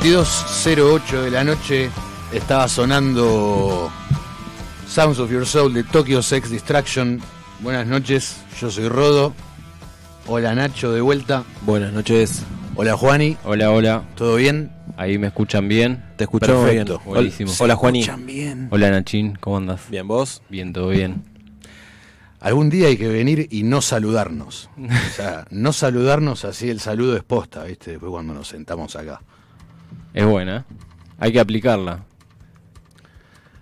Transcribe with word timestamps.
De 0.00 1.30
la 1.30 1.44
noche 1.44 1.90
estaba 2.32 2.68
sonando 2.68 3.90
Sounds 4.86 5.18
of 5.18 5.30
Your 5.30 5.44
Soul 5.44 5.74
de 5.74 5.82
Tokyo 5.82 6.22
Sex 6.22 6.50
Distraction. 6.50 7.20
Buenas 7.60 7.86
noches, 7.86 8.36
yo 8.60 8.70
soy 8.70 8.88
Rodo. 8.88 9.34
Hola 10.26 10.54
Nacho, 10.54 10.92
de 10.92 11.00
vuelta. 11.00 11.44
Buenas 11.62 11.92
noches. 11.92 12.44
Hola 12.76 12.96
Juani. 12.96 13.36
Hola, 13.44 13.72
hola. 13.72 14.04
¿Todo 14.14 14.36
bien? 14.36 14.70
Ahí 14.96 15.18
me 15.18 15.26
escuchan 15.26 15.66
bien. 15.68 16.04
Te 16.16 16.24
escucho 16.24 16.64
bien. 16.64 16.86
Buenísimo. 17.04 17.52
Hola 17.58 17.74
Juani. 17.74 18.00
escuchan 18.00 18.26
bien. 18.26 18.68
Hola 18.70 18.90
Nachín, 18.90 19.36
¿cómo 19.40 19.56
andas? 19.56 19.80
Bien, 19.90 20.06
¿vos? 20.06 20.42
Bien, 20.48 20.72
todo 20.72 20.90
bien. 20.90 21.24
Algún 22.40 22.70
día 22.70 22.86
hay 22.86 22.96
que 22.96 23.08
venir 23.08 23.48
y 23.50 23.64
no 23.64 23.82
saludarnos. 23.82 24.70
o 24.78 25.16
sea, 25.16 25.44
no 25.50 25.72
saludarnos 25.72 26.44
así, 26.44 26.70
el 26.70 26.78
saludo 26.78 27.16
es 27.16 27.24
posta, 27.24 27.64
¿viste? 27.64 27.92
Después 27.92 28.10
cuando 28.10 28.32
nos 28.32 28.46
sentamos 28.46 28.94
acá. 28.94 29.20
Es 30.18 30.26
buena. 30.26 30.66
Hay 31.20 31.32
que 31.32 31.38
aplicarla. 31.38 32.04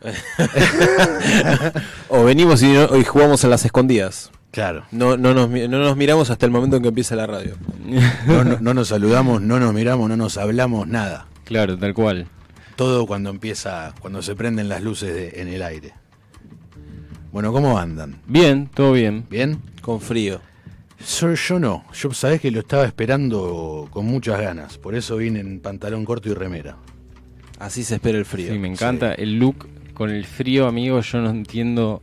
o 2.09 2.25
venimos 2.25 2.63
y, 2.63 2.75
jugamos 3.05 3.45
a 3.45 3.49
las 3.49 3.67
escondidas. 3.67 4.31
Claro. 4.53 4.87
No, 4.91 5.19
no, 5.19 5.35
nos, 5.35 5.51
no 5.51 5.79
nos 5.79 5.97
miramos 5.99 6.31
hasta 6.31 6.47
el 6.47 6.53
momento 6.53 6.77
en 6.77 6.83
que 6.83 6.89
empieza 6.89 7.15
la 7.15 7.27
radio. 7.27 7.57
no, 8.63 8.73
nos 8.73 8.89
saludamos, 8.89 9.43
no 9.43 9.61
nos 9.61 9.75
miramos, 9.75 10.09
no 10.09 10.17
nos 10.17 10.39
hablamos, 10.39 10.89
nada. 10.89 11.27
Claro, 11.45 11.77
tal 11.77 11.93
cual. 11.93 12.27
Todo 12.75 13.07
cuando 13.07 13.29
empieza, 13.29 13.93
cuando 14.01 14.23
se 14.23 14.35
prenden 14.35 14.71
las 14.71 14.83
luces 14.83 15.35
en 15.35 15.49
el 15.49 15.63
aire. 15.63 15.93
Bueno, 17.33 17.53
¿cómo 17.53 17.79
andan? 17.79 18.23
Bien, 18.27 18.71
todo 18.73 18.93
bien. 18.93 19.27
¿Bien? 19.29 19.61
Con 19.83 20.01
frío. 20.01 20.41
Yo, 20.99 21.59
no, 21.59 21.85
yo 21.93 22.13
sabés 22.13 22.41
que 22.41 22.51
lo 22.51 22.61
estaba 22.61 22.85
esperando 22.85 23.89
con 23.91 24.07
muchas 24.07 24.41
ganas, 24.41 24.79
por 24.79 24.95
eso 24.95 25.17
vine 25.17 25.41
en 25.41 25.61
pantalón 25.61 26.05
corto 26.05 26.29
y 26.29 26.35
remera. 26.35 26.77
Así 27.59 27.85
se 27.85 27.97
espera 27.97 28.19
el 28.19 28.25
frío. 28.25 28.53
Sí, 28.53 28.59
me 28.59 28.69
encanta 28.69 29.15
el 29.15 29.39
look 29.39 29.69
con 29.95 30.11
el 30.11 30.25
frío, 30.25 30.67
amigo, 30.67 31.01
yo 31.01 31.21
no 31.21 31.31
entiendo 31.31 32.03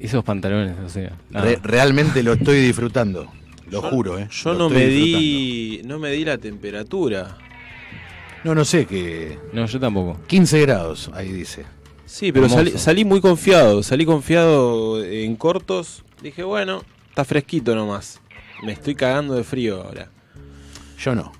esos 0.00 0.24
pantalones, 0.24 0.76
o 0.84 0.88
sea. 0.88 1.16
realmente 1.62 2.22
lo 2.22 2.34
estoy 2.34 2.60
disfrutando. 2.60 3.30
lo 3.70 3.82
juro, 3.82 4.18
¿eh? 4.18 4.28
Yo 4.30 4.54
no 4.54 4.70
medí, 4.70 5.82
no 5.84 5.98
medí 5.98 6.24
la 6.24 6.38
temperatura. 6.38 7.38
No, 8.44 8.54
no 8.54 8.64
sé 8.64 8.86
qué. 8.86 9.38
No, 9.52 9.66
yo 9.66 9.80
tampoco. 9.80 10.20
15 10.28 10.60
grados, 10.60 11.10
ahí 11.14 11.32
dice. 11.32 11.64
Sí, 12.04 12.30
pero 12.30 12.48
salí, 12.48 13.04
muy 13.04 13.20
confiado. 13.20 13.82
Salí 13.82 14.06
confiado 14.06 15.02
en 15.04 15.34
cortos. 15.34 16.04
Dije, 16.22 16.44
bueno, 16.44 16.84
está 17.16 17.24
fresquito 17.24 17.74
nomás. 17.74 18.20
Me 18.62 18.72
estoy 18.72 18.94
cagando 18.94 19.36
de 19.36 19.42
frío 19.42 19.82
ahora. 19.82 20.10
Yo 20.98 21.14
no. 21.14 21.32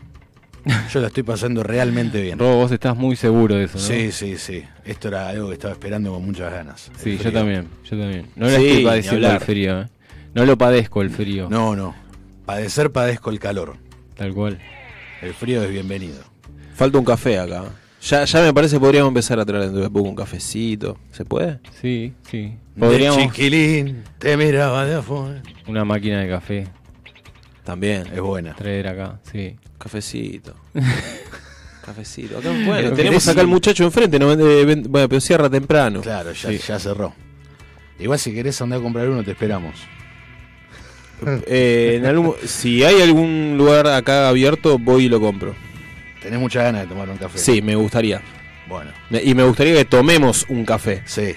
Yo 0.90 1.00
la 1.00 1.08
estoy 1.08 1.23
pasando 1.23 1.62
realmente 1.62 2.23
bien. 2.23 2.38
Robo, 2.38 2.56
vos 2.56 2.73
estás 2.73 2.96
muy 2.96 3.14
seguro 3.14 3.56
de 3.56 3.64
eso, 3.64 3.76
¿no? 3.76 3.84
Sí, 3.84 4.11
sí, 4.11 4.38
sí. 4.38 4.64
Esto 4.87 5.08
era 5.08 5.28
algo 5.28 5.49
que 5.49 5.55
estaba 5.55 5.75
esperando 5.75 6.14
con 6.14 6.25
muchas 6.25 6.50
ganas. 6.50 6.90
Sí, 6.96 7.19
yo 7.23 7.31
también, 7.31 7.69
yo 7.84 7.90
también. 7.90 8.26
No 8.37 8.46
le 8.46 8.56
estoy 8.56 8.84
padeciendo 8.84 9.31
el 9.31 9.40
frío, 9.40 9.82
¿eh? 9.82 9.88
No 10.32 10.46
lo 10.46 10.56
padezco 10.56 11.02
el 11.02 11.11
frío. 11.11 11.49
No, 11.50 11.76
no. 11.76 11.94
Padecer 12.46 12.90
padezco 12.90 13.28
el 13.28 13.38
calor. 13.38 13.76
Tal 14.14 14.32
cual. 14.32 14.58
El 15.20 15.34
frío 15.34 15.62
es 15.62 15.70
bienvenido. 15.70 16.25
Falta 16.75 16.96
un 16.96 17.05
café 17.05 17.38
acá. 17.38 17.64
Ya, 18.00 18.25
ya 18.25 18.40
me 18.40 18.55
parece 18.55 18.76
que 18.76 18.81
podríamos 18.81 19.08
empezar 19.08 19.38
a 19.38 19.44
traer 19.44 19.70
poco 19.90 20.08
un 20.08 20.17
cafecito. 20.17 20.96
¿Se 21.12 21.26
puede? 21.26 21.61
Sí, 21.82 22.14
sí. 22.31 22.55
Podríamos. 22.78 23.23
chiquilín, 23.23 24.05
te 24.19 24.37
miraba 24.37 24.84
de 24.84 24.96
afuera. 24.96 25.43
Una 25.67 25.84
máquina 25.84 26.20
de 26.20 26.28
café. 26.28 26.67
También. 27.64 28.06
Es 28.12 28.20
buena. 28.20 28.55
Traer 28.55 28.88
acá, 28.88 29.19
sí. 29.31 29.56
Cafecito. 29.78 30.55
Cafecito. 31.84 32.40
bueno, 32.43 32.93
tenemos 32.93 33.26
acá 33.28 33.40
al 33.40 33.46
muchacho 33.46 33.84
enfrente. 33.84 34.19
No 34.19 34.26
bueno, 34.26 35.08
pero 35.08 35.20
cierra 35.20 35.49
temprano. 35.49 36.00
Claro, 36.00 36.32
ya, 36.32 36.50
ya 36.50 36.78
cerró. 36.78 37.14
Igual 37.99 38.19
si 38.19 38.34
querés 38.34 38.61
andar 38.61 38.81
a 38.81 38.82
comprar 38.82 39.08
uno, 39.08 39.23
te 39.23 39.32
esperamos. 39.32 39.75
Eh, 41.46 42.02
si 42.44 42.84
hay 42.84 43.00
algún 43.00 43.55
lugar 43.56 43.87
acá 43.87 44.28
abierto, 44.28 44.78
voy 44.78 45.06
y 45.06 45.08
lo 45.08 45.19
compro. 45.19 45.55
Tenés 46.23 46.38
muchas 46.38 46.64
ganas 46.64 46.82
de 46.82 46.88
tomar 46.88 47.08
un 47.08 47.17
café. 47.17 47.38
Sí, 47.38 47.62
me 47.62 47.75
gustaría. 47.75 48.20
Bueno. 48.69 48.90
Y 49.25 49.34
me 49.34 49.43
gustaría 49.44 49.73
que 49.76 49.87
tomemos 49.87 50.44
un 50.50 50.67
café. 50.67 51.02
Sí. 51.06 51.34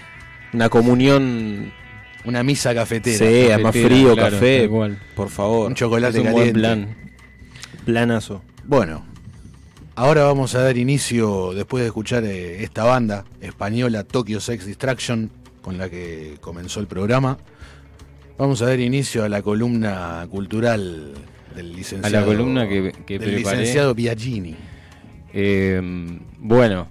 Una 0.54 0.70
comunión. 0.70 1.72
Una 2.26 2.44
misa 2.44 2.74
cafetera. 2.74 3.18
Sí, 3.18 3.64
más 3.64 3.76
frío, 3.76 4.16
café. 4.16 4.64
Igual. 4.64 5.00
Por 5.16 5.30
favor. 5.30 5.68
Un 5.68 5.76
chocolate 5.76 6.22
caliente. 6.22 6.54
plan. 6.54 6.96
Planazo. 7.86 8.42
Bueno. 8.66 9.06
Ahora 9.96 10.24
vamos 10.24 10.56
a 10.56 10.62
dar 10.62 10.78
inicio, 10.78 11.52
después 11.54 11.82
de 11.82 11.88
escuchar 11.88 12.24
eh, 12.24 12.64
esta 12.64 12.86
banda 12.86 13.26
española, 13.42 14.06
Tokyo 14.06 14.40
Sex 14.40 14.66
Distraction, 14.66 15.30
con 15.62 15.78
la 15.78 15.90
que 15.90 16.38
comenzó 16.40 16.80
el 16.80 16.88
programa. 16.88 17.38
Vamos 18.38 18.62
a 18.62 18.68
dar 18.68 18.80
inicio 18.80 19.26
a 19.26 19.28
la 19.28 19.42
columna 19.42 20.26
cultural 20.32 21.16
del 21.54 21.74
licenciado. 21.74 22.18
A 22.18 22.22
la 22.22 22.26
columna 22.26 22.66
que, 22.66 23.20
del 23.20 23.36
licenciado 23.36 23.94
Biagini. 23.94 24.56
Eh, 25.34 25.82
bueno, 26.38 26.88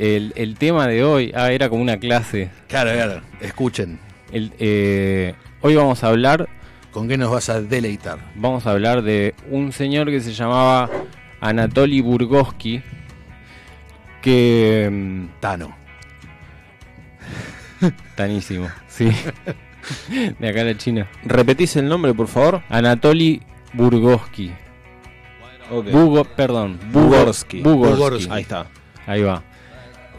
el, 0.00 0.56
tema 0.58 0.86
de 0.86 1.04
hoy, 1.04 1.32
ah, 1.34 1.52
era 1.52 1.68
como 1.68 1.82
una 1.82 1.98
clase. 1.98 2.50
Claro, 2.68 2.92
claro, 2.92 3.20
escuchen. 3.40 3.98
Eh, 4.32 5.34
hoy 5.60 5.74
vamos 5.74 6.02
a 6.02 6.08
hablar. 6.08 6.48
¿Con 6.90 7.06
qué 7.06 7.16
nos 7.18 7.30
vas 7.30 7.50
a 7.50 7.60
deleitar? 7.60 8.18
Vamos 8.34 8.66
a 8.66 8.70
hablar 8.70 9.02
de 9.02 9.34
un 9.48 9.72
señor 9.72 10.08
que 10.10 10.20
se 10.20 10.32
llamaba 10.32 10.90
Anatoly 11.40 12.00
Burgoski. 12.00 12.82
Que. 14.22 14.88
Mm, 14.90 15.26
Tano. 15.38 15.76
Tanísimo, 18.16 18.68
sí. 18.88 19.10
de 20.38 20.48
acá 20.48 20.62
a 20.62 20.64
la 20.64 20.76
China. 20.76 21.08
¿Repetís 21.24 21.76
el 21.76 21.88
nombre, 21.88 22.14
por 22.14 22.26
favor? 22.26 22.62
Anatoly 22.70 23.42
Burgoski. 23.74 24.50
perdón, 26.36 26.80
Bugorsky. 26.90 27.62
Ahí 28.30 28.42
está. 28.42 28.66
Ahí 29.06 29.22
va. 29.22 29.42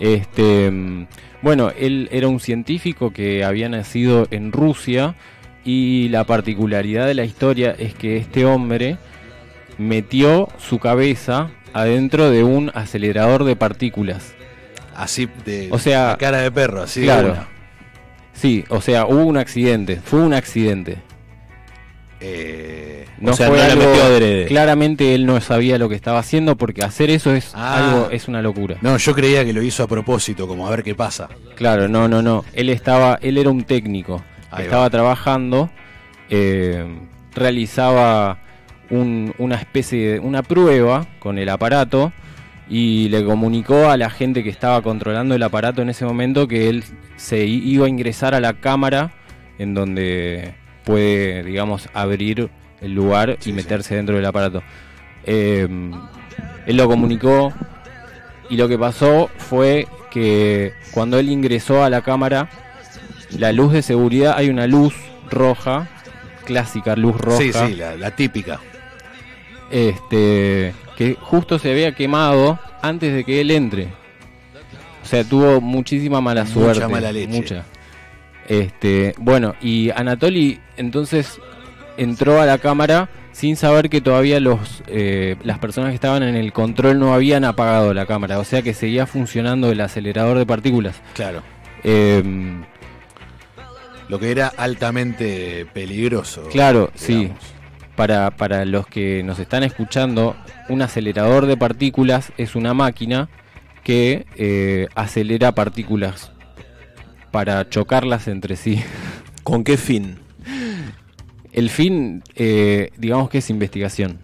Este, 0.02 1.08
bueno, 1.44 1.72
él 1.78 2.10
era 2.12 2.28
un 2.28 2.40
científico 2.40 3.14
que 3.14 3.44
había 3.44 3.70
nacido 3.70 4.28
en 4.32 4.52
Rusia 4.52 5.16
y 5.64 6.10
la 6.10 6.24
particularidad 6.24 7.06
de 7.06 7.14
la 7.14 7.24
historia 7.24 7.76
es 7.78 7.94
que 7.94 8.18
este 8.18 8.44
hombre 8.46 8.98
metió 9.78 10.50
su 10.58 10.80
cabeza 10.80 11.52
adentro 11.72 12.32
de 12.32 12.44
un 12.44 12.72
acelerador 12.74 13.44
de 13.44 13.56
partículas. 13.56 14.34
Así 14.96 15.30
de 15.46 15.70
o 15.72 15.78
sea, 15.78 16.18
cara 16.20 16.40
de 16.40 16.52
perro, 16.52 16.82
así 16.82 17.04
claro. 17.04 17.38
Sí, 18.34 18.66
o 18.70 18.82
sea, 18.82 19.06
hubo 19.06 19.24
un 19.24 19.38
accidente, 19.38 19.98
fue 20.04 20.22
un 20.22 20.34
accidente. 20.34 20.98
Eh, 22.20 22.91
no 23.22 23.34
fue 23.34 23.62
algo, 23.62 23.86
claramente 24.48 25.14
él 25.16 25.26
no 25.26 25.40
sabía 25.42 25.78
lo 25.78 25.88
que 25.90 25.96
estaba 25.96 26.20
haciendo 26.20 26.56
porque 26.58 26.84
hacer 26.84 27.10
eso 27.10 27.34
es 27.34 27.52
ah. 27.56 27.78
algo 27.78 28.10
es 28.10 28.28
una 28.28 28.42
locura. 28.42 28.78
No, 28.82 28.98
yo 28.98 29.14
creía 29.14 29.46
que 29.46 29.54
lo 29.54 29.62
hizo 29.62 29.84
a 29.84 29.88
propósito, 29.88 30.48
como 30.48 30.68
a 30.68 30.72
ver 30.72 30.84
qué 30.84 30.96
pasa. 30.96 31.30
Claro, 31.56 31.88
no, 31.88 32.08
no, 32.08 32.22
no. 32.22 32.44
Él 32.54 32.70
estaba, 32.70 33.20
él 33.22 33.38
era 33.38 33.50
un 33.50 33.64
técnico, 33.64 34.24
estaba 34.58 34.90
trabajando, 34.90 35.70
eh, 36.30 36.84
realizaba 37.34 38.40
una 38.90 39.56
especie 39.56 40.14
de 40.14 40.20
una 40.20 40.44
prueba 40.44 41.08
con 41.20 41.38
el 41.38 41.48
aparato 41.48 42.12
y 42.70 43.10
le 43.10 43.24
comunicó 43.24 43.90
a 43.90 43.98
la 43.98 44.10
gente 44.10 44.44
que 44.44 44.50
estaba 44.50 44.82
controlando 44.82 45.36
el 45.36 45.44
aparato 45.44 45.82
en 45.82 45.90
ese 45.90 46.06
momento 46.06 46.48
que 46.48 46.70
él 46.70 46.84
se 47.16 47.46
iba 47.46 47.86
a 47.86 47.90
ingresar 47.90 48.34
a 48.34 48.40
la 48.40 48.54
cámara 48.54 49.12
en 49.60 49.74
donde 49.74 50.56
puede, 50.84 51.44
digamos, 51.44 51.90
abrir 51.94 52.50
el 52.82 52.94
lugar 52.94 53.38
y 53.46 53.54
meterse 53.54 53.96
dentro 53.96 54.16
del 54.16 54.26
aparato. 54.26 54.64
Em, 55.24 55.92
él 56.66 56.78
lo 56.78 56.88
comunicó 56.88 57.54
y 58.50 58.58
lo 58.58 58.68
que 58.68 58.78
pasó 58.78 59.30
fue 59.38 59.88
que 60.10 60.74
cuando 60.92 61.20
él 61.20 61.30
ingresó 61.30 61.84
a 61.84 61.90
la 61.90 62.02
cámara, 62.02 62.50
la 63.38 63.52
luz 63.52 63.72
de 63.72 63.82
seguridad, 63.82 64.34
hay 64.36 64.50
una 64.50 64.68
luz 64.68 64.94
roja, 65.30 65.88
clásica 66.46 66.96
luz 66.96 67.16
roja. 67.16 67.38
Sí, 67.38 67.54
sí, 67.54 67.76
la 67.76 68.12
típica. 68.16 68.60
Este, 69.72 70.74
que 70.98 71.16
justo 71.20 71.58
se 71.58 71.72
había 71.72 71.96
quemado 71.96 72.60
antes 72.82 73.14
de 73.14 73.24
que 73.24 73.42
él 73.42 73.52
entre. 73.52 73.86
O 75.02 75.06
sea, 75.06 75.24
tuvo 75.24 75.62
muchísima 75.62 76.22
mala 76.22 76.46
suerte. 76.46 76.82
Mucha 76.82 76.90
mala 76.90 77.12
leche. 77.12 77.28
Mucha. 77.28 77.66
Este, 78.48 79.16
bueno, 79.18 79.56
y 79.62 79.90
Anatoly 79.92 80.60
entonces 80.76 81.40
entró 82.02 82.42
a 82.42 82.46
la 82.46 82.58
cámara 82.58 83.10
sin 83.32 83.56
saber 83.56 83.90
que 83.90 84.02
todavía 84.02 84.40
los, 84.40 84.84
eh, 84.88 85.36
las 85.44 85.60
personas 85.60 85.90
que 85.90 85.96
estaban 85.96 86.24
en 86.24 86.36
el 86.36 86.54
control 86.54 87.00
no 87.00 87.14
habían 87.14 87.44
apagado 87.46 87.94
la 87.94 88.06
cámara. 88.06 88.40
O 88.40 88.44
sea 88.44 88.62
que 88.62 88.74
seguía 88.74 89.06
funcionando 89.06 89.72
el 89.72 89.82
acelerador 89.82 90.38
de 90.38 90.46
partículas. 90.46 91.02
Claro. 91.14 91.42
Em, 91.84 92.64
Lo 94.10 94.20
que 94.20 94.32
era 94.32 94.48
altamente 94.48 95.66
peligroso. 95.74 96.50
Claro, 96.52 96.92
sí 96.96 97.32
para, 97.96 98.32
para 98.32 98.66
los 98.66 98.88
que 98.88 99.22
nos 99.24 99.40
están 99.40 99.64
escuchando, 99.64 100.36
un 100.70 100.82
acelerador 100.82 101.46
de 101.46 101.56
partículas 101.56 102.32
es 102.38 102.56
una 102.56 102.74
máquina 102.74 103.30
que 103.84 104.26
eh, 104.38 104.88
acelera 104.96 105.54
partículas 105.54 106.32
para 107.32 107.70
chocarlas 107.70 108.28
entre 108.28 108.56
sí. 108.56 108.82
¿Con 109.44 109.64
qué 109.64 109.78
fin? 109.78 110.18
El 111.52 111.70
fin, 111.70 112.24
eh, 112.36 112.92
digamos 112.98 113.30
que 113.30 113.40
es 113.40 113.50
investigación. 113.50 114.20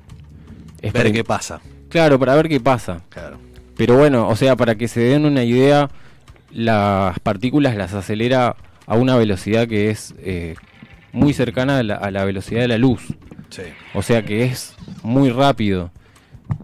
Es 0.82 0.94
ver 0.94 1.12
qué 1.12 1.24
pasa. 1.24 1.60
Claro, 1.90 2.20
para 2.20 2.36
ver 2.36 2.48
qué 2.48 2.60
pasa. 2.60 3.02
Claro. 3.10 3.38
Pero 3.76 3.98
bueno, 3.98 4.28
o 4.28 4.36
sea, 4.36 4.56
para 4.56 4.76
que 4.76 4.88
se 4.88 5.02
den 5.02 5.26
una 5.26 5.44
idea, 5.44 5.90
las 6.52 7.20
partículas 7.20 7.76
las 7.76 7.94
acelera 7.94 8.56
a 8.86 8.96
una 8.96 9.16
velocidad 9.18 9.68
que 9.68 9.90
es 9.90 10.16
eh, 10.20 10.56
muy 11.12 11.34
cercana 11.34 11.80
a 11.80 11.84
la, 12.12 12.26
velocidad 12.26 12.62
de 12.62 12.68
la 12.68 12.78
luz. 12.78 13.02
O 13.94 14.02
sea 14.02 14.24
que 14.24 14.46
es 14.46 14.74
muy 15.04 15.30
rápido. 15.30 15.92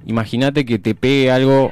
Imagínate 0.05 0.65
que 0.65 0.79
te 0.79 0.96
pegue 0.96 1.32
algo 1.32 1.72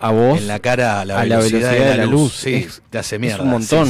a 0.00 0.10
vos 0.10 0.38
en 0.38 0.46
la 0.46 0.58
cara 0.60 1.00
a 1.00 1.04
la, 1.04 1.22
velocidad, 1.22 1.72
de, 1.72 1.96
la 1.96 2.06
luz. 2.06 2.32
Sí, 2.32 2.66
te 2.90 2.98
hace 2.98 3.18
mierda. 3.18 3.42
un 3.42 3.50
montón. 3.50 3.88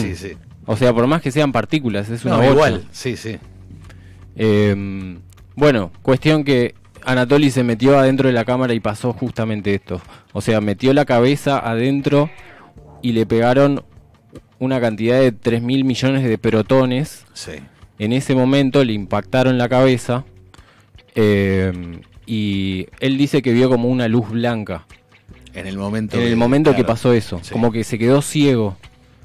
o 0.66 0.76
sea, 0.76 0.92
por 0.92 1.06
más 1.06 1.22
que 1.22 1.30
sean 1.30 1.52
partículas, 1.52 2.08
es 2.08 2.24
una 2.24 2.38
no, 2.38 2.50
igual. 2.50 2.84
Sí, 2.90 3.16
sí. 3.16 3.38
Em, 4.36 5.20
bueno, 5.54 5.90
cuestión 6.02 6.44
que 6.44 6.74
Anatoly 7.04 7.50
se 7.50 7.62
metió 7.62 7.98
adentro 7.98 8.28
de 8.28 8.32
la 8.32 8.44
cámara 8.44 8.74
y 8.74 8.80
pasó 8.80 9.12
justamente 9.12 9.74
esto. 9.74 10.00
O 10.32 10.40
sea, 10.40 10.60
metió 10.60 10.92
la 10.92 11.04
cabeza 11.04 11.58
adentro 11.58 12.30
y 13.02 13.12
le 13.12 13.26
pegaron 13.26 13.84
una 14.58 14.80
cantidad 14.80 15.20
de 15.20 15.32
3 15.32 15.62
mil 15.62 15.84
millones 15.84 16.24
de 16.24 16.38
protones. 16.38 17.26
Sí. 17.34 17.52
En 17.98 18.12
ese 18.12 18.34
momento 18.34 18.82
le 18.84 18.92
impactaron 18.92 19.58
la 19.58 19.68
cabeza 19.68 20.24
eh, 21.14 22.00
y 22.26 22.86
él 23.00 23.18
dice 23.18 23.42
que 23.42 23.52
vio 23.52 23.68
como 23.68 23.88
una 23.88 24.08
luz 24.08 24.30
blanca. 24.30 24.86
En 25.52 25.66
el 25.66 25.76
momento. 25.76 26.16
En 26.16 26.26
el 26.26 26.36
momento 26.36 26.74
que 26.74 26.84
pasó 26.84 27.12
eso. 27.12 27.40
Como 27.52 27.70
que 27.70 27.84
se 27.84 27.98
quedó 27.98 28.22
ciego. 28.22 28.76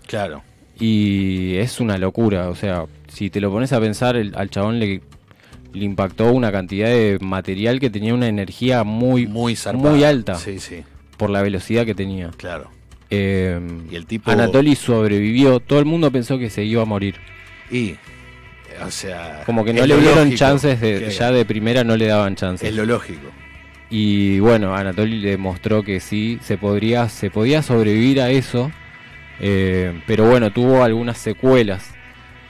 Claro. 0.06 0.44
Y 0.80 1.56
es 1.56 1.80
una 1.80 1.98
locura. 1.98 2.50
O 2.50 2.56
sea, 2.56 2.86
si 3.12 3.30
te 3.30 3.42
lo 3.42 3.52
pones 3.52 3.74
a 3.74 3.80
pensar, 3.80 4.16
al 4.16 4.50
chabón 4.50 4.80
le, 4.80 5.02
le 5.74 5.86
impactó 5.86 6.32
una 6.32 6.52
cantidad 6.52 6.88
de 6.88 7.18
material 7.22 7.80
que 7.80 7.90
tenía 7.90 8.14
una 8.14 8.28
energía 8.28 8.84
muy, 8.84 9.28
Muy 9.28 9.56
muy 9.74 10.04
alta 10.04 10.36
Sí, 10.36 10.60
sí, 10.60 10.84
por 11.18 11.30
la 11.30 11.42
velocidad 11.42 11.86
que 11.86 11.96
tenía. 11.96 12.30
claro. 12.38 12.70
Eh, 13.12 13.60
Y 13.92 13.96
el 13.96 14.06
tipo- 14.06 14.30
Anatoly 14.30 14.76
sobrevivió, 14.76 15.60
todo 15.60 15.80
el 15.80 15.86
mundo 15.86 16.12
pensó 16.12 16.38
que 16.38 16.50
se 16.52 16.64
iba 16.64 16.84
a 16.84 16.86
morir. 16.86 17.16
Y, 17.72 17.96
o 18.86 18.92
sea. 18.92 19.42
Como 19.48 19.66
que 19.66 19.74
no 19.74 19.86
le 19.86 19.98
dieron 19.98 20.18
lógico 20.20 20.38
chances, 20.38 20.80
de, 20.80 21.10
ya 21.10 21.32
de 21.32 21.44
primera 21.44 21.84
no 21.84 21.98
le 21.98 22.06
daban 22.06 22.36
chances. 22.36 22.70
Es 22.70 22.76
lo 22.76 22.86
lógico. 22.86 23.28
Y 23.90 24.40
bueno, 24.40 24.76
Anatoly 24.76 25.18
le 25.20 25.32
demostró 25.32 25.82
que 25.82 26.00
sí, 26.00 26.38
se, 26.44 26.60
podría, 26.60 27.10
se 27.10 27.32
podía 27.32 27.64
sobrevivir 27.64 28.22
a 28.22 28.30
eso, 28.30 28.72
eh, 29.40 30.00
pero 30.06 30.30
bueno, 30.30 30.52
tuvo 30.52 30.84
algunas 30.84 31.18
secuelas. 31.18 31.92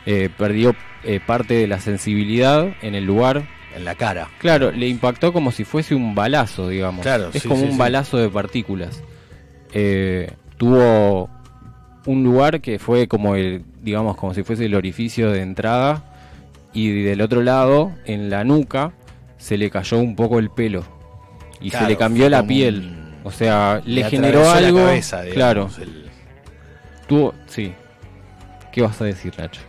Eh, 0.06 0.30
perdió 0.38 0.76
eh, 1.04 1.20
parte 1.26 1.54
de 1.56 1.68
la 1.68 1.80
sensibilidad 1.80 2.68
en 2.82 2.96
el 2.96 3.06
lugar. 3.06 3.44
En 3.76 3.86
la 3.86 3.96
cara. 3.96 4.30
Claro, 4.40 4.72
le 4.72 4.88
impactó 4.88 5.32
como 5.32 5.52
si 5.52 5.64
fuese 5.64 5.94
un 5.96 6.16
balazo, 6.16 6.68
digamos. 6.70 7.02
Claro, 7.04 7.30
es 7.34 7.44
sí, 7.44 7.48
como 7.48 7.62
sí, 7.62 7.68
un 7.68 7.72
sí. 7.74 7.78
balazo 7.78 8.18
de 8.18 8.30
partículas. 8.30 9.04
Eh, 9.74 10.32
tuvo 10.58 11.30
un 12.06 12.24
lugar 12.24 12.62
que 12.62 12.80
fue 12.80 13.08
como 13.08 13.36
el, 13.36 13.64
digamos, 13.84 14.18
como 14.18 14.34
si 14.34 14.42
fuese 14.44 14.66
el 14.66 14.74
orificio 14.76 15.32
de 15.32 15.42
entrada. 15.42 16.04
Y 16.74 17.02
del 17.04 17.22
otro 17.22 17.42
lado, 17.42 17.92
en 18.06 18.30
la 18.30 18.44
nuca, 18.44 18.92
se 19.38 19.58
le 19.58 19.70
cayó 19.70 19.98
un 20.00 20.16
poco 20.16 20.40
el 20.40 20.50
pelo. 20.50 20.84
Y 21.62 21.70
Claro, 21.70 21.86
se 21.86 21.92
le 21.92 21.98
cambió 21.98 22.30
la 22.30 22.46
piel. 22.46 22.80
un- 22.96 23.00
O 23.24 23.32
sea, 23.32 23.82
le, 23.86 24.04
Le 24.04 24.10
generó 24.10 24.40
atravesó 24.42 24.62
la 24.62 24.68
algo. 24.68 24.80
cabeza, 24.80 25.22
claro, 25.34 25.70
digamos, 25.70 25.80
el- 25.80 26.10
tuvo. 27.08 27.34
Sí. 27.48 27.74
¿Qué 28.72 28.82
vas 28.82 29.02
a 29.02 29.06
decir, 29.06 29.34
Nacho? 29.38 29.62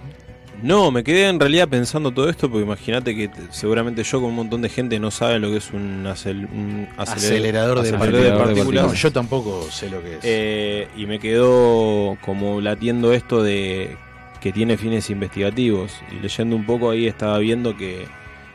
No, 0.62 0.90
me 0.90 1.02
quedé 1.02 1.26
en 1.28 1.40
realidad 1.40 1.68
pensando 1.68 2.10
todo 2.12 2.28
esto 2.28 2.50
porque 2.50 2.64
imagínate 2.66 3.16
que 3.16 3.28
te- 3.28 3.40
seguramente 3.50 4.02
yo 4.02 4.20
con 4.20 4.28
un 4.30 4.36
montón 4.36 4.60
de 4.60 4.68
gente 4.68 4.98
no 5.00 5.10
sabe 5.10 5.38
lo 5.38 5.50
que 5.50 5.56
es 5.56 5.70
un, 5.70 6.04
acel- 6.04 6.48
un 6.52 6.86
aceler- 6.98 6.98
acelerador, 6.98 7.80
de, 7.80 7.88
acelerador 7.88 8.12
partículas. 8.12 8.38
de 8.38 8.54
partículas. 8.54 8.86
No, 8.88 8.94
yo 8.94 9.10
tampoco 9.12 9.62
sé 9.70 9.88
lo 9.88 10.02
que 10.02 10.12
es. 10.16 10.18
Eh, 10.22 10.88
y 10.98 11.06
me 11.06 11.18
quedó 11.18 12.18
como 12.20 12.60
latiendo 12.60 13.14
esto 13.14 13.42
de 13.42 13.96
que 14.42 14.52
tiene 14.52 14.76
fines 14.76 15.08
investigativos. 15.08 15.92
Y 16.12 16.20
leyendo 16.20 16.56
un 16.56 16.66
poco 16.66 16.90
ahí 16.90 17.06
estaba 17.06 17.38
viendo 17.38 17.74
que 17.78 18.04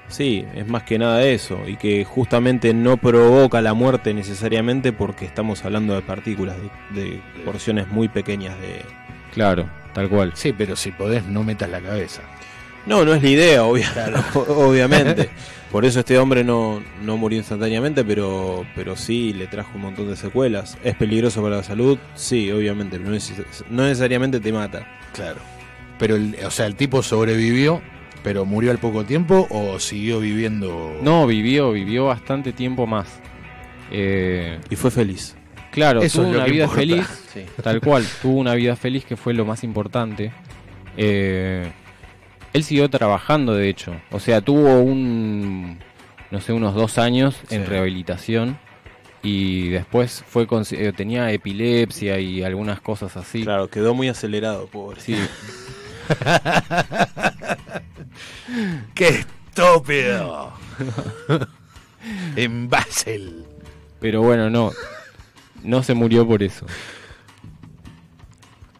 sí, 0.08 0.46
es 0.54 0.68
más 0.68 0.84
que 0.84 1.00
nada 1.00 1.24
eso. 1.25 1.58
Y 1.68 1.75
que 1.78 2.06
justamente 2.06 2.72
no 2.75 2.98
provoca 2.98 3.64
la 3.64 3.74
muerte 3.74 4.14
necesariamente 4.14 4.94
porque 4.94 5.25
estamos 5.25 5.66
hablando 5.66 5.96
de 5.96 6.04
partículas, 6.04 6.56
de, 6.94 7.02
de 7.02 7.22
porciones 7.46 7.88
muy 7.88 8.10
pequeñas 8.10 8.60
de... 8.62 8.82
Claro, 9.34 9.68
tal 9.96 10.08
cual. 10.10 10.32
sí, 10.36 10.54
pero 10.56 10.75
si 10.75 10.92
podés, 10.92 11.25
no 11.25 11.44
metas 11.44 11.70
la 11.72 11.82
cabeza. 11.82 12.22
No, 12.86 13.04
no 13.04 13.16
es 13.16 13.24
la 13.24 13.30
idea, 13.30 13.64
obvia- 13.64 13.92
obviamente. 14.36 15.30
Por 15.72 15.84
eso 15.84 16.00
este 16.02 16.18
hombre 16.20 16.44
no, 16.44 16.82
no 17.04 17.18
murió 17.18 17.40
instantáneamente, 17.40 18.06
pero, 18.06 18.66
pero 18.75 18.96
sí 18.96 19.34
le 19.34 19.48
trajo 19.48 19.72
un 19.75 19.82
montón 19.82 20.08
de 20.08 20.16
secuelas. 20.16 20.78
¿Es 20.84 20.96
peligroso 20.96 21.42
para 21.42 21.58
la 21.58 21.64
salud? 21.64 21.98
Sí, 22.14 22.50
obviamente, 22.52 22.98
pero 23.00 23.10
no, 23.10 23.16
neces- 23.18 23.44
no 23.72 23.84
necesariamente 23.84 24.40
te 24.40 24.54
mata. 24.54 24.88
Claro. 25.14 25.40
Pero, 25.98 26.16
el, 26.16 26.38
o 26.46 26.52
sea, 26.52 26.68
el 26.68 26.75
tipo 26.75 27.02
sobrevivió, 27.04 27.82
pero 28.24 28.46
murió 28.46 28.72
al 28.72 28.78
poco 28.78 29.04
tiempo 29.04 29.48
o 29.50 29.80
siguió 29.80 30.20
viviendo. 30.20 30.96
No, 31.02 31.25
vivió, 31.28 31.72
vivió 31.72 32.06
bastante 32.06 32.54
tiempo 32.54 32.86
más. 32.88 33.08
Eh, 33.92 34.60
Y 34.70 34.75
fue 34.75 34.92
feliz. 34.92 35.36
Claro, 35.75 36.01
Eso 36.01 36.22
tuvo 36.22 36.32
es 36.32 36.36
una 36.38 36.46
vida 36.46 36.63
importa. 36.63 36.79
feliz, 36.82 37.08
tal 37.62 37.82
cual, 37.82 38.03
tuvo 38.22 38.39
una 38.39 38.55
vida 38.55 38.75
feliz 38.75 39.05
que 39.05 39.15
fue 39.15 39.34
lo 39.36 39.46
más 39.46 39.63
importante. 39.63 40.32
Eh, 40.98 41.72
él 42.53 42.63
siguió 42.63 42.89
trabajando, 42.89 43.53
de 43.53 43.70
hecho. 43.70 43.94
O 44.12 44.20
sea, 44.20 44.41
tuvo 44.41 44.79
un, 44.82 45.77
no 46.32 46.41
sé, 46.41 46.53
unos 46.53 46.74
dos 46.74 46.98
años 46.98 47.36
en 47.50 47.65
rehabilitación 47.67 48.58
y 49.22 49.70
después 49.70 50.24
fue 50.27 50.48
con- 50.48 50.63
eh, 50.72 50.94
tenía 50.96 51.32
epilepsia 51.32 52.20
y 52.20 52.44
algunas 52.44 52.79
cosas 52.79 53.17
así. 53.17 53.44
Claro, 53.44 53.70
quedó 53.70 53.94
muy 53.94 54.08
acelerado, 54.08 54.67
pobre. 54.67 55.01
Sí, 55.01 55.15
¡Qué 58.94 59.08
estúpido! 59.10 60.53
en 62.36 62.70
Basel. 62.70 63.44
pero 64.00 64.22
bueno, 64.22 64.50
no, 64.50 64.72
no 65.65 65.84
se 65.84 65.93
murió 65.93 66.27
por 66.27 66.43
eso. 66.43 66.65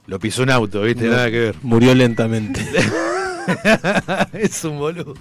Lo 0.08 0.20
pisó 0.20 0.44
un 0.44 0.52
auto, 0.52 0.82
¿viste? 0.82 1.08
Nada 1.08 1.32
que 1.32 1.40
ver. 1.40 1.56
Murió 1.64 1.96
lentamente. 1.96 2.62
es 4.34 4.64
un 4.64 4.78
boludo. 4.78 5.16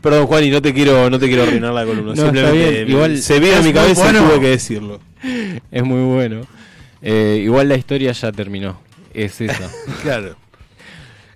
Perdón, 0.00 0.26
Juan, 0.26 0.44
y 0.44 0.50
no 0.50 0.62
te 0.62 0.72
quiero, 0.72 1.10
no 1.10 1.18
te 1.18 1.26
quiero 1.26 1.42
arruinar 1.42 1.74
la 1.74 1.84
columna. 1.84 2.14
No, 2.14 2.22
Simplemente 2.22 2.70
bien, 2.70 2.90
igual 2.90 3.18
se 3.18 3.38
vino 3.38 3.56
a 3.56 3.60
mi 3.62 3.72
cabeza 3.72 4.04
bueno. 4.04 4.26
tuve 4.26 4.40
que 4.40 4.48
decirlo. 4.48 5.00
Es 5.70 5.84
muy 5.84 6.02
bueno. 6.02 6.40
Eh, 7.02 7.40
igual 7.42 7.68
la 7.68 7.76
historia 7.76 8.12
ya 8.12 8.32
terminó. 8.32 8.80
Es 9.12 9.40
esa. 9.40 9.70
Claro. 10.02 10.36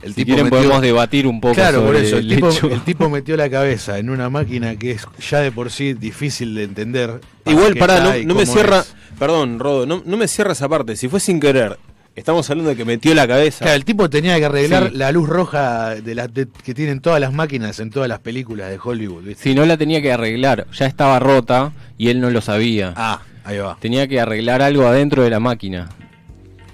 El 0.04 0.14
Si 0.14 0.24
quieren 0.24 0.44
metió- 0.44 0.58
podemos 0.58 0.82
debatir 0.82 1.26
un 1.26 1.40
poco 1.40 1.54
Claro, 1.54 1.78
por 1.80 1.94
sobre 1.94 2.06
eso. 2.06 2.18
El 2.18 2.30
el 2.30 2.34
tipo, 2.36 2.50
hecho. 2.50 2.66
el 2.70 2.80
tipo 2.82 3.08
metió 3.08 3.36
la 3.36 3.48
cabeza 3.48 3.98
en 3.98 4.10
una 4.10 4.28
máquina 4.28 4.76
que 4.76 4.90
es 4.92 5.06
ya 5.30 5.40
de 5.40 5.50
por 5.50 5.70
sí 5.70 5.94
difícil 5.94 6.54
de 6.54 6.64
entender. 6.64 7.20
Igual, 7.46 7.74
pará, 7.76 8.14
no, 8.24 8.34
me 8.34 8.44
cierra. 8.46 8.80
es. 8.80 8.94
Perdón, 9.18 9.58
Rodo, 9.58 9.86
no, 9.86 10.02
no 10.04 10.16
me 10.16 10.28
cierra 10.28 10.52
esa 10.52 10.68
parte. 10.68 10.96
Si 10.96 11.08
fue 11.08 11.20
sin 11.20 11.40
querer, 11.40 11.78
estamos 12.14 12.48
hablando 12.50 12.70
de 12.70 12.76
que 12.76 12.84
metió 12.84 13.14
la 13.14 13.26
cabeza. 13.26 13.64
Claro, 13.64 13.76
el 13.76 13.84
tipo 13.86 14.10
tenía 14.10 14.36
que 14.38 14.44
arreglar 14.44 14.90
Sí. 14.90 14.96
la 14.98 15.10
luz 15.12 15.28
roja 15.28 15.94
de 15.94 16.14
la, 16.14 16.28
de- 16.28 16.48
que 16.64 16.74
tienen 16.74 17.00
todas 17.00 17.18
las 17.20 17.32
máquinas 17.32 17.80
en 17.80 17.88
todas 17.90 18.08
las 18.08 18.18
películas 18.18 18.68
de 18.70 18.78
Hollywood. 18.82 19.22
¿viste? 19.24 19.42
Si 19.42 19.54
no 19.54 19.64
la 19.64 19.76
tenía 19.78 20.02
que 20.02 20.12
arreglar, 20.12 20.66
ya 20.72 20.86
estaba 20.86 21.18
rota 21.18 21.72
y 21.96 22.08
él 22.08 22.20
no 22.20 22.28
lo 22.30 22.40
sabía. 22.42 22.92
Ah, 22.96 23.22
ahí 23.44 23.56
va. 23.58 23.78
Tenía 23.80 24.06
que 24.06 24.20
arreglar 24.20 24.60
algo 24.60 24.86
adentro 24.86 25.22
de 25.22 25.30
la 25.30 25.40
máquina. 25.40 25.88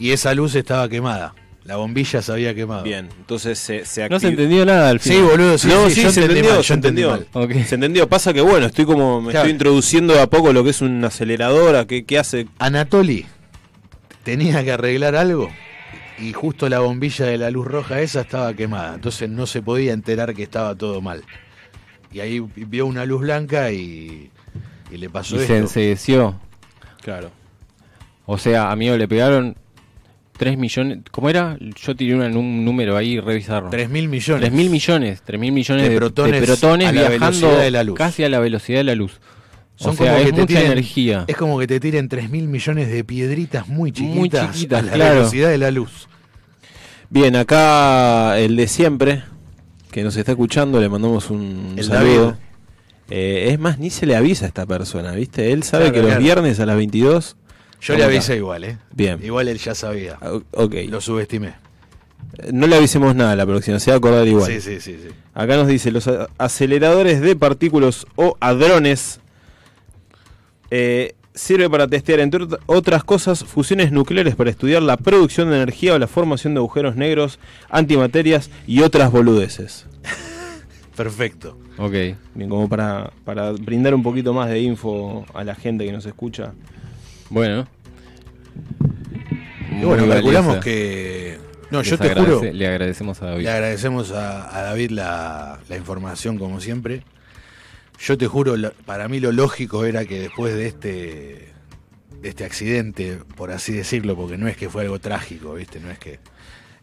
Y 0.00 0.12
esa 0.12 0.34
luz 0.34 0.54
estaba 0.54 0.88
quemada. 0.88 1.34
La 1.70 1.76
bombilla 1.76 2.20
se 2.20 2.32
había 2.32 2.52
quemado. 2.52 2.82
Bien, 2.82 3.08
entonces 3.16 3.56
se, 3.56 3.84
se 3.84 4.08
No 4.08 4.18
se 4.18 4.26
entendió 4.26 4.66
nada 4.66 4.90
al 4.90 4.98
Sí, 4.98 5.10
final. 5.10 5.24
boludo, 5.28 5.56
sí, 5.56 5.68
no, 5.68 5.88
sí, 5.88 5.94
sí, 5.94 6.02
yo 6.02 6.10
se 6.10 6.22
entendió, 6.24 6.54
mal, 6.54 6.64
se 6.64 6.74
entendió. 6.74 7.24
Se 7.64 7.74
entendió. 7.76 8.08
Pasa 8.08 8.32
que 8.32 8.40
bueno, 8.40 8.66
estoy 8.66 8.84
como 8.86 9.20
me 9.20 9.30
Claro. 9.30 9.44
estoy 9.44 9.52
introduciendo 9.52 10.14
de 10.14 10.20
a 10.20 10.26
poco 10.26 10.52
lo 10.52 10.64
que 10.64 10.70
es 10.70 10.80
una 10.80 11.06
aceleradora, 11.06 11.86
qué, 11.86 12.04
qué 12.04 12.18
hace. 12.18 12.48
Anatoly 12.58 13.24
tenía 14.24 14.64
que 14.64 14.72
arreglar 14.72 15.14
algo 15.14 15.48
y 16.18 16.32
justo 16.32 16.68
la 16.68 16.80
bombilla 16.80 17.26
de 17.26 17.38
la 17.38 17.50
luz 17.52 17.68
roja 17.68 18.00
esa 18.00 18.22
estaba 18.22 18.52
quemada. 18.54 18.96
Entonces 18.96 19.30
no 19.30 19.46
se 19.46 19.62
podía 19.62 19.92
enterar 19.92 20.34
que 20.34 20.42
estaba 20.42 20.74
todo 20.74 21.00
mal. 21.00 21.22
Y 22.12 22.18
ahí 22.18 22.40
vio 22.40 22.86
una 22.86 23.04
luz 23.06 23.20
blanca 23.20 23.70
y, 23.70 24.28
y 24.90 24.96
le 24.96 25.08
pasó 25.08 25.36
Y 25.36 25.38
se 25.38 25.44
esto. 25.44 25.54
ensedeció. 25.54 26.34
Claro. 27.00 27.30
O 28.26 28.38
sea, 28.38 28.72
amigo, 28.72 28.96
le 28.96 29.06
pegaron 29.06 29.56
3 30.40 30.56
millones. 30.58 30.98
¿Cómo 31.10 31.28
era? 31.28 31.56
Yo 31.76 31.94
tiré 31.94 32.14
una- 32.14 32.26
un 32.26 32.64
número 32.64 32.96
ahí, 32.96 33.20
revisarlo. 33.20 33.68
3 33.70 33.90
mil 33.90 34.08
millones. 34.08 34.40
3 34.40 34.52
mil 34.52 34.70
millones, 34.70 35.22
3 35.24 35.38
mil 35.40 35.52
millones 35.52 35.82
De 35.82 35.88
de, 35.90 35.94
de 35.94 36.00
protones 36.00 36.42
protones, 36.44 36.92
viajando 36.92 37.56
de 37.58 37.70
la 37.70 37.84
luz. 37.84 37.96
casi 37.98 38.24
a 38.24 38.28
la 38.30 38.40
velocidad 38.40 38.78
de 38.78 38.84
la 38.84 38.94
luz. 38.94 39.20
Son 39.76 39.92
o 39.92 39.96
sea, 39.96 40.06
como 40.06 40.18
es 40.18 40.24
que 40.26 40.32
te 40.32 40.40
mucha 40.40 40.54
tiren- 40.54 40.64
energía. 40.72 41.24
Es 41.28 41.36
como 41.36 41.58
que 41.58 41.66
te 41.66 41.78
tiren 41.78 42.08
3 42.08 42.30
mil 42.30 42.48
millones 42.48 42.90
de 42.90 43.04
piedritas 43.04 43.68
muy 43.68 43.92
chiquitas, 43.92 44.16
Muy 44.16 44.30
chiquitas, 44.54 44.80
a 44.80 44.82
la 44.86 44.92
claro. 44.92 45.14
velocidad 45.16 45.48
de 45.50 45.58
la 45.58 45.70
luz. 45.70 46.08
Bien, 47.10 47.36
acá 47.36 48.38
el 48.38 48.56
de 48.56 48.66
siempre, 48.68 49.22
que 49.90 50.02
nos 50.02 50.16
está 50.16 50.32
escuchando, 50.32 50.80
le 50.80 50.88
mandamos 50.88 51.30
un 51.30 51.74
El 51.76 51.84
saludo. 51.84 52.36
Eh, 53.10 53.48
es 53.50 53.58
más, 53.58 53.78
ni 53.78 53.90
se 53.90 54.06
le 54.06 54.14
avisa 54.16 54.44
a 54.44 54.48
esta 54.48 54.64
persona, 54.66 55.12
¿viste? 55.12 55.52
Él 55.52 55.64
sabe 55.64 55.90
Claro, 55.90 56.06
que 56.08 56.12
los 56.14 56.22
viernes 56.22 56.60
a 56.60 56.66
las 56.66 56.76
22. 56.76 57.36
Yo 57.80 57.94
le 57.94 58.00
¿Cómo 58.00 58.06
avisé 58.08 58.18
está? 58.18 58.36
igual, 58.36 58.64
¿eh? 58.64 58.78
Bien. 58.92 59.18
Igual 59.22 59.48
él 59.48 59.58
ya 59.58 59.74
sabía. 59.74 60.18
Ah, 60.20 60.38
Ok. 60.52 60.74
Lo 60.88 61.00
subestimé. 61.00 61.54
No 62.52 62.66
le 62.66 62.76
avisemos 62.76 63.14
nada 63.14 63.32
a 63.32 63.36
la 63.36 63.44
próxima, 63.46 63.78
se 63.80 63.90
va 63.90 63.96
a 63.96 63.98
acordar 63.98 64.26
igual. 64.28 64.46
Sí, 64.50 64.60
sí, 64.60 64.80
sí, 64.80 64.96
sí. 65.02 65.08
Acá 65.34 65.56
nos 65.56 65.66
dice, 65.66 65.90
los 65.90 66.08
aceleradores 66.38 67.20
de 67.20 67.34
partículas 67.36 68.06
o 68.16 68.36
hadrones 68.40 69.20
eh, 70.70 71.14
sirve 71.34 71.68
para 71.68 71.88
testear, 71.88 72.20
entre 72.20 72.40
ot- 72.44 72.58
otras 72.66 73.02
cosas, 73.04 73.44
fusiones 73.44 73.92
nucleares 73.92 74.36
para 74.36 74.50
estudiar 74.50 74.82
la 74.82 74.96
producción 74.96 75.50
de 75.50 75.56
energía 75.56 75.94
o 75.94 75.98
la 75.98 76.06
formación 76.06 76.54
de 76.54 76.58
agujeros 76.58 76.96
negros, 76.96 77.38
antimaterias 77.68 78.50
y 78.66 78.80
otras 78.82 79.10
boludeces. 79.10 79.86
Perfecto. 80.96 81.58
Ok. 81.78 81.92
Bien, 82.34 82.48
como 82.48 82.68
para, 82.68 83.10
para 83.24 83.52
brindar 83.52 83.94
un 83.94 84.02
poquito 84.02 84.32
más 84.34 84.48
de 84.50 84.60
info 84.60 85.24
a 85.34 85.44
la 85.44 85.54
gente 85.54 85.84
que 85.84 85.92
nos 85.92 86.04
escucha. 86.06 86.52
Bueno. 87.30 87.66
Y 89.70 89.84
bueno, 89.84 90.02
Muy 90.04 90.12
calculamos 90.14 90.48
valiosa. 90.56 90.60
que. 90.64 91.38
No, 91.70 91.78
Les 91.78 91.88
yo 91.90 91.98
te 91.98 92.10
agradece- 92.12 92.24
juro. 92.38 92.52
Le 92.52 92.66
agradecemos 92.66 93.22
a 93.22 93.26
David. 93.26 93.44
Le 93.44 93.50
agradecemos 93.50 94.10
a, 94.12 94.56
a 94.58 94.62
David 94.62 94.90
la, 94.90 95.60
la 95.68 95.76
información, 95.76 96.38
como 96.38 96.60
siempre. 96.60 97.04
Yo 98.00 98.16
te 98.18 98.26
juro, 98.26 98.54
para 98.86 99.08
mí 99.08 99.20
lo 99.20 99.30
lógico 99.30 99.84
era 99.84 100.04
que 100.06 100.18
después 100.20 100.54
de 100.54 100.66
este, 100.66 101.48
de 102.20 102.28
este 102.28 102.44
accidente, 102.44 103.18
por 103.36 103.50
así 103.52 103.72
decirlo, 103.74 104.16
porque 104.16 104.38
no 104.38 104.48
es 104.48 104.56
que 104.56 104.68
fue 104.70 104.82
algo 104.82 104.98
trágico, 104.98 105.54
¿viste? 105.54 105.80
No 105.80 105.90
es 105.90 105.98
que. 105.98 106.18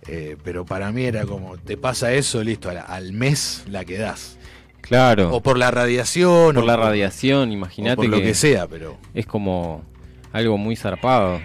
eh, 0.08 0.38
pero 0.44 0.66
para 0.66 0.92
mí 0.92 1.04
era 1.04 1.26
como, 1.26 1.58
te 1.58 1.76
pasa 1.76 2.14
eso, 2.14 2.42
listo, 2.44 2.70
al, 2.70 2.84
al 2.88 3.12
mes 3.14 3.66
la 3.70 3.84
quedás. 3.84 4.38
Claro. 4.80 5.34
O 5.36 5.42
por 5.44 5.58
la 5.58 5.70
radiación. 5.70 6.56
Por 6.56 6.64
o 6.64 6.68
la 6.68 6.78
radiación, 6.78 7.52
imagínate. 7.52 7.98
Por 7.98 8.08
lo 8.08 8.20
que 8.22 8.34
sea, 8.34 8.68
pero. 8.68 8.98
Es 9.14 9.26
como 9.26 9.84
algo 10.32 10.58
muy 10.58 10.76
zarpado. 10.76 11.40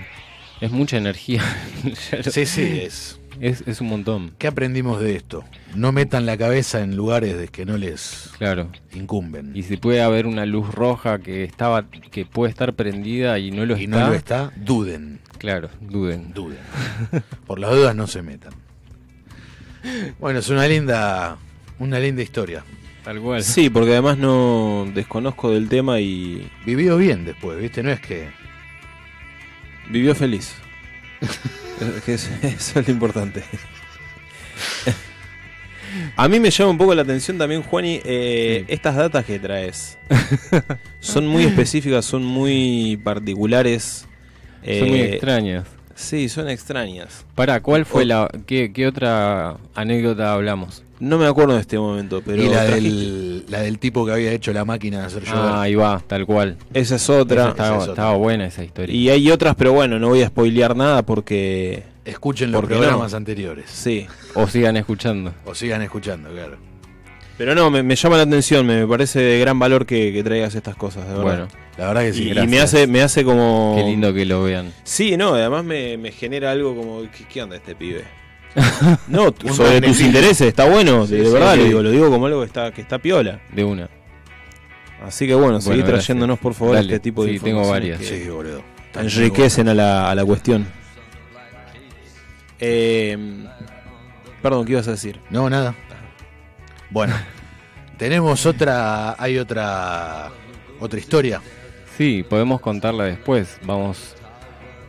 Es 0.60 0.70
mucha 0.70 0.96
energía. 0.96 1.42
sí, 2.30 2.46
sí, 2.46 2.80
es. 2.82 3.18
es. 3.40 3.80
un 3.80 3.88
montón. 3.88 4.34
¿Qué 4.38 4.46
aprendimos 4.46 5.00
de 5.00 5.16
esto? 5.16 5.44
No 5.74 5.90
metan 5.92 6.26
la 6.26 6.36
cabeza 6.36 6.82
en 6.82 6.96
lugares 6.96 7.36
de 7.36 7.48
que 7.48 7.66
no 7.66 7.76
les 7.76 8.30
claro. 8.38 8.70
incumben. 8.94 9.52
Y 9.54 9.64
si 9.64 9.76
puede 9.76 10.02
haber 10.02 10.26
una 10.26 10.46
luz 10.46 10.72
roja 10.72 11.18
que 11.18 11.44
estaba 11.44 11.90
que 11.90 12.24
puede 12.24 12.50
estar 12.50 12.74
prendida 12.74 13.38
y 13.38 13.50
no 13.50 13.66
lo 13.66 13.76
y 13.76 13.84
está. 13.84 13.98
no 13.98 14.08
lo 14.08 14.14
está, 14.14 14.52
duden. 14.56 15.20
Claro, 15.38 15.70
duden. 15.80 16.32
Duden. 16.32 16.60
Por 17.46 17.58
las 17.58 17.72
dudas 17.72 17.96
no 17.96 18.06
se 18.06 18.22
metan. 18.22 18.52
Bueno, 20.20 20.38
es 20.38 20.48
una 20.48 20.68
linda 20.68 21.38
una 21.82 21.98
linda 21.98 22.22
historia. 22.22 22.64
Tal 23.02 23.20
cual. 23.20 23.42
Sí, 23.42 23.68
porque 23.68 23.90
además 23.90 24.16
no 24.16 24.86
desconozco 24.94 25.50
del 25.50 25.68
tema 25.68 26.00
y. 26.00 26.48
Vivió 26.64 26.96
bien 26.96 27.24
después, 27.24 27.58
¿viste? 27.58 27.82
No 27.82 27.90
es 27.90 28.00
que. 28.00 28.28
Vivió 29.92 30.14
feliz. 30.14 30.54
eso 32.06 32.30
es 32.80 32.88
lo 32.88 32.92
importante. 32.92 33.44
A 36.16 36.28
mí 36.28 36.40
me 36.40 36.50
llama 36.50 36.70
un 36.70 36.78
poco 36.78 36.94
la 36.94 37.02
atención 37.02 37.36
también, 37.36 37.62
Juani, 37.62 38.00
eh, 38.02 38.64
estas 38.68 38.96
datas 38.96 39.26
que 39.26 39.38
traes. 39.38 39.98
son 41.00 41.26
muy 41.26 41.44
específicas, 41.44 42.06
son 42.06 42.24
muy 42.24 42.98
particulares. 43.04 44.06
son 44.62 44.88
muy 44.88 45.00
eh, 45.00 45.12
extrañas. 45.12 45.66
Sí, 45.94 46.30
son 46.30 46.48
extrañas. 46.48 47.26
Para, 47.34 47.60
¿cuál 47.60 47.84
fue 47.84 48.06
la. 48.06 48.30
Qué, 48.46 48.72
¿Qué 48.72 48.86
otra 48.86 49.58
anécdota 49.74 50.32
hablamos? 50.32 50.82
No 51.02 51.18
me 51.18 51.26
acuerdo 51.26 51.54
de 51.54 51.60
este 51.60 51.76
momento, 51.80 52.22
pero. 52.24 52.40
Y 52.40 52.48
la 52.48 52.62
del, 52.64 53.44
la 53.48 53.60
del 53.60 53.80
tipo 53.80 54.06
que 54.06 54.12
había 54.12 54.30
hecho 54.30 54.52
la 54.52 54.64
máquina 54.64 55.00
de 55.00 55.06
hacer 55.06 55.24
llover. 55.24 55.40
Ah, 55.40 55.62
ahí 55.62 55.74
va, 55.74 56.00
tal 56.06 56.24
cual. 56.26 56.56
Esa 56.72 56.94
es 56.94 57.10
otra. 57.10 57.48
estaba, 57.48 58.14
buena 58.14 58.46
esa 58.46 58.62
historia. 58.62 58.94
Y 58.94 59.10
hay 59.10 59.28
otras, 59.28 59.56
pero 59.56 59.72
bueno, 59.72 59.98
no 59.98 60.10
voy 60.10 60.22
a 60.22 60.28
spoilear 60.28 60.76
nada 60.76 61.04
porque. 61.04 61.82
Escuchen 62.04 62.52
los 62.52 62.64
programas 62.64 63.14
anteriores. 63.14 63.68
Sí. 63.68 64.06
O 64.34 64.46
sigan 64.46 64.76
escuchando. 64.76 65.34
O 65.44 65.56
sigan 65.56 65.82
escuchando, 65.82 66.30
claro. 66.30 66.56
Pero 67.36 67.56
no, 67.56 67.68
me, 67.70 67.96
llama 67.96 68.16
la 68.18 68.22
atención, 68.22 68.64
me, 68.64 68.86
parece 68.86 69.18
de 69.18 69.40
gran 69.40 69.58
valor 69.58 69.86
que, 69.86 70.22
traigas 70.22 70.54
estas 70.54 70.76
cosas, 70.76 71.08
de 71.08 71.14
verdad. 71.14 71.24
Bueno, 71.24 71.48
la 71.78 71.88
verdad 71.88 72.02
que 72.02 72.12
sí. 72.12 72.30
Y, 72.30 72.46
me 72.46 72.60
hace, 72.60 72.86
me 72.86 73.02
hace 73.02 73.24
como. 73.24 73.74
Qué 73.76 73.82
lindo 73.82 74.14
que 74.14 74.24
lo 74.24 74.44
vean. 74.44 74.72
Sí, 74.84 75.16
no, 75.16 75.34
además 75.34 75.64
me, 75.64 76.12
genera 76.12 76.52
algo 76.52 76.76
como. 76.76 77.02
¿Qué, 77.32 77.42
onda 77.42 77.56
este 77.56 77.74
pibe? 77.74 78.04
No, 79.08 79.34
sobre 79.54 79.80
tus 79.80 80.00
intereses, 80.00 80.48
está 80.48 80.68
bueno, 80.68 81.06
de, 81.06 81.22
verdad 81.30 81.56
lo 81.56 81.64
digo, 81.64 81.82
lo 81.82 81.90
digo 81.90 82.10
como 82.10 82.26
algo 82.26 82.40
que 82.40 82.46
está, 82.46 82.72
que 82.72 82.82
está 82.82 82.98
piola. 82.98 83.40
De 83.52 83.64
una. 83.64 83.88
Así 85.04 85.26
que 85.26 85.34
bueno, 85.34 85.60
seguí 85.60 85.82
trayéndonos 85.82 86.38
por 86.38 86.54
favor 86.54 86.76
este 86.76 87.00
tipo 87.00 87.24
de 87.24 87.32
sí, 87.32 87.40
tengo 87.40 87.68
varias. 87.68 88.00
sí, 88.00 88.28
boludo. 88.28 88.62
Enriquecen 88.94 89.68
a 89.68 89.74
la, 89.74 90.10
a 90.10 90.14
la 90.14 90.24
cuestión. 90.24 90.66
Eh, 92.60 93.18
perdón, 94.40 94.64
¿qué 94.64 94.72
ibas 94.72 94.86
a 94.86 94.92
decir? 94.92 95.18
No, 95.30 95.50
nada. 95.50 95.74
Bueno, 96.90 97.14
tenemos 97.96 98.46
otra, 98.46 99.20
hay 99.20 99.38
otra, 99.38 100.30
otra 100.78 101.00
historia. 101.00 101.40
Sí, 101.96 102.24
podemos 102.28 102.60
contarla 102.60 103.04
después. 103.04 103.58
Vamos, 103.64 104.14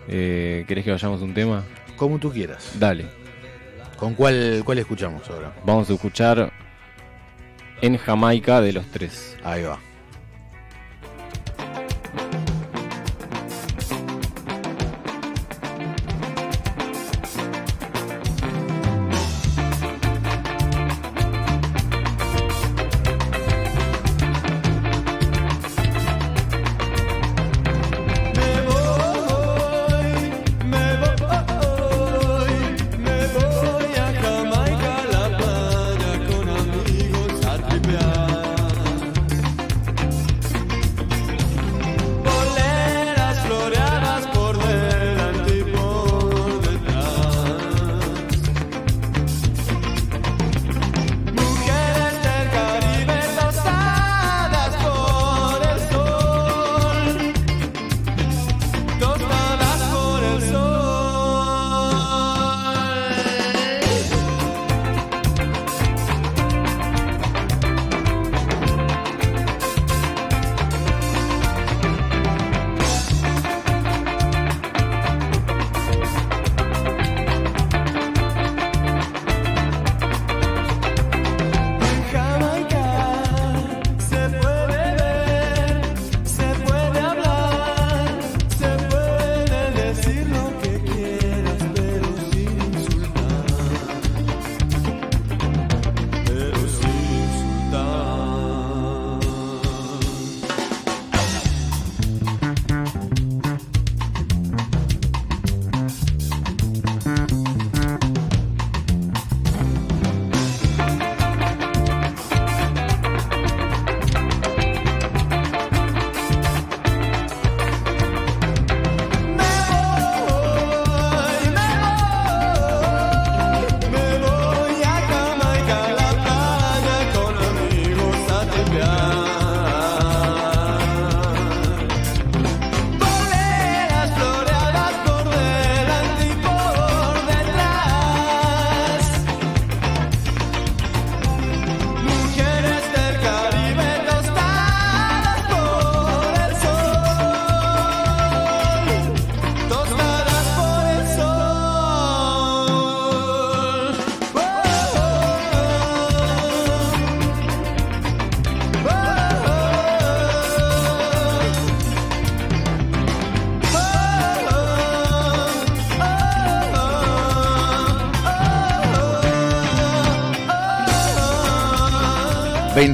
eh, 0.08 0.66
¿querés 0.68 0.86
que 0.86 0.92
vayamos 0.92 1.22
a 1.22 1.24
un 1.24 1.34
tema? 1.34 1.64
Como 1.96 2.20
tú 2.20 2.32
quieras. 2.32 2.74
Dale. 2.78 3.23
¿Con 4.04 4.16
cuál, 4.16 4.64
cuál 4.66 4.80
escuchamos 4.80 5.30
ahora? 5.30 5.54
Vamos 5.66 5.90
a 5.90 5.94
escuchar 5.94 6.52
En 7.82 7.98
Jamaica 7.98 8.60
de 8.60 8.74
los 8.74 8.86
tres. 8.88 9.38
Ahí 9.46 9.64
va. 9.64 9.80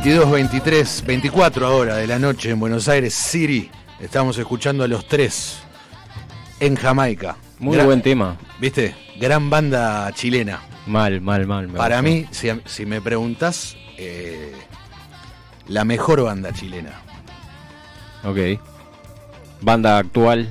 22, 0.10 0.32
23, 0.32 1.04
24 1.06 1.68
ahora 1.68 1.98
de 1.98 2.08
la 2.08 2.18
noche 2.18 2.50
en 2.50 2.60
Buenos 2.60 2.88
Aires 2.88 3.14
City. 3.14 3.70
Estamos 4.00 4.40
escuchando 4.40 4.84
a 4.84 4.88
los 4.88 5.08
tres 5.08 5.60
en 6.60 6.76
Jamaica. 6.76 7.38
Muy 7.60 7.78
buen 7.78 8.02
tema. 8.02 8.36
¿Viste? 8.60 8.96
Gran 9.20 9.52
banda 9.52 10.12
chilena. 10.14 10.62
Mal, 10.88 11.22
mal, 11.22 11.46
mal. 11.46 11.68
Para 11.68 12.02
mí, 12.02 12.26
si, 12.32 12.88
me 12.88 13.02
preguntas, 13.02 13.78
eh, 14.00 14.52
la 15.68 15.86
mejor 15.86 16.24
banda 16.24 16.52
chilena. 16.54 17.02
Ok. 18.24 18.60
Banda 19.62 20.00
actual. 20.00 20.50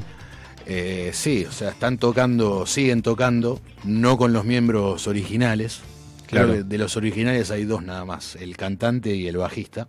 Eh, 0.67 1.11
sí, 1.13 1.45
o 1.47 1.51
sea, 1.51 1.71
están 1.71 1.99
tocando, 1.99 2.65
siguen 2.65 3.03
tocando, 3.03 3.61
no 3.83 4.19
con 4.19 4.33
los 4.33 4.45
miembros 4.45 5.09
originales. 5.09 5.81
Claro. 6.29 6.53
Que 6.53 6.63
de 6.63 6.79
los 6.79 6.97
originales 6.97 7.51
hay 7.51 7.65
dos 7.65 7.83
nada 7.83 8.05
más, 8.05 8.37
el 8.37 8.57
cantante 8.57 9.15
y 9.15 9.27
el 9.27 9.39
bajista. 9.39 9.89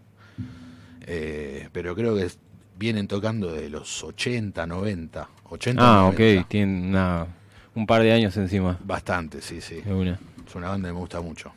Eh, 1.06 1.68
pero 1.74 1.96
creo 1.96 2.16
que 2.16 2.30
vienen 2.78 3.08
tocando 3.08 3.52
de 3.52 3.70
los 3.70 4.04
80, 4.04 4.66
90. 4.66 5.30
80, 5.50 5.82
ah, 5.84 6.06
ok, 6.06 6.48
tienen 6.48 6.96
un 7.76 7.86
par 7.86 8.04
de 8.04 8.14
años 8.14 8.38
encima. 8.38 8.80
Bastante, 8.84 9.42
sí, 9.42 9.60
sí. 9.60 9.80
Es 9.80 10.56
una 10.56 10.70
banda 10.70 10.90
que 10.90 10.94
me 10.94 11.00
gusta 11.00 11.20
mucho. 11.22 11.52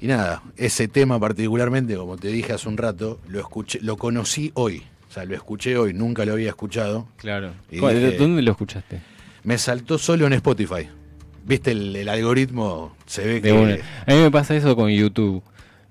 Y 0.00 0.08
nada, 0.08 0.42
ese 0.56 0.88
tema 0.88 1.18
particularmente, 1.18 1.96
como 1.96 2.16
te 2.16 2.28
dije 2.28 2.52
hace 2.52 2.68
un 2.68 2.76
rato, 2.76 3.20
lo 3.28 3.40
escuché, 3.40 3.78
lo 3.80 3.96
conocí 3.96 4.50
hoy. 4.54 4.82
O 5.08 5.12
sea, 5.12 5.24
lo 5.24 5.34
escuché 5.34 5.78
hoy, 5.78 5.94
nunca 5.94 6.24
lo 6.24 6.32
había 6.32 6.48
escuchado. 6.48 7.06
Claro. 7.16 7.52
¿Dónde 7.70 8.42
lo 8.42 8.50
escuchaste? 8.50 9.00
Me 9.44 9.56
saltó 9.56 9.96
solo 9.96 10.26
en 10.26 10.32
Spotify. 10.34 10.88
Viste, 11.44 11.72
el, 11.72 12.08
algoritmo 12.08 12.96
se 13.06 13.26
ve 13.26 13.42
que. 13.42 13.50
A 13.50 14.14
mí 14.14 14.20
me 14.20 14.30
pasa 14.30 14.56
eso 14.56 14.74
con 14.76 14.90
YouTube. 14.90 15.42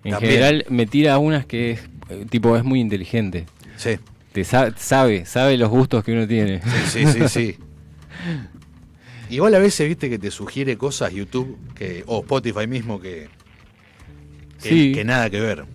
En 0.04 0.16
general 0.16 0.66
me 0.70 0.86
tira 0.86 1.18
unas 1.18 1.46
que 1.46 1.72
es 1.72 1.80
eh, 2.10 2.26
tipo 2.30 2.58
es 2.58 2.64
muy 2.64 2.80
inteligente. 2.80 3.46
Sí. 3.78 3.98
Te 4.32 4.44
sabe, 4.44 5.26
sabe 5.26 5.58
los 5.58 5.70
gustos 5.70 6.04
que 6.04 6.12
uno 6.12 6.28
tiene. 6.28 6.62
Sí, 6.90 7.06
sí, 7.06 7.06
sí, 7.06 7.28
sí. 7.30 7.58
Igual 9.30 9.56
a 9.56 9.60
veces 9.60 9.88
viste 9.88 10.10
que 10.10 10.20
te 10.20 10.32
sugiere 10.32 10.78
cosas 10.78 11.14
YouTube 11.14 11.58
que 11.76 12.04
o 12.08 12.22
Spotify 12.22 12.68
mismo 12.68 13.00
que 13.00 13.30
que, 14.62 15.04
nada 15.04 15.30
que 15.30 15.40
ver. 15.40 15.66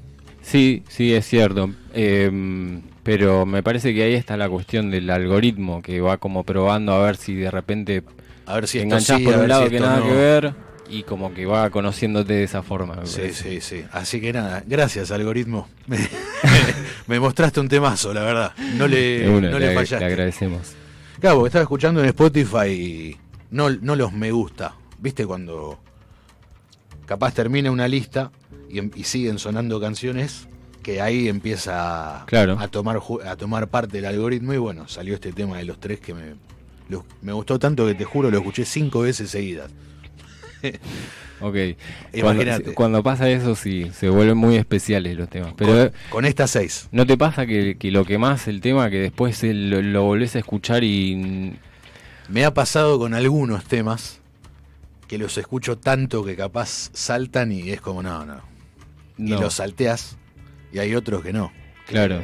Sí, 0.42 0.82
sí, 0.88 1.12
es 1.12 1.26
cierto. 1.26 1.70
Em, 1.92 2.82
pero 3.02 3.46
me 3.46 3.62
parece 3.62 3.94
que 3.94 4.02
ahí 4.02 4.14
está 4.14 4.36
la 4.36 4.48
cuestión 4.48 4.90
del 4.90 5.10
algoritmo 5.10 5.82
que 5.82 6.00
va 6.00 6.16
como 6.16 6.44
probando 6.44 6.92
a 6.92 7.04
ver 7.04 7.16
si 7.16 7.34
de 7.34 7.50
repente 7.50 8.02
a 8.48 8.54
ver 8.54 8.68
si 8.68 8.80
enganchás 8.80 9.20
por 9.20 9.36
un 9.36 9.48
lado 9.48 9.68
que 9.68 9.80
nada 9.80 10.02
que 10.02 10.12
ver 10.12 10.54
y 10.88 11.02
como 11.02 11.34
que 11.34 11.44
va 11.46 11.68
conociénode 11.70 12.34
de 12.34 12.44
esa 12.44 12.62
forma. 12.62 13.04
Sí, 13.04 13.32
sí, 13.32 13.60
sí. 13.60 13.84
Así 13.92 14.20
que 14.20 14.32
nada, 14.32 14.62
gracias 14.66 15.10
algoritmo. 15.10 15.68
Me, 17.06 17.20
mostraste 17.20 17.60
un 17.60 17.68
temazo, 17.68 18.12
la 18.14 18.22
verdad. 18.22 18.52
No 18.76 18.86
le, 18.86 19.26
no 19.26 19.58
le, 19.58 19.74
fallaste. 19.74 20.00
Le 20.00 20.06
agradecemos. 20.06 20.74
Claro, 21.20 21.46
estaba 21.46 21.62
escuchando 21.62 22.00
en 22.00 22.06
Spotify 22.06 22.68
y 22.68 23.16
no, 23.50 23.70
no 23.70 23.96
los 23.96 24.12
me 24.12 24.30
gusta. 24.30 24.74
¿Viste 24.98 25.26
cuando 25.26 25.78
capaz 27.06 27.32
termina 27.34 27.70
una 27.70 27.88
lista 27.88 28.30
Em, 28.70 28.90
y, 28.94 29.04
siguen 29.04 29.38
sonando 29.38 29.80
canciones 29.80 30.46
que 30.82 31.00
ahí 31.00 31.28
empieza 31.28 32.22
a, 32.22 32.68
tomar, 32.70 33.00
a 33.24 33.36
tomar 33.36 33.68
parte 33.68 33.98
del 33.98 34.06
algoritmo 34.06 34.54
y 34.54 34.58
bueno, 34.58 34.88
salió 34.88 35.14
este 35.14 35.32
tema 35.32 35.58
de 35.58 35.64
los 35.64 35.80
tres 35.80 36.00
que 36.00 36.14
me, 36.14 36.34
me 37.22 37.32
gustó 37.32 37.58
tanto 37.58 37.86
que 37.86 37.94
te 37.94 38.04
juro 38.04 38.30
lo 38.30 38.38
escuché 38.38 38.64
cinco 38.64 39.00
veces 39.00 39.30
seguidas. 39.30 39.70
ok. 41.40 41.56
Imagínate. 42.12 42.74
Cuando, 42.74 43.02
pasa 43.02 43.28
eso 43.30 43.54
sí, 43.54 43.90
se 43.92 44.08
vuelven 44.08 44.36
muy 44.36 44.56
especiales 44.56 45.16
los 45.16 45.28
temas. 45.28 45.54
Pero 45.56 45.92
con, 46.10 46.24
estas 46.24 46.50
seis. 46.50 46.88
¿No 46.92 47.06
te 47.06 47.16
pasa 47.16 47.46
que, 47.46 47.76
lo 47.82 48.04
que 48.04 48.18
más 48.18 48.48
el 48.48 48.60
tema 48.60 48.90
que 48.90 48.98
después 48.98 49.42
lo, 49.42 49.82
lo 49.82 50.02
volvés 50.04 50.36
a 50.36 50.40
escuchar 50.40 50.84
y... 50.84 51.56
Me 52.28 52.44
ha 52.44 52.52
pasado 52.52 52.98
con 52.98 53.14
algunos 53.14 53.64
temas 53.64 54.20
que 55.08 55.16
los 55.16 55.38
escucho 55.38 55.78
tanto 55.78 56.22
que 56.24 56.36
capaz 56.36 56.90
saltan 56.92 57.50
y 57.50 57.70
es 57.70 57.80
como, 57.80 58.02
no, 58.02 58.26
no, 58.26 58.42
y 59.16 59.30
los 59.30 59.54
salteas 59.54 60.16
y 60.72 60.78
hay 60.78 60.94
otros 60.94 61.22
que 61.22 61.32
no. 61.32 61.50
Claro. 61.86 62.22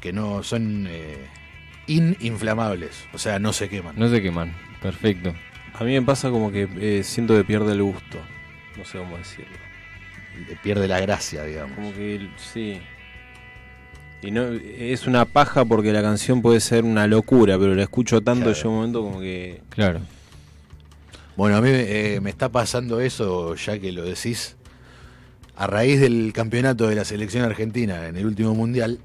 Que, 0.00 0.12
no 0.12 0.42
son 0.42 0.86
eh, 0.88 1.26
ininflamables, 1.88 3.06
o 3.12 3.18
sea, 3.18 3.38
no 3.38 3.52
se 3.52 3.68
queman. 3.68 3.94
No 3.98 4.08
se 4.08 4.22
queman, 4.22 4.54
perfecto. 4.80 5.34
A 5.74 5.84
mí 5.84 5.92
me 5.92 6.02
pasa 6.02 6.30
como 6.30 6.52
que 6.52 6.68
eh, 6.80 7.02
siento 7.02 7.34
que 7.36 7.44
pierde 7.44 7.72
el 7.72 7.82
gusto, 7.82 8.18
no 8.76 8.84
sé 8.84 8.98
cómo 8.98 9.16
decirlo. 9.16 9.56
Pierde 10.62 10.86
la 10.86 11.00
gracia, 11.00 11.42
digamos. 11.42 11.74
Como 11.74 11.92
que 11.92 12.28
sí. 12.36 12.80
Y 14.22 14.30
no 14.30 14.48
es 14.52 15.06
una 15.06 15.24
paja 15.24 15.64
porque 15.64 15.92
la 15.92 16.02
canción 16.02 16.42
puede 16.42 16.60
ser 16.60 16.84
una 16.84 17.06
locura, 17.06 17.58
pero 17.58 17.74
la 17.74 17.82
escucho 17.82 18.20
tanto 18.20 18.52
yo 18.52 18.68
un 18.70 18.76
momento 18.76 19.02
como 19.02 19.20
que. 19.20 19.62
Claro. 19.70 20.00
Bueno, 21.36 21.56
a 21.56 21.60
mí 21.60 21.70
eh, 21.70 22.18
me 22.20 22.30
está 22.30 22.48
pasando 22.48 23.00
eso, 23.00 23.54
ya 23.54 23.78
que 23.78 23.92
lo 23.92 24.04
decís, 24.04 24.56
a 25.54 25.68
raíz 25.68 26.00
del 26.00 26.32
campeonato 26.32 26.88
de 26.88 26.96
la 26.96 27.04
selección 27.04 27.44
argentina 27.44 28.08
en 28.08 28.16
el 28.16 28.26
último 28.26 28.54
mundial, 28.54 28.98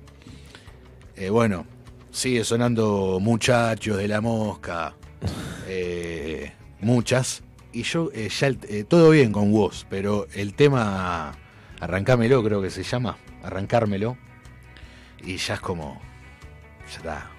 eh, 1.15 1.30
bueno, 1.30 1.67
sigue 2.13 2.43
sonando 2.45 3.17
muchachos 3.19 3.97
de 3.97 4.08
la 4.08 4.21
mosca, 4.21 4.93
eh, 5.67 6.54
muchas, 6.80 7.43
y 7.73 7.84
yo 7.84 8.10
eh, 8.13 8.30
ya 8.30 8.52
todo 8.88 9.10
bien 9.10 9.32
con 9.32 9.52
vos, 9.52 9.86
pero 9.89 10.28
el 10.34 10.54
tema 10.54 11.34
arrancámelo 11.80 12.43
creo 12.43 12.62
que 12.62 12.69
se 12.69 12.84
llama, 12.84 13.17
arrancármelo, 13.43 14.15
y 15.26 15.38
ya 15.38 15.56
es 15.56 15.60
como, 15.60 15.99
ya 16.91 16.97
está. 16.97 17.30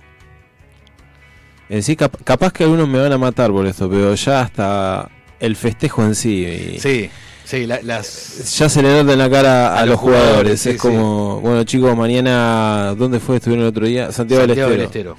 En 1.69 1.83
sí, 1.83 1.97
capaz 1.97 2.53
que 2.53 2.65
algunos 2.65 2.89
me 2.89 2.99
van 2.99 3.13
a 3.13 3.19
matar 3.19 3.51
por 3.51 3.67
esto, 3.67 3.89
pero 3.89 4.15
ya 4.15 4.43
hasta 4.43 5.09
el 5.41 5.57
festejo 5.57 6.05
en 6.05 6.15
sí. 6.15 6.77
Sí. 6.79 7.11
Sí, 7.45 7.67
las... 7.67 8.59
Ya 8.59 8.69
se 8.71 8.83
le 8.83 8.89
nota 8.89 9.13
en 9.13 9.19
la 9.19 9.29
cara 9.29 9.79
a, 9.79 9.85
los, 9.85 10.01
jugadores. 10.01 10.65
es 10.65 10.79
como, 10.79 11.41
bueno 11.41 11.63
chicos, 11.65 11.95
mañana, 11.95 12.95
¿dónde 12.97 13.21
fue? 13.21 13.37
Estuvieron 13.37 13.65
el 13.65 13.69
otro 13.69 13.87
día. 13.87 14.11
Santiago, 14.13 14.47
del 14.47 14.81
Estero. 14.81 15.19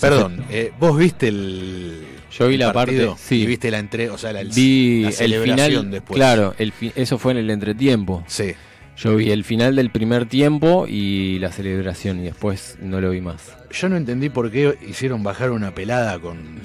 Perdón, 0.00 0.44
eh, 0.50 0.72
vos 0.78 0.96
viste 0.96 1.28
el... 1.28 2.06
Yo 2.30 2.48
vi 2.48 2.56
la 2.56 2.72
parte, 2.72 3.10
sí. 3.18 3.42
Y 3.42 3.46
viste 3.46 3.70
la 3.70 3.78
entre, 3.78 4.08
o 4.08 4.16
sea, 4.16 4.32
la, 4.32 4.42
vi 4.42 5.04
el 5.04 5.42
final, 5.42 5.90
después. 5.90 6.16
Claro, 6.16 6.54
el 6.58 6.72
eso 6.96 7.18
fue 7.18 7.32
en 7.32 7.38
el 7.38 7.50
entretiempo. 7.50 8.24
Sí. 8.26 8.54
Yo 8.96 9.16
vi 9.16 9.30
el 9.30 9.44
final 9.44 9.76
del 9.76 9.90
primer 9.90 10.26
tiempo 10.26 10.86
y 10.88 11.38
la 11.40 11.52
celebración 11.52 12.20
y 12.20 12.24
después 12.24 12.78
no 12.80 13.02
lo 13.02 13.10
vi 13.10 13.20
más. 13.20 13.54
Yo 13.70 13.90
no 13.90 13.96
entendí 13.96 14.30
por 14.30 14.50
qué 14.50 14.78
hicieron 14.88 15.22
bajar 15.22 15.50
una 15.50 15.74
pelada 15.74 16.18
con, 16.20 16.58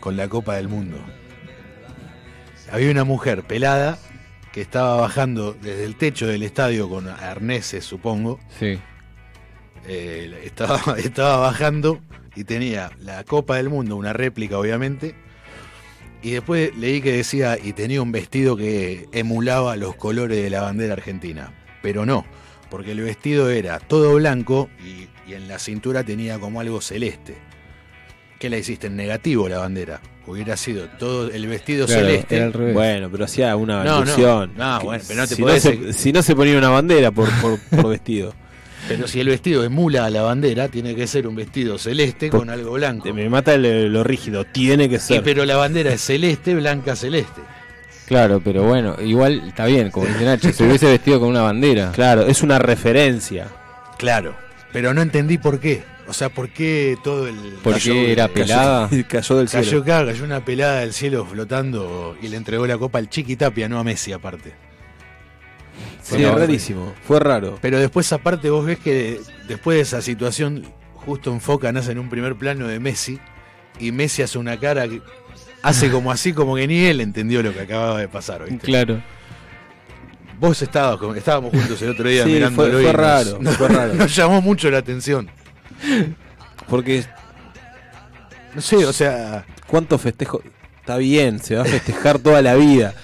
con 0.00 0.16
la 0.16 0.26
Copa 0.28 0.56
del 0.56 0.68
Mundo 0.68 0.98
había 2.72 2.90
una 2.90 3.04
mujer 3.04 3.44
pelada 3.44 3.98
que 4.50 4.62
estaba 4.62 4.96
bajando 4.96 5.52
desde 5.52 5.84
el 5.84 5.94
techo 5.94 6.26
del 6.26 6.42
estadio 6.42 6.88
con 6.88 7.06
arneses, 7.06 7.84
supongo. 7.84 8.40
Sí. 8.58 8.78
Eh, 9.86 10.40
estaba, 10.44 10.80
estaba 10.98 11.36
bajando 11.36 12.00
y 12.34 12.44
tenía 12.44 12.90
la 12.98 13.24
Copa 13.24 13.56
del 13.56 13.68
Mundo, 13.68 13.96
una 13.96 14.14
réplica 14.14 14.58
obviamente. 14.58 15.14
Y 16.22 16.30
después 16.30 16.74
leí 16.76 17.02
que 17.02 17.12
decía, 17.12 17.58
y 17.62 17.74
tenía 17.74 18.00
un 18.00 18.10
vestido 18.10 18.56
que 18.56 19.06
emulaba 19.12 19.76
los 19.76 19.94
colores 19.94 20.42
de 20.42 20.48
la 20.48 20.62
bandera 20.62 20.94
argentina. 20.94 21.52
Pero 21.82 22.06
no, 22.06 22.24
porque 22.70 22.92
el 22.92 23.02
vestido 23.02 23.50
era 23.50 23.80
todo 23.80 24.14
blanco 24.14 24.70
y, 24.82 25.08
y 25.30 25.34
en 25.34 25.46
la 25.46 25.58
cintura 25.58 26.04
tenía 26.04 26.38
como 26.38 26.60
algo 26.60 26.80
celeste. 26.80 27.36
¿Qué 28.38 28.48
la 28.48 28.56
hiciste 28.56 28.86
en 28.86 28.96
negativo 28.96 29.46
la 29.48 29.58
bandera? 29.58 30.00
Hubiera 30.26 30.56
sido 30.56 30.86
todo 30.98 31.30
el 31.30 31.46
vestido 31.46 31.86
celeste. 31.86 32.48
Bueno, 32.72 33.08
pero 33.10 33.24
hacía 33.24 33.54
una 33.56 33.84
no, 33.84 34.04
No, 34.04 34.46
no 34.46 34.80
bueno, 34.80 35.04
pero 35.06 35.20
no 35.20 35.26
te 35.26 35.34
si, 35.34 35.42
no 35.42 35.58
se, 35.58 35.92
si 35.92 36.12
no 36.12 36.22
se 36.22 36.34
ponía 36.34 36.58
una 36.58 36.70
bandera 36.70 37.10
por, 37.10 37.28
por, 37.40 37.88
vestido. 37.88 38.34
Pero 38.88 39.06
si 39.06 39.20
el 39.20 39.28
vestido 39.28 39.62
emula 39.62 40.06
a 40.06 40.10
la 40.10 40.22
bandera, 40.22 40.66
tiene 40.66 40.96
que 40.96 41.06
ser 41.06 41.28
un 41.28 41.36
vestido 41.36 41.78
celeste 41.78 42.30
con 42.30 42.50
algo 42.50 42.72
blanco. 42.72 43.14
Me 43.14 43.28
mata 43.28 43.56
lo 43.56 44.02
rígido, 44.02 44.44
tiene 44.44 44.88
que 44.88 44.98
ser. 44.98 45.22
pero 45.22 45.44
la 45.44 45.56
bandera 45.56 45.92
es 45.92 46.00
celeste, 46.00 46.52
blanca, 46.56 46.96
celeste. 46.96 47.42
Claro, 48.06 48.40
pero 48.44 48.64
bueno, 48.64 48.96
igual 49.00 49.44
está 49.46 49.66
bien, 49.66 49.92
como 49.92 50.06
dice 50.06 50.24
Nacho, 50.24 50.52
se 50.52 50.64
hubiese 50.64 50.86
vestido 50.86 51.20
con 51.20 51.28
una 51.28 51.42
bandera. 51.42 51.92
Claro, 51.92 52.26
es 52.26 52.42
una 52.42 52.58
referencia. 52.58 53.46
Claro, 53.98 54.34
pero 54.72 54.92
no 54.92 55.00
entendí 55.00 55.38
por 55.38 55.60
qué. 55.60 55.84
O 56.12 56.14
sea, 56.14 56.28
¿por 56.28 56.50
qué 56.50 56.98
todo 57.02 57.26
el. 57.26 57.36
¿Por 57.62 57.80
qué 57.80 58.12
era 58.12 58.28
pelada? 58.28 58.86
Cayó, 59.08 59.38
del 59.38 59.48
cielo. 59.48 59.82
Cayó, 59.82 60.06
cayó 60.06 60.24
una 60.24 60.44
pelada 60.44 60.80
del 60.80 60.92
cielo 60.92 61.24
flotando 61.24 62.18
y 62.20 62.28
le 62.28 62.36
entregó 62.36 62.66
la 62.66 62.76
copa 62.76 62.98
al 62.98 63.08
Chiqui 63.08 63.34
Tapia, 63.34 63.66
no 63.66 63.78
a 63.78 63.82
Messi 63.82 64.12
aparte. 64.12 64.52
Sí, 66.02 66.22
rarísimo, 66.22 66.92
fue 67.02 67.18
raro. 67.18 67.58
Pero 67.62 67.80
después, 67.80 68.12
aparte, 68.12 68.50
vos 68.50 68.66
ves 68.66 68.78
que 68.78 69.22
después 69.48 69.76
de 69.76 69.80
esa 69.80 70.02
situación, 70.02 70.66
justo 70.96 71.32
enfocan, 71.32 71.78
en 71.78 71.98
un 71.98 72.10
primer 72.10 72.36
plano 72.36 72.68
de 72.68 72.78
Messi 72.78 73.18
y 73.78 73.90
Messi 73.90 74.20
hace 74.20 74.36
una 74.36 74.60
cara 74.60 74.86
que 74.86 75.00
hace 75.62 75.90
como 75.90 76.12
así, 76.12 76.34
como 76.34 76.56
que 76.56 76.66
ni 76.66 76.84
él 76.84 77.00
entendió 77.00 77.42
lo 77.42 77.54
que 77.54 77.60
acababa 77.60 78.00
de 78.00 78.08
pasar. 78.08 78.44
¿viste? 78.44 78.66
Claro. 78.66 79.02
Vos 80.38 80.60
estabas, 80.60 81.00
estábamos 81.16 81.52
juntos 81.52 81.80
el 81.80 81.88
otro 81.88 82.06
día 82.06 82.26
mirando 82.26 82.62
fue, 82.62 82.70
fue 82.82 82.92
raro, 82.92 83.38
fue 83.56 83.68
raro. 83.68 83.94
nos 83.94 84.14
llamó 84.14 84.42
mucho 84.42 84.70
la 84.70 84.76
atención. 84.76 85.30
Porque. 86.68 87.04
No 88.54 88.60
sé, 88.60 88.84
o 88.84 88.92
sea. 88.92 89.44
¿Cuánto 89.66 89.96
festejo? 89.98 90.42
Está 90.80 90.96
bien, 90.98 91.38
se 91.38 91.54
va 91.56 91.62
a 91.62 91.66
festejar 91.66 92.18
toda 92.18 92.42
la 92.42 92.54
vida. 92.54 92.94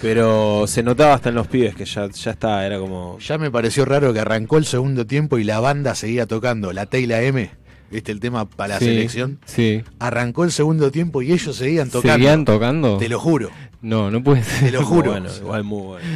Pero 0.00 0.66
se 0.66 0.82
notaba 0.82 1.14
hasta 1.14 1.28
en 1.28 1.34
los 1.36 1.46
pibes 1.46 1.74
que 1.74 1.84
ya, 1.84 2.08
ya 2.10 2.30
está, 2.32 2.64
era 2.66 2.78
como. 2.78 3.18
Ya 3.20 3.38
me 3.38 3.50
pareció 3.50 3.84
raro 3.84 4.12
que 4.12 4.20
arrancó 4.20 4.58
el 4.58 4.64
segundo 4.66 5.06
tiempo 5.06 5.38
y 5.38 5.44
la 5.44 5.60
banda 5.60 5.94
seguía 5.94 6.26
tocando 6.26 6.72
la 6.72 6.86
T 6.86 7.00
y 7.00 7.06
la 7.06 7.22
M. 7.22 7.50
¿Viste 7.90 8.10
el 8.10 8.18
tema 8.18 8.48
para 8.48 8.74
la 8.74 8.78
Sí, 8.80 8.86
selección? 8.86 9.38
Sí. 9.44 9.84
Arrancó 10.00 10.44
el 10.44 10.50
segundo 10.52 10.90
tiempo 10.90 11.22
y 11.22 11.32
ellos 11.32 11.54
seguían 11.56 11.90
tocando. 11.90 12.12
¿Seguían 12.14 12.44
tocando? 12.44 12.98
Te 12.98 13.08
lo 13.08 13.20
juro, 13.20 13.50
No, 13.82 14.10
no 14.10 14.22
puede 14.22 14.40
te 14.42 14.50
ser. 14.50 14.72
lo 14.72 14.82
juro. 14.84 15.12
Bueno, 15.12 15.28
igual 15.36 15.62
muy 15.64 15.82
bueno. 15.82 16.08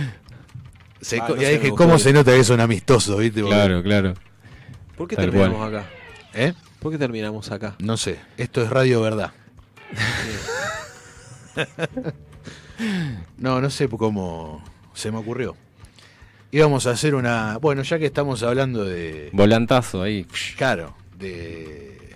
Se- 1.00 1.20
Ah, 1.20 1.26
no 1.28 1.36
y 1.36 1.40
sé, 1.40 1.46
ahí 1.46 1.52
me 1.52 1.58
dije, 1.58 1.70
gustó 1.70 1.84
¿cómo 1.84 1.98
se 1.98 2.12
nota 2.12 2.32
que 2.34 2.42
son 2.42 2.60
amistosos, 2.60 3.18
viste? 3.20 3.42
Claro, 3.42 3.82
claro. 3.82 4.14
¿Por 4.96 5.06
qué 5.06 5.14
Tal 5.16 5.26
terminamos 5.26 5.58
cual. 5.58 5.76
acá? 5.76 5.86
¿Eh? 6.38 6.54
¿Por 6.78 6.92
qué 6.92 6.98
terminamos 6.98 7.50
acá? 7.50 7.74
No 7.80 7.96
sé, 7.96 8.20
esto 8.36 8.62
es 8.62 8.70
Radio 8.70 9.00
Verdad. 9.00 9.32
no, 13.38 13.60
no 13.60 13.70
sé 13.70 13.88
cómo 13.88 14.62
se 14.94 15.10
me 15.10 15.18
ocurrió. 15.18 15.56
Íbamos 16.52 16.86
a 16.86 16.92
hacer 16.92 17.16
una... 17.16 17.58
Bueno, 17.58 17.82
ya 17.82 17.98
que 17.98 18.06
estamos 18.06 18.44
hablando 18.44 18.84
de... 18.84 19.30
Volantazo 19.32 20.00
ahí. 20.00 20.28
Claro, 20.56 20.94
de 21.18 22.14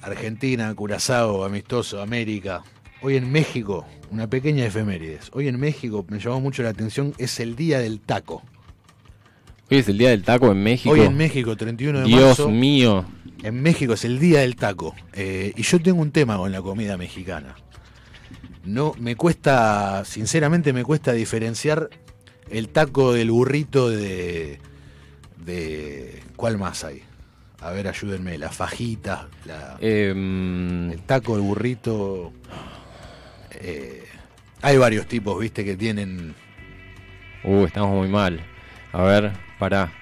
Argentina, 0.00 0.72
Curazao, 0.76 1.44
amistoso, 1.44 2.00
América. 2.00 2.62
Hoy 3.02 3.16
en 3.16 3.32
México, 3.32 3.84
una 4.12 4.28
pequeña 4.30 4.64
efemérides. 4.64 5.28
Hoy 5.32 5.48
en 5.48 5.58
México 5.58 6.06
me 6.08 6.20
llamó 6.20 6.40
mucho 6.40 6.62
la 6.62 6.68
atención, 6.68 7.14
es 7.18 7.40
el 7.40 7.56
Día 7.56 7.80
del 7.80 7.98
Taco. 7.98 8.44
Es 9.78 9.88
el 9.88 9.98
día 9.98 10.10
del 10.10 10.22
taco 10.22 10.52
en 10.52 10.62
México. 10.62 10.92
Hoy 10.94 11.00
en 11.00 11.16
México, 11.16 11.56
31 11.56 12.00
de 12.00 12.04
Dios 12.06 12.20
marzo. 12.38 12.48
mío. 12.50 13.04
En 13.42 13.60
México 13.62 13.94
es 13.94 14.04
el 14.04 14.18
día 14.18 14.40
del 14.40 14.56
taco. 14.56 14.94
Eh, 15.12 15.52
y 15.56 15.62
yo 15.62 15.80
tengo 15.80 16.00
un 16.00 16.10
tema 16.12 16.36
con 16.36 16.52
la 16.52 16.62
comida 16.62 16.96
mexicana. 16.96 17.54
No, 18.64 18.94
me 18.98 19.16
cuesta, 19.16 20.04
sinceramente 20.04 20.72
me 20.72 20.84
cuesta 20.84 21.12
diferenciar 21.12 21.90
el 22.50 22.68
taco 22.68 23.12
del 23.12 23.30
burrito 23.30 23.90
de. 23.90 24.58
de 25.44 26.22
¿Cuál 26.36 26.56
más 26.58 26.84
hay? 26.84 27.02
A 27.60 27.70
ver, 27.70 27.88
ayúdenme. 27.88 28.38
La 28.38 28.50
fajita, 28.50 29.28
la- 29.44 29.76
Em, 29.80 30.90
el 30.92 31.00
taco, 31.02 31.36
el 31.36 31.42
burrito. 31.42 32.32
eh, 33.60 34.04
hay 34.62 34.76
varios 34.78 35.06
tipos, 35.06 35.38
viste, 35.40 35.64
que 35.64 35.76
tienen. 35.76 36.34
uh, 37.44 37.64
estamos 37.66 37.90
muy 37.96 38.08
mal. 38.08 38.40
A 38.92 39.02
ver, 39.02 39.32
pará. 39.58 39.92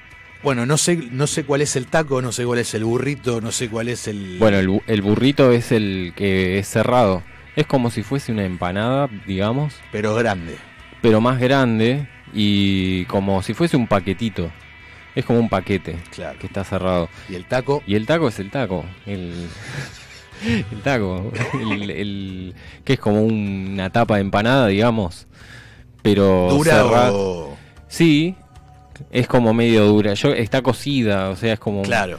Bueno, 0.43 0.67
no 0.67 0.77
sé, 0.77 0.97
no 1.13 1.27
sé 1.29 1.45
cuál 1.45 1.61
es 1.63 1.77
el 1.77 1.87
taco, 1.87 2.21
no 2.21 2.33
sé 2.33 2.45
cuál 2.45 2.59
es 2.59 2.75
el 2.75 2.85
burrito, 2.85 3.41
no 3.41 3.53
sé 3.53 3.69
cuál 3.69 3.89
es 3.89 4.09
el. 4.09 4.39
Bueno, 4.39 4.59
el, 4.59 4.69
bu- 4.69 4.83
el 4.89 5.01
burrito 5.03 5.53
es 5.53 5.71
el 5.73 6.13
que 6.17 6.59
es 6.59 6.69
cerrado. 6.69 7.23
Es 7.55 7.67
como 7.67 7.91
si 7.91 8.03
fuese 8.03 8.33
una 8.33 8.45
empanada, 8.45 9.09
digamos, 9.27 9.75
pero 9.93 10.15
grande. 10.15 10.57
pero 11.01 11.21
más 11.21 11.39
grande 11.39 12.09
y 12.33 13.05
como 13.05 13.43
si 13.43 13.55
fuese 13.55 13.77
un 13.77 13.87
paquetito. 13.87 14.51
Es 15.15 15.27
como 15.27 15.39
un 15.41 15.51
paquete 15.51 15.99
Claro. 16.11 16.39
que 16.39 16.47
está 16.47 16.65
cerrado. 16.65 17.11
Y 17.29 17.35
el 17.35 17.45
taco. 17.45 17.83
Y 17.87 17.95
el 17.97 18.07
taco 18.07 18.29
es 18.29 18.39
el 18.41 18.51
taco. 18.51 18.85
El, 19.05 19.47
el 20.47 20.81
taco. 20.83 21.31
El, 21.61 21.91
el- 21.91 22.55
que 22.85 22.95
es 22.95 22.99
como 22.99 23.21
una 23.23 23.91
tapa 23.91 24.15
de 24.17 24.23
empanada, 24.23 24.67
digamos. 24.69 25.27
Pero 26.03 26.49
dura 26.51 26.73
cerra- 26.83 27.13
o- 27.13 27.57
Sí, 27.89 28.35
es 29.11 29.27
como 29.29 29.53
medio 29.55 29.85
dura. 29.87 30.15
Yo, 30.15 30.31
está 30.33 30.63
cocida, 30.63 31.31
o 31.31 31.37
sea, 31.37 31.55
es 31.55 31.59
como. 31.61 31.83
Claro. 31.83 32.19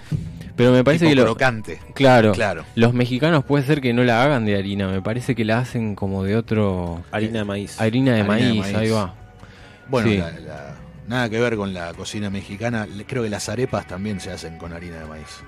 Pero 0.56 0.72
me 0.72 0.84
parece 0.84 1.06
tipo 1.06 1.12
que 1.12 1.15
lo. 1.15 1.26
crocante. 1.26 1.80
Claro, 1.96 2.32
Claro. 2.34 2.63
Los 2.76 2.93
mexicanos 2.93 3.43
puede 3.43 3.65
ser 3.65 3.82
que 3.82 3.91
no 3.93 4.04
la 4.04 4.24
hagan 4.24 4.46
de 4.46 4.56
harina. 4.56 4.88
Me 4.88 5.02
parece 5.02 5.34
que 5.36 5.43
la 5.46 5.60
hacen 5.60 5.96
como 5.96 6.24
de 6.24 6.36
otro. 6.36 7.04
Harina 7.12 7.39
de 7.39 7.46
maíz. 7.46 7.82
Harina 7.82 8.13
de, 8.13 8.22
Harina 8.22 8.36
de 8.36 8.54
maíz, 8.54 8.76
ahí 8.76 8.89
va. 8.91 9.15
Bueno, 9.89 10.10
Sí. 10.10 10.17
la- 10.17 10.32
la- 10.39 10.76
nada 11.08 11.30
que 11.30 11.39
ver 11.39 11.56
con 11.58 11.74
la 11.74 11.91
cocina 11.93 12.30
mexicana. 12.30 12.88
Creo 13.08 13.24
que 13.24 13.30
las 13.30 13.50
arepas 13.50 13.88
también 13.88 14.19
se 14.19 14.32
hacen 14.32 14.58
con 14.60 14.74
harina 14.74 14.98
de 15.00 15.06
maíz. 15.06 15.43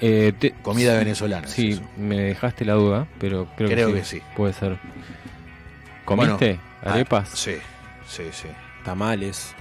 Eh, 0.00 0.32
te- 0.38 0.50
Comida 0.62 0.96
venezolana. 0.98 1.46
Sí, 1.46 1.80
me 1.96 2.18
dejaste 2.20 2.64
la 2.64 2.72
duda, 2.72 3.06
pero 3.20 3.46
creo, 3.56 3.68
Creo 3.68 3.88
que, 3.88 3.94
que 4.00 4.04
sí, 4.04 4.16
sí. 4.16 4.22
Puede 4.36 4.52
ser. 4.54 4.78
¿Comiste 6.04 6.58
Ah, 6.82 6.92
arepas? 6.94 7.28
sí, 7.28 7.54
sí, 8.08 8.24
sí. 8.32 8.48
Tamales. 8.84 9.54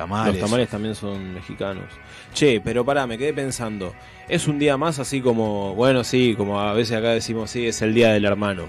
Tamales. 0.00 0.34
Los 0.34 0.44
tamales 0.44 0.68
también 0.68 0.94
son 0.94 1.34
mexicanos. 1.34 1.84
Che, 2.32 2.60
pero 2.62 2.84
pará, 2.84 3.06
me 3.06 3.18
quedé 3.18 3.34
pensando. 3.34 3.94
Es 4.28 4.46
un 4.48 4.58
día 4.58 4.76
más 4.76 4.98
así 4.98 5.20
como, 5.20 5.74
bueno, 5.74 6.04
sí, 6.04 6.34
como 6.36 6.60
a 6.60 6.72
veces 6.72 6.96
acá 6.96 7.10
decimos, 7.10 7.50
sí, 7.50 7.66
es 7.66 7.82
el 7.82 7.92
día 7.92 8.12
del 8.12 8.24
hermano. 8.24 8.64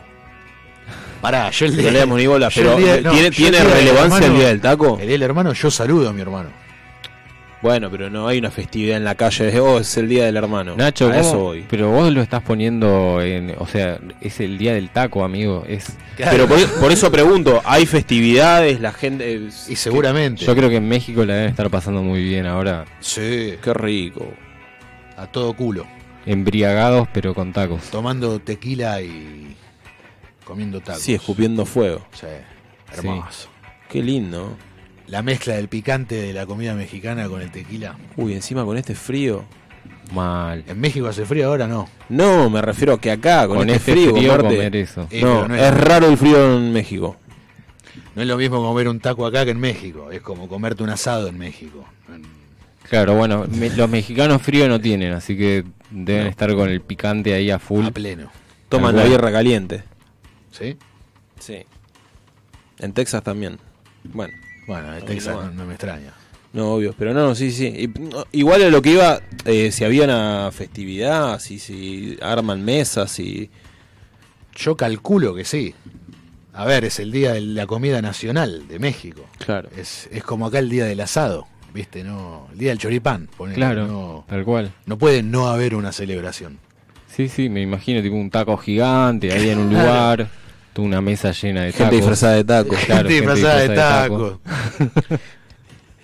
Pará, 1.21 1.49
yo 1.51 1.67
el 1.67 1.75
No 1.75 1.81
día, 1.83 1.91
le 1.91 1.99
damos 1.99 2.17
ni 2.17 2.27
bola, 2.27 2.49
pero 2.53 2.75
día- 2.77 2.99
no, 3.01 3.11
¿tiene, 3.11 3.29
¿tiene 3.31 3.57
el 3.59 3.63
día 3.63 3.63
del 3.63 3.71
relevancia 3.71 4.27
el 4.27 4.33
día 4.33 4.47
del 4.47 4.59
taco? 4.61 4.93
El 4.99 5.01
día 5.07 5.11
del 5.11 5.21
hermano, 5.21 5.53
yo 5.53 5.69
saludo 5.71 6.09
a 6.09 6.13
mi 6.13 6.21
hermano. 6.21 6.49
Bueno, 7.61 7.91
pero 7.91 8.09
no 8.09 8.27
hay 8.27 8.39
una 8.39 8.49
festividad 8.49 8.97
en 8.97 9.03
la 9.03 9.13
calle 9.13 9.45
de, 9.51 9.59
oh, 9.59 9.79
es 9.79 9.95
el 9.95 10.09
día 10.09 10.25
del 10.25 10.35
hermano. 10.35 10.75
Nacho, 10.75 11.09
a 11.11 11.19
eso 11.19 11.37
voy. 11.37 11.65
pero 11.69 11.91
vos 11.91 12.11
lo 12.11 12.21
estás 12.21 12.41
poniendo 12.41 13.21
en. 13.21 13.53
O 13.59 13.67
sea, 13.67 13.99
es 14.19 14.39
el 14.39 14.57
día 14.57 14.73
del 14.73 14.89
taco, 14.89 15.23
amigo. 15.23 15.63
Es. 15.67 15.95
Pero 16.17 16.47
por, 16.47 16.59
por 16.79 16.91
eso 16.91 17.11
pregunto, 17.11 17.61
¿hay 17.63 17.85
festividades? 17.85 18.79
La 18.81 18.91
gente... 18.91 19.33
eh, 19.35 19.49
Y 19.67 19.75
seguramente. 19.75 20.43
Yo 20.43 20.55
creo 20.55 20.69
que 20.69 20.77
en 20.77 20.87
México 20.87 21.23
la 21.23 21.35
deben 21.35 21.49
estar 21.51 21.69
pasando 21.69 22.01
muy 22.01 22.23
bien 22.23 22.47
ahora. 22.47 22.85
Sí, 22.99 23.53
Qué 23.63 23.73
rico. 23.75 24.27
a 25.17 25.27
todo 25.27 25.53
culo. 25.53 25.85
Embriagados, 26.25 27.07
pero 27.13 27.33
con 27.35 27.53
tacos. 27.53 27.81
Tomando 27.91 28.39
tequila 28.39 29.01
y 29.01 29.55
comiendo 30.43 30.79
tacos. 30.81 31.01
Sí, 31.03 31.13
escupiendo 31.13 31.65
fuego. 31.65 32.05
Sí, 32.13 32.25
hermoso. 32.93 33.49
Qué 33.89 34.01
lindo. 34.01 34.55
La 35.11 35.21
mezcla 35.21 35.55
del 35.55 35.67
picante 35.67 36.15
de 36.15 36.31
la 36.33 36.45
comida 36.45 36.73
mexicana 36.73 37.27
con 37.27 37.41
el 37.41 37.51
tequila. 37.51 37.97
Uy, 38.15 38.33
encima 38.33 38.63
con 38.63 38.77
este 38.77 38.95
frío. 38.95 39.43
Mal. 40.13 40.63
En 40.67 40.79
México 40.79 41.07
hace 41.07 41.25
frío 41.25 41.47
ahora, 41.47 41.67
no. 41.67 41.87
No, 42.07 42.49
me 42.49 42.61
refiero 42.61 42.93
a 42.93 43.01
que 43.01 43.11
acá, 43.11 43.45
con, 43.45 43.57
Con, 43.57 43.69
este 43.69 43.91
este 43.91 43.91
frío, 43.91 44.15
frío, 44.15 44.37
comer 44.37 44.75
eso. 44.77 45.07
Eh, 45.11 45.21
no, 45.21 45.47
no 45.49 45.55
es... 45.55 45.61
es- 45.61 45.73
raro 45.81 46.07
el 46.07 46.17
frío 46.17 46.57
en 46.57 46.71
México. 46.71 47.17
No 48.15 48.21
es 48.21 48.27
lo 48.27 48.37
mismo 48.37 48.61
comer 48.61 48.87
un 48.87 49.01
taco 49.01 49.25
acá 49.25 49.43
que 49.43 49.51
en 49.51 49.59
México. 49.59 50.11
Es 50.11 50.21
como 50.21 50.47
comerte 50.47 50.81
un 50.81 50.89
asado 50.89 51.27
en 51.27 51.37
México. 51.37 51.85
Claro, 52.89 53.15
bueno, 53.15 53.45
me- 53.49 53.69
los 53.69 53.89
mexicanos 53.89 54.41
frío 54.41 54.67
no 54.69 54.79
tienen, 54.79 55.11
así 55.13 55.37
que 55.37 55.65
deben 55.89 56.23
No. 56.23 56.29
estar 56.29 56.53
con 56.55 56.69
el 56.69 56.79
picante 56.81 57.33
ahí 57.33 57.51
a 57.51 57.59
full. 57.59 57.85
A 57.85 57.91
pleno. 57.91 58.29
Toman 58.69 58.95
la 58.95 59.03
birra 59.03 59.29
caliente. 59.31 59.83
¿Sí? 60.51 60.77
Sí. 61.39 61.65
En 62.79 62.93
Texas 62.93 63.23
también. 63.23 63.59
Bueno, 64.03 64.33
Bueno, 64.71 64.91
de 64.91 65.01
Texas 65.01 65.53
no. 65.53 65.65
me 65.65 65.73
extraña. 65.73 66.13
no, 66.53 66.73
obvio. 66.73 66.93
Pero 66.97 67.13
no, 67.13 67.33
sí, 67.35 67.51
sí. 67.51 67.89
Igual 68.31 68.63
a 68.63 68.69
lo 68.69 68.81
que 68.81 68.91
iba, 68.91 69.19
eh, 69.45 69.71
si 69.71 69.83
había 69.83 70.03
una 70.05 70.49
festividad, 70.51 71.39
si, 71.39 71.59
si 71.59 72.17
arman 72.21 72.63
mesas, 72.63 73.11
si... 73.11 73.49
Yo 74.55 74.75
calculo 74.75 75.33
que 75.33 75.45
sí. 75.45 75.73
A 76.53 76.65
ver, 76.65 76.83
es 76.83 76.99
el 76.99 77.11
día 77.11 77.33
de 77.33 77.41
la 77.41 77.65
comida 77.65 78.01
nacional 78.01 78.67
de 78.67 78.79
México. 78.79 79.25
Claro. 79.45 79.69
Es, 79.77 80.09
es 80.11 80.23
como 80.23 80.45
acá 80.45 80.59
el 80.59 80.69
día 80.69 80.83
del 80.83 80.99
asado, 80.99 81.47
¿viste? 81.73 82.03
No, 82.03 82.47
el 82.51 82.57
día 82.57 82.69
del 82.71 82.77
choripán. 82.77 83.29
ponele. 83.37 83.55
Claro, 83.55 83.87
No, 83.87 84.25
tal 84.27 84.43
cual. 84.43 84.73
no 84.85 84.97
puede 84.97 85.23
no 85.23 85.47
haber 85.47 85.73
una 85.75 85.93
celebración. 85.93 86.59
Sí, 87.07 87.29
sí, 87.29 87.47
me 87.49 87.61
imagino 87.61 88.01
tipo 88.01 88.15
un 88.15 88.29
taco 88.29 88.57
gigante 88.57 89.31
ahí 89.31 89.49
en 89.49 89.59
un 89.59 89.69
lugar, 89.73 90.27
toda 90.73 90.87
una 90.87 91.01
mesa 91.01 91.31
llena 91.31 91.61
de 91.61 91.71
Gente 91.71 91.83
tacos. 91.83 91.97
disfrazada 91.97 92.35
de 92.35 92.43
tacos. 92.43 92.77
Claro, 92.85 93.09
Gente 93.09 93.13
disfrazada 93.13 93.59
de 93.59 93.69
tacos. 93.75 94.39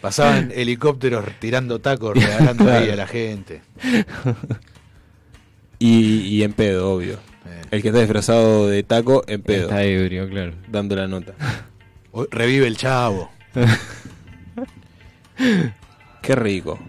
Pasaban 0.01 0.51
helicópteros 0.53 1.25
tirando 1.39 1.79
tacos, 1.79 2.15
regalando 2.15 2.71
ahí 2.71 2.89
a 2.89 2.95
la 2.95 3.07
gente. 3.07 3.61
Y, 5.79 6.21
y 6.21 6.43
en 6.43 6.53
pedo, 6.53 6.91
obvio. 6.93 7.13
Eh, 7.45 7.61
El 7.71 7.81
que 7.81 7.87
está 7.89 7.99
disfrazado 7.99 8.67
de 8.67 8.83
taco, 8.83 9.23
en 9.27 9.41
pedo. 9.41 9.63
Está 9.63 9.83
ebrio, 9.83 10.29
claro. 10.29 10.53
Dando 10.69 10.95
la 10.95 11.07
nota. 11.07 11.33
hoy 12.11 12.27
revive 12.31 12.67
el 12.67 12.77
chavo. 12.77 13.31
Qué 16.21 16.35
rico. 16.35 16.79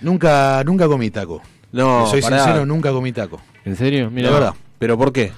Nunca, 0.00 0.62
nunca 0.64 0.86
comí 0.86 1.10
taco. 1.10 1.42
No, 1.72 2.06
soy 2.06 2.20
pará. 2.22 2.44
sincero, 2.44 2.66
nunca 2.66 2.90
comí 2.92 3.12
taco. 3.12 3.40
¿En 3.64 3.76
serio? 3.76 4.10
Mira, 4.10 4.28
La 4.30 4.34
verdad. 4.34 4.54
¿Pero 4.78 4.96
por 4.96 5.12
qué? 5.12 5.32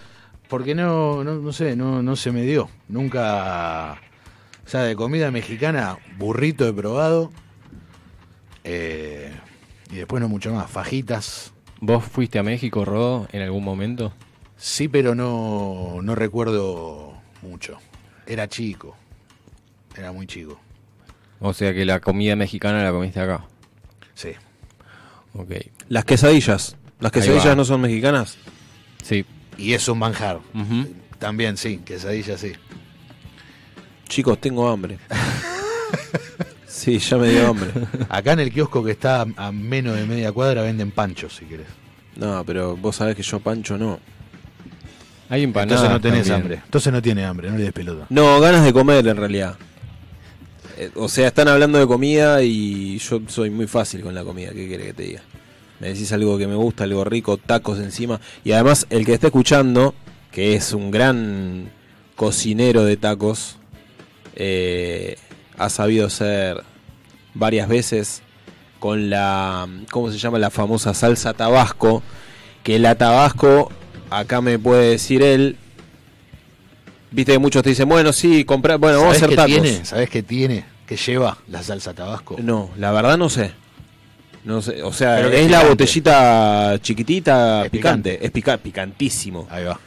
Porque 0.53 0.75
no, 0.75 1.25
no, 1.25 1.37
no 1.37 1.51
sé, 1.51 1.77
no, 1.77 2.03
no 2.03 2.15
se 2.15 2.31
me 2.31 2.43
dio. 2.43 2.69
Nunca. 2.87 3.99
O 4.67 4.69
sea, 4.69 4.83
de 4.83 4.95
comida 4.95 5.31
mexicana, 5.31 5.97
burrito 6.19 6.69
he 6.69 6.75
probado. 6.75 7.33
Eh, 8.62 9.33
y 9.91 9.97
después 9.97 10.21
no 10.21 10.29
mucho 10.29 10.53
más. 10.53 10.71
Fajitas. 10.71 11.55
¿Vos 11.81 12.05
fuiste 12.05 12.38
a 12.38 12.43
México, 12.43 12.85
Rodo, 12.85 13.29
en 13.33 13.41
algún 13.41 13.65
momento? 13.65 14.12
Sí, 14.59 14.88
pero 14.88 15.15
no, 15.15 16.01
no 16.03 16.15
recuerdo 16.15 17.15
mucho. 17.41 17.79
Era 18.27 18.47
chico. 18.47 18.95
Era 19.97 20.12
muy 20.12 20.27
chico. 20.27 20.61
O 21.41 21.55
sea 21.55 21.73
que 21.73 21.87
la 21.87 22.01
comida 22.01 22.37
mexicana 22.37 22.85
la 22.85 22.93
comiste 22.93 23.21
acá. 23.21 23.47
Sí. 24.12 24.33
Ok. 25.33 25.53
Las 25.88 26.05
quesadillas. 26.05 26.77
¿Las 27.01 27.11
quesadillas 27.11 27.57
no 27.57 27.65
son 27.65 27.81
mexicanas? 27.81 28.37
Sí. 29.03 29.25
Y 29.59 29.75
es 29.75 29.87
un 29.88 29.99
manjar. 29.99 30.41
Ujú. 30.55 30.88
También 31.19 31.57
sí, 31.57 31.79
quesadilla 31.85 32.37
sí. 32.38 32.53
Chicos, 34.09 34.38
tengo 34.41 34.69
hambre. 34.69 34.99
sí, 36.67 36.99
ya 36.99 37.17
me 37.17 37.29
dio 37.31 37.49
hambre. 37.49 37.71
Acá 38.09 38.33
en 38.33 38.41
el 38.41 38.53
kiosco 38.53 38.83
que 38.85 38.91
está 38.93 39.27
a 39.37 39.53
menos 39.53 39.97
de 39.97 40.07
media 40.07 40.33
cuadra 40.33 40.62
venden 40.62 40.91
panchos, 40.91 41.37
si 41.37 41.45
querés. 41.47 41.67
No, 42.17 42.45
pero 42.45 42.77
vos 42.77 42.97
sabés 42.97 43.17
que 43.17 43.23
yo 43.23 43.41
pancho 43.41 43.79
no. 43.79 43.99
Hay 45.29 45.45
empanadas. 45.45 45.83
Entonces 45.83 45.91
no 45.91 46.01
tenés 46.01 46.27
también. 46.29 46.43
hambre. 46.43 46.61
Entonces 46.65 46.93
no 46.93 47.01
tiene 47.01 47.25
hambre, 47.25 47.51
no 47.51 47.57
le 47.57 47.65
des 47.65 47.73
pelota. 47.73 48.07
No, 48.11 48.38
ganas 48.41 48.65
de 48.65 48.73
comer 48.73 49.07
en 49.07 49.17
realidad. 49.17 49.57
Eh, 50.77 50.91
O 50.97 51.09
sea, 51.09 51.29
están 51.29 51.49
hablando 51.49 51.79
de 51.79 51.87
comida 51.87 52.43
y 52.43 52.99
yo 52.99 53.21
soy 53.29 53.49
muy 53.49 53.67
fácil 53.67 54.03
con 54.03 54.15
la 54.15 54.25
comida. 54.25 54.51
¿Qué 54.53 54.67
quiere 54.69 54.85
que 54.87 54.93
te 54.93 55.03
diga? 55.05 55.23
Me 55.83 55.88
decís 55.88 56.12
algo 56.12 56.38
que 56.38 56.47
me 56.47 56.55
gusta, 56.55 56.85
algo 56.85 57.03
rico, 57.03 57.38
tacos 57.38 57.81
encima. 57.81 58.21
Y 58.45 58.53
además, 58.53 58.87
el 58.88 59.05
que 59.05 59.14
está 59.14 59.27
escuchando, 59.27 59.97
que 60.31 60.55
es 60.55 60.73
un 60.75 60.92
gran 60.92 61.73
cocinero 62.14 62.85
de 62.85 62.97
tacos, 62.97 63.57
eh, 64.37 65.16
ha 65.59 65.68
sabido 65.71 66.09
ser 66.09 66.62
varias 67.35 67.68
veces 67.68 68.23
con 68.79 69.11
la, 69.11 69.66
¿cómo 69.90 70.12
se 70.12 70.18
llama? 70.18 70.38
La 70.38 70.51
famosa 70.51 70.95
salsa 70.95 71.35
tabasco. 71.35 72.05
Que 72.62 72.79
la 72.79 72.95
tabasco, 72.95 73.73
acá 74.09 74.40
me 74.40 74.61
puede 74.61 74.90
decir 74.90 75.21
él, 75.25 75.57
Viste 77.11 77.33
que 77.33 77.38
muchos 77.40 77.64
te 77.64 77.71
dicen, 77.71 77.88
bueno, 77.88 78.12
sí, 78.12 78.45
comprar, 78.45 78.79
bueno, 78.79 78.99
vamos 79.01 79.16
a 79.16 79.18
¿Sabés 79.18 79.23
hacer 79.23 79.31
qué 79.31 79.53
tacos. 79.53 79.68
tiene? 79.68 79.85
¿Sabés 79.85 80.11
qué 80.11 80.23
tiene? 80.23 80.64
¿Qué 80.87 80.97
lleva 80.97 81.38
la 81.49 81.61
salsa 81.64 81.92
tabasco? 81.92 82.37
No, 82.40 82.71
la 82.79 82.92
verdad 82.92 83.18
no 83.18 83.29
sé. 83.29 83.51
No 84.44 84.61
sé, 84.61 84.83
o 84.83 84.92
sea, 84.92 85.16
Pero 85.16 85.28
es 85.28 85.40
es 85.42 85.50
la 85.50 85.64
botellita 85.64 86.76
chiquitita, 86.81 87.64
Es 87.64 87.70
picante, 87.70 88.11
picante. 88.11 88.26
es 88.26 88.31
pica- 88.33 88.59
picantísimo. 88.59 89.46
Ahí 89.50 89.64
va. 89.64 89.78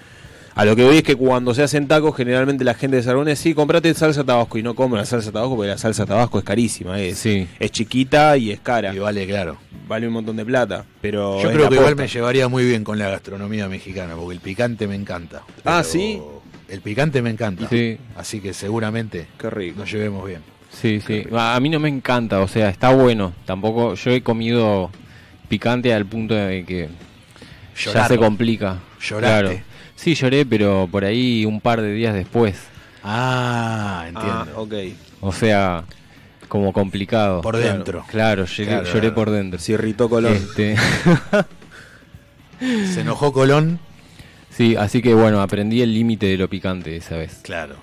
A 0.55 0.63
lo 0.63 0.73
que 0.77 0.85
voy 0.85 0.97
es 0.97 1.03
que 1.03 1.17
cuando 1.17 1.53
se 1.53 1.63
hacen 1.63 1.85
tacos, 1.89 2.15
generalmente 2.15 2.63
la 2.63 2.73
gente 2.75 2.95
de 2.95 3.03
Sarbones, 3.03 3.37
sí, 3.37 3.53
comprate 3.53 3.93
salsa 3.93 4.23
tabasco 4.23 4.57
y 4.57 4.63
no 4.63 4.73
comen 4.73 4.97
la 4.99 5.05
salsa 5.05 5.29
tabasco 5.33 5.57
porque 5.57 5.67
la 5.71 5.77
salsa 5.77 6.05
tabasco 6.05 6.39
es 6.39 6.45
carísima, 6.45 6.97
es, 7.01 7.17
Sí. 7.17 7.45
es 7.59 7.71
chiquita 7.71 8.37
y 8.37 8.51
es 8.51 8.61
cara, 8.61 8.93
Y 8.95 8.99
vale, 8.99 9.27
claro. 9.27 9.57
vale 9.89 10.07
un 10.07 10.13
montón 10.13 10.37
de 10.37 10.45
plata, 10.45 10.85
pero 11.01 11.41
Yo 11.41 11.51
creo 11.51 11.67
que 11.67 11.75
igual 11.75 11.97
me 11.97 12.07
llevaría 12.07 12.47
muy 12.47 12.63
bien 12.63 12.85
con 12.85 12.97
la 12.97 13.09
gastronomía 13.09 13.67
mexicana, 13.67 14.15
porque 14.15 14.35
el 14.35 14.39
picante 14.39 14.87
me 14.87 14.95
encanta. 14.95 15.41
Ah, 15.65 15.83
¿sí? 15.83 16.21
El 16.69 16.79
picante 16.79 17.21
me 17.21 17.31
encanta. 17.31 17.67
Sí. 17.69 17.97
Así 18.15 18.39
que 18.39 18.53
seguramente 18.53 19.27
Qué 19.37 19.49
rico. 19.49 19.79
nos 19.81 19.91
llevemos 19.91 20.25
bien. 20.25 20.39
Sí, 20.79 20.99
sí. 20.99 21.25
A 21.31 21.59
mí 21.59 21.69
no 21.69 21.79
me 21.79 21.89
encanta, 21.89 22.41
o 22.41 22.47
sea, 22.47 22.69
está 22.69 22.93
bueno. 22.93 23.33
Tampoco, 23.45 23.95
yo 23.95 24.11
he 24.11 24.21
comido 24.21 24.91
picante 25.47 25.93
al 25.93 26.05
punto 26.05 26.35
de 26.35 26.65
que 26.65 26.89
ya 27.93 28.07
se 28.07 28.17
complica. 28.17 28.79
Lloraste. 29.01 29.45
Claro. 29.55 29.61
Sí, 29.95 30.13
lloré, 30.15 30.45
pero 30.45 30.87
por 30.91 31.05
ahí 31.05 31.45
un 31.45 31.61
par 31.61 31.81
de 31.81 31.93
días 31.93 32.13
después. 32.13 32.55
Ah, 33.03 34.05
entiendo. 34.07 34.53
Ah, 34.55 34.59
ok. 34.59 34.73
O 35.21 35.31
sea, 35.31 35.83
como 36.49 36.73
complicado. 36.73 37.41
Por 37.41 37.57
dentro. 37.57 38.03
Claro, 38.09 38.45
lloré, 38.45 38.67
Claro, 38.67 38.85
lloré 38.85 38.99
claro. 38.99 39.15
por 39.15 39.29
dentro. 39.31 39.59
Se 39.59 39.71
irritó 39.73 40.09
Colón. 40.09 40.33
Este, 40.33 40.75
Se 42.93 43.01
enojó 43.01 43.31
Colón. 43.31 43.79
sí, 44.49 44.75
así 44.75 45.01
que 45.01 45.13
bueno, 45.13 45.41
aprendí 45.41 45.81
el 45.81 45.93
límite 45.93 46.25
de 46.25 46.37
lo 46.37 46.49
picante 46.49 46.97
esa 46.97 47.15
vez. 47.17 47.39
Claro. 47.43 47.75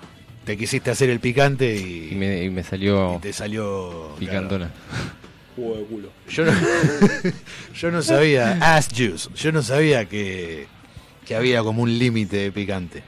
Te 0.45 0.57
quisiste 0.57 0.91
hacer 0.91 1.09
el 1.11 1.21
picante 1.21 1.75
y, 1.77 2.11
Y 2.13 2.15
me, 2.17 2.43
y 2.45 2.51
me 2.51 2.63
salió 2.65 3.17
y 3.17 3.21
te 3.21 3.33
salió 3.33 4.15
picantona. 4.19 4.71
Jugo 5.55 5.77
de 5.77 5.85
culo. 5.85 6.09
Yo 6.29 6.45
no, 6.45 6.53
yo 7.75 7.91
no 7.91 8.03
sabía, 8.03 8.53
ass 8.77 8.89
juice, 8.89 9.29
yo 9.37 9.53
no 9.53 9.63
sabía 9.63 10.07
que, 10.07 10.67
que 11.27 11.37
había 11.37 11.63
como 11.63 11.83
un 11.83 11.97
límite 11.99 12.39
de 12.39 12.51
picante. 12.53 13.03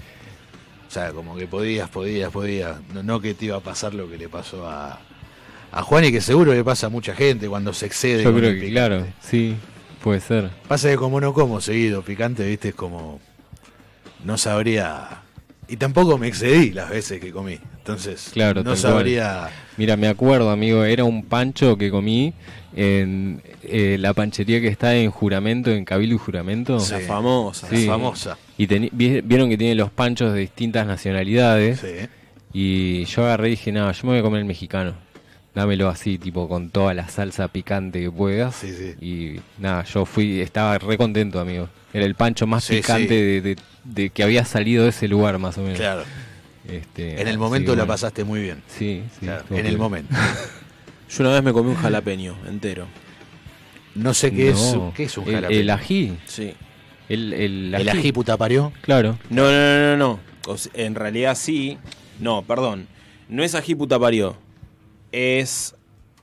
O 0.87 0.91
sea, 0.95 1.11
como 1.11 1.35
que 1.37 1.49
podías, 1.49 1.89
podías, 1.89 2.31
podías. 2.31 2.77
No, 2.93 3.03
no 3.03 3.21
que 3.21 3.35
te 3.35 3.47
iba 3.47 3.57
a 3.57 3.61
pasar 3.61 3.95
lo 3.95 4.09
que 4.09 4.17
le 4.17 4.29
pasó 4.29 4.69
a, 4.69 5.01
a 5.73 5.83
Juan 5.83 6.05
y 6.05 6.13
que 6.13 6.21
seguro 6.21 6.55
le 6.55 6.63
pasa 6.63 6.87
a 6.87 6.91
mucha 6.91 7.17
gente 7.17 7.49
cuando 7.49 7.73
se 7.73 7.87
excede. 7.87 8.23
Yo 8.23 8.31
con 8.31 8.39
creo 8.39 8.51
el 8.51 8.61
que, 8.61 8.67
picante. 8.69 8.89
claro, 8.89 9.07
sí, 9.21 9.57
puede 10.05 10.21
ser. 10.21 10.51
Pasa 10.69 10.89
que 10.91 10.97
como 10.97 11.21
no 11.21 11.35
como 11.35 11.61
seguido 11.61 12.03
picante, 12.03 12.47
viste, 12.47 12.69
es 12.69 12.75
como. 12.77 13.21
No 14.23 14.39
sabría. 14.39 15.23
Y 15.69 15.77
tampoco 15.77 16.19
me 16.19 16.29
excedí 16.29 16.71
las 16.73 16.91
veces 16.91 17.21
que 17.21 17.31
comí. 17.33 17.59
Entonces, 17.79 18.31
Claro, 18.33 18.61
no 18.63 18.71
cual. 18.71 18.77
sabría. 18.77 19.49
Mira, 19.77 19.97
me 19.97 20.09
acuerdo, 20.09 20.51
amigo, 20.51 20.85
era 20.85 21.05
un 21.05 21.25
pancho 21.25 21.77
que 21.79 21.91
comí 21.91 22.33
en 22.77 23.41
eh, 23.63 23.97
la 23.99 24.13
panchería 24.15 24.61
que 24.61 24.69
está 24.69 24.95
en 24.95 25.11
Juramento, 25.11 25.71
en 25.71 25.85
Cabildo 25.85 26.17
y 26.17 26.19
Juramento. 26.19 26.81
Sí. 26.81 26.93
La 26.93 27.01
famosa. 27.01 27.69
Sí. 27.69 27.87
famosa. 27.87 28.37
Y 28.59 28.67
vieron 28.67 29.49
que 29.49 29.57
tiene 29.57 29.75
los 29.75 29.91
panchos 29.91 30.33
de 30.33 30.41
distintas 30.41 30.87
nacionalidades. 30.87 31.81
Sí. 31.81 32.09
Y 32.53 33.05
yo 33.07 33.25
agarré 33.25 33.49
y 33.49 33.51
dije, 33.53 33.73
nada, 33.73 33.93
yo 33.93 34.03
me 34.05 34.11
voy 34.11 34.19
a 34.21 34.23
comer 34.23 34.41
el 34.41 34.47
mexicano. 34.47 34.95
Dámelo 35.55 35.89
así, 35.89 36.19
tipo, 36.19 36.49
con 36.49 36.71
toda 36.71 36.95
la 36.95 37.09
salsa 37.09 37.47
picante 37.49 38.01
que 38.01 38.11
puedas. 38.11 38.57
Sí, 38.57 38.73
sí. 38.75 38.95
Y 39.01 39.41
nada, 39.63 39.85
yo 39.85 40.05
fui, 40.05 40.41
estaba 40.41 40.77
re 40.79 40.97
contento, 40.99 41.39
amigo. 41.39 41.69
Era 41.93 42.05
el 42.07 42.17
pancho 42.17 42.47
más 42.47 42.65
Sí, 42.65 42.77
picante 42.77 43.09
sí. 43.09 43.15
De, 43.15 43.41
de- 43.41 43.57
de 43.85 44.11
que 44.11 44.23
había 44.25 44.45
salido 44.47 44.83
de 44.85 44.89
ese 44.91 45.07
lugar, 45.09 45.39
más 45.39 45.57
o 45.59 45.63
menos. 45.63 45.79
Claro. 45.79 46.03
Este, 46.67 47.21
En 47.21 47.29
el 47.29 47.37
momento 47.39 47.73
la 47.73 47.83
bueno. 47.83 47.93
pasaste 47.93 48.25
muy 48.25 48.41
bien. 48.41 48.63
Sí, 48.67 49.03
sí. 49.21 49.27
Claro, 49.27 49.45
en 49.51 49.67
el 49.67 49.77
momento. 49.79 50.13
Yo 51.11 51.23
una 51.23 51.33
vez 51.35 51.43
me 51.45 51.53
comí 51.53 51.69
un 51.71 51.77
jalapeño 51.77 52.35
entero. 52.49 52.87
No 53.95 54.13
sé 54.15 54.33
qué, 54.33 54.49
es, 54.49 54.77
qué 54.97 55.05
es 55.05 55.19
un 55.19 55.29
el- 55.29 55.35
jalapeño. 55.35 55.61
El, 55.61 55.71
ají. 55.71 56.19
Sí. 56.27 56.55
El, 57.09 57.33
el, 57.35 57.75
¿El 57.75 57.89
ají 57.91 58.11
puta 58.11 58.37
parió? 58.37 58.73
Claro. 58.81 59.19
No, 59.31 59.43
no, 59.45 59.51
no, 59.53 59.91
no, 59.91 59.97
no. 59.97 60.21
O 60.49 60.57
sea, 60.57 60.73
en 60.75 60.95
realidad 60.95 61.37
sí. 61.37 61.79
No, 62.19 62.43
perdón. 62.43 62.89
No 63.29 63.45
es 63.45 63.55
ají 63.55 63.75
puta 63.75 63.99
parió. 64.01 64.37
Es 65.15 65.77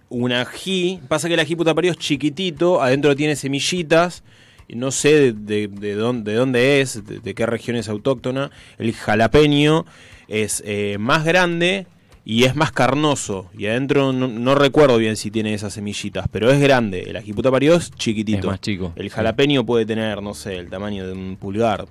un 0.10 0.34
ají. 0.34 1.00
Pasa 1.08 1.28
que 1.30 1.36
el 1.36 1.40
ají 1.40 1.56
puta 1.56 1.74
parió 1.74 1.92
es 1.92 1.98
chiquitito. 1.98 2.82
Adentro 2.82 3.16
tiene 3.16 3.36
semillitas. 3.38 4.24
Y 4.68 4.76
no 4.76 4.92
sé 4.92 5.34
de, 5.34 5.34
de- 5.34 5.68
de 5.68 5.96
dónde, 5.96 6.32
de 6.32 6.38
dónde 6.38 6.82
es, 6.82 7.02
de, 7.06 7.34
qué 7.34 7.46
región 7.46 7.78
es 7.78 7.88
autóctona. 7.90 8.52
El 8.78 8.94
jalapeño 8.94 9.86
es 10.28 10.62
eh, 10.66 10.98
más 11.00 11.26
grande 11.26 11.88
y 12.26 12.44
es 12.44 12.56
más 12.56 12.72
carnoso. 12.72 13.50
Y 13.58 13.66
adentro 13.68 14.14
no, 14.14 14.28
no 14.28 14.56
recuerdo 14.56 14.98
bien 14.98 15.16
si 15.18 15.32
tiene 15.32 15.54
esas 15.54 15.74
semillitas. 15.74 16.28
Pero 16.32 16.52
es 16.52 16.60
grande. 16.62 17.02
El 17.04 17.16
ají 17.18 17.34
puta 17.34 17.50
parió 17.52 17.76
es 17.76 17.92
chiquitito. 17.92 18.40
Es 18.40 18.46
más 18.46 18.62
chico. 18.62 18.94
El 18.96 19.10
jalapeño 19.10 19.66
puede 19.66 19.86
tener, 19.86 20.22
no 20.22 20.34
sé, 20.34 20.58
el 20.58 20.70
tamaño 20.70 21.06
de 21.08 21.14
un 21.14 21.38
pulgar. 21.38 21.86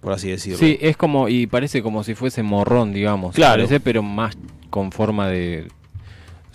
Por 0.00 0.12
así 0.12 0.28
decirlo. 0.28 0.58
Sí, 0.58 0.78
es 0.80 0.96
como, 0.96 1.28
y 1.28 1.46
parece 1.48 1.82
como 1.82 2.04
si 2.04 2.14
fuese 2.14 2.42
morrón, 2.42 2.92
digamos. 2.92 3.34
Claro. 3.34 3.62
Parece, 3.62 3.80
pero 3.80 4.02
más 4.02 4.36
con 4.70 4.92
forma 4.92 5.28
de, 5.28 5.68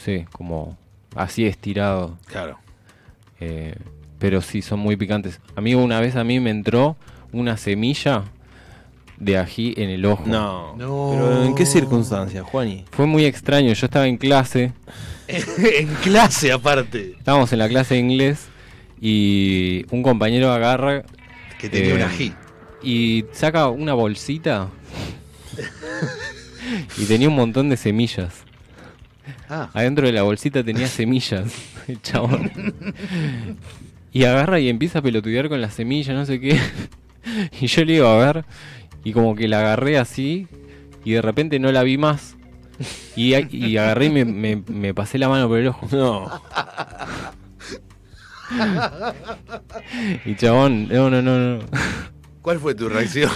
sí, 0.03 0.25
como 0.31 0.77
así 1.15 1.45
estirado. 1.45 2.17
Claro. 2.25 2.57
Eh, 3.39 3.75
pero 4.19 4.41
sí, 4.41 4.61
son 4.61 4.79
muy 4.79 4.95
picantes. 4.95 5.39
Amigo, 5.55 5.81
una 5.83 5.99
vez 5.99 6.15
a 6.15 6.23
mí 6.23 6.39
me 6.39 6.49
entró 6.51 6.95
una 7.31 7.57
semilla 7.57 8.23
de 9.17 9.37
ají 9.37 9.73
en 9.77 9.89
el 9.89 10.05
ojo. 10.05 10.23
No. 10.25 10.75
No. 10.77 11.09
Pero 11.13 11.43
¿en 11.45 11.55
qué 11.55 11.65
circunstancias, 11.65 12.43
Juani? 12.43 12.85
Fue 12.91 13.05
muy 13.05 13.25
extraño, 13.25 13.73
yo 13.73 13.85
estaba 13.85 14.07
en 14.07 14.17
clase, 14.17 14.73
en 15.27 15.87
clase 16.03 16.51
aparte. 16.51 17.15
estábamos 17.17 17.51
en 17.53 17.59
la 17.59 17.67
clase 17.69 17.95
de 17.95 17.99
inglés 17.99 18.47
y 18.99 19.85
un 19.91 20.03
compañero 20.03 20.51
agarra 20.51 21.03
Que 21.59 21.69
tenía 21.69 21.91
Eh, 21.91 21.95
un 21.95 22.01
ají. 22.03 22.33
y 22.83 23.25
saca 23.31 23.69
una 23.69 23.93
bolsita 23.93 24.69
y 26.97 27.05
tenía 27.05 27.27
un 27.29 27.35
montón 27.35 27.69
de 27.69 27.77
semillas. 27.77 28.43
Ah, 29.53 29.69
Adentro 29.73 30.07
de 30.07 30.13
la 30.13 30.21
bolsita 30.23 30.63
tenía 30.63 30.87
semillas, 30.87 31.53
el 31.89 32.01
chabón. 32.01 32.49
Y 34.13 34.23
agarra 34.23 34.59
y 34.61 34.69
empieza 34.69 34.99
a 34.99 35.01
pelotudear 35.01 35.49
con 35.49 35.59
las 35.59 35.73
semillas, 35.73 36.15
no 36.15 36.25
sé 36.25 36.39
qué. 36.39 36.57
Y 37.61 37.67
yo 37.67 37.85
le 37.85 37.95
iba 37.97 38.11
a 38.11 38.33
ver, 38.33 38.45
y 39.03 39.11
como 39.13 39.35
que 39.35 39.47
la 39.47 39.59
agarré 39.59 39.99
así, 39.99 40.47
y 41.05 41.11
de 41.11 41.21
repente 41.21 41.59
no 41.59 41.71
la 41.71 41.83
vi 41.83 41.97
más. 41.97 42.35
Y, 43.15 43.35
agarré 43.77 44.05
y 44.05 44.09
me, 44.09 44.25
me- 44.25 44.63
me 44.67 44.93
pasé 44.95 45.19
la 45.19 45.29
mano 45.29 45.47
por 45.47 45.59
el 45.59 45.67
ojo. 45.67 45.87
No. 45.91 46.41
Y 50.25 50.35
chabón, 50.35 50.87
no, 50.87 51.09
no, 51.09 51.21
no, 51.21 51.37
no. 51.57 51.63
¿cuál 52.41 52.59
fue 52.59 52.73
tu 52.73 52.89
reacción? 52.89 53.29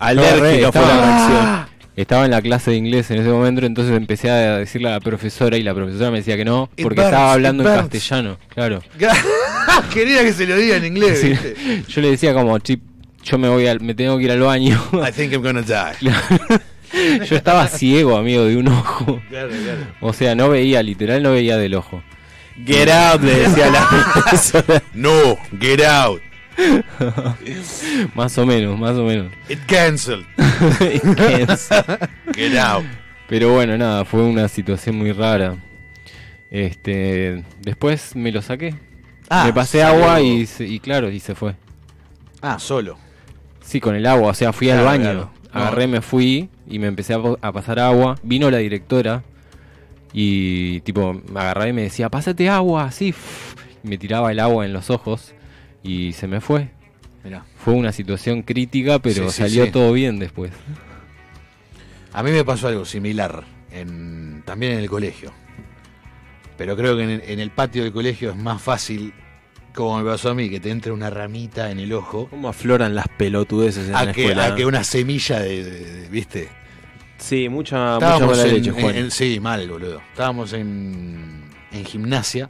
Alérgica 0.00 0.72
fue 0.72 0.80
la 0.82 1.00
reacción. 1.00 1.77
Estaba 1.98 2.24
en 2.26 2.30
la 2.30 2.40
clase 2.40 2.70
de 2.70 2.76
inglés 2.76 3.10
en 3.10 3.18
ese 3.18 3.28
momento, 3.28 3.66
entonces 3.66 3.96
empecé 3.96 4.30
a 4.30 4.58
decirle 4.58 4.88
a 4.88 4.92
la 4.92 5.00
profesora 5.00 5.56
y 5.56 5.64
la 5.64 5.74
profesora 5.74 6.12
me 6.12 6.18
decía 6.18 6.36
que 6.36 6.44
no, 6.44 6.68
porque 6.76 6.82
burns, 7.00 7.04
estaba 7.06 7.32
hablando 7.32 7.68
en 7.68 7.76
castellano, 7.76 8.38
claro. 8.54 8.80
Quería 9.92 10.22
que 10.22 10.32
se 10.32 10.46
lo 10.46 10.56
diga 10.56 10.76
en 10.76 10.84
inglés, 10.84 11.20
Sí. 11.20 11.30
¿viste? 11.30 11.56
Yo 11.88 12.00
le 12.00 12.10
decía 12.12 12.32
como, 12.34 12.56
chip, 12.60 12.82
yo 13.24 13.36
me 13.36 13.48
voy 13.48 13.66
al, 13.66 13.80
me 13.80 13.94
tengo 13.94 14.16
que 14.16 14.24
ir 14.24 14.30
al 14.30 14.40
baño. 14.40 14.80
I 15.08 15.10
think 15.10 15.32
I'm 15.32 15.42
gonna 15.42 15.62
die. 15.62 16.10
Yo 17.26 17.36
estaba 17.36 17.66
ciego, 17.66 18.16
amigo, 18.16 18.44
de 18.44 18.56
un 18.56 18.68
ojo. 18.68 19.20
Claro, 19.28 19.48
claro. 19.48 19.80
O 20.00 20.12
sea, 20.12 20.36
no 20.36 20.48
veía, 20.48 20.82
literal 20.84 21.20
no 21.22 21.32
veía 21.32 21.56
del 21.56 21.74
ojo. 21.74 22.00
Get 22.64 22.88
out, 22.88 23.22
le 23.22 23.34
decía 23.40 23.70
la 23.70 23.88
profesora. 24.14 24.82
No, 24.94 25.36
get 25.60 25.82
out. 25.82 26.20
Más 28.14 28.36
o 28.38 28.44
menos, 28.46 28.78
más 28.78 28.96
o 28.96 29.04
menos. 29.04 29.32
It 29.48 29.60
canceled. 29.66 30.24
Get 32.34 32.56
out. 32.58 32.84
Pero 33.28 33.52
bueno, 33.52 33.76
nada, 33.76 34.04
fue 34.04 34.22
una 34.22 34.48
situación 34.48 34.96
muy 34.96 35.12
rara. 35.12 35.56
Este, 36.50 37.44
después 37.60 38.16
me 38.16 38.32
lo 38.32 38.42
saqué. 38.42 38.74
Ah, 39.28 39.44
me 39.46 39.52
pasé 39.52 39.80
salió- 39.80 40.02
agua 40.04 40.20
y, 40.20 40.46
se- 40.46 40.66
y 40.66 40.80
claro, 40.80 41.10
y 41.10 41.20
se 41.20 41.34
fue. 41.34 41.54
Ah, 42.40 42.58
solo. 42.58 42.96
Sí, 43.60 43.80
con 43.80 43.94
el 43.94 44.06
agua, 44.06 44.30
o 44.30 44.34
sea, 44.34 44.52
fui 44.52 44.70
al 44.70 44.78
Claro, 44.80 44.86
baño. 44.90 45.02
claro. 45.04 45.30
Agarré, 45.52 45.86
me 45.86 46.00
fui 46.00 46.48
y 46.68 46.78
me 46.78 46.86
empecé 46.86 47.14
a, 47.14 47.18
po- 47.20 47.38
a 47.40 47.52
pasar 47.52 47.78
agua. 47.78 48.16
Vino 48.22 48.50
la 48.50 48.58
directora 48.58 49.22
y 50.12 50.80
tipo 50.80 51.12
me 51.30 51.40
agarraba 51.40 51.68
y 51.68 51.72
me 51.72 51.82
decía, 51.82 52.08
pásate 52.08 52.48
agua, 52.48 52.84
así. 52.84 53.14
Y 53.84 53.88
me 53.88 53.96
tiraba 53.98 54.32
el 54.32 54.40
agua 54.40 54.66
en 54.66 54.72
los 54.72 54.90
ojos 54.90 55.34
y 55.82 56.12
se 56.12 56.26
me 56.28 56.40
fue. 56.40 56.70
Mirá. 57.24 57.44
Fue 57.56 57.74
una 57.74 57.92
situación 57.92 58.42
crítica, 58.42 58.98
pero 59.00 59.24
Sí, 59.30 59.36
sí, 59.36 59.42
salió 59.42 59.64
sí. 59.66 59.70
todo 59.72 59.92
bien 59.92 60.18
después. 60.18 60.52
A 62.12 62.22
mí 62.22 62.30
me 62.30 62.44
pasó 62.44 62.68
algo 62.68 62.84
similar, 62.84 63.44
en, 63.70 64.42
también 64.46 64.72
en 64.72 64.78
el 64.78 64.88
colegio. 64.88 65.32
Pero 66.56 66.76
creo 66.76 66.96
que 66.96 67.04
en 67.04 67.10
el, 67.10 67.22
en 67.22 67.40
el 67.40 67.50
patio 67.50 67.82
del 67.84 67.92
colegio 67.92 68.30
es 68.30 68.36
más 68.36 68.60
fácil, 68.60 69.12
como 69.74 69.98
me 69.98 70.04
pasó 70.10 70.30
a 70.30 70.34
mí, 70.34 70.48
que 70.50 70.58
te 70.58 70.70
entre 70.70 70.90
una 70.90 71.10
ramita 71.10 71.70
en 71.70 71.78
el 71.78 71.92
ojo, 71.92 72.28
¿Cómo 72.30 72.48
afloran 72.48 72.94
las 72.94 73.06
pelotudeces 73.08 73.86
en 73.86 73.92
la 73.92 74.00
a 74.00 74.12
que, 74.12 74.22
escuela? 74.22 74.46
a 74.46 74.54
que 74.54 74.64
una 74.66 74.82
semilla 74.84 75.38
de, 75.40 75.62
de- 75.64 75.84
de- 76.02 76.08
¿viste? 76.08 76.48
Sí, 77.18 77.48
mucha, 77.48 77.94
mucha 77.94 78.06
Estábamos 78.06 78.36
mala 78.36 78.48
en- 78.48 78.54
leche, 78.54 78.70
en- 78.70 78.80
Juan. 78.80 78.96
en- 78.96 79.10
sí, 79.10 79.38
mal, 79.40 79.68
boludo. 79.68 80.00
Estábamos 80.10 80.52
en, 80.52 81.44
en 81.72 81.84
gimnasia, 81.84 82.48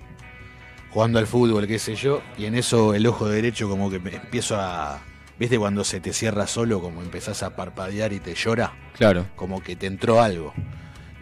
jugando 0.91 1.18
al 1.18 1.26
fútbol, 1.26 1.66
qué 1.66 1.78
sé 1.78 1.95
yo, 1.95 2.22
y 2.36 2.47
en 2.47 2.55
eso 2.55 2.95
el 2.95 3.07
ojo 3.07 3.28
derecho 3.28 3.68
como 3.68 3.91
que 3.91 3.99
me 3.99 4.14
empiezo 4.14 4.57
a... 4.57 5.01
¿Viste 5.39 5.57
cuando 5.57 5.84
se 5.84 6.01
te 6.01 6.12
cierra 6.12 6.49
solo, 6.49 6.80
como 6.80 7.01
empezás 7.01 7.45
a 7.45 7.55
parpadear 7.55 8.12
y 8.12 8.18
te 8.18 8.34
llora? 8.34 8.72
Claro. 8.97 9.26
como 9.36 9.62
que 9.62 9.76
te 9.76 9.86
entró 9.86 10.20
algo. 10.20 10.53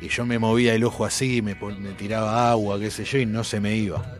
Y 0.00 0.08
yo 0.08 0.24
me 0.24 0.38
movía 0.38 0.74
el 0.74 0.84
ojo 0.84 1.04
así, 1.04 1.42
me, 1.42 1.54
me 1.54 1.90
tiraba 1.92 2.50
agua, 2.50 2.78
qué 2.78 2.90
sé 2.90 3.04
yo, 3.04 3.18
y 3.18 3.26
no 3.26 3.44
se 3.44 3.60
me 3.60 3.76
iba. 3.76 4.16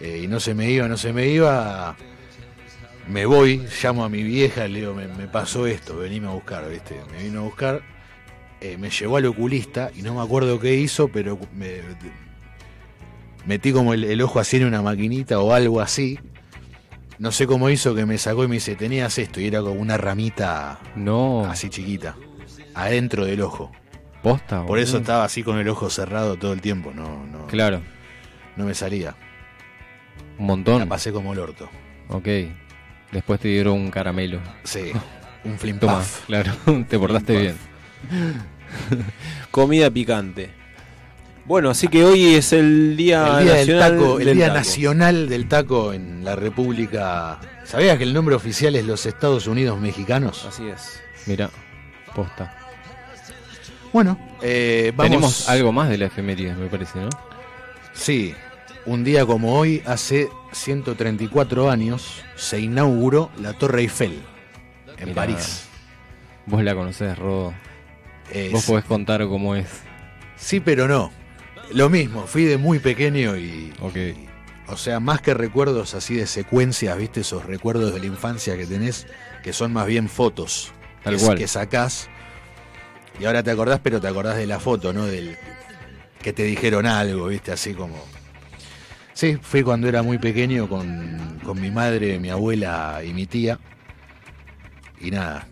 Eh, 0.00 0.22
y 0.24 0.28
no 0.28 0.40
se 0.40 0.54
me 0.54 0.70
iba, 0.70 0.86
no 0.88 0.98
se 0.98 1.12
me 1.12 1.28
iba. 1.28 1.96
Me 3.08 3.24
voy, 3.24 3.66
llamo 3.82 4.04
a 4.04 4.10
mi 4.10 4.22
vieja, 4.22 4.68
le 4.68 4.80
digo, 4.80 4.94
me, 4.94 5.08
me 5.08 5.26
pasó 5.26 5.66
esto, 5.66 5.96
venime 5.96 6.28
a 6.28 6.30
buscar, 6.30 6.68
¿viste? 6.68 7.00
Me 7.10 7.24
vino 7.24 7.40
a 7.40 7.42
buscar, 7.44 7.82
eh, 8.60 8.76
me 8.78 8.90
llevó 8.90 9.16
al 9.16 9.26
oculista 9.26 9.90
y 9.96 10.02
no 10.02 10.14
me 10.14 10.22
acuerdo 10.22 10.60
qué 10.60 10.74
hizo, 10.74 11.08
pero 11.08 11.38
me 11.54 11.80
metí 13.46 13.72
como 13.72 13.94
el, 13.94 14.04
el 14.04 14.20
ojo 14.22 14.40
así 14.40 14.56
en 14.58 14.66
una 14.66 14.82
maquinita 14.82 15.38
o 15.40 15.52
algo 15.52 15.80
así. 15.80 16.18
No 17.18 17.32
sé 17.32 17.46
cómo 17.46 17.68
hizo 17.68 17.94
que 17.94 18.06
me 18.06 18.16
sacó 18.16 18.44
y 18.44 18.48
me 18.48 18.54
dice, 18.54 18.76
tenías 18.76 19.18
esto, 19.18 19.40
y 19.40 19.46
era 19.46 19.60
como 19.60 19.74
una 19.80 19.98
ramita 19.98 20.78
No, 20.96 21.44
así 21.44 21.68
chiquita, 21.68 22.16
adentro 22.74 23.26
del 23.26 23.42
ojo. 23.42 23.70
posta. 24.22 24.64
Por 24.64 24.78
eso 24.78 24.96
estaba 24.98 25.24
así 25.24 25.42
con 25.42 25.58
el 25.58 25.68
ojo 25.68 25.90
cerrado 25.90 26.36
todo 26.36 26.52
el 26.54 26.62
tiempo, 26.62 26.92
no, 26.94 27.26
no, 27.26 27.46
Claro, 27.46 27.82
no 28.56 28.64
me 28.64 28.74
salía. 28.74 29.14
un 30.38 30.46
La 30.46 30.46
montón. 30.46 30.88
pasé 30.88 31.12
como 31.12 31.34
el 31.34 31.40
orto. 31.40 31.68
Ok. 32.08 32.26
Después 33.12 33.38
te 33.40 33.48
dieron 33.48 33.74
un 33.74 33.90
caramelo. 33.90 34.40
Sí, 34.64 34.90
un 35.44 35.58
flim 35.58 35.78
claro, 36.26 36.52
te 36.88 36.98
portaste 36.98 37.36
bien. 37.38 37.56
Comida 39.50 39.90
picante. 39.90 40.50
Bueno, 41.46 41.70
así 41.70 41.88
que 41.88 42.04
hoy 42.04 42.34
es 42.34 42.52
el 42.52 42.96
Día, 42.96 43.38
El 43.38 43.44
día 43.44 43.54
del 43.54 43.66
Nacional 43.68 43.98
taco, 43.98 44.18
el 44.20 44.26
del 44.26 44.36
día 44.36 44.46
taco. 44.46 44.58
nacional 44.58 45.28
del 45.28 45.48
taco 45.48 45.92
en 45.92 46.24
la 46.24 46.36
República. 46.36 47.40
¿Sabías 47.64 47.98
que 47.98 48.04
el 48.04 48.14
nombre 48.14 48.34
oficial 48.34 48.76
es 48.76 48.84
los 48.84 49.04
Estados 49.06 49.46
Unidos 49.46 49.80
Mexicanos? 49.80 50.44
Así 50.46 50.68
es. 50.68 51.00
Mira, 51.26 51.50
posta. 52.14 52.54
Bueno, 53.92 54.18
eh, 54.42 54.92
vamos. 54.94 55.10
Tenemos 55.10 55.48
algo 55.48 55.72
más 55.72 55.88
de 55.88 55.98
la 55.98 56.06
efeméride, 56.06 56.54
me 56.54 56.68
parece, 56.68 57.00
¿no? 57.00 57.08
Sí, 57.92 58.32
un 58.86 59.02
día 59.02 59.26
como 59.26 59.58
hoy, 59.58 59.82
hace 59.86 60.28
134 60.52 61.68
años, 61.70 62.22
se 62.36 62.60
inauguró 62.60 63.30
la 63.40 63.52
Torre 63.54 63.80
Eiffel 63.82 64.20
en 64.98 65.08
Mirá. 65.08 65.14
París. 65.22 65.64
Vos 66.46 66.62
la 66.62 66.74
conocés, 66.76 67.18
Rodo. 67.18 67.52
Es- 68.32 68.52
Vos 68.52 68.64
podés 68.64 68.84
contar 68.84 69.26
cómo 69.26 69.56
es. 69.56 69.66
Sí, 70.36 70.60
pero 70.60 70.86
no. 70.86 71.10
Lo 71.72 71.88
mismo, 71.88 72.26
fui 72.26 72.44
de 72.44 72.56
muy 72.58 72.78
pequeño 72.78 73.36
y, 73.36 73.72
Ok. 73.80 73.96
y- 73.96 74.26
o 74.68 74.76
sea, 74.76 75.00
más 75.00 75.20
que 75.20 75.34
recuerdos 75.34 75.94
así 75.94 76.14
de 76.14 76.26
secuencias, 76.26 76.96
¿viste? 76.96 77.20
Esos 77.20 77.44
recuerdos 77.46 77.92
de 77.92 78.00
la 78.00 78.06
infancia 78.06 78.56
que 78.56 78.66
tenés, 78.66 79.06
que 79.42 79.52
son 79.52 79.72
más 79.72 79.86
bien 79.86 80.08
fotos 80.08 80.72
Tal 81.02 81.16
que, 81.16 81.24
cual. 81.24 81.38
que 81.38 81.48
sacás. 81.48 82.08
Y 83.18 83.24
ahora 83.24 83.42
te 83.42 83.50
acordás, 83.50 83.80
pero 83.82 84.00
te 84.00 84.08
acordás 84.08 84.36
de 84.36 84.46
la 84.46 84.60
foto, 84.60 84.92
¿no? 84.92 85.06
Del 85.06 85.36
que 86.22 86.32
te 86.32 86.44
dijeron 86.44 86.86
algo, 86.86 87.26
¿viste? 87.26 87.52
Así 87.52 87.74
como... 87.74 87.96
Sí, 89.12 89.38
fui 89.42 89.62
cuando 89.62 89.88
era 89.88 90.02
muy 90.02 90.18
pequeño 90.18 90.68
con, 90.68 91.40
con 91.44 91.60
mi 91.60 91.70
madre, 91.70 92.18
mi 92.20 92.30
abuela 92.30 93.02
y 93.04 93.12
mi 93.12 93.26
tía. 93.26 93.58
Y 95.00 95.10
nada, 95.10 95.46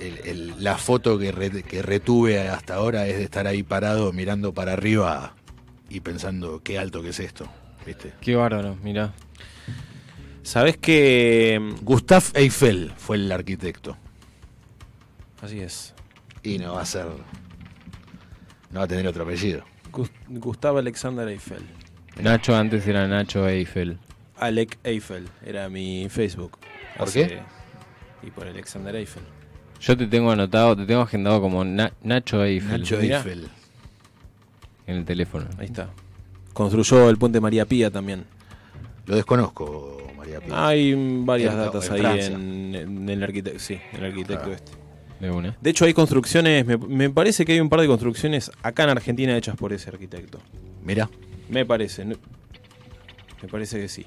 el- 0.00 0.20
el- 0.24 0.64
la 0.64 0.76
foto 0.76 1.18
que, 1.18 1.30
re- 1.32 1.62
que 1.62 1.82
retuve 1.82 2.48
hasta 2.48 2.74
ahora 2.74 3.06
es 3.06 3.16
de 3.16 3.24
estar 3.24 3.46
ahí 3.46 3.62
parado 3.62 4.12
mirando 4.12 4.52
para 4.52 4.72
arriba 4.72 5.34
y 5.96 6.00
pensando 6.00 6.60
qué 6.62 6.78
alto 6.78 7.00
que 7.02 7.08
es 7.08 7.20
esto, 7.20 7.48
¿viste? 7.86 8.12
Qué 8.20 8.36
bárbaro, 8.36 8.76
mirá. 8.82 9.14
¿Sabés 10.42 10.76
que 10.76 11.58
Gustave 11.80 12.26
Eiffel 12.34 12.92
fue 12.96 13.16
el 13.16 13.32
arquitecto 13.32 13.96
Así 15.40 15.60
es. 15.60 15.94
y 16.42 16.58
no 16.58 16.74
va 16.74 16.82
a 16.82 16.86
ser 16.86 17.06
no 18.70 18.80
va 18.80 18.84
a 18.84 18.88
tener 18.88 19.06
otro 19.06 19.22
apellido. 19.24 19.64
Gus- 19.90 20.10
Gustavo 20.28 20.78
Alexander 20.78 21.26
Eiffel. 21.28 21.62
Nacho 22.20 22.54
antes 22.54 22.86
era 22.86 23.08
Nacho 23.08 23.48
Eiffel. 23.48 23.98
Alec 24.36 24.78
Eiffel 24.84 25.28
era 25.44 25.68
mi 25.70 26.08
Facebook. 26.10 26.58
¿Por 26.98 27.08
Hace- 27.08 27.26
qué? 27.26 27.38
Y 28.26 28.30
por 28.30 28.46
Alexander 28.46 28.94
Eiffel. 28.96 29.22
Yo 29.80 29.96
te 29.96 30.06
tengo 30.06 30.30
anotado, 30.30 30.76
te 30.76 30.84
tengo 30.84 31.00
agendado 31.02 31.40
como 31.40 31.64
Na- 31.64 31.92
Nacho 32.02 32.44
Eiffel 32.44 32.80
Nacho 32.82 32.98
mirá. 32.98 33.16
Eiffel. 33.18 33.48
En 34.86 34.96
el 34.96 35.04
teléfono. 35.04 35.46
Ahí 35.58 35.66
está. 35.66 35.88
Construyó 36.52 37.08
el 37.10 37.16
puente 37.18 37.40
María 37.40 37.64
Pía 37.66 37.90
también. 37.90 38.24
Lo 39.06 39.14
desconozco, 39.16 39.98
María 40.16 40.40
Pía. 40.40 40.66
Hay 40.66 40.94
varias 41.24 41.52
En- 41.54 41.58
datas 41.60 41.90
en 41.90 42.06
ahí 42.06 42.20
en, 42.26 42.74
en 42.74 43.08
el 43.08 43.22
arquitecto. 43.22 43.58
Sí, 43.60 43.78
en 43.92 43.98
el 43.98 44.04
arquitecto 44.06 44.52
este. 44.52 44.72
De 45.20 45.30
una. 45.30 45.56
De 45.60 45.70
hecho, 45.70 45.84
hay 45.86 45.94
construcciones. 45.94 46.66
Me, 46.66 46.76
me 46.76 47.08
parece 47.10 47.44
que 47.44 47.52
hay 47.52 47.60
un 47.60 47.68
par 47.70 47.80
de 47.80 47.86
construcciones 47.86 48.50
acá 48.62 48.84
en 48.84 48.90
Argentina 48.90 49.36
hechas 49.36 49.56
por 49.56 49.72
ese 49.72 49.88
arquitecto. 49.90 50.38
Mira, 50.84 51.08
Me 51.48 51.64
parece. 51.64 52.04
me 52.04 52.16
parece 53.50 53.80
que 53.80 53.88
sí. 53.88 54.04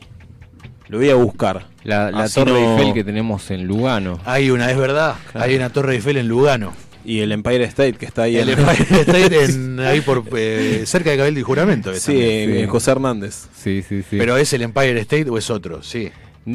Lo 0.88 0.98
voy 0.98 1.10
a 1.10 1.16
buscar. 1.16 1.66
La, 1.84 2.28
Torre 2.34 2.52
no- 2.52 2.58
Eiffel 2.78 2.94
que 2.94 3.04
tenemos 3.04 3.50
en 3.52 3.66
Lugano. 3.68 4.20
hay 4.26 4.50
una, 4.52 4.70
es 4.72 4.78
verdad, 4.78 5.16
Claro. 5.32 5.46
hay 5.48 5.56
una 5.56 5.70
Torre 5.72 5.96
Eiffel 5.96 6.18
en 6.18 6.28
Lugano. 6.28 6.74
Y 7.10 7.22
el 7.22 7.32
Empire 7.32 7.64
State 7.64 7.94
que 7.94 8.06
está 8.06 8.24
ahí 8.24 8.38
El 8.38 8.50
en, 8.50 8.60
Empire 8.60 9.02
State 9.02 9.44
en- 9.46 9.80
ahí 9.80 10.02
por 10.02 10.24
eh, 10.38 10.84
cerca 10.86 11.10
de 11.10 11.18
Cabildo 11.18 11.40
y 11.40 11.44
Juramento. 11.44 11.94
sí, 11.96 12.46
Sí. 12.46 12.66
José 12.68 12.92
Hernández. 12.92 13.48
Sí, 13.56 13.84
sí, 13.88 14.04
sí. 14.08 14.18
Pero 14.18 14.38
es 14.38 14.54
el 14.54 14.62
Empire 14.62 15.00
State 15.00 15.30
o 15.30 15.38
es 15.38 15.50
otro, 15.50 15.82
sí. 15.82 16.12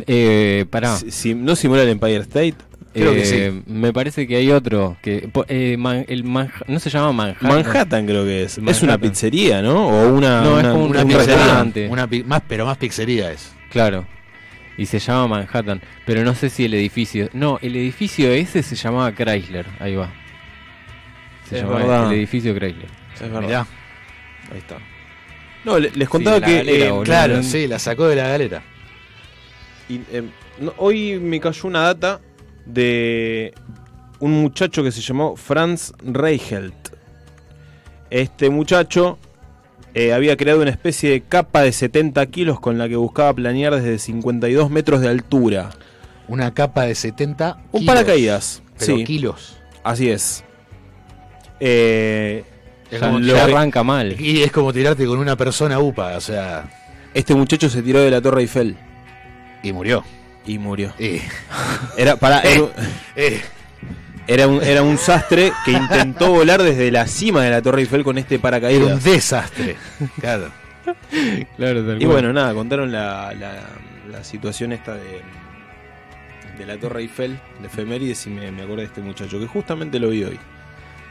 Eh, 0.06 0.64
pará. 0.70 0.96
Si, 0.96 1.10
si 1.10 1.34
no 1.34 1.56
simula 1.56 1.82
el 1.82 1.88
Empire 1.88 2.18
State. 2.18 2.54
creo 2.92 3.12
que 3.12 3.46
Eh, 3.46 3.62
Me 3.66 3.92
parece 3.92 4.26
que 4.28 4.36
hay 4.36 4.50
otro. 4.52 4.96
que 5.02 5.28
eh, 5.48 5.76
Man- 5.76 6.04
el 6.08 6.22
Manha- 6.24 6.64
No 6.68 6.78
se 6.78 6.88
llama 6.90 7.12
Manhattan. 7.12 7.48
Manhattan 7.48 8.06
creo 8.06 8.24
que 8.24 8.44
es. 8.44 8.58
Es 8.58 8.82
una 8.82 8.96
pizzería, 8.98 9.60
¿no? 9.60 9.88
O 9.88 10.14
una. 10.14 10.40
No, 10.42 10.56
es 10.58 10.64
una- 10.64 10.72
como 10.72 10.84
Una 10.86 11.02
un 11.02 11.08
pizzería, 11.08 11.36
restaurante. 11.36 11.88
una 11.88 12.08
más, 12.26 12.42
pero 12.48 12.64
más 12.66 12.78
pizzería 12.78 13.32
es. 13.32 13.50
Claro. 13.70 14.06
Y 14.78 14.86
se 14.86 14.98
llama 15.00 15.26
Manhattan. 15.26 15.80
Pero 16.06 16.22
no 16.24 16.34
sé 16.36 16.48
si 16.48 16.64
el 16.64 16.74
edificio. 16.74 17.28
No, 17.32 17.58
el 17.62 17.74
edificio 17.76 18.30
ese 18.32 18.62
se 18.62 18.76
llamaba 18.76 19.12
Chrysler. 19.12 19.66
Ahí 19.80 19.96
va. 19.96 20.12
Se 21.48 21.56
Es 21.56 21.62
llamaba 21.62 21.78
verdad. 21.80 22.06
el 22.12 22.18
edificio 22.18 22.54
Chrysler. 22.54 22.88
Es 23.14 23.20
verdad. 23.20 23.40
Mirá, 23.40 23.66
Ahí 24.52 24.58
está. 24.58 24.76
No, 25.64 25.78
le- 25.78 25.90
les 25.90 26.08
contaba 26.08 26.40
que. 26.40 26.56
galera, 26.58 26.84
eh, 26.86 26.90
boludo. 26.90 27.04
claro, 27.04 27.42
sí, 27.42 27.66
la 27.66 27.78
sacó 27.78 28.06
de 28.08 28.16
la 28.16 28.28
galera. 28.28 28.62
Y, 29.88 29.96
eh, 30.12 30.22
no, 30.60 30.72
hoy 30.78 31.18
me 31.20 31.40
cayó 31.40 31.66
una 31.68 31.80
data 31.82 32.20
de 32.66 33.54
un 34.20 34.32
muchacho 34.42 34.82
que 34.82 34.92
se 34.92 35.00
llamó 35.00 35.36
Franz 35.36 35.92
Reichelt. 36.02 36.74
Este 38.10 38.50
muchacho 38.50 39.18
eh, 39.94 40.12
había 40.12 40.36
creado 40.36 40.60
una 40.60 40.70
especie 40.70 41.10
de 41.10 41.20
capa 41.22 41.62
de 41.62 41.72
70 41.72 42.24
kilos 42.26 42.60
con 42.60 42.78
la 42.78 42.88
que 42.88 42.96
buscaba 42.96 43.32
planear 43.34 43.74
desde 43.74 43.98
52 43.98 44.70
metros 44.70 45.00
de 45.00 45.08
altura. 45.08 45.70
Una 46.28 46.52
capa 46.54 46.84
de 46.84 46.94
70 46.94 47.58
Un 47.72 47.80
kilos. 47.80 47.94
paracaídas. 47.94 48.62
Pero 48.78 48.96
sí, 48.96 49.04
kilos. 49.04 49.56
así 49.82 50.10
es. 50.10 50.44
Eh, 51.60 52.44
Es 52.90 53.00
Ya 53.00 53.06
como- 53.06 53.18
lo 53.18 53.40
arranca 53.40 53.82
mal. 53.82 54.20
y 54.20 54.42
es 54.42 54.52
como 54.52 54.72
tirarte 54.72 55.06
con 55.06 55.18
una 55.18 55.36
persona 55.36 55.78
upa, 55.80 56.16
o 56.16 56.20
sea, 56.20 56.64
este 57.14 57.34
muchacho 57.34 57.68
se 57.68 57.82
tiró 57.82 58.00
de 58.00 58.10
la 58.10 58.20
Torre 58.20 58.42
Eiffel 58.42 58.76
y 59.62 59.72
murió. 59.72 60.04
y 60.46 60.58
murió. 60.58 60.92
Eh, 60.98 61.22
Era 61.96 62.16
para 62.16 62.40
Eh. 62.42 62.62
eh, 63.16 63.40
Era 64.26 64.46
un, 64.48 64.62
era 64.62 64.82
un 64.82 64.96
sastre 64.98 65.52
que 65.64 65.72
intentó 65.72 66.30
volar 66.30 66.62
desde 66.62 66.90
la 66.90 67.06
cima 67.06 67.42
de 67.42 67.50
la 67.50 67.60
Torre 67.62 67.80
Eiffel 67.82 68.04
con 68.04 68.16
este 68.18 68.34
Era 68.36 68.38
un 68.38 68.42
paracaídas. 68.42 69.04
desastre. 69.04 69.76
Claro. 70.20 70.50
Claro, 71.56 71.84
tal 71.84 71.96
Y 71.96 72.04
cual. 72.04 72.12
bueno, 72.12 72.32
nada, 72.32 72.52
contaron 72.54 72.90
la, 72.92 73.32
la, 73.34 73.62
la 74.10 74.22
situación 74.24 74.72
esta 74.72 74.94
de, 74.94 75.20
de 76.58 76.66
la 76.66 76.76
Torre 76.78 77.00
Eiffel, 77.02 77.38
de 77.60 77.66
efemérides, 77.66 78.26
y 78.26 78.30
me, 78.30 78.50
me 78.52 78.62
acordé 78.62 78.82
de 78.82 78.86
este 78.88 79.00
muchacho, 79.00 79.38
que 79.40 79.46
justamente 79.46 79.98
lo 79.98 80.08
vi 80.10 80.24
hoy. 80.24 80.38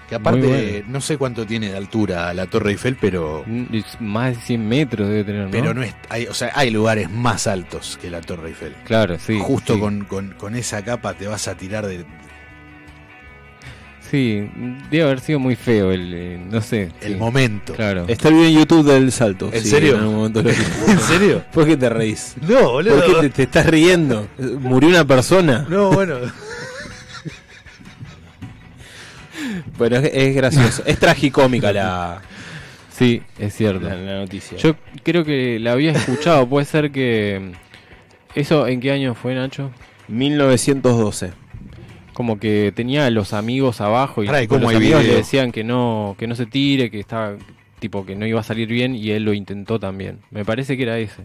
Que 0.10 0.16
aparte, 0.16 0.48
bueno. 0.82 0.86
no 0.90 1.02
sé 1.02 1.18
cuánto 1.18 1.46
tiene 1.46 1.70
de 1.72 1.78
altura 1.78 2.34
la 2.34 2.46
Torre 2.46 2.72
Eiffel, 2.72 2.98
pero. 3.00 3.44
Mm, 3.46 3.64
es 3.74 3.86
Más 4.02 4.36
de 4.36 4.42
100 4.42 4.68
metros 4.68 5.08
debe 5.08 5.24
tener, 5.24 5.46
¿no? 5.46 5.52
Pero 5.52 5.74
no 5.74 5.82
es. 5.82 5.94
Hay, 6.10 6.28
o 6.28 6.34
sea, 6.34 6.52
hay 6.56 6.70
lugares 6.72 7.10
más 7.10 7.48
altos 7.48 7.98
que 8.02 8.10
la 8.12 8.22
Torre 8.22 8.50
Eiffel. 8.50 8.76
Claro, 8.86 9.18
sí. 9.18 9.40
Justo 9.42 9.76
sí. 9.76 9.80
Con, 9.80 10.04
con, 10.06 10.32
con 10.38 10.56
esa 10.56 10.84
capa 10.84 11.14
te 11.14 11.28
vas 11.28 11.48
a 11.48 11.56
tirar 11.56 11.86
de, 11.88 12.06
Sí, 14.12 14.48
debe 14.92 15.04
haber 15.06 15.20
sido 15.22 15.40
muy 15.40 15.56
feo 15.56 15.92
el. 15.92 16.14
eh, 16.14 16.40
No 16.52 16.62
sé. 16.62 16.92
el 17.02 17.14
sí. 17.14 17.18
momento. 17.20 17.74
Claro. 17.74 18.06
Está 18.08 18.28
el 18.28 18.36
video 18.36 18.48
en 18.50 18.56
YouTube 18.60 18.86
del 18.86 19.12
salto. 19.12 19.50
¿En 19.52 19.62
sí, 19.64 19.70
serio? 19.70 19.94
En 19.96 20.02
algún 20.02 20.16
momento 20.18 20.44
lo. 20.44 20.50
¿En 20.88 21.00
serio? 21.00 21.44
¿Por 21.52 21.66
qué 21.66 21.78
te 21.78 21.90
reís? 21.90 22.36
No, 22.48 22.74
boludo. 22.74 22.96
¿Por 23.04 23.06
qué 23.16 23.22
te, 23.22 23.30
te 23.30 23.44
estás 23.44 23.66
riendo? 23.66 24.28
¿Murió 24.38 24.90
una 24.90 25.06
persona? 25.06 25.66
No, 25.70 25.92
bueno. 25.92 26.18
Bueno, 29.78 29.98
es, 29.98 30.12
es 30.14 30.36
gracioso. 30.36 30.84
Es 30.86 31.00
tragicómica 31.00 31.72
la, 31.74 32.22
Sí, 32.92 33.22
es 33.40 33.56
cierto. 33.56 33.88
la, 33.88 33.96
la 33.96 34.20
noticia. 34.20 34.58
Yo 34.58 34.76
creo 35.04 35.24
que 35.26 35.60
la 35.60 35.72
había 35.74 35.92
escuchado. 35.92 36.48
Puede 36.48 36.66
ser 36.66 36.92
que. 36.92 37.52
¿Eso 38.36 38.68
en 38.68 38.80
qué 38.80 38.92
año 38.92 39.16
fue, 39.16 39.36
Nacho? 39.36 39.72
1912. 40.08 41.32
Como 42.14 42.40
que 42.40 42.72
tenía 42.76 43.08
a 43.08 43.10
los 43.10 43.34
amigos 43.34 43.82
abajo 43.82 44.24
y 44.24 44.28
Pará, 44.28 44.40
¿y 44.40 44.44
tipo, 44.44 44.56
cómo 44.56 44.68
los 44.72 44.76
amigos 44.80 45.04
le 45.04 45.16
decían 45.16 45.52
que 45.52 45.64
no, 45.64 46.16
que 46.20 46.28
no 46.28 46.36
se 46.36 46.46
tire, 46.46 46.92
que 46.92 47.00
estaba 47.00 47.36
tipo 47.80 48.06
que 48.06 48.16
no 48.16 48.26
iba 48.28 48.40
a 48.40 48.44
salir 48.44 48.68
bien 48.70 48.96
y 48.96 49.10
él 49.12 49.24
lo 49.24 49.34
intentó 49.34 49.80
también. 49.80 50.20
Me 50.32 50.46
parece 50.46 50.78
que 50.78 50.84
era 50.84 51.00
ese. 51.00 51.24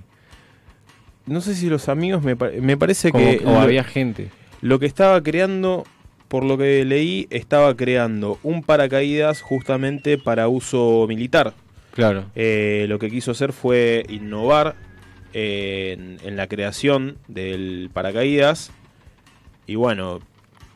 No 1.27 1.41
sé 1.43 1.55
si 1.55 1.69
los 1.69 1.89
amigos, 1.91 2.23
me, 2.23 2.35
me 2.35 2.77
parece 2.79 3.13
Como- 3.13 3.23
que 3.25 3.43
o 3.45 3.59
había 3.61 3.85
gente. 3.85 4.29
lo 4.63 4.79
que 4.79 4.87
estaba 4.87 5.23
creando, 5.23 5.85
por 6.29 6.45
lo 6.45 6.59
que 6.59 6.85
leí, 6.85 7.27
estaba 7.31 7.75
creando 7.77 8.39
un 8.43 8.63
paracaídas 8.63 9.41
justamente 9.41 10.19
para 10.19 10.49
uso 10.49 11.07
militar. 11.09 11.55
Claro. 11.93 12.27
Eh, 12.37 12.87
lo 12.89 12.99
que 12.99 13.11
quiso 13.11 13.33
hacer 13.33 13.53
fue 13.53 14.05
innovar 14.09 14.77
eh, 15.33 15.97
en, 15.99 16.19
en 16.23 16.37
la 16.37 16.47
creación 16.47 17.17
del 17.27 17.91
paracaídas. 17.93 18.71
Y 19.67 19.75
bueno, 19.75 20.21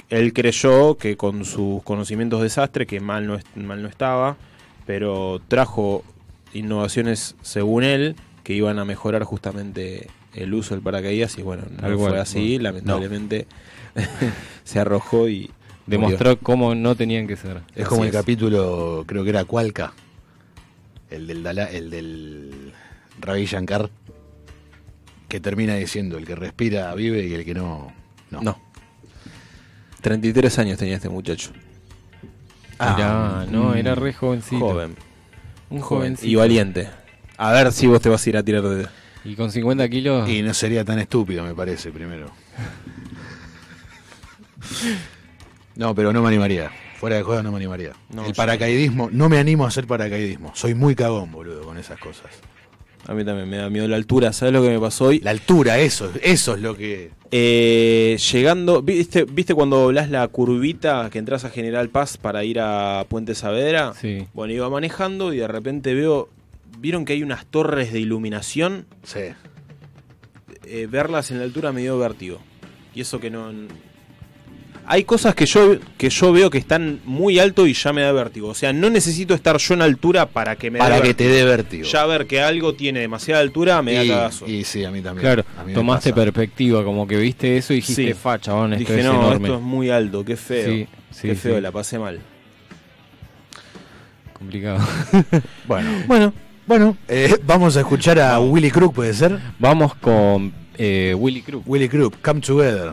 él 0.08 0.32
creyó 0.32 0.96
que 0.96 1.16
con 1.16 1.44
sus 1.44 1.82
conocimientos 1.84 2.40
de 2.40 2.44
desastre, 2.44 2.86
que 2.86 3.00
mal 3.00 3.26
no, 3.26 3.38
mal 3.54 3.82
no 3.82 3.88
estaba, 3.88 4.36
pero 4.84 5.40
trajo 5.48 6.04
innovaciones 6.52 7.34
según 7.40 7.84
él 7.84 8.16
que 8.44 8.52
iban 8.52 8.78
a 8.78 8.84
mejorar 8.84 9.24
justamente 9.24 10.08
el 10.34 10.52
uso 10.52 10.74
del 10.74 10.82
paracaídas. 10.82 11.38
Y 11.38 11.42
bueno, 11.42 11.62
no 11.80 11.98
fue 11.98 12.18
así, 12.18 12.58
lamentablemente 12.58 13.46
se 14.64 14.78
arrojó 14.80 15.28
y. 15.28 15.40
murió. 15.42 15.52
Demostró 15.86 16.38
cómo 16.38 16.74
no 16.74 16.94
tenían 16.94 17.26
que 17.26 17.36
ser. 17.36 17.58
Es 17.74 17.82
Así 17.82 17.84
como 17.84 18.02
el 18.04 18.10
es. 18.10 18.14
capítulo, 18.14 19.04
creo 19.06 19.24
que 19.24 19.30
era 19.30 19.44
Cualca. 19.44 19.92
El 21.10 21.26
del, 21.26 21.42
Dala- 21.42 21.70
el 21.70 21.90
del 21.90 22.72
Ravi 23.20 23.44
Shankar. 23.46 23.90
Que 25.28 25.40
termina 25.40 25.74
diciendo: 25.74 26.18
el 26.18 26.26
que 26.26 26.34
respira 26.36 26.94
vive 26.94 27.26
y 27.26 27.34
el 27.34 27.44
que 27.44 27.54
no. 27.54 27.92
No. 28.30 28.40
No. 28.42 28.60
33 30.00 30.58
años 30.58 30.78
tenía 30.78 30.96
este 30.96 31.08
muchacho. 31.08 31.50
Ah, 32.78 32.94
Mirá, 32.96 33.46
no, 33.52 33.74
era 33.74 33.94
re 33.94 34.12
jovencito. 34.12 34.58
Joven. 34.58 34.96
Un 35.70 35.80
joven 35.80 36.00
jovencito. 36.16 36.26
y 36.28 36.34
valiente. 36.34 36.88
A 37.36 37.52
ver 37.52 37.72
si 37.72 37.86
vos 37.86 38.00
te 38.00 38.08
vas 38.08 38.24
a 38.26 38.28
ir 38.30 38.36
a 38.36 38.42
tirar 38.42 38.62
de. 38.62 38.88
Y 39.24 39.36
con 39.36 39.52
50 39.52 39.88
kilos. 39.88 40.28
Y 40.28 40.42
no 40.42 40.52
sería 40.52 40.84
tan 40.84 40.98
estúpido, 40.98 41.44
me 41.44 41.54
parece, 41.54 41.90
primero. 41.92 42.30
No, 45.76 45.94
pero 45.94 46.12
no 46.12 46.22
me 46.22 46.28
animaría. 46.28 46.70
Fuera 46.98 47.16
de 47.16 47.22
juego 47.22 47.42
no 47.42 47.50
me 47.50 47.56
animaría. 47.56 47.92
No, 48.10 48.24
el 48.26 48.34
paracaidismo, 48.34 49.08
no 49.10 49.28
me 49.28 49.38
animo 49.38 49.64
a 49.64 49.68
hacer 49.68 49.86
paracaidismo. 49.86 50.52
Soy 50.54 50.74
muy 50.74 50.94
cagón, 50.94 51.32
boludo, 51.32 51.62
con 51.62 51.78
esas 51.78 51.98
cosas. 51.98 52.30
A 53.06 53.14
mí 53.14 53.24
también 53.24 53.48
me 53.50 53.56
da 53.56 53.68
miedo 53.68 53.88
la 53.88 53.96
altura. 53.96 54.32
¿Sabes 54.32 54.54
lo 54.54 54.62
que 54.62 54.68
me 54.68 54.78
pasó 54.78 55.06
hoy? 55.06 55.18
La 55.18 55.32
altura, 55.32 55.80
eso, 55.80 56.12
eso 56.22 56.54
es 56.54 56.60
lo 56.60 56.76
que. 56.76 57.10
Eh, 57.32 58.16
llegando, 58.32 58.82
¿viste, 58.82 59.24
¿viste 59.24 59.54
cuando 59.54 59.78
doblás 59.78 60.10
la 60.10 60.28
curvita 60.28 61.08
que 61.10 61.18
entras 61.18 61.44
a 61.44 61.50
General 61.50 61.88
Paz 61.88 62.16
para 62.16 62.44
ir 62.44 62.60
a 62.60 63.04
Puente 63.08 63.34
Saavedra? 63.34 63.94
Sí. 63.94 64.28
Bueno, 64.32 64.52
iba 64.54 64.70
manejando 64.70 65.32
y 65.32 65.38
de 65.38 65.48
repente 65.48 65.94
veo. 65.94 66.28
¿Vieron 66.78 67.04
que 67.04 67.14
hay 67.14 67.22
unas 67.22 67.46
torres 67.46 67.92
de 67.92 68.00
iluminación? 68.00 68.86
Sí. 69.02 69.20
Eh, 70.64 70.86
verlas 70.88 71.30
en 71.30 71.38
la 71.38 71.44
altura 71.44 71.72
me 71.72 71.80
dio 71.80 71.98
vértigo. 71.98 72.38
Y 72.94 73.00
eso 73.00 73.18
que 73.18 73.30
no. 73.30 73.50
Hay 74.86 75.04
cosas 75.04 75.34
que 75.34 75.46
yo, 75.46 75.76
que 75.96 76.10
yo 76.10 76.32
veo 76.32 76.50
que 76.50 76.58
están 76.58 77.00
muy 77.04 77.38
alto 77.38 77.66
y 77.66 77.72
ya 77.72 77.92
me 77.92 78.02
da 78.02 78.10
vértigo. 78.12 78.48
O 78.48 78.54
sea, 78.54 78.72
no 78.72 78.90
necesito 78.90 79.32
estar 79.34 79.56
yo 79.58 79.74
en 79.74 79.82
altura 79.82 80.26
para 80.26 80.56
que 80.56 80.70
me 80.70 80.78
Para 80.80 80.96
dé 80.96 81.02
que 81.02 81.14
te 81.14 81.24
vértigo. 81.28 81.44
dé 81.50 81.56
vértigo. 81.56 81.84
Ya 81.84 82.06
ver 82.06 82.26
que 82.26 82.40
algo 82.40 82.74
tiene 82.74 83.00
demasiada 83.00 83.40
altura 83.40 83.80
me 83.82 83.94
da 83.94 84.04
y, 84.04 84.08
cagazo. 84.08 84.46
y 84.48 84.64
sí, 84.64 84.84
a 84.84 84.90
mí 84.90 85.00
también. 85.00 85.22
Claro, 85.22 85.44
mí 85.64 85.72
tomaste 85.72 86.10
pasa. 86.10 86.22
perspectiva, 86.24 86.82
como 86.84 87.06
que 87.06 87.16
viste 87.16 87.56
eso 87.56 87.72
y 87.72 87.76
dijiste, 87.76 88.08
Sí. 88.08 88.14
fa, 88.14 88.38
chabón, 88.40 88.72
esto 88.72 88.92
Dije, 88.92 89.00
es 89.00 89.06
no, 89.06 89.12
enorme. 89.20 89.48
esto 89.48 89.56
es 89.58 89.62
muy 89.62 89.88
alto, 89.90 90.24
qué 90.24 90.36
feo. 90.36 90.66
Sí, 90.66 90.88
sí, 91.12 91.28
qué 91.28 91.34
feo, 91.36 91.54
sí. 91.56 91.60
la 91.60 91.70
pasé 91.72 91.98
mal. 91.98 92.18
Complicado. 94.32 94.78
Bueno, 95.68 95.90
bueno, 96.08 96.32
bueno 96.66 96.96
eh, 97.08 97.38
vamos 97.46 97.76
a 97.76 97.80
escuchar 97.80 98.18
a 98.18 98.38
Willy 98.40 98.70
Crook, 98.70 98.94
¿puede 98.94 99.14
ser? 99.14 99.38
vamos 99.58 99.94
con 99.94 100.52
eh, 100.76 101.14
Willy 101.16 101.42
Crook. 101.42 101.62
Willy 101.66 101.88
Crook, 101.88 102.16
Come 102.22 102.40
Together. 102.40 102.92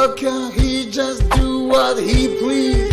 a 0.00 0.06
joker 0.16 0.50
he 0.58 0.90
just 0.90 1.28
do 1.30 1.64
what 1.64 1.98
he 2.02 2.28
please 2.38 2.89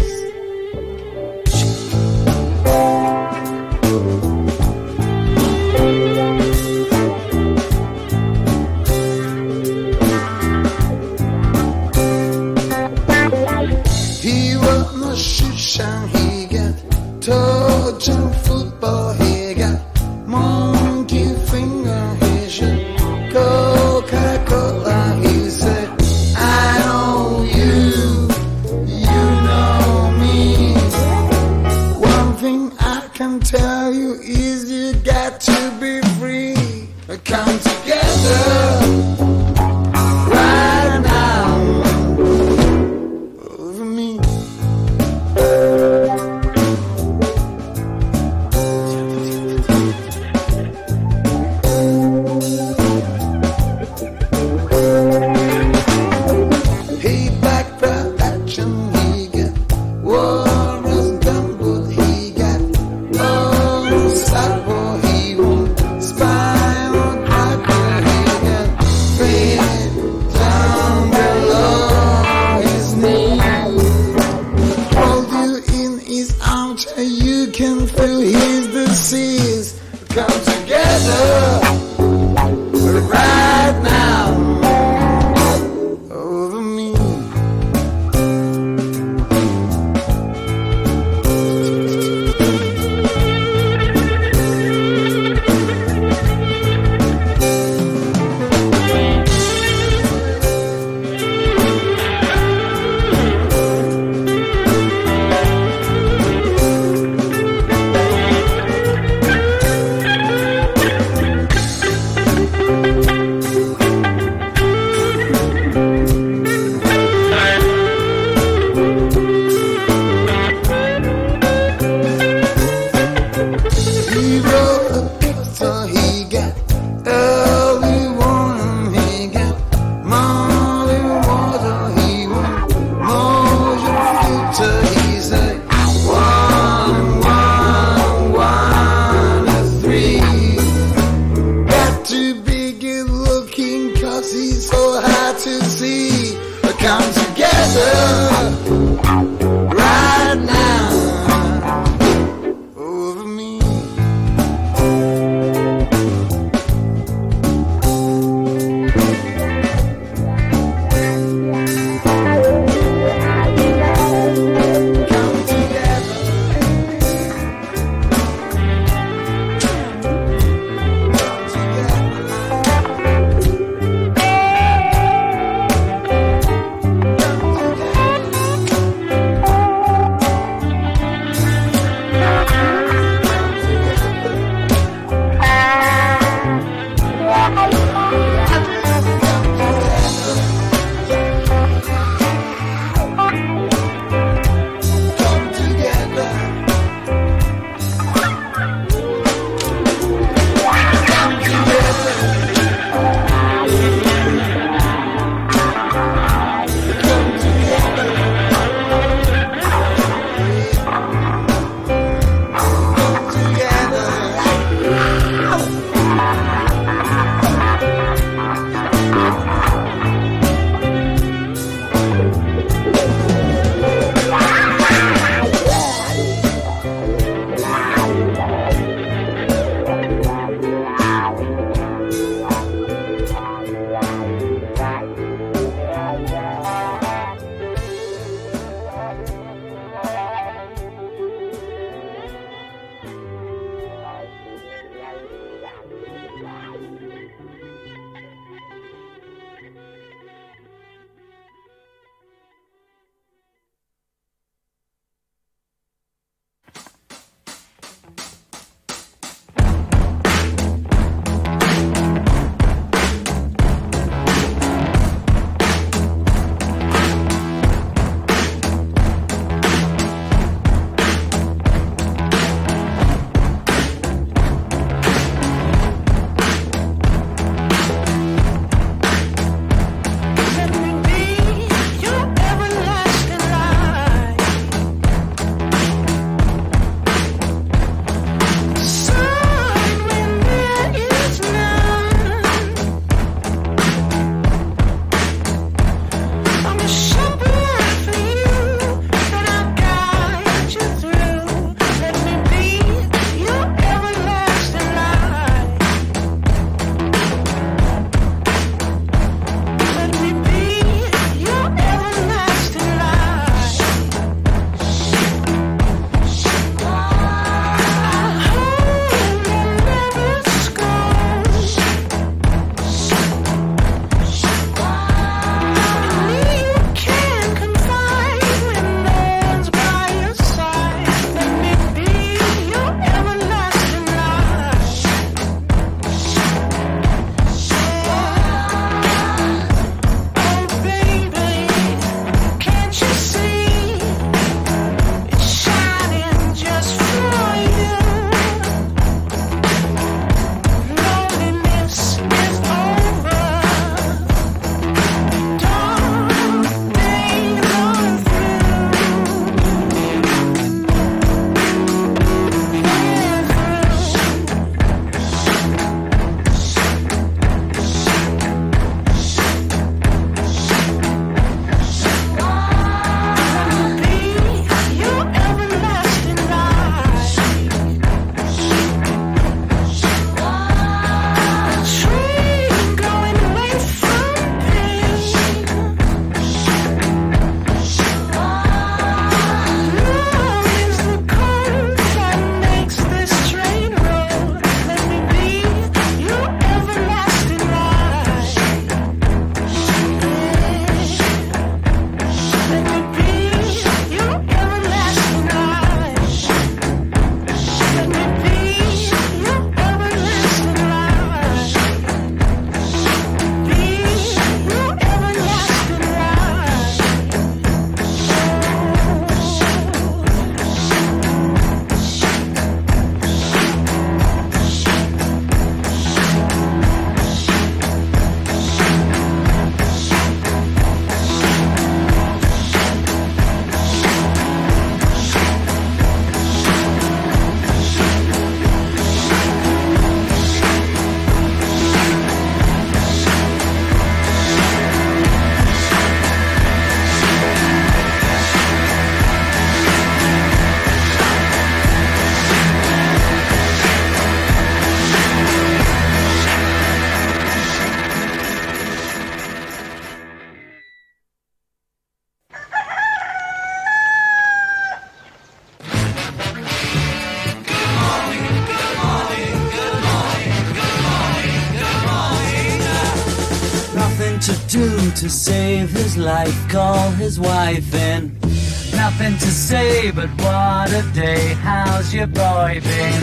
How's 482.07 482.15
your 482.15 482.27
boy 482.27 482.79
been? 482.81 483.21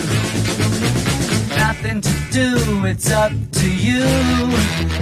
Nothing 1.56 2.02
to 2.02 2.14
do, 2.30 2.84
it's 2.84 3.10
up 3.10 3.32
to 3.32 3.66
you. 3.66 4.04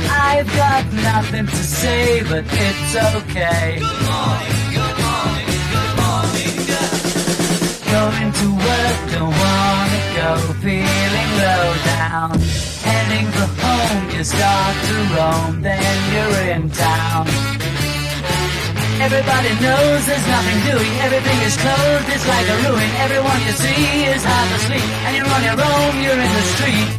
I've 0.08 0.46
got 0.54 0.84
nothing 0.92 1.46
to 1.48 1.56
say, 1.56 2.22
but 2.22 2.44
it's 2.46 2.94
okay. 2.94 3.80
Good 3.80 4.02
morning, 4.06 4.70
good 4.78 4.98
morning, 5.02 5.50
good 5.74 5.94
morning. 5.98 6.54
Going 7.90 8.30
to 8.40 8.48
work, 8.54 8.98
don't 9.10 9.34
wanna 9.42 10.02
go, 10.14 10.30
feeling 10.62 11.30
low 11.42 11.74
down. 11.84 12.38
Heading 12.86 13.26
for 13.32 13.48
home, 13.62 14.16
you 14.16 14.22
start 14.22 14.76
to 14.86 14.94
roam, 15.16 15.60
then 15.60 16.14
you're 16.14 16.54
in 16.54 16.70
town. 16.70 17.26
Everybody 19.02 19.50
knows 19.60 20.06
there's 20.06 20.26
nothing 20.28 20.58
doing, 20.70 20.92
everything 21.02 21.38
is 21.42 21.56
closed, 21.56 22.08
it's 22.14 22.26
like 22.28 22.46
a 22.54 22.56
ruin. 22.62 22.88
Everyone 23.02 23.40
you 23.42 23.52
see 23.52 24.04
is 24.06 24.22
half 24.22 24.48
asleep, 24.54 24.88
and 25.04 25.16
you're 25.16 25.26
on 25.26 25.42
your 25.42 25.58
own, 25.58 25.92
you're 26.04 26.22
in 26.26 26.32
the 26.38 26.46
street. 26.54 26.90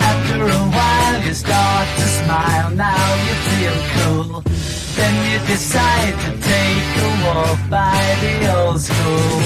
After 0.00 0.40
a 0.42 0.62
while 0.76 1.18
you 1.26 1.34
start 1.34 1.86
to 2.00 2.06
smile, 2.20 2.70
now 2.70 3.08
you 3.26 3.34
feel 3.50 3.76
cool. 3.94 4.42
Then 4.96 5.14
you 5.30 5.38
decide 5.46 6.14
to 6.24 6.30
take 6.52 6.88
a 7.06 7.10
walk 7.24 7.60
by 7.68 8.00
the 8.22 8.34
old 8.56 8.80
school. 8.80 9.40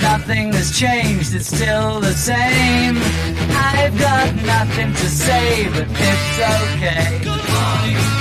Nothing 0.00 0.52
has 0.52 0.70
changed, 0.78 1.34
it's 1.34 1.48
still 1.48 1.98
the 2.00 2.12
same. 2.12 2.96
I've 3.74 3.98
got 3.98 4.32
nothing 4.46 4.92
to 4.92 5.06
say, 5.08 5.68
but 5.74 5.88
it's 5.90 6.38
okay. 6.54 7.18
Good 7.18 7.44
morning, 7.50 8.19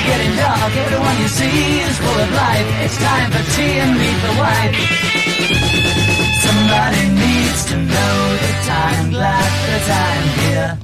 is 0.00 0.06
getting 0.06 0.36
dark. 0.36 0.72
Everyone 0.76 1.16
you 1.20 1.28
see 1.28 1.80
is 1.80 1.96
full 1.98 2.20
of 2.20 2.30
life. 2.32 2.66
It's 2.84 2.96
time 2.96 3.30
for 3.30 3.44
tea 3.54 3.78
and 3.80 3.92
meet 3.98 4.18
the 4.26 4.34
wife. 4.38 4.76
Somebody 6.44 7.02
needs 7.08 7.64
to 7.70 7.76
know 7.76 8.16
the 8.44 8.52
time, 8.66 9.10
glad 9.10 9.50
that 9.68 9.84
I'm 10.08 10.26
here. 10.40 10.78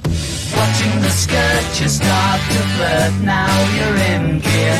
Watching 0.56 1.00
the 1.02 1.10
skirt, 1.10 1.80
you 1.80 1.88
start 1.88 2.40
to 2.52 2.60
flirt, 2.74 3.14
now 3.22 3.52
you're 3.76 3.98
in 4.12 4.40
gear. 4.40 4.78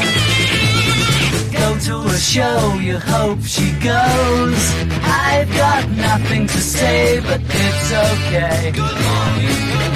Go 1.53 1.79
to 1.89 1.95
a 2.09 2.19
show, 2.19 2.75
you 2.81 2.99
hope 2.99 3.43
she 3.43 3.73
goes. 3.81 4.63
I've 5.03 5.51
got 5.57 5.89
nothing 5.91 6.47
to 6.47 6.59
say, 6.59 7.21
but 7.21 7.41
it's 7.43 7.89
okay. 8.11 8.73
Good 8.73 8.99
morning, 9.07 9.57
good 9.69 9.81
morning. 9.81 9.96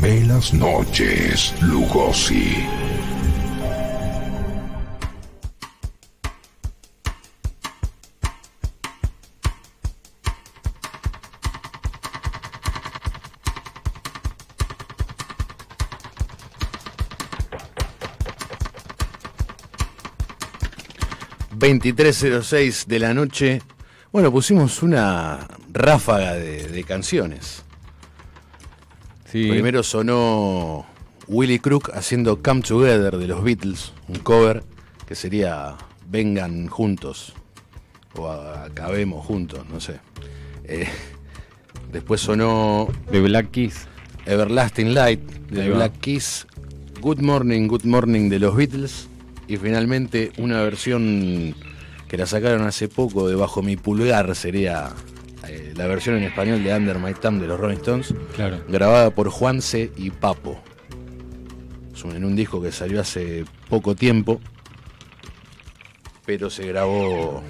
Ve 0.00 0.24
las 0.24 0.54
noches, 0.54 1.52
Lugosi. 1.60 2.66
...23.06 21.58 22.86
de 22.86 22.98
la 22.98 23.12
noche... 23.12 23.60
...bueno, 24.12 24.32
pusimos 24.32 24.82
una 24.82 25.46
ráfaga 25.70 26.32
de 26.36 26.84
canciones. 26.84 27.64
Sí. 29.30 29.48
Primero 29.48 29.82
sonó 29.82 30.86
Willy 31.28 31.60
Crook 31.60 31.90
haciendo 31.94 32.42
Come 32.42 32.62
Together 32.62 33.16
de 33.16 33.26
los 33.28 33.44
Beatles, 33.44 33.92
un 34.08 34.18
cover 34.18 34.64
que 35.06 35.14
sería 35.14 35.76
Vengan 36.08 36.66
juntos 36.66 37.34
o 38.16 38.28
acabemos 38.28 39.24
juntos, 39.24 39.64
no 39.70 39.80
sé. 39.80 40.00
Eh, 40.64 40.88
después 41.92 42.20
sonó 42.20 42.88
The 43.10 43.20
Black 43.20 43.50
Keys. 43.52 43.86
Everlasting 44.26 44.94
Light 44.94 45.20
de 45.50 45.70
va. 45.70 45.76
Black 45.76 46.00
Keys, 46.00 46.46
Good 47.00 47.20
Morning, 47.20 47.68
Good 47.68 47.84
Morning 47.84 48.28
de 48.28 48.38
los 48.38 48.56
Beatles 48.56 49.08
y 49.48 49.56
finalmente 49.56 50.32
una 50.38 50.60
versión 50.62 51.54
que 52.08 52.16
la 52.16 52.26
sacaron 52.26 52.62
hace 52.62 52.88
poco 52.88 53.28
de 53.28 53.36
Bajo 53.36 53.62
mi 53.62 53.76
pulgar 53.76 54.34
sería 54.34 54.90
eh, 55.52 55.72
la 55.76 55.86
versión 55.86 56.16
en 56.16 56.24
español 56.24 56.62
de 56.62 56.74
Under 56.74 56.98
My 56.98 57.12
Thumb 57.14 57.40
de 57.40 57.46
los 57.46 57.58
Rolling 57.58 57.76
Stones, 57.78 58.14
Claro. 58.34 58.58
grabada 58.68 59.10
por 59.10 59.28
Juanse 59.28 59.90
y 59.96 60.10
Papo. 60.10 60.60
En 62.02 62.24
un 62.24 62.34
disco 62.34 62.62
que 62.62 62.72
salió 62.72 63.00
hace 63.02 63.44
poco 63.68 63.94
tiempo, 63.94 64.40
pero 66.24 66.48
se 66.48 66.66
grabó 66.66 67.42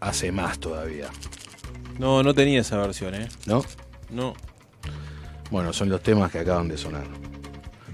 hace 0.00 0.30
más 0.30 0.58
todavía, 0.58 1.08
No, 1.98 2.22
no 2.22 2.34
tenía 2.34 2.60
esa 2.60 2.76
versión, 2.76 3.14
¿eh? 3.14 3.28
¿no? 3.46 3.64
No. 4.10 4.34
Bueno, 5.50 5.72
son 5.72 5.88
los 5.88 6.02
temas 6.02 6.30
que 6.30 6.40
acaban 6.40 6.68
de 6.68 6.76
sonar. 6.76 7.06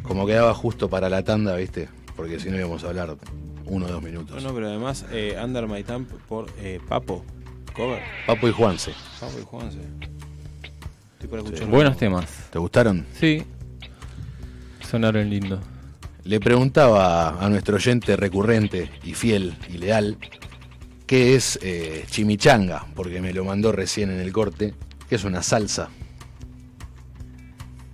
Como 0.03 0.27
quedaba 0.27 0.53
justo 0.55 0.89
para 0.91 1.09
la 1.09 1.23
tanda, 1.23 1.55
¿viste? 1.57 1.89
porque 2.17 2.39
si 2.41 2.51
no 2.51 2.57
íbamos 2.59 2.83
a 2.85 2.89
hablar 2.89 3.17
uno 3.67 3.87
o 3.87 3.89
dos 3.89 4.03
minutos. 4.03 4.35
Bueno, 4.35 4.53
pero 4.55 4.67
además, 4.69 5.07
eh, 5.13 5.39
Under 5.43 5.67
My 5.69 5.83
Thumb 5.85 6.07
por 6.29 6.47
eh, 6.59 6.81
Papo. 6.89 7.25
Cover. 7.73 8.03
Papo 8.27 8.49
y 8.49 8.53
Juanse. 8.53 8.93
Papo 9.21 9.39
y 9.41 9.45
Juanse. 9.45 9.79
Estoy 11.15 11.29
para 11.29 11.43
escuchar. 11.43 11.67
Buenos 11.69 11.97
temas. 11.97 12.27
¿Te 12.51 12.59
gustaron? 12.59 13.07
Sí. 13.19 13.43
Sonaron 14.89 15.29
lindo. 15.29 15.61
Le 16.25 16.41
preguntaba 16.41 17.45
a 17.45 17.49
nuestro 17.49 17.77
oyente 17.77 18.17
recurrente 18.17 18.91
y 19.05 19.15
fiel 19.15 19.57
y 19.69 19.79
leal 19.79 20.19
qué 21.07 21.35
es 21.35 21.59
eh, 21.63 22.05
chimichanga, 22.09 22.87
porque 22.95 23.21
me 23.21 23.33
lo 23.33 23.45
mandó 23.45 23.73
recién 23.73 24.11
en 24.11 24.21
el 24.21 24.33
corte, 24.33 24.75
que 25.09 25.17
es 25.17 25.25
una 25.25 25.43
salsa 25.43 25.89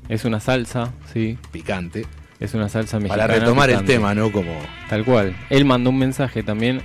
Es 0.09 0.25
una 0.27 0.39
salsa, 0.41 0.93
sí. 1.15 1.39
picante. 1.51 2.05
Es 2.39 2.53
una 2.53 2.69
salsa 2.69 2.99
mexicana. 2.99 3.27
Para 3.27 3.39
retomar 3.41 3.71
el 3.71 3.85
tema, 3.85 4.15
¿no? 4.15 4.31
Como 4.31 4.53
Tal 4.91 5.05
cual. 5.05 5.35
Él 5.49 5.65
mandó 5.65 5.89
un 5.91 5.99
mensaje 5.99 6.43
también. 6.43 6.83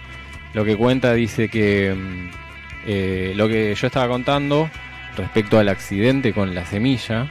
Lo 0.54 0.64
que 0.64 0.78
cuenta 0.78 1.14
dice 1.14 1.50
que 1.50 1.94
mm, 1.94 2.51
eh, 2.86 3.34
lo 3.36 3.48
que 3.48 3.76
yo 3.76 3.88
estaba 3.88 4.08
contando 4.08 4.70
respecto 5.18 5.60
al 5.60 5.70
accidente 5.70 6.34
con 6.34 6.56
la 6.56 6.66
semilla 6.66 7.30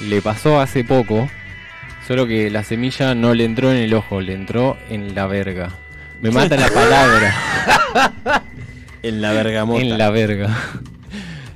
le 0.00 0.20
pasó 0.22 0.60
hace 0.60 0.84
poco. 0.84 1.28
Solo 2.06 2.26
que 2.26 2.50
la 2.50 2.62
semilla 2.62 3.14
no 3.14 3.34
le 3.34 3.44
entró 3.44 3.72
en 3.72 3.78
el 3.78 3.92
ojo, 3.94 4.20
le 4.20 4.34
entró 4.34 4.76
en 4.90 5.14
la 5.14 5.26
verga. 5.26 5.70
Me 6.20 6.30
mata 6.30 6.56
la 6.56 6.68
palabra. 6.68 7.34
En 9.02 9.22
la 9.22 9.32
bergamota. 9.32 9.80
En 9.80 9.98
la 9.98 10.10
verga. 10.10 10.48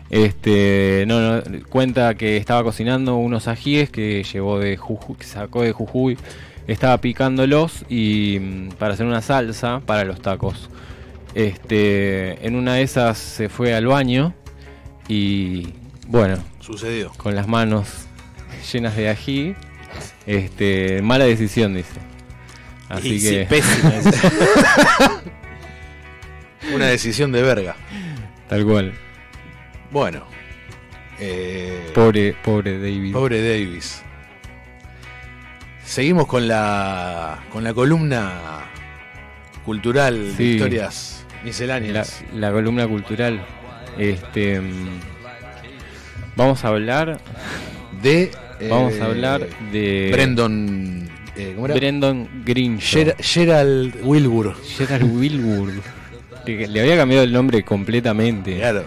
Este, 0.08 1.04
no, 1.08 1.20
no, 1.20 1.42
cuenta 1.68 2.14
que 2.14 2.36
estaba 2.36 2.62
cocinando 2.62 3.16
unos 3.16 3.48
ajíes 3.48 3.90
que 3.90 4.22
llevó 4.22 4.60
de 4.60 4.76
Jujuy, 4.76 5.16
que 5.16 5.24
sacó 5.24 5.62
de 5.62 5.72
Jujuy, 5.72 6.16
estaba 6.68 6.98
picándolos 6.98 7.84
y 7.88 8.38
mm, 8.40 8.68
para 8.78 8.94
hacer 8.94 9.06
una 9.06 9.20
salsa 9.22 9.80
para 9.84 10.04
los 10.04 10.20
tacos. 10.20 10.70
Este, 11.34 12.44
en 12.46 12.56
una 12.56 12.74
de 12.74 12.82
esas 12.82 13.18
se 13.18 13.48
fue 13.48 13.74
al 13.74 13.86
baño 13.86 14.34
y 15.08 15.68
bueno, 16.08 16.36
sucedió. 16.60 17.12
con 17.16 17.34
las 17.36 17.46
manos 17.46 18.06
llenas 18.72 18.96
de 18.96 19.08
ají, 19.08 19.54
este, 20.26 21.02
mala 21.02 21.24
decisión 21.24 21.74
dice. 21.74 22.00
Así 22.88 23.08
Y 23.14 23.20
sí, 23.20 23.30
que 23.30 23.46
pésima 23.46 23.92
una 26.74 26.86
decisión 26.86 27.30
de 27.32 27.42
verga. 27.42 27.76
tal 28.48 28.64
cual. 28.64 28.92
Bueno. 29.92 30.24
eh, 31.20 31.90
Pobre, 31.94 32.34
pobre 32.44 32.78
David. 32.78 33.12
Pobre 33.12 33.40
Davis. 33.42 34.02
Seguimos 35.84 36.26
con 36.26 36.46
la 36.48 37.38
con 37.52 37.62
la 37.64 37.74
columna 37.74 38.62
cultural 39.64 40.36
de 40.36 40.44
historias 40.44 41.19
misceláneas. 41.45 42.22
la 42.34 42.51
columna 42.53 42.86
cultural. 42.86 43.41
Este 43.99 44.61
mm, 44.61 44.88
vamos 46.36 46.64
a 46.64 46.68
hablar 46.68 47.20
de 48.03 48.30
vamos 48.68 48.95
eh, 48.95 49.03
a 49.03 49.05
hablar 49.07 49.47
de 49.72 50.11
Brendan 50.12 51.09
eh, 51.36 51.53
¿cómo 51.55 51.66
era? 51.66 51.74
Brendan 51.74 52.28
Green 52.45 52.78
Ger- 52.78 53.16
Gerald 53.20 53.95
Wilbur. 54.03 54.55
Gerald 54.76 55.11
Wilbur. 55.16 55.72
Le, 56.47 56.66
le 56.68 56.80
había 56.80 56.97
cambiado 56.97 57.24
el 57.24 57.32
nombre 57.32 57.62
completamente. 57.62 58.57
Claro. 58.57 58.84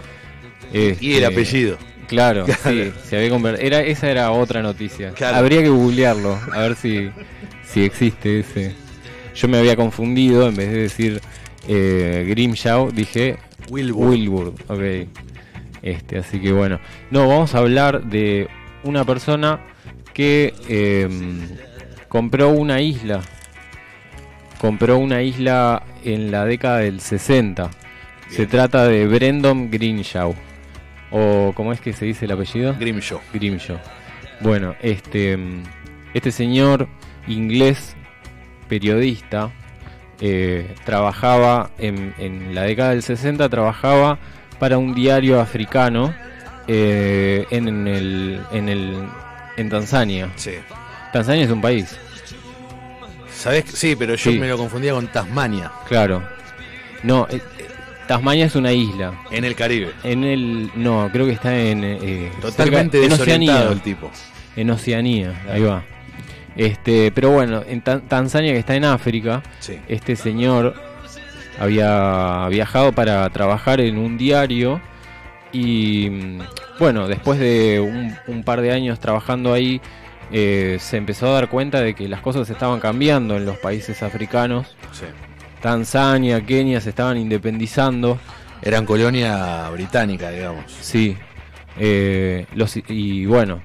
Este, 0.72 1.04
Y 1.04 1.14
el 1.14 1.24
apellido. 1.24 1.76
Claro, 2.08 2.44
Claro. 2.62 2.62
sí, 2.64 2.92
se 3.08 3.16
había 3.16 3.30
conver- 3.30 3.58
era 3.60 3.80
esa 3.80 4.10
era 4.10 4.30
otra 4.30 4.62
noticia. 4.62 5.10
Claro. 5.12 5.36
Habría 5.38 5.62
que 5.62 5.68
googlearlo, 5.68 6.38
a 6.52 6.58
ver 6.60 6.76
si, 6.76 7.10
si 7.66 7.82
existe 7.84 8.40
ese. 8.40 8.74
Yo 9.34 9.48
me 9.48 9.58
había 9.58 9.74
confundido, 9.76 10.46
en 10.48 10.54
vez 10.56 10.70
de 10.70 10.76
decir 10.78 11.20
eh, 11.68 12.26
Grimshaw, 12.28 12.90
dije 12.90 13.38
Wilbur. 13.70 14.08
Wilbur. 14.08 14.54
Ok. 14.68 15.08
Este, 15.82 16.18
así 16.18 16.40
que 16.40 16.52
bueno. 16.52 16.80
No, 17.10 17.28
vamos 17.28 17.54
a 17.54 17.58
hablar 17.58 18.04
de 18.04 18.48
una 18.84 19.04
persona 19.04 19.60
que 20.12 20.54
eh, 20.68 21.08
compró 22.08 22.50
una 22.50 22.80
isla. 22.80 23.20
Compró 24.60 24.98
una 24.98 25.22
isla 25.22 25.82
en 26.04 26.30
la 26.30 26.44
década 26.46 26.78
del 26.78 27.00
60. 27.00 27.70
Se 28.30 28.46
trata 28.46 28.86
de 28.86 29.06
Brendan 29.06 29.70
Grimshaw. 29.70 30.34
O 31.10 31.52
¿cómo 31.54 31.72
es 31.72 31.80
que 31.80 31.92
se 31.92 32.06
dice 32.06 32.24
el 32.24 32.32
apellido? 32.32 32.74
Grimshaw. 32.78 33.20
Grimshaw. 33.32 33.78
Bueno, 34.40 34.74
este, 34.82 35.38
este 36.12 36.32
señor 36.32 36.88
inglés, 37.28 37.94
periodista, 38.68 39.52
eh, 40.20 40.74
trabajaba 40.84 41.70
en, 41.78 42.14
en 42.18 42.54
la 42.54 42.62
década 42.62 42.90
del 42.90 43.02
60, 43.02 43.48
trabajaba 43.48 44.18
para 44.58 44.78
un 44.78 44.94
diario 44.94 45.40
africano 45.40 46.14
eh, 46.68 47.44
en, 47.50 47.86
el, 47.88 48.40
en, 48.52 48.68
el, 48.68 49.06
en 49.56 49.68
Tanzania. 49.68 50.30
Sí. 50.36 50.52
Tanzania 51.12 51.44
es 51.44 51.50
un 51.50 51.60
país, 51.60 51.96
¿Sabés? 53.30 53.64
Sí, 53.66 53.94
pero 53.96 54.14
yo 54.14 54.30
Sí. 54.30 54.38
me 54.38 54.48
lo 54.48 54.56
confundía 54.56 54.92
con 54.92 55.06
Tasmania, 55.08 55.70
claro. 55.88 56.22
No, 57.02 57.26
eh, 57.30 57.40
Tasmania 58.06 58.46
es 58.46 58.54
una 58.56 58.72
isla. 58.72 59.12
en 59.30 59.44
el 59.44 59.54
Caribe. 59.54 59.90
En 60.02 60.24
el. 60.24 60.70
No, 60.74 61.10
creo 61.12 61.26
que 61.26 61.32
está 61.32 61.54
en. 61.58 61.82
eh, 61.84 62.30
Totalmente 62.40 62.98
cerca- 62.98 63.14
en 63.14 63.20
Oceanía. 63.20 63.68
el 63.70 63.80
tipo. 63.82 64.10
En 64.56 64.70
Oceanía, 64.70 65.42
ahí 65.52 65.62
va. 65.62 65.82
Este, 66.56 67.10
pero 67.12 67.30
bueno, 67.30 67.62
en 67.66 67.80
Tan- 67.82 68.02
Tanzania 68.02 68.52
que 68.52 68.58
está 68.60 68.76
en 68.76 68.84
África, 68.84 69.42
Sí. 69.60 69.78
este 69.88 70.14
señor 70.16 70.74
había 71.58 72.46
viajado 72.48 72.92
para 72.92 73.28
trabajar 73.30 73.80
en 73.80 73.98
un 73.98 74.16
diario 74.18 74.80
y 75.52 76.08
mm, 76.10 76.38
bueno, 76.78 77.06
después 77.08 77.38
de 77.38 77.80
un, 77.80 78.14
un 78.26 78.42
par 78.44 78.60
de 78.60 78.72
años 78.72 78.98
trabajando 79.00 79.52
ahí, 79.52 79.80
eh, 80.32 80.78
se 80.80 80.96
empezó 80.96 81.28
a 81.28 81.34
dar 81.34 81.48
cuenta 81.48 81.80
de 81.80 81.94
que 81.94 82.08
las 82.08 82.20
cosas 82.20 82.48
estaban 82.50 82.80
cambiando 82.80 83.36
en 83.36 83.44
los 83.46 83.56
países 83.58 84.02
africanos. 84.02 84.74
Sí. 84.92 85.04
Tanzania, 85.60 86.40
Kenia 86.44 86.80
se 86.80 86.90
estaban 86.90 87.16
independizando. 87.16 88.18
Eran 88.62 88.84
colonia 88.86 89.68
británica, 89.70 90.30
digamos. 90.30 90.64
Sí. 90.80 91.16
Eh, 91.78 92.46
los, 92.54 92.76
y 92.88 93.26
bueno, 93.26 93.60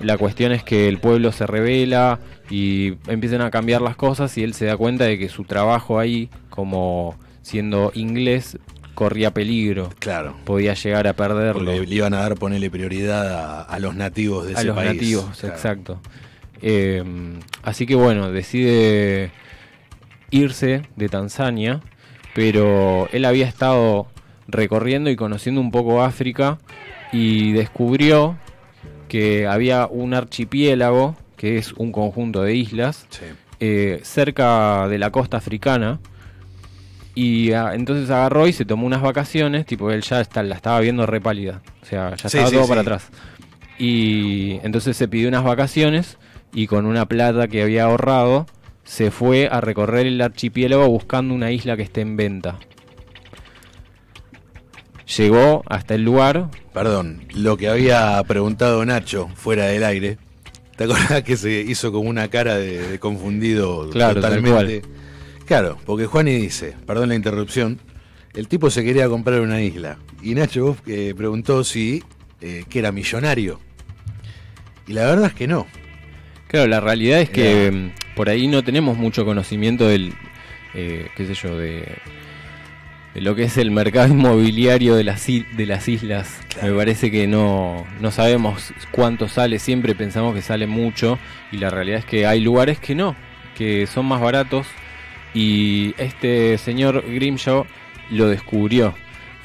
la 0.00 0.16
cuestión 0.18 0.52
es 0.52 0.62
que 0.62 0.88
el 0.88 0.98
pueblo 0.98 1.32
se 1.32 1.46
revela 1.46 2.18
y 2.50 2.94
empiezan 3.06 3.40
a 3.40 3.50
cambiar 3.50 3.80
las 3.82 3.96
cosas 3.96 4.36
y 4.38 4.42
él 4.42 4.54
se 4.54 4.66
da 4.66 4.76
cuenta 4.76 5.04
de 5.04 5.18
que 5.18 5.28
su 5.28 5.44
trabajo 5.44 5.98
ahí, 5.98 6.28
como 6.50 7.16
siendo 7.42 7.90
inglés, 7.94 8.58
corría 8.94 9.32
peligro. 9.32 9.90
Claro. 9.98 10.36
Podía 10.44 10.74
llegar 10.74 11.06
a 11.06 11.14
perderlo. 11.14 11.72
Porque 11.72 11.86
le 11.86 11.94
iban 11.94 12.14
a 12.14 12.18
dar 12.20 12.34
ponerle 12.36 12.70
prioridad 12.70 13.32
a, 13.34 13.62
a 13.62 13.78
los 13.78 13.94
nativos 13.94 14.46
de 14.46 14.52
a 14.54 14.58
ese 14.58 14.64
los 14.66 14.76
país. 14.76 14.92
nativos, 14.94 15.38
Claro. 15.40 15.54
exacto. 15.54 16.00
Eh, 16.62 17.02
así 17.62 17.86
que 17.86 17.94
bueno, 17.94 18.30
decide 18.30 19.30
irse 20.30 20.82
de 20.96 21.08
Tanzania, 21.08 21.80
pero 22.34 23.08
él 23.12 23.24
había 23.24 23.46
estado 23.46 24.06
recorriendo 24.48 25.10
y 25.10 25.16
conociendo 25.16 25.60
un 25.60 25.70
poco 25.70 26.02
África 26.02 26.58
y 27.12 27.52
descubrió 27.52 28.36
que 29.14 29.46
había 29.46 29.86
un 29.86 30.12
archipiélago, 30.12 31.14
que 31.36 31.56
es 31.56 31.72
un 31.74 31.92
conjunto 31.92 32.42
de 32.42 32.56
islas, 32.56 33.06
Sí. 33.10 33.20
eh, 33.60 34.00
cerca 34.02 34.88
de 34.88 34.98
la 34.98 35.10
costa 35.12 35.36
africana. 35.36 36.00
Y 37.14 37.52
ah, 37.52 37.74
entonces 37.74 38.10
agarró 38.10 38.48
y 38.48 38.52
se 38.52 38.64
tomó 38.64 38.88
unas 38.88 39.02
vacaciones, 39.02 39.66
tipo 39.66 39.92
él 39.92 40.02
ya 40.02 40.20
está, 40.20 40.42
la 40.42 40.56
estaba 40.56 40.80
viendo 40.80 41.06
re 41.06 41.20
pálida. 41.20 41.62
O 41.80 41.86
sea, 41.86 42.16
ya 42.16 42.26
estaba 42.26 42.48
sí, 42.48 42.54
todo 42.54 42.64
sí. 42.64 42.68
para 42.68 42.80
atrás. 42.80 43.06
Y 43.78 44.58
entonces 44.64 44.96
se 44.96 45.06
pidió 45.06 45.28
unas 45.28 45.44
vacaciones 45.44 46.18
y 46.52 46.66
con 46.66 46.84
una 46.84 47.06
plata 47.06 47.46
que 47.46 47.62
había 47.62 47.84
ahorrado 47.84 48.46
se 48.82 49.12
fue 49.12 49.48
a 49.48 49.60
recorrer 49.60 50.06
el 50.06 50.20
archipiélago 50.20 50.88
buscando 50.88 51.34
una 51.36 51.52
isla 51.52 51.76
que 51.76 51.84
esté 51.84 52.00
en 52.00 52.16
venta. 52.16 52.58
Llegó 55.06 55.62
hasta 55.66 55.94
el 55.94 56.02
lugar, 56.02 56.48
Perdón, 56.74 57.22
lo 57.34 57.56
que 57.56 57.68
había 57.68 58.20
preguntado 58.26 58.84
Nacho 58.84 59.28
fuera 59.36 59.66
del 59.66 59.84
aire. 59.84 60.18
¿Te 60.76 60.84
acordás 60.84 61.22
que 61.22 61.36
se 61.36 61.60
hizo 61.60 61.92
como 61.92 62.10
una 62.10 62.28
cara 62.28 62.56
de, 62.56 62.88
de 62.88 62.98
confundido 62.98 63.88
Claro, 63.90 64.16
totalmente? 64.16 64.82
Claro, 65.46 65.78
porque 65.86 66.06
Juani 66.06 66.34
dice, 66.34 66.74
perdón 66.84 67.10
la 67.10 67.14
interrupción, 67.14 67.78
el 68.34 68.48
tipo 68.48 68.70
se 68.70 68.82
quería 68.82 69.08
comprar 69.08 69.40
una 69.40 69.62
isla. 69.62 69.98
Y 70.20 70.34
Nacho 70.34 70.64
vos, 70.64 70.78
eh, 70.86 71.14
preguntó 71.16 71.62
si 71.62 72.02
eh, 72.40 72.64
que 72.68 72.80
era 72.80 72.90
millonario. 72.90 73.60
Y 74.88 74.94
la 74.94 75.04
verdad 75.04 75.26
es 75.26 75.34
que 75.34 75.46
no. 75.46 75.66
Claro, 76.48 76.66
la 76.66 76.80
realidad 76.80 77.20
es 77.20 77.30
que 77.30 77.70
mm, 77.70 78.16
por 78.16 78.28
ahí 78.28 78.48
no 78.48 78.64
tenemos 78.64 78.96
mucho 78.96 79.24
conocimiento 79.24 79.86
del, 79.86 80.12
eh, 80.74 81.08
qué 81.16 81.26
sé 81.26 81.34
yo, 81.34 81.56
de, 81.56 81.86
de 83.14 83.20
lo 83.20 83.34
que 83.34 83.44
es 83.44 83.56
el 83.58 83.70
mercado 83.70 84.08
inmobiliario 84.12 84.96
de 84.96 85.04
las, 85.04 85.26
de 85.26 85.66
las 85.66 85.88
islas. 85.88 86.40
Me 86.62 86.72
parece 86.72 87.10
que 87.10 87.26
no, 87.26 87.84
no 88.00 88.10
sabemos 88.10 88.72
cuánto 88.90 89.28
sale, 89.28 89.58
siempre 89.58 89.94
pensamos 89.94 90.34
que 90.34 90.42
sale 90.42 90.66
mucho 90.66 91.18
y 91.52 91.58
la 91.58 91.70
realidad 91.70 92.00
es 92.00 92.04
que 92.04 92.26
hay 92.26 92.40
lugares 92.40 92.78
que 92.80 92.94
no. 92.94 93.14
que 93.56 93.86
son 93.86 94.06
más 94.06 94.20
baratos 94.20 94.66
y 95.32 95.94
este 95.98 96.58
señor 96.58 97.04
Grimshaw 97.06 97.66
lo 98.10 98.28
descubrió. 98.28 98.94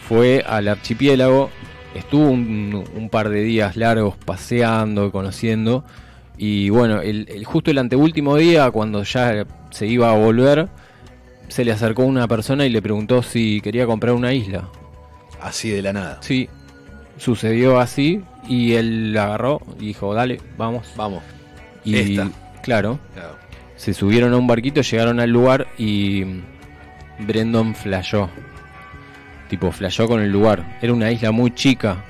Fue 0.08 0.44
al 0.48 0.68
archipiélago, 0.68 1.52
estuvo 1.94 2.30
un, 2.30 2.84
un 2.96 3.10
par 3.10 3.30
de 3.30 3.42
días 3.42 3.76
largos 3.76 4.16
paseando, 4.26 5.12
conociendo 5.12 5.84
y 6.38 6.70
bueno, 6.70 7.02
el, 7.02 7.28
el- 7.30 7.46
justo 7.46 7.70
el 7.70 7.78
anteúltimo 7.78 8.36
día, 8.38 8.72
cuando 8.72 9.04
ya 9.04 9.46
se 9.72 9.86
iba 9.88 10.10
a 10.10 10.14
volver, 10.18 10.70
se 11.50 11.66
le 11.66 11.72
acercó 11.72 12.04
una 12.06 12.28
persona 12.28 12.66
y 12.66 12.70
le 12.70 12.82
preguntó 12.82 13.22
si 13.22 13.60
quería 13.62 13.86
comprar 13.86 14.14
una 14.14 14.32
isla. 14.34 14.70
Así 15.42 15.70
de 15.70 15.82
la 15.82 15.94
nada. 15.94 16.18
Sí, 16.22 16.50
sucedió 17.18 17.80
así 17.80 18.22
y 18.48 18.74
él 18.74 19.14
la 19.14 19.26
agarró 19.26 19.62
y 19.80 19.88
dijo, 19.88 20.14
dale, 20.14 20.40
vamos. 20.58 20.88
Vamos. 20.96 21.22
Y 21.84 21.96
Esta. 21.98 22.30
claro, 22.62 23.00
Claro. 23.14 23.36
se 23.76 23.94
subieron 23.94 24.34
a 24.34 24.38
un 24.38 24.48
barquito, 24.48 24.82
llegaron 24.82 25.20
al 25.20 25.30
lugar 25.30 25.68
y 25.78 26.24
Brendon 27.20 27.74
flashó. 27.76 28.30
Tipo, 29.50 29.72
flashó 29.72 30.08
con 30.08 30.22
el 30.22 30.32
lugar. 30.32 30.78
Era 30.82 30.94
una 30.94 31.12
isla 31.12 31.32
muy 31.32 31.52
chica 31.52 32.04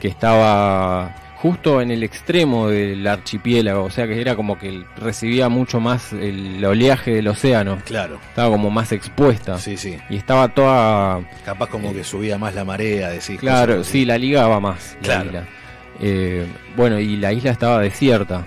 que 0.00 0.08
estaba 0.08 1.14
justo 1.42 1.80
en 1.80 1.90
el 1.90 2.04
extremo 2.04 2.68
del 2.68 3.04
archipiélago. 3.04 3.82
O 3.82 3.90
sea 3.90 4.06
que 4.06 4.20
era 4.20 4.36
como 4.36 4.56
que 4.58 4.84
recibía 4.96 5.48
mucho 5.48 5.80
más 5.80 6.12
el 6.12 6.64
oleaje 6.64 7.10
del 7.14 7.26
océano. 7.26 7.78
Claro. 7.84 8.20
Estaba 8.28 8.48
como 8.50 8.70
más 8.70 8.92
expuesta. 8.92 9.58
Sí, 9.58 9.76
sí. 9.76 9.98
Y 10.08 10.16
estaba 10.16 10.48
toda 10.48 11.20
Capaz 11.44 11.68
como 11.68 11.92
que 11.92 12.04
subía 12.04 12.38
más 12.38 12.54
la 12.54 12.64
marea, 12.64 13.08
decís. 13.10 13.40
Claro, 13.40 13.82
sí, 13.82 14.04
la 14.04 14.16
ligaba 14.18 14.60
más. 14.60 14.96
la 15.00 15.02
Claro. 15.02 15.24
isla. 15.26 15.44
Eh, 16.00 16.46
bueno, 16.76 17.00
y 17.00 17.16
la 17.16 17.32
isla 17.32 17.50
estaba 17.50 17.80
desierta. 17.80 18.44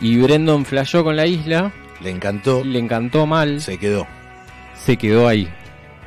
Y 0.00 0.16
Brendon 0.18 0.64
flashó 0.64 1.04
con 1.04 1.14
la 1.16 1.26
isla, 1.26 1.72
Le 2.00 2.10
encantó, 2.10 2.64
le 2.64 2.78
encantó 2.78 3.26
mal, 3.26 3.60
se 3.60 3.78
quedó. 3.78 4.06
se 4.74 4.96
quedó 4.96 5.28
ahí. 5.28 5.48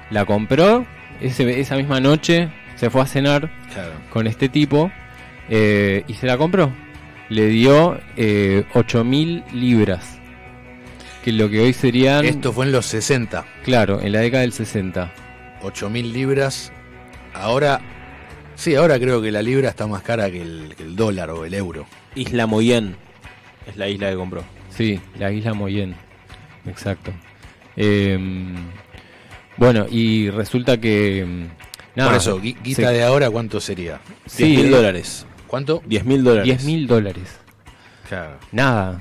La 0.09 0.25
compró, 0.25 0.85
ese- 1.19 1.59
esa 1.59 1.75
misma 1.75 1.99
noche 1.99 2.49
se 2.75 2.89
fue 2.89 3.01
a 3.01 3.05
cenar 3.05 3.49
Claro. 3.73 3.91
con 4.09 4.25
este 4.27 4.49
tipo 4.49 4.91
eh, 5.49 6.03
y 6.07 6.13
se 6.13 6.27
la 6.27 6.37
compró. 6.37 6.71
Le 7.29 7.47
dio 7.47 7.99
eh, 8.17 8.65
8.000 8.73 9.51
libras. 9.53 10.17
Que 11.23 11.31
lo 11.31 11.49
que 11.49 11.59
hoy 11.61 11.71
serían, 11.73 12.25
Esto 12.25 12.51
fue 12.51 12.65
en 12.65 12.71
los 12.71 12.85
60. 12.87 13.45
claro, 13.63 14.01
en 14.01 14.11
la 14.11 14.19
década 14.19 14.41
del 14.41 14.53
60. 14.53 15.11
8.000 15.61 16.11
libras. 16.11 16.71
Ahora, 17.33 17.79
sí, 18.55 18.75
ahora 18.75 18.99
creo 18.99 19.21
que 19.21 19.31
la 19.31 19.41
libra 19.41 19.69
está 19.69 19.85
más 19.87 20.01
cara 20.01 20.29
que 20.31 20.41
el, 20.41 20.73
que 20.75 20.83
el 20.83 20.95
dólar 20.95 21.29
o 21.29 21.45
el 21.45 21.53
euro. 21.53 21.85
Isla 22.15 22.47
Moyen 22.47 22.95
es 23.67 23.77
la 23.77 23.87
isla 23.87 24.09
que 24.09 24.15
compró. 24.15 24.43
Sí, 24.69 24.99
la 25.19 25.31
isla 25.31 25.53
Moyen. 25.53 25.95
Exacto. 26.65 27.11
Em, 27.75 28.55
bueno, 29.57 29.85
y 29.89 30.29
resulta 30.29 30.79
que. 30.79 31.25
Nada, 31.95 32.09
Por 32.11 32.17
eso, 32.17 32.39
gui- 32.41 32.57
guita 32.63 32.87
se- 32.87 32.93
de 32.93 33.03
ahora, 33.03 33.29
¿cuánto 33.29 33.59
sería? 33.61 33.99
Sí, 34.25 34.45
10 34.45 34.57
mil 34.63 34.67
eh, 34.73 34.75
dólares. 34.75 35.25
¿Cuánto? 35.51 35.83
10 35.85 36.05
mil 36.05 36.23
dólares. 36.23 36.45
10 36.45 36.63
mil 36.63 36.87
dólares. 36.87 37.27
Claro. 38.07 38.37
Nada. 38.53 38.99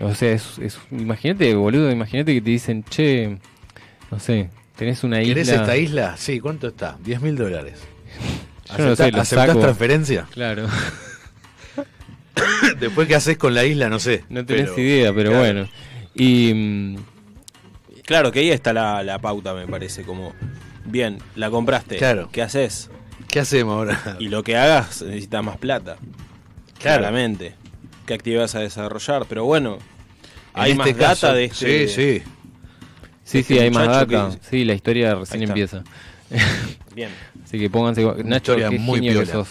O 0.00 0.12
sea, 0.12 0.32
es, 0.32 0.58
es- 0.58 0.80
imagínate, 0.90 1.54
boludo, 1.54 1.92
imagínate 1.92 2.34
que 2.34 2.40
te 2.40 2.50
dicen, 2.50 2.82
che, 2.82 3.38
no 4.10 4.18
sé, 4.18 4.50
tenés 4.76 5.04
una 5.04 5.22
isla. 5.22 5.34
¿Querés 5.34 5.48
esta 5.50 5.76
isla? 5.76 6.16
Sí, 6.16 6.40
¿cuánto 6.40 6.66
está? 6.66 6.98
10 7.04 7.20
mil 7.22 7.36
dólares. 7.36 7.78
Yo 8.76 8.88
no 8.88 8.96
sé, 8.96 9.12
lo 9.12 9.20
¿Aceptás 9.20 9.28
saco. 9.28 9.60
transferencia? 9.60 10.26
Claro, 10.32 10.66
Después, 12.80 13.06
¿qué 13.08 13.14
haces 13.14 13.38
con 13.38 13.54
la 13.54 13.64
isla? 13.64 13.88
No 13.88 13.98
sé. 14.00 14.24
no 14.28 14.44
tenés 14.44 14.70
Pero- 14.70 14.80
idea, 14.80 15.12
pero 15.14 15.30
claro. 15.30 15.44
bueno. 15.44 15.68
Y. 16.14 16.52
mm, 16.54 16.96
Claro, 18.04 18.32
que 18.32 18.40
ahí 18.40 18.50
está 18.50 18.72
la, 18.72 19.02
la 19.02 19.18
pauta, 19.20 19.52
me 19.54 19.66
parece. 19.66 20.02
Como, 20.02 20.32
bien, 20.86 21.18
la 21.36 21.50
compraste. 21.50 21.96
Claro. 21.98 22.30
¿Qué 22.32 22.40
haces? 22.42 22.90
¿Qué 23.28 23.40
hacemos 23.40 23.74
ahora? 23.74 24.16
Y 24.18 24.28
lo 24.28 24.42
que 24.42 24.56
hagas 24.56 25.02
necesita 25.02 25.42
más 25.42 25.56
plata. 25.58 25.96
Claro. 26.78 26.98
Claramente. 27.00 27.54
¿Qué 28.06 28.14
actividades 28.14 28.54
a 28.54 28.60
desarrollar? 28.60 29.26
Pero 29.28 29.44
bueno, 29.44 29.74
En 30.54 30.62
hay 30.62 30.70
este 30.72 30.78
más 30.94 30.94
caso- 30.94 31.26
data 31.26 31.36
de 31.36 31.44
este. 31.44 31.88
Sí, 31.88 31.94
sí. 31.94 32.22
sí, 33.24 33.38
este 33.38 33.54
sí, 33.54 33.60
hay 33.60 33.70
más 33.70 33.86
data. 33.86 34.30
que- 34.30 34.38
Sí, 34.48 34.64
la 34.64 34.74
historia 34.74 35.14
recién 35.14 35.42
empieza. 35.42 35.84
Bien. 36.94 37.10
Así 37.44 37.58
que 37.58 37.68
pónganse. 37.70 38.02
Nacho, 38.24 38.52
historia 38.52 38.70
qué 38.70 38.78
muy 38.78 39.00
genio 39.00 39.20
que 39.20 39.26
piola. 39.26 39.32
sos. 39.44 39.48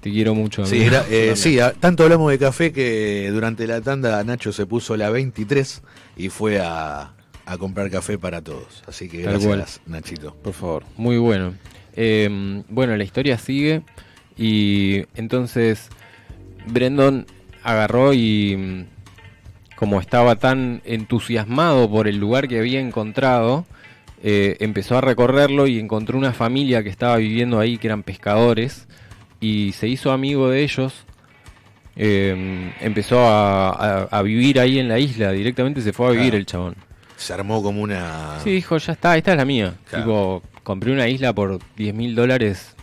Te 0.00 0.10
quiero 0.10 0.34
mucho. 0.34 0.66
Sí, 0.66 0.82
era- 0.82 1.04
eh, 1.08 1.34
sí, 1.36 1.60
a- 1.60 1.72
tanto 1.72 2.02
hablamos 2.02 2.30
de 2.30 2.38
café 2.38 2.72
que 2.72 3.30
durante 3.32 3.66
la 3.66 3.80
tanda 3.80 4.22
Nacho 4.24 4.52
se 4.52 4.66
puso 4.66 4.96
la 4.96 5.10
23 5.10 5.80
y 6.16 6.28
fue 6.28 6.60
a, 6.60 7.12
a 7.46 7.58
comprar 7.58 7.88
café 7.90 8.18
para 8.18 8.42
todos. 8.42 8.82
Así 8.86 9.08
que 9.08 9.22
Tal 9.24 9.38
gracias, 9.38 9.80
Nachito. 9.86 10.34
Por 10.34 10.52
favor. 10.54 10.84
Muy 10.96 11.18
bueno. 11.18 11.54
Eh, 11.94 12.62
bueno, 12.68 12.96
la 12.96 13.04
historia 13.04 13.38
sigue 13.38 13.82
y 14.38 15.04
entonces 15.14 15.88
Brendon 16.66 17.26
agarró 17.62 18.12
y 18.14 18.56
mm, 18.56 18.84
como 19.76 20.00
estaba 20.00 20.36
tan 20.36 20.80
entusiasmado 20.84 21.90
por 21.90 22.08
el 22.08 22.16
lugar 22.18 22.48
que 22.48 22.58
había 22.58 22.80
encontrado, 22.80 23.66
eh, 24.22 24.56
empezó 24.60 24.96
a 24.96 25.00
recorrerlo 25.00 25.66
y 25.66 25.78
encontró 25.80 26.16
una 26.16 26.32
familia 26.32 26.82
que 26.82 26.88
estaba 26.88 27.16
viviendo 27.16 27.58
ahí, 27.58 27.78
que 27.78 27.88
eran 27.88 28.02
pescadores, 28.04 28.86
y 29.40 29.72
se 29.72 29.88
hizo 29.88 30.12
amigo 30.12 30.48
de 30.48 30.62
ellos. 30.62 31.04
Eh, 31.96 32.72
empezó 32.80 33.18
a, 33.20 33.70
a- 33.70 34.02
a 34.04 34.22
vivir 34.22 34.58
ahí 34.60 34.78
en 34.78 34.88
la 34.88 34.98
isla, 34.98 35.32
directamente 35.32 35.82
se 35.82 35.92
fue 35.92 36.06
a 36.06 36.10
vivir 36.10 36.26
Claro. 36.30 36.38
el 36.38 36.46
chabón. 36.46 36.74
Se 37.16 37.32
armó 37.34 37.62
como 37.62 37.82
una. 37.82 38.38
Sí, 38.42 38.50
dijo, 38.50 38.78
ya 38.78 38.92
está, 38.94 39.16
esta 39.16 39.32
es 39.32 39.36
la 39.36 39.44
mía. 39.44 39.74
Claro. 39.90 40.04
Tipo, 40.04 40.42
compré 40.62 40.92
una 40.92 41.08
isla 41.08 41.32
por 41.32 41.58
10 41.76 41.94
mil 41.94 42.14
dólares, 42.14 42.74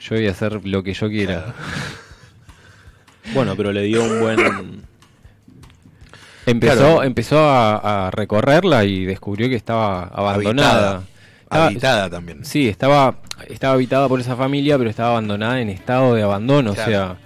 yo 0.00 0.16
voy 0.16 0.26
a 0.28 0.30
hacer 0.30 0.64
lo 0.66 0.82
que 0.82 0.94
yo 0.94 1.08
quiera. 1.08 1.54
Bueno, 3.34 3.54
pero 3.56 3.72
le 3.72 3.82
dio 3.82 4.02
un 4.02 4.20
buen. 4.20 4.82
Empezó, 6.46 6.74
Claro. 6.76 7.02
empezó 7.02 7.38
a, 7.40 8.06
a 8.06 8.10
recorrerla 8.10 8.84
y 8.84 9.04
descubrió 9.04 9.48
que 9.48 9.54
estaba 9.56 10.04
abandonada. 10.04 11.02
Habitada. 11.50 12.08
También. 12.08 12.44
Sí, 12.44 12.68
estaba, 12.68 13.18
estaba 13.48 13.74
habitada 13.74 14.08
por 14.08 14.20
esa 14.20 14.34
familia, 14.36 14.78
pero 14.78 14.88
estaba 14.88 15.10
abandonada 15.10 15.60
en 15.60 15.68
estado 15.68 16.14
de 16.14 16.22
abandono. 16.22 16.72
Claro. 16.74 16.88
O 16.88 16.90
sea, 16.90 17.16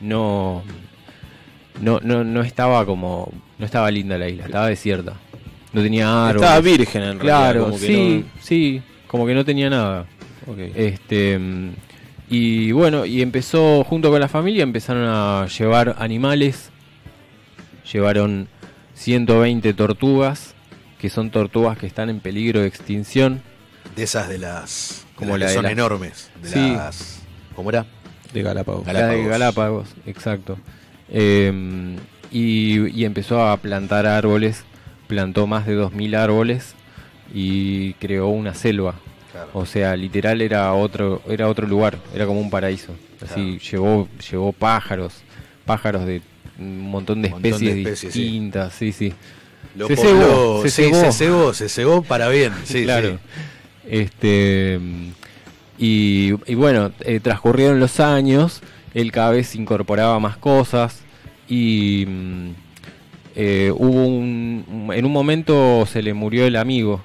no, 0.00 0.62
no, 1.80 2.00
no, 2.02 2.24
no 2.24 2.42
estaba 2.42 2.84
como, 2.84 3.32
no 3.58 3.64
estaba 3.66 3.90
linda 3.92 4.18
la 4.18 4.28
isla, 4.28 4.46
estaba 4.46 4.66
desierta. 4.68 5.14
No 5.72 5.82
tenía 5.82 6.28
árboles. 6.28 6.42
Estaba 6.42 6.60
virgen 6.60 7.02
en 7.02 7.18
realidad. 7.20 7.38
Claro, 7.40 7.64
como 7.66 7.78
que 7.78 7.86
sí, 7.86 8.24
no- 8.26 8.40
sí, 8.42 8.82
como 9.14 9.26
que 9.28 9.34
no 9.34 9.44
tenía 9.44 9.70
nada. 9.70 10.06
Ok. 10.48 10.58
Este 10.74 11.38
y 12.28 12.72
bueno, 12.72 13.06
y 13.06 13.22
empezó 13.22 13.84
junto 13.84 14.10
con 14.10 14.18
la 14.18 14.26
familia 14.26 14.64
empezaron 14.64 15.04
a 15.06 15.46
llevar 15.46 15.94
animales. 16.00 16.70
Llevaron 17.92 18.48
120 18.94 19.72
tortugas, 19.74 20.56
que 20.98 21.10
son 21.10 21.30
tortugas 21.30 21.78
que 21.78 21.86
están 21.86 22.10
en 22.10 22.18
peligro 22.18 22.60
de 22.62 22.66
extinción. 22.66 23.40
De 23.94 24.02
esas 24.02 24.28
de 24.28 24.38
las. 24.38 25.06
Como 25.14 25.28
Como 25.28 25.38
la 25.38 25.44
que 25.46 25.50
de 25.50 25.54
son 25.54 25.62
las- 25.62 25.72
enormes. 25.72 26.30
De 26.42 26.48
Sí. 26.48 26.72
las. 26.72 27.22
¿Cómo 27.54 27.70
era? 27.70 27.86
De 28.32 28.42
Galápagos. 28.42 28.84
La 28.84 28.92
de 28.94 28.98
Galápagos. 29.00 29.28
Galápagos, 29.28 29.88
exacto. 30.06 30.58
Eh, 31.08 31.96
y, 32.32 32.88
y 33.00 33.04
empezó 33.04 33.46
a 33.46 33.56
plantar 33.58 34.06
árboles, 34.06 34.64
plantó 35.06 35.46
más 35.46 35.66
de 35.66 35.76
2.000 35.76 36.16
árboles 36.16 36.74
y 37.32 37.94
creó 37.94 38.28
una 38.28 38.54
selva. 38.54 38.94
Claro. 39.32 39.50
O 39.54 39.66
sea, 39.66 39.96
literal 39.96 40.40
era 40.42 40.72
otro, 40.74 41.20
era 41.28 41.48
otro 41.48 41.66
lugar, 41.66 41.98
era 42.14 42.26
como 42.26 42.40
un 42.40 42.50
paraíso. 42.50 42.94
Así 43.22 43.58
llevó, 43.58 44.08
llevó 44.30 44.52
pájaros, 44.52 45.14
pájaros 45.64 46.06
de 46.06 46.22
un 46.58 46.88
montón 46.90 47.22
de 47.22 47.28
Un 47.28 47.34
montón 47.34 47.50
de 47.50 47.56
especies, 47.56 47.78
especies, 47.78 48.12
sí. 48.12 48.22
distintas, 48.22 48.72
sí, 48.74 48.92
sí. 48.92 49.12
Lo 49.76 49.88
Se 49.88 49.96
cebó, 49.96 50.62
se 50.62 50.70
sí, 50.70 50.82
cebó. 50.84 51.00
se 51.00 51.12
cebó, 51.12 51.54
se 51.54 51.68
cebó 51.68 52.02
para 52.02 52.28
bien. 52.28 52.52
Sí, 52.64 52.84
claro. 52.84 53.10
sí. 53.12 53.18
Este 53.88 54.78
y, 55.78 56.32
y 56.46 56.54
bueno, 56.54 56.92
eh, 57.00 57.18
transcurrieron 57.20 57.80
los 57.80 57.98
años, 57.98 58.62
él 58.94 59.10
cada 59.10 59.30
vez 59.30 59.56
incorporaba 59.56 60.20
más 60.20 60.36
cosas 60.36 61.00
y 61.48 62.04
mm, 62.06 62.50
eh, 63.36 63.70
hubo 63.74 64.06
un 64.06 64.90
en 64.94 65.04
un 65.04 65.12
momento 65.12 65.86
se 65.86 66.02
le 66.02 66.14
murió 66.14 66.46
el 66.46 66.56
amigo 66.56 67.02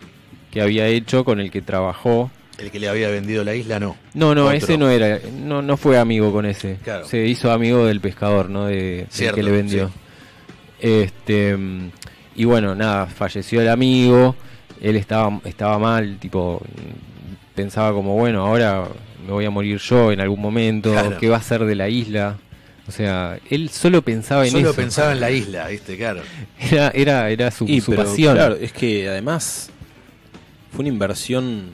que 0.52 0.62
había 0.62 0.88
hecho 0.88 1.24
con 1.24 1.40
el 1.40 1.52
que 1.52 1.62
trabajó. 1.62 2.32
El 2.58 2.72
que 2.72 2.80
le 2.80 2.90
había 2.90 3.10
vendido 3.10 3.44
la 3.46 3.56
isla, 3.56 3.80
no. 3.80 3.96
No, 4.14 4.36
no, 4.36 4.46
Otro. 4.46 4.58
ese 4.58 4.78
no 4.78 4.90
era, 4.90 5.20
no, 5.34 5.62
no 5.62 5.78
fue 5.78 5.98
amigo 5.98 6.32
con 6.34 6.46
ese. 6.46 6.78
Claro. 6.84 7.06
Se 7.06 7.26
hizo 7.26 7.52
amigo 7.52 7.86
del 7.86 8.02
pescador, 8.02 8.50
¿no? 8.50 8.66
De, 8.66 8.76
del 8.76 9.08
Cierto, 9.10 9.36
que 9.38 9.44
le 9.44 9.52
vendió. 9.52 9.88
sí. 9.88 9.94
Este 10.82 11.58
y 12.36 12.46
bueno, 12.46 12.74
nada, 12.76 13.06
falleció 13.08 13.62
el 13.62 13.68
amigo, 13.70 14.36
él 14.82 14.96
estaba, 14.96 15.42
estaba 15.44 15.78
mal, 15.78 16.18
tipo, 16.20 16.62
pensaba 17.54 17.92
como, 17.94 18.16
bueno, 18.16 18.46
ahora 18.46 18.86
me 19.26 19.34
voy 19.34 19.44
a 19.46 19.50
morir 19.50 19.78
yo 19.78 20.12
en 20.14 20.22
algún 20.22 20.40
momento, 20.42 20.92
Claro. 20.92 21.18
¿qué 21.20 21.28
va 21.28 21.38
a 21.38 21.42
ser 21.42 21.66
de 21.66 21.76
la 21.76 21.90
isla? 21.90 22.38
O 22.90 22.92
sea, 22.92 23.40
él 23.52 23.70
solo 23.70 24.02
pensaba 24.02 24.46
en 24.46 24.52
Solo 24.52 24.70
eso. 24.72 24.76
pensaba 24.76 25.12
en 25.12 25.20
la 25.20 25.30
isla, 25.30 25.68
¿viste? 25.68 25.96
Claro. 25.96 26.22
Era, 26.60 26.90
era, 26.90 27.30
era 27.30 27.52
su, 27.52 27.66
Y, 27.68 27.82
su 27.82 27.92
pero, 27.92 28.04
pasión. 28.04 28.34
Claro, 28.36 28.56
es 28.56 28.74
que 28.74 29.08
además 29.08 29.70
fue 30.72 30.80
una 30.80 30.90
inversión 30.90 31.74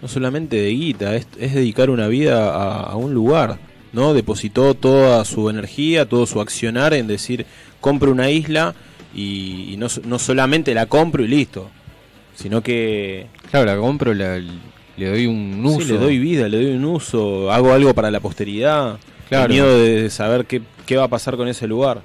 no 0.00 0.06
solamente 0.06 0.54
de 0.54 0.70
guita, 0.70 1.16
es, 1.16 1.26
es 1.40 1.54
dedicar 1.54 1.90
una 1.90 2.06
vida 2.06 2.54
a, 2.54 2.82
a 2.84 2.94
un 2.94 3.12
lugar, 3.14 3.58
¿no? 3.92 4.14
Depositó 4.14 4.74
toda 4.74 5.24
su 5.24 5.50
energía, 5.50 6.08
todo 6.08 6.24
su 6.24 6.40
accionar 6.40 6.94
en 6.94 7.08
decir, 7.08 7.44
compro 7.80 8.12
una 8.12 8.30
isla 8.30 8.76
y, 9.12 9.72
y 9.72 9.76
no, 9.76 9.88
so- 9.88 10.02
no 10.04 10.20
solamente 10.20 10.72
la 10.72 10.86
compro 10.86 11.24
y 11.24 11.28
listo, 11.28 11.68
sino 12.36 12.62
que 12.62 13.26
Claro, 13.50 13.66
la 13.66 13.76
compro, 13.76 14.14
la- 14.14 14.38
le 14.38 15.06
doy 15.08 15.26
un 15.26 15.64
uso. 15.66 15.80
sí, 15.80 15.92
le 15.92 15.98
doy 15.98 16.18
vida, 16.20 16.48
le 16.48 16.58
doy 16.62 16.76
un 16.76 16.84
uso, 16.84 17.50
hago 17.50 17.72
algo 17.72 17.92
para 17.92 18.12
la 18.12 18.20
posteridad, 18.20 18.98
Claro. 19.28 19.44
el 19.46 19.50
miedo 19.52 19.78
de 19.78 20.10
saber 20.10 20.46
qué, 20.46 20.62
qué 20.86 20.96
va 20.96 21.04
a 21.04 21.08
pasar 21.08 21.36
con 21.36 21.48
ese 21.48 21.66
lugar. 21.66 22.00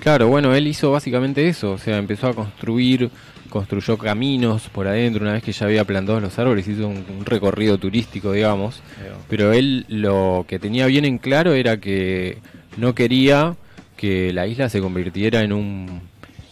Claro, 0.00 0.28
bueno, 0.28 0.54
él 0.54 0.66
hizo 0.66 0.90
básicamente 0.90 1.48
eso, 1.48 1.72
o 1.72 1.78
sea, 1.78 1.96
empezó 1.96 2.26
a 2.28 2.34
construir, 2.34 3.10
construyó 3.48 3.96
caminos 3.96 4.68
por 4.70 4.86
adentro, 4.86 5.22
una 5.22 5.32
vez 5.32 5.42
que 5.42 5.52
ya 5.52 5.64
había 5.66 5.84
plantado 5.84 6.20
los 6.20 6.38
árboles, 6.38 6.68
hizo 6.68 6.86
un, 6.88 7.04
un 7.18 7.24
recorrido 7.24 7.78
turístico, 7.78 8.32
digamos, 8.32 8.82
pero 9.30 9.52
él 9.52 9.86
lo 9.88 10.44
que 10.48 10.58
tenía 10.58 10.86
bien 10.86 11.04
en 11.06 11.18
claro 11.18 11.54
era 11.54 11.78
que 11.78 12.38
no 12.76 12.94
quería 12.94 13.54
que 13.96 14.32
la 14.32 14.46
isla 14.46 14.68
se 14.68 14.80
convirtiera 14.80 15.40
en 15.42 15.52
un, 15.54 16.00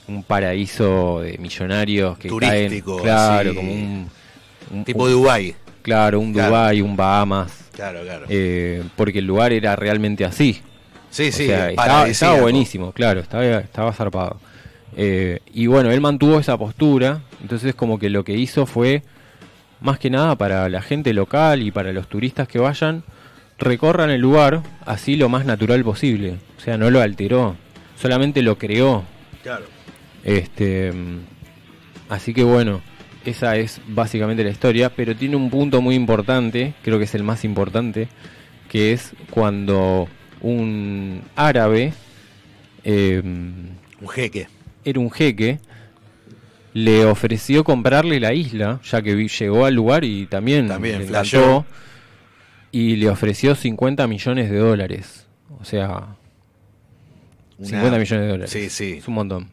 un 0.08 0.22
paraíso 0.22 1.20
de 1.20 1.36
millonarios 1.38 2.16
que 2.16 2.28
Turístico, 2.28 2.96
caen, 3.02 3.04
claro, 3.04 3.54
como 3.54 3.72
un, 3.72 4.08
un- 4.70 4.84
tipo 4.84 5.04
un- 5.04 5.10
Dubái. 5.10 5.54
Claro, 5.82 6.20
un 6.20 6.32
Claro. 6.32 6.48
Dubái, 6.50 6.80
un 6.80 6.96
Bahamas. 6.96 7.61
Claro, 7.72 8.02
claro. 8.02 8.26
eh, 8.28 8.82
porque 8.96 9.20
el 9.20 9.26
lugar 9.26 9.52
era 9.52 9.74
realmente 9.76 10.24
así. 10.24 10.60
Sí, 11.10 11.28
O 11.28 11.32
sí, 11.32 11.46
sea, 11.46 11.70
estaba, 11.70 12.40
buenísimo, 12.40 12.92
claro, 12.92 13.20
estaba, 13.20 13.44
estaba 13.44 13.92
zarpado. 13.92 14.40
Eh, 14.96 15.40
y 15.52 15.66
bueno, 15.66 15.90
él 15.90 16.00
mantuvo 16.00 16.38
esa 16.38 16.56
postura, 16.56 17.20
entonces 17.40 17.74
como 17.74 17.98
que 17.98 18.10
lo 18.10 18.24
que 18.24 18.32
hizo 18.34 18.66
fue, 18.66 19.02
más 19.80 19.98
que 19.98 20.10
nada 20.10 20.36
para 20.36 20.68
la 20.68 20.80
gente 20.82 21.12
local 21.12 21.62
y 21.62 21.70
para 21.70 21.92
los 21.92 22.08
turistas 22.08 22.48
que 22.48 22.58
vayan, 22.58 23.04
recorran 23.58 24.10
el 24.10 24.20
lugar 24.20 24.62
así 24.86 25.16
lo 25.16 25.28
más 25.28 25.44
natural 25.44 25.82
posible. 25.84 26.38
O 26.56 26.60
sea, 26.60 26.78
no 26.78 26.90
lo 26.90 27.00
alteró, 27.00 27.56
solamente 28.00 28.42
lo 28.42 28.56
creó. 28.58 29.04
Claro. 29.42 29.64
Este, 30.24 30.92
así 32.08 32.32
que 32.32 32.44
bueno, 32.44 32.80
esa 33.24 33.56
es 33.56 33.80
básicamente 33.88 34.44
la 34.44 34.50
historia, 34.50 34.90
pero 34.94 35.14
tiene 35.16 35.36
un 35.36 35.50
punto 35.50 35.80
muy 35.80 35.94
importante, 35.94 36.74
creo 36.82 36.98
que 36.98 37.04
es 37.04 37.14
el 37.14 37.22
más 37.22 37.44
importante, 37.44 38.08
que 38.68 38.92
es 38.92 39.12
cuando 39.30 40.08
un 40.40 41.22
árabe, 41.36 41.92
eh, 42.84 43.20
Un 43.24 44.08
jeque. 44.08 44.48
era 44.84 44.98
un 45.00 45.10
jeque, 45.10 45.58
le 46.74 47.04
ofreció 47.04 47.64
comprarle 47.64 48.18
la 48.18 48.32
isla, 48.32 48.80
ya 48.82 49.02
que 49.02 49.14
llegó 49.28 49.66
al 49.66 49.74
lugar 49.74 50.04
y 50.04 50.26
también, 50.26 50.68
También, 50.68 50.98
le 51.00 51.64
y 52.72 52.96
le 52.96 53.08
ofreció 53.10 53.54
50 53.54 54.06
millones 54.06 54.50
de 54.50 54.56
dólares. 54.56 55.26
O 55.60 55.64
sea, 55.64 56.16
Una- 57.58 57.66
50 57.68 57.98
millones 57.98 58.24
de 58.24 58.28
dólares. 58.28 58.50
Sí, 58.50 58.70
sí. 58.70 58.94
Es 58.98 59.06
un 59.06 59.14
montón. 59.14 59.48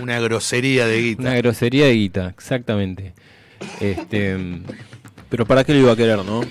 Una 0.00 0.20
grosería 0.20 0.86
de 0.86 1.00
guita. 1.02 1.22
Una 1.22 1.34
grosería 1.36 1.86
de 1.86 1.94
guita, 1.94 2.28
exactamente. 2.28 3.12
Este, 3.80 4.36
Pero 5.28 5.46
¿para 5.46 5.64
qué 5.64 5.72
lo 5.74 5.80
iba 5.80 5.92
a 5.92 5.96
querer, 5.96 6.18
no? 6.24 6.42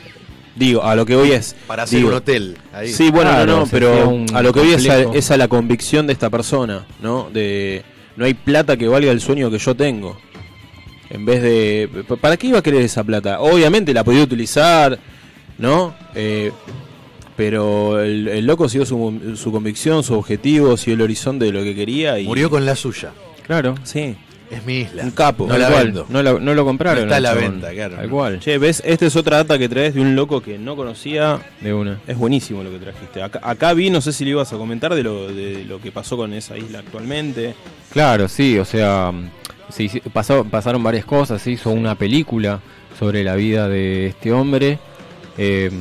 Digo, 0.56 0.84
a 0.84 0.95
lo 0.95 1.06
que 1.06 1.16
voy 1.16 1.32
es... 1.32 1.56
Para 1.68 1.84
hacer 1.84 1.98
digo, 1.98 2.10
un 2.10 2.16
hotel. 2.16 2.58
Ahí. 2.74 2.90
Sí, 2.90 3.10
bueno, 3.10 3.32
Claro, 3.32 3.45
no, 3.54 3.60
no, 3.62 3.68
pero 3.68 4.24
a 4.34 4.41
lo 4.44 4.54
que 4.54 4.60
voy 4.60 4.74
es 4.74 4.88
a, 4.90 5.00
es 5.02 5.32
a 5.32 5.38
la 5.38 5.48
convicción 5.48 6.06
de 6.06 6.14
esta 6.14 6.30
persona, 6.30 6.86
¿no? 7.02 7.30
De 7.32 7.84
no 8.16 8.26
hay 8.26 8.36
plata 8.36 8.78
que 8.78 8.88
valga 8.88 9.12
el 9.12 9.20
sueño 9.22 9.50
que 9.50 9.58
yo 9.58 9.74
tengo. 9.76 10.18
En 11.10 11.26
vez 11.26 11.41
de... 11.41 11.90
¿p- 12.08 12.18
¿Para 12.18 12.38
qué 12.38 12.48
iba 12.48 12.60
a 12.60 12.64
querer 12.64 12.82
esa 12.84 13.04
plata? 13.04 13.40
Obviamente 13.40 13.94
la 13.94 14.04
podía 14.04 14.22
utilizar, 14.24 15.00
¿no? 15.58 15.95
Eh, 16.14 16.52
pero 17.36 18.02
el, 18.02 18.28
el 18.28 18.46
loco 18.46 18.70
siguió 18.70 18.86
su, 18.86 19.34
su 19.36 19.52
convicción, 19.52 20.04
su 20.04 20.14
objetivo, 20.16 20.78
siguió 20.78 20.96
el 20.96 21.02
horizonte 21.02 21.46
de 21.46 21.52
lo 21.52 21.64
que 21.64 21.74
quería 21.76 22.20
y... 22.20 22.26
Murió 22.26 22.50
con 22.50 22.66
la 22.66 22.76
suya. 22.76 23.12
claro. 23.46 23.76
Sí, 23.84 24.16
Es 24.52 24.64
mi 24.66 24.80
isla. 24.82 25.04
un 25.04 25.12
capo. 25.12 25.46
No 25.48 25.54
Tal 25.54 25.62
la 25.62 25.70
cual, 25.70 25.86
vendo. 25.86 26.06
No, 26.10 26.22
la- 26.22 26.34
no 26.40 26.54
lo 26.54 26.64
compraron. 26.64 27.00
No 27.00 27.04
está 27.06 27.16
a 27.16 27.18
al 27.18 27.24
la 27.24 27.30
chabón. 27.34 27.52
venta, 27.62 27.72
claro. 27.74 27.96
Tal 27.96 28.10
cual, 28.10 28.40
Che, 28.40 28.58
¿ves? 28.60 28.84
Esta 28.86 29.06
es 29.08 29.16
otra 29.16 29.38
data 29.38 29.58
que 29.58 29.68
traes 29.68 29.96
de 29.96 30.02
un 30.02 30.16
loco 30.16 30.42
que 30.42 30.60
no 30.60 30.76
conocía 30.76 31.40
de 31.62 31.74
una. 31.74 32.00
Es 32.08 32.18
buenísimo 32.18 32.62
lo 32.64 32.70
que 32.70 32.78
trajiste. 32.78 33.24
Acá, 33.24 33.40
acá 33.42 33.74
vi, 33.74 33.90
no 33.90 34.00
sé 34.02 34.14
si 34.14 34.24
le 34.26 34.32
ibas 34.32 34.54
a 34.54 34.58
comentar 34.58 34.94
de 34.94 35.02
lo, 35.04 35.28
de 35.34 35.66
lo 35.66 35.82
que 35.82 35.92
pasó 35.92 36.16
con 36.18 36.34
esa 36.34 36.56
isla 36.58 36.80
actualmente. 36.80 37.56
Claro, 37.92 38.28
sí, 38.28 38.60
o 38.60 38.66
sea, 38.66 39.12
se 39.70 39.84
hici- 39.86 40.02
pasó- 40.12 40.44
pasaron 40.46 40.84
varias 40.84 41.06
cosas, 41.06 41.42
se 41.42 41.50
hizo 41.52 41.72
una 41.72 41.96
película 41.96 42.60
sobre 43.00 43.24
la 43.24 43.36
vida 43.36 43.68
de 43.68 44.06
este 44.08 44.32
hombre. 44.32 44.78
eh, 45.38 45.72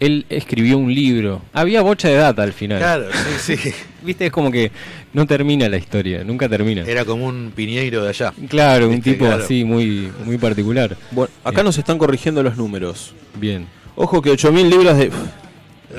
él 0.00 0.26
escribió 0.28 0.78
un 0.78 0.92
libro. 0.94 1.42
Había 1.52 1.82
bocha 1.82 2.08
de 2.08 2.14
data 2.14 2.42
al 2.42 2.52
final. 2.52 2.78
Claro, 2.78 3.06
sí, 3.44 3.56
sí. 3.56 3.70
Viste, 4.02 4.26
es 4.26 4.32
como 4.32 4.50
que 4.50 4.70
no 5.12 5.26
termina 5.26 5.68
la 5.68 5.76
historia, 5.76 6.22
nunca 6.24 6.48
termina. 6.48 6.84
Era 6.86 7.04
como 7.04 7.26
un 7.26 7.52
piñeiro 7.54 8.02
de 8.04 8.10
allá. 8.10 8.32
Claro, 8.48 8.86
un 8.88 8.94
Viste, 8.96 9.12
tipo 9.12 9.24
claro. 9.26 9.42
así 9.42 9.64
muy, 9.64 10.10
muy 10.24 10.38
particular. 10.38 10.96
Bueno, 11.10 11.30
acá 11.44 11.60
Eh. 11.62 11.64
nos 11.64 11.78
están 11.78 11.98
corrigiendo 11.98 12.42
los 12.42 12.56
números. 12.56 13.12
Bien. 13.40 13.66
Ojo 13.96 14.22
que 14.22 14.30
8.000 14.30 14.68
libras 14.68 14.96
de... 14.98 15.10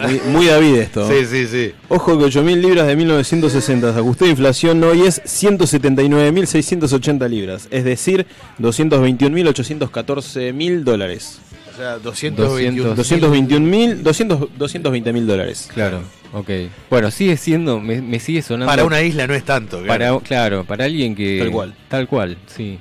Muy, 0.02 0.22
muy 0.32 0.46
David 0.46 0.76
esto. 0.76 1.10
Sí, 1.10 1.26
sí, 1.26 1.48
sí. 1.48 1.74
Ojo 1.90 2.18
que 2.18 2.24
8.000 2.26 2.62
libras 2.62 2.88
de 2.88 2.96
1960 2.96 3.92
se 3.92 4.00
ajustó 4.00 4.24
a 4.26 4.30
inflación 4.30 4.82
hoy 4.84 5.02
es 5.02 5.22
179.680 5.24 7.28
libras. 7.28 7.68
Es 7.72 7.84
decir, 7.84 8.26
221.814.000 8.60 10.84
dólares. 10.84 11.40
O 11.80 11.82
sea, 11.82 11.98
221. 12.00 12.94
221.000, 12.96 13.96
200 14.02 14.40
220.000 14.58 15.26
dólares. 15.26 15.70
Claro, 15.74 16.02
ok. 16.34 16.50
Bueno, 16.90 17.10
sigue 17.10 17.38
siendo, 17.38 17.80
me, 17.80 18.02
me 18.02 18.20
sigue 18.20 18.42
sonando. 18.42 18.70
Para 18.70 18.84
una 18.84 19.02
isla 19.02 19.26
no 19.28 19.34
es 19.34 19.46
tanto. 19.46 19.78
Para, 19.86 19.98
Claro. 19.98 20.20
claro, 20.20 20.64
para 20.66 20.84
alguien 20.86 21.16
que. 21.16 21.40
Tal 21.40 21.52
cual. 21.52 21.74
Tal 21.88 22.08
cual, 22.08 22.38
sí. 22.48 22.80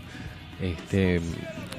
Este, 0.60 1.20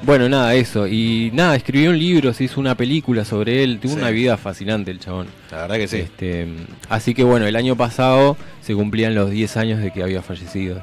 bueno, 0.04 0.30
nada, 0.30 0.56
eso. 0.56 0.88
Y 0.88 1.30
nada, 1.34 1.58
escribió 1.58 1.90
un 1.90 2.00
libro, 2.00 2.32
se 2.34 2.46
hizo 2.46 2.58
una 2.62 2.76
película 2.76 3.26
sobre 3.26 3.64
él. 3.64 3.80
Tuvo 3.82 3.94
Sí. 3.96 3.98
una 4.00 4.12
vida 4.12 4.38
fascinante 4.38 4.90
el 4.91 5.00
chabón. 5.02 5.28
La 5.52 5.64
verdad 5.64 5.76
que 5.76 5.88
sí. 5.90 5.98
Este, 5.98 6.48
así 6.88 7.14
que 7.14 7.26
bueno, 7.26 7.48
el 7.48 7.58
año 7.58 7.76
pasado 7.76 8.38
se 8.62 8.74
cumplían 8.74 9.14
los 9.14 9.30
10 9.30 9.58
años 9.58 9.82
de 9.82 9.91
que 9.91 10.04
había 10.04 10.22
fallecido. 10.22 10.82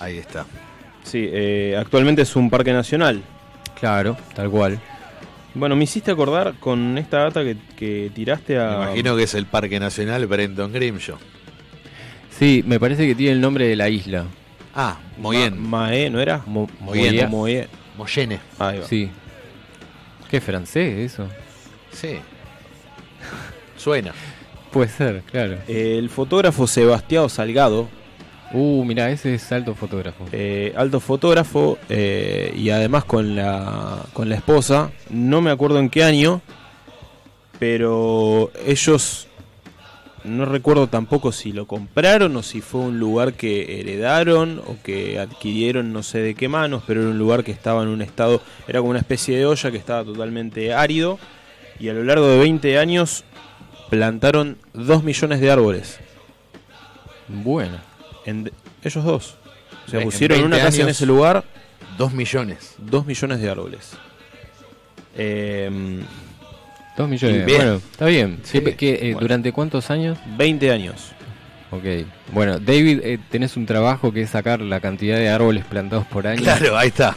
Ahí 0.00 0.18
está. 0.18 0.46
Sí, 1.04 1.28
eh, 1.30 1.76
actualmente 1.78 2.22
es 2.22 2.34
un 2.34 2.50
parque 2.50 2.72
nacional. 2.72 3.22
Claro, 3.78 4.16
tal 4.34 4.50
cual. 4.50 4.80
Bueno, 5.54 5.74
me 5.76 5.84
hiciste 5.84 6.10
acordar 6.12 6.54
con 6.60 6.96
esta 6.98 7.18
data 7.24 7.42
que, 7.42 7.56
que 7.76 8.10
tiraste 8.14 8.54
Me 8.54 8.60
a... 8.60 8.74
imagino 8.84 9.16
que 9.16 9.24
es 9.24 9.34
el 9.34 9.46
Parque 9.46 9.80
Nacional 9.80 10.26
Brenton 10.26 10.72
Grimshaw. 10.72 11.16
Sí, 12.38 12.62
me 12.66 12.78
parece 12.78 13.06
que 13.06 13.14
tiene 13.14 13.32
el 13.32 13.40
nombre 13.40 13.66
de 13.66 13.76
la 13.76 13.88
isla. 13.88 14.24
Ah, 14.74 14.98
muy 15.18 15.36
bien. 15.38 15.60
Ma- 15.60 15.86
Maé, 15.88 16.08
¿no 16.10 16.20
era? 16.20 16.42
Mo- 16.46 16.70
Moyenne. 16.80 17.26
Moya- 17.26 17.28
Moé. 17.28 17.68
Moyenne. 17.98 18.40
Ahí 18.58 18.78
va. 18.78 18.86
Sí. 18.86 19.10
¿Qué 20.30 20.40
francés 20.40 21.12
eso? 21.12 21.28
Sí. 21.92 22.18
Suena. 23.76 24.12
Puede 24.70 24.88
ser, 24.88 25.22
claro. 25.22 25.58
El 25.66 26.08
fotógrafo 26.10 26.66
Sebastián 26.68 27.28
Salgado, 27.28 27.88
Uh, 28.52 28.84
mira, 28.84 29.10
ese 29.10 29.34
es 29.34 29.52
alto 29.52 29.74
fotógrafo. 29.74 30.26
eh, 30.32 30.72
alto 30.76 30.98
fotógrafo 30.98 31.78
eh, 31.88 32.52
y 32.56 32.70
además 32.70 33.04
con 33.04 33.36
la, 33.36 34.04
con 34.12 34.28
la 34.28 34.34
esposa, 34.34 34.90
no 35.08 35.40
me 35.40 35.50
acuerdo 35.52 35.78
en 35.78 35.88
qué 35.88 36.02
año, 36.02 36.42
pero 37.60 38.50
ellos, 38.66 39.28
no 40.24 40.46
recuerdo 40.46 40.88
tampoco 40.88 41.30
si 41.30 41.52
lo 41.52 41.66
compraron 41.66 42.34
o 42.36 42.42
si 42.42 42.60
fue 42.60 42.80
un 42.80 42.98
lugar 42.98 43.34
que 43.34 43.80
heredaron 43.80 44.60
o 44.66 44.76
que 44.82 45.20
adquirieron 45.20 45.92
no 45.92 46.02
sé 46.02 46.18
de 46.18 46.34
qué 46.34 46.48
manos, 46.48 46.82
pero 46.86 47.02
era 47.02 47.10
un 47.10 47.18
lugar 47.18 47.44
que 47.44 47.52
estaba 47.52 47.84
en 47.84 47.88
un 47.88 48.02
estado, 48.02 48.42
era 48.66 48.80
como 48.80 48.90
una 48.90 48.98
especie 48.98 49.38
de 49.38 49.46
olla 49.46 49.70
que 49.70 49.76
estaba 49.76 50.02
totalmente 50.04 50.74
árido 50.74 51.20
y 51.78 51.88
a 51.88 51.92
lo 51.92 52.02
largo 52.02 52.26
de 52.26 52.38
20 52.38 52.78
años 52.78 53.24
plantaron 53.90 54.58
2 54.72 55.04
millones 55.04 55.40
de 55.40 55.50
árboles. 55.52 56.00
Bueno. 57.28 57.89
En- 58.26 58.50
ellos 58.82 59.04
dos. 59.04 59.36
O 59.86 59.90
sea, 59.90 60.00
En 60.00 60.04
pusieron 60.06 60.38
20 60.38 60.46
una 60.56 60.64
casa 60.64 60.82
en 60.82 60.88
ese 60.88 61.06
lugar, 61.06 61.44
Dos 61.98 62.12
millones. 62.14 62.74
2 62.78 63.04
millones 63.04 63.40
de 63.40 63.50
árboles. 63.50 63.90
Em, 65.16 66.00
Dos 66.96 67.08
millones. 67.08 67.44
Bien. 67.46 67.58
Bueno, 67.58 67.74
está 67.76 68.06
bien. 68.06 68.40
Sí. 68.42 68.60
¿Qué- 68.60 68.76
qué, 68.76 68.90
eh, 68.94 68.98
Bueno. 69.12 69.20
¿Durante 69.20 69.52
cuántos 69.52 69.90
años? 69.90 70.18
20 70.36 70.70
años. 70.70 71.12
Ok. 71.70 71.84
Bueno, 72.32 72.58
David, 72.58 73.00
eh, 73.04 73.18
tenés 73.30 73.56
un 73.56 73.64
trabajo 73.66 74.12
que 74.12 74.22
es 74.22 74.30
sacar 74.30 74.60
la 74.60 74.80
cantidad 74.80 75.16
de 75.18 75.28
árboles 75.28 75.64
plantados 75.64 76.06
por 76.06 76.26
año. 76.26 76.42
Claro, 76.42 76.76
ahí 76.76 76.88
está. 76.88 77.16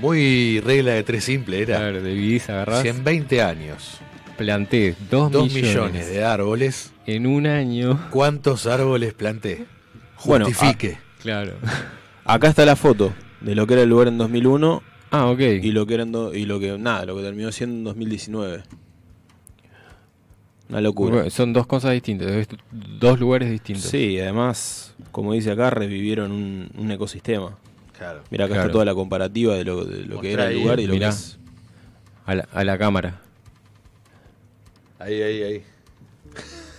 Muy 0.00 0.60
regla 0.60 0.92
de 0.92 1.02
tres 1.02 1.24
simple 1.24 1.60
era. 1.62 1.76
Claro, 1.78 2.02
dividís, 2.02 2.48
agarrás. 2.48 2.82
Si 2.82 2.88
en 2.88 3.04
20 3.04 3.42
años 3.42 3.98
Planté 4.44 4.96
dos, 5.10 5.30
Dos 5.30 5.52
millones, 5.52 5.68
millones 5.74 6.08
de 6.08 6.24
árboles. 6.24 6.92
en 7.06 7.26
un 7.26 7.46
año. 7.46 8.08
¿Cuántos 8.10 8.66
árboles 8.66 9.12
planté? 9.12 9.66
Bueno, 10.24 10.46
Justifique. 10.46 10.96
Claro. 11.20 11.52
Acá 12.24 12.48
está 12.48 12.64
la 12.64 12.74
foto 12.74 13.12
de 13.42 13.54
lo 13.54 13.66
que 13.66 13.74
era 13.74 13.82
el 13.82 13.90
lugar 13.90 14.08
en 14.08 14.16
2001 14.16 14.82
Ah, 15.10 15.26
ok. 15.26 15.40
y 15.40 15.72
lo 15.72 15.84
que 15.84 15.92
era 15.92 16.04
en 16.04 16.12
do- 16.12 16.34
y 16.34 16.46
lo 16.46 16.58
que 16.58 16.78
nada, 16.78 17.04
lo 17.04 17.16
que 17.16 17.22
terminó 17.22 17.52
siendo 17.52 17.76
en 17.76 17.84
2019. 17.84 18.62
Una 20.70 20.80
locura. 20.80 21.14
Bueno, 21.16 21.30
Son 21.30 21.52
dos 21.52 21.66
cosas 21.66 21.92
distintas, 21.92 22.48
dos 22.98 23.20
lugares 23.20 23.50
distintos. 23.50 23.84
Sí, 23.90 24.18
además, 24.20 24.94
como 25.12 25.34
dice 25.34 25.50
acá, 25.50 25.68
revivieron 25.68 26.32
un, 26.32 26.70
un 26.78 26.90
ecosistema. 26.90 27.58
Claro. 27.98 28.22
Mira, 28.30 28.46
acá 28.46 28.54
Claro. 28.54 28.68
está 28.68 28.72
toda 28.72 28.84
la 28.86 28.94
comparativa 28.94 29.54
de 29.54 29.64
lo, 29.64 29.84
de 29.84 30.06
lo 30.06 30.18
que 30.22 30.32
era 30.32 30.46
el 30.48 30.60
lugar 30.62 30.80
y 30.80 30.86
lo 30.86 30.94
mirá. 30.94 31.08
que 31.10 31.14
es. 31.16 31.38
A 32.24 32.34
la, 32.36 32.48
a 32.54 32.64
la 32.64 32.78
cámara. 32.78 33.20
Ahí, 35.00 35.20
ahí, 35.22 35.42
ahí. 35.42 35.62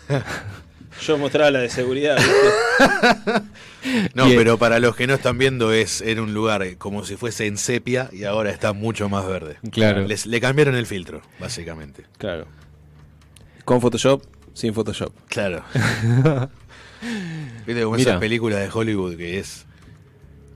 Yo 1.01 1.17
mostraba 1.17 1.51
la 1.51 1.59
de 1.59 1.69
seguridad. 1.69 2.17
¿viste? 2.17 3.41
No, 4.13 4.25
Bien. 4.25 4.37
pero 4.37 4.59
para 4.59 4.77
los 4.79 4.95
que 4.95 5.07
no 5.07 5.15
están 5.15 5.39
viendo 5.39 5.73
es 5.73 6.01
era 6.01 6.21
un 6.21 6.35
lugar 6.35 6.77
como 6.77 7.03
si 7.03 7.15
fuese 7.17 7.47
en 7.47 7.57
sepia 7.57 8.09
y 8.13 8.25
ahora 8.25 8.51
está 8.51 8.73
mucho 8.73 9.09
más 9.09 9.25
verde. 9.25 9.57
Claro. 9.71 10.05
Les- 10.05 10.27
le 10.27 10.39
cambiaron 10.39 10.75
el 10.75 10.85
filtro, 10.85 11.23
básicamente. 11.39 12.05
claro. 12.19 12.45
Con 13.65 13.81
Photoshop, 13.81 14.23
sin 14.53 14.75
Photoshop. 14.75 15.11
Claro. 15.29 15.63
Viste 17.65 17.81
como 17.83 17.95
Mira. 17.97 18.11
esas 18.11 18.19
películas 18.19 18.59
de 18.59 18.69
Hollywood 18.71 19.15
que 19.17 19.39
es 19.39 19.65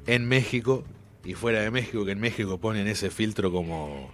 en 0.06 0.28
México 0.28 0.84
y 1.24 1.34
fuera 1.34 1.62
de 1.62 1.72
México, 1.72 2.06
que 2.06 2.12
en 2.12 2.20
México 2.20 2.60
ponen 2.60 2.88
ese 2.88 3.10
filtro 3.10 3.52
como 3.52 4.12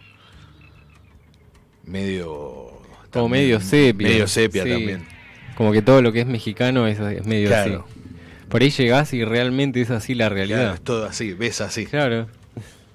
medio... 1.83 2.70
Como 3.11 3.25
también- 3.25 3.43
medio 3.45 3.59
sepia. 3.61 4.07
Medio 4.07 4.27
sepia 4.27 4.63
sí. 4.63 4.69
también. 4.69 5.05
Como 5.55 5.71
que 5.71 5.81
todo 5.81 6.01
lo 6.01 6.11
que 6.11 6.21
es 6.21 6.27
mexicano 6.27 6.87
es, 6.87 6.99
es 6.99 7.25
medio 7.25 7.47
Claro. 7.49 7.85
así. 7.87 7.99
Por 8.49 8.61
ahí 8.61 8.69
llegás 8.69 9.13
y 9.13 9.23
realmente 9.23 9.79
es 9.81 9.89
así 9.91 10.13
la 10.13 10.25
Claro, 10.25 10.35
realidad. 10.35 10.73
es 10.75 10.81
todo 10.81 11.05
así, 11.05 11.33
ves 11.33 11.61
así. 11.61 11.85
Claro. 11.85 12.27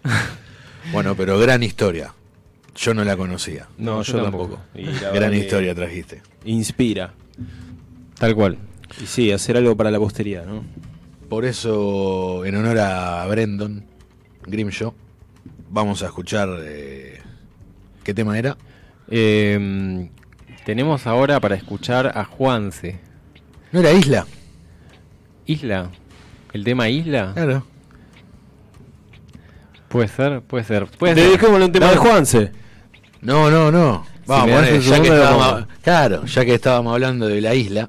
Bueno, 0.93 1.16
pero 1.16 1.36
gran 1.38 1.62
historia. 1.64 2.14
Yo 2.76 2.94
no 2.94 3.02
la 3.05 3.16
conocía. 3.16 3.66
No, 3.78 4.02
yo 4.02 4.18
yo, 4.18 4.22
tampoco. 4.22 4.60
Gran 5.12 5.34
historia 5.34 5.74
trajiste. 5.74 6.22
Inspira. 6.44 7.12
Tal 8.18 8.34
cual. 8.36 8.59
Y 9.02 9.06
sí, 9.06 9.32
hacer 9.32 9.56
algo 9.56 9.76
para 9.76 9.90
la 9.90 9.98
posteridad, 9.98 10.47
¿no? 10.47 10.62
Por 11.28 11.44
eso, 11.44 12.44
en 12.44 12.55
honor 12.55 12.78
a 12.78 13.26
Brendan 13.26 13.84
Grimshaw, 14.47 14.94
vamos 15.70 16.02
a 16.05 16.06
escuchar... 16.06 16.48
eh, 16.62 17.18
¿Qué 18.05 18.14
tema 18.14 18.38
era? 18.38 18.56
Eh, 19.08 20.08
tenemos 20.64 21.06
ahora 21.06 21.40
para 21.40 21.54
escuchar 21.54 22.12
a 22.18 22.24
Juanse. 22.24 22.98
¿No 23.72 23.80
era 23.80 23.92
Isla? 23.92 24.26
Isla. 25.46 25.90
¿El 26.52 26.64
tema 26.64 26.88
Isla? 26.88 27.32
Claro. 27.34 27.64
Puede 29.88 30.08
ser, 30.08 30.40
puede 30.42 30.64
ser. 30.64 30.86
Puede. 30.86 31.14
Dediquémosle 31.14 31.64
un 31.66 31.72
tema 31.72 31.86
No, 31.86 31.92
de 31.92 31.98
Juanse. 31.98 32.52
No, 33.22 33.50
no, 33.50 33.70
no. 33.70 34.06
Vamos, 34.26 34.46
me 34.48 34.74
un 34.74 34.80
ya 34.80 35.00
que 35.00 35.08
estábamos, 35.08 35.66
claro, 35.82 36.24
ya 36.26 36.44
que 36.44 36.54
estábamos 36.54 36.92
hablando 36.94 37.28
de 37.28 37.40
la 37.40 37.54
isla, 37.54 37.88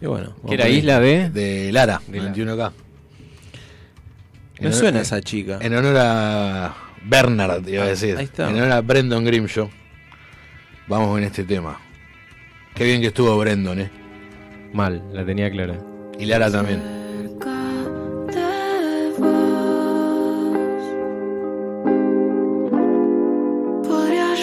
Y 0.00 0.06
bueno, 0.06 0.34
Que 0.48 0.54
era 0.54 0.68
Isla 0.68 0.98
de... 0.98 1.30
de 1.30 1.70
Lara, 1.70 2.00
De 2.08 2.18
Lara. 2.18 2.32
21K. 2.34 2.72
Me 4.60 4.66
En 4.66 4.72
suena 4.72 4.88
honor- 4.88 5.02
esa 5.02 5.20
chica. 5.20 5.58
En 5.62 5.72
honor 5.76 5.96
a 5.96 6.74
Bernard, 7.04 7.68
iba 7.68 7.84
a 7.84 7.86
Ah, 7.86 7.88
decir. 7.90 8.16
ahí 8.16 8.24
está. 8.24 8.50
En 8.50 8.56
honor 8.56 8.72
a 8.72 8.80
Brendan 8.80 9.24
Grimshaw. 9.24 9.70
Vamos 10.86 11.08
con 11.08 11.22
este 11.22 11.44
tema. 11.44 11.78
Qué 12.74 12.84
bien 12.84 13.00
que 13.00 13.06
estuvo 13.08 13.36
Brendan, 13.38 13.80
¿eh? 13.80 13.90
Mal, 14.72 15.02
la 15.12 15.24
tenía 15.24 15.50
clara. 15.50 15.78
Y 16.18 16.26
Lara 16.26 16.50
también. 16.50 16.82
Podría 23.82 24.34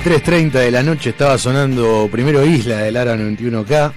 23.30 0.00 0.50
de 0.50 0.70
la 0.72 0.82
noche 0.82 1.10
estaba 1.10 1.38
sonando 1.38 2.08
primero 2.10 2.44
Isla 2.44 2.78
del 2.78 2.96
Ara 2.96 3.14
91K 3.16 3.92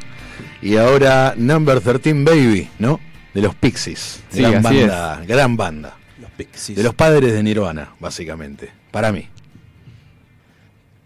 y 0.61 0.75
ahora 0.77 1.33
Number 1.35 1.81
13 1.81 2.23
Baby, 2.23 2.69
¿no? 2.77 2.99
De 3.33 3.41
los 3.41 3.55
Pixies. 3.55 4.23
Sí, 4.29 4.41
gran 4.41 4.63
así 4.63 4.77
banda, 4.79 5.23
gran 5.25 5.57
banda. 5.57 5.97
Los 6.21 6.29
Pixies. 6.31 6.77
De 6.77 6.83
los 6.83 6.93
padres 6.93 7.33
de 7.33 7.41
Nirvana, 7.41 7.95
básicamente. 7.99 8.69
Para 8.91 9.11
mí. 9.11 9.27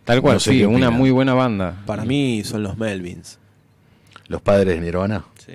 Tal 0.03 0.22
cual, 0.22 0.35
No 0.35 0.39
sé 0.41 0.51
sí, 0.51 0.63
una 0.65 0.73
opinan. 0.88 0.93
muy 0.93 1.11
buena 1.11 1.34
banda. 1.35 1.84
Para 1.85 2.03
mí 2.03 2.43
son 2.43 2.63
los 2.63 2.77
Melvins. 2.77 3.39
Los 4.27 4.41
padres 4.41 4.76
de 4.76 4.81
Nirvana. 4.81 5.23
Sí. 5.45 5.53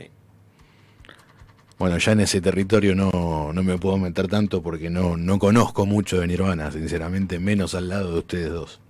Bueno, 1.79 1.99
ya 1.99 2.13
en 2.13 2.21
ese 2.21 2.41
territorio 2.41 2.95
no, 2.95 3.51
no 3.53 3.63
me 3.63 3.77
puedo 3.77 3.99
meter 3.99 4.29
tanto 4.29 4.63
porque 4.63 4.89
no, 4.89 5.19
no 5.19 5.39
conozco 5.39 5.85
mucho 5.85 6.21
de 6.21 6.27
Nirvana, 6.27 6.71
sinceramente, 6.73 7.39
menos 7.39 7.75
al 7.75 7.91
lado 7.91 8.13
de 8.15 8.19
ustedes 8.21 8.51
dos. 8.51 8.81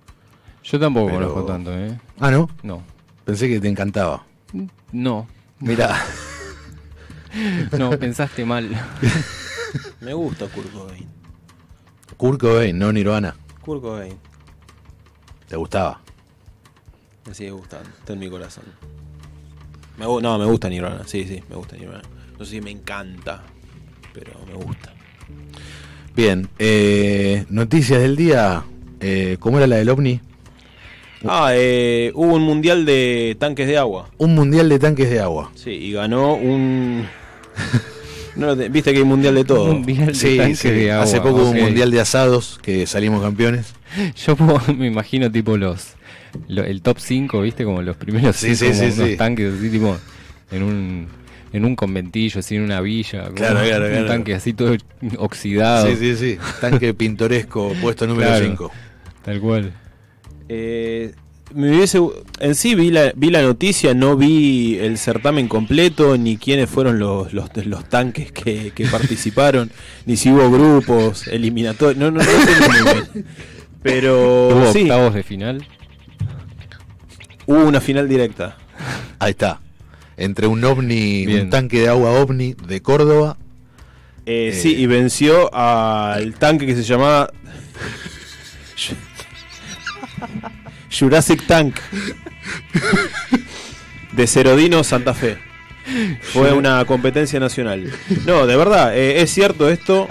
Yo 0.69 0.77
tampoco 0.79 1.07
Pero- 1.07 1.19
conozco 1.33 1.43
tanto, 1.45 1.73
¿eh? 1.73 1.97
Ah, 2.19 2.29
¿no? 2.29 2.49
No. 2.61 2.83
Pensé 3.23 3.47
que 3.47 3.59
te 3.61 3.69
encantaba. 3.69 4.25
No. 4.91 5.27
Mira, 5.59 5.95
No, 7.77 7.91
pensaste 7.91 8.43
mal. 8.45 8.69
Me 10.01 10.13
gusta 10.13 10.47
Kurt 10.47 10.71
Cobain. 10.71 11.07
Kurt 12.17 12.39
Cobain, 12.39 12.77
no 12.77 12.91
Nirvana. 12.91 13.35
Kurt 13.61 13.81
Cobain. 13.81 14.17
¿Te 15.47 15.55
gustaba? 15.55 16.01
Me 17.25 17.33
sigue 17.33 17.51
gustando. 17.51 17.89
Está 17.89 18.13
en 18.13 18.19
mi 18.19 18.29
corazón. 18.29 18.65
Me 19.97 20.05
no, 20.05 20.37
me 20.37 20.45
gusta 20.45 20.69
Nirvana. 20.69 21.03
Sí, 21.05 21.25
sí, 21.25 21.41
me 21.49 21.55
gusta 21.55 21.75
Nirvana. 21.77 22.03
No 22.37 22.45
sé 22.45 22.51
si 22.51 22.61
me 22.61 22.71
encanta, 22.71 23.43
pero 24.13 24.33
me 24.45 24.53
gusta. 24.53 24.93
Bien, 26.15 26.49
eh, 26.59 27.45
noticias 27.49 28.01
del 28.01 28.15
día. 28.15 28.63
Eh, 28.99 29.37
¿Cómo 29.39 29.57
era 29.57 29.67
la 29.67 29.77
del 29.77 29.89
OVNI? 29.89 30.21
Ah, 31.25 31.49
eh, 31.53 32.11
hubo 32.13 32.35
un 32.35 32.43
mundial 32.43 32.85
de 32.85 33.35
tanques 33.39 33.67
de 33.67 33.77
agua. 33.77 34.09
Un 34.17 34.35
mundial 34.35 34.69
de 34.69 34.77
tanques 34.79 35.09
de 35.09 35.19
agua. 35.19 35.51
Sí, 35.55 35.71
y 35.71 35.91
ganó 35.93 36.33
un. 36.35 37.05
No, 38.35 38.55
Viste 38.55 38.91
que 38.93 38.99
hay 38.99 39.03
mundial 39.03 39.33
de 39.33 39.43
todo. 39.45 39.65
Mundial 39.73 40.07
de 40.07 40.13
Sí, 40.13 40.37
tanques 40.37 40.59
sí. 40.59 40.69
de 40.69 40.91
agua, 40.91 41.05
Hace 41.05 41.17
poco 41.21 41.37
hubo 41.41 41.49
un 41.49 41.59
mundial 41.59 41.89
de 41.89 41.99
asados 41.99 42.59
que 42.61 42.85
salimos 42.85 43.19
campeones. 43.23 43.73
Yo 44.27 44.35
me 44.77 44.85
imagino 44.85 45.31
tipo 45.31 45.57
los, 45.57 45.93
lo- 46.47 46.63
el 46.63 46.83
top 46.83 46.99
5, 46.99 47.41
¿viste? 47.41 47.63
Como 47.65 47.81
los 47.81 47.97
primeros 47.97 48.35
Sí, 48.35 48.55
cinco, 48.55 48.71
sí, 48.75 48.79
como 48.79 48.91
sí, 48.91 48.99
unos 48.99 49.09
sí. 49.09 49.17
tanques 49.17 49.53
así 49.55 49.69
tipo 49.71 49.97
en 50.51 50.61
un 50.61 51.07
en 51.51 51.65
un 51.65 51.75
conventillo, 51.75 52.41
así 52.41 52.57
en 52.57 52.61
una 52.61 52.79
villa, 52.79 53.23
como 53.23 53.35
Claro, 53.37 53.61
claro, 53.63 53.85
un 53.85 53.91
claro. 53.91 54.05
tanque 54.07 54.35
así 54.35 54.53
todo 54.53 54.75
oxidado. 55.17 55.87
Sí, 55.87 55.95
sí, 55.95 56.15
sí. 56.15 56.37
Tanque 56.61 56.93
pintoresco, 56.93 57.73
puesto 57.81 58.05
número 58.05 58.27
Claro. 58.29 58.45
5. 58.45 58.71
Tal 59.25 59.39
cual. 59.41 59.73
Eh, 60.49 61.13
me 61.53 61.69
hubiese, 61.69 61.99
en 62.39 62.55
sí 62.55 62.75
vi 62.75 62.91
la, 62.91 63.13
vi 63.15 63.29
la 63.29 63.41
noticia, 63.41 63.93
no 63.93 64.17
vi 64.17 64.77
el 64.79 64.97
certamen 64.97 65.47
completo, 65.47 66.17
ni 66.17 66.35
quiénes 66.37 66.69
fueron 66.69 66.99
los, 66.99 67.31
los, 67.33 67.49
los 67.65 67.87
tanques 67.89 68.31
que, 68.33 68.71
que 68.75 68.85
participaron, 68.91 69.71
ni 70.05 70.17
si 70.17 70.29
hubo 70.31 70.51
grupos, 70.51 71.27
eliminatorios, 71.27 71.97
no, 71.97 72.11
no, 72.11 72.19
no 72.19 72.25
sé 72.25 72.67
muy 72.67 72.93
bien. 72.93 73.25
Pero 73.81 74.49
Hubo 74.49 74.73
sí, 74.73 74.81
octavos 74.81 75.13
de 75.13 75.23
final. 75.23 75.65
hubo 77.45 77.63
una 77.65 77.79
final 77.79 78.09
directa. 78.09 78.57
Ahí 79.19 79.31
está. 79.31 79.61
Entre 80.17 80.47
un 80.47 80.63
ovni, 80.65 81.25
Bien. 81.25 81.43
un 81.43 81.49
tanque 81.49 81.79
de 81.81 81.87
agua 81.89 82.11
ovni 82.11 82.53
de 82.67 82.81
Córdoba. 82.81 83.37
Eh, 84.25 84.49
Eh. 84.51 84.59
Sí, 84.61 84.75
y 84.75 84.85
venció 84.87 85.53
al 85.55 86.33
tanque 86.35 86.65
que 86.65 86.75
se 86.75 86.83
llamaba 86.83 87.31
Jurassic 90.89 91.45
Tank 91.45 91.75
de 94.11 94.27
Cerodino 94.27 94.83
Santa 94.83 95.13
Fe. 95.13 95.37
Fue 96.33 96.51
una 96.51 96.83
competencia 96.85 97.39
nacional. 97.39 97.91
No, 98.25 98.45
de 98.45 98.57
verdad, 98.57 98.97
eh, 98.97 99.21
es 99.21 99.31
cierto 99.31 99.69
esto. 99.69 100.07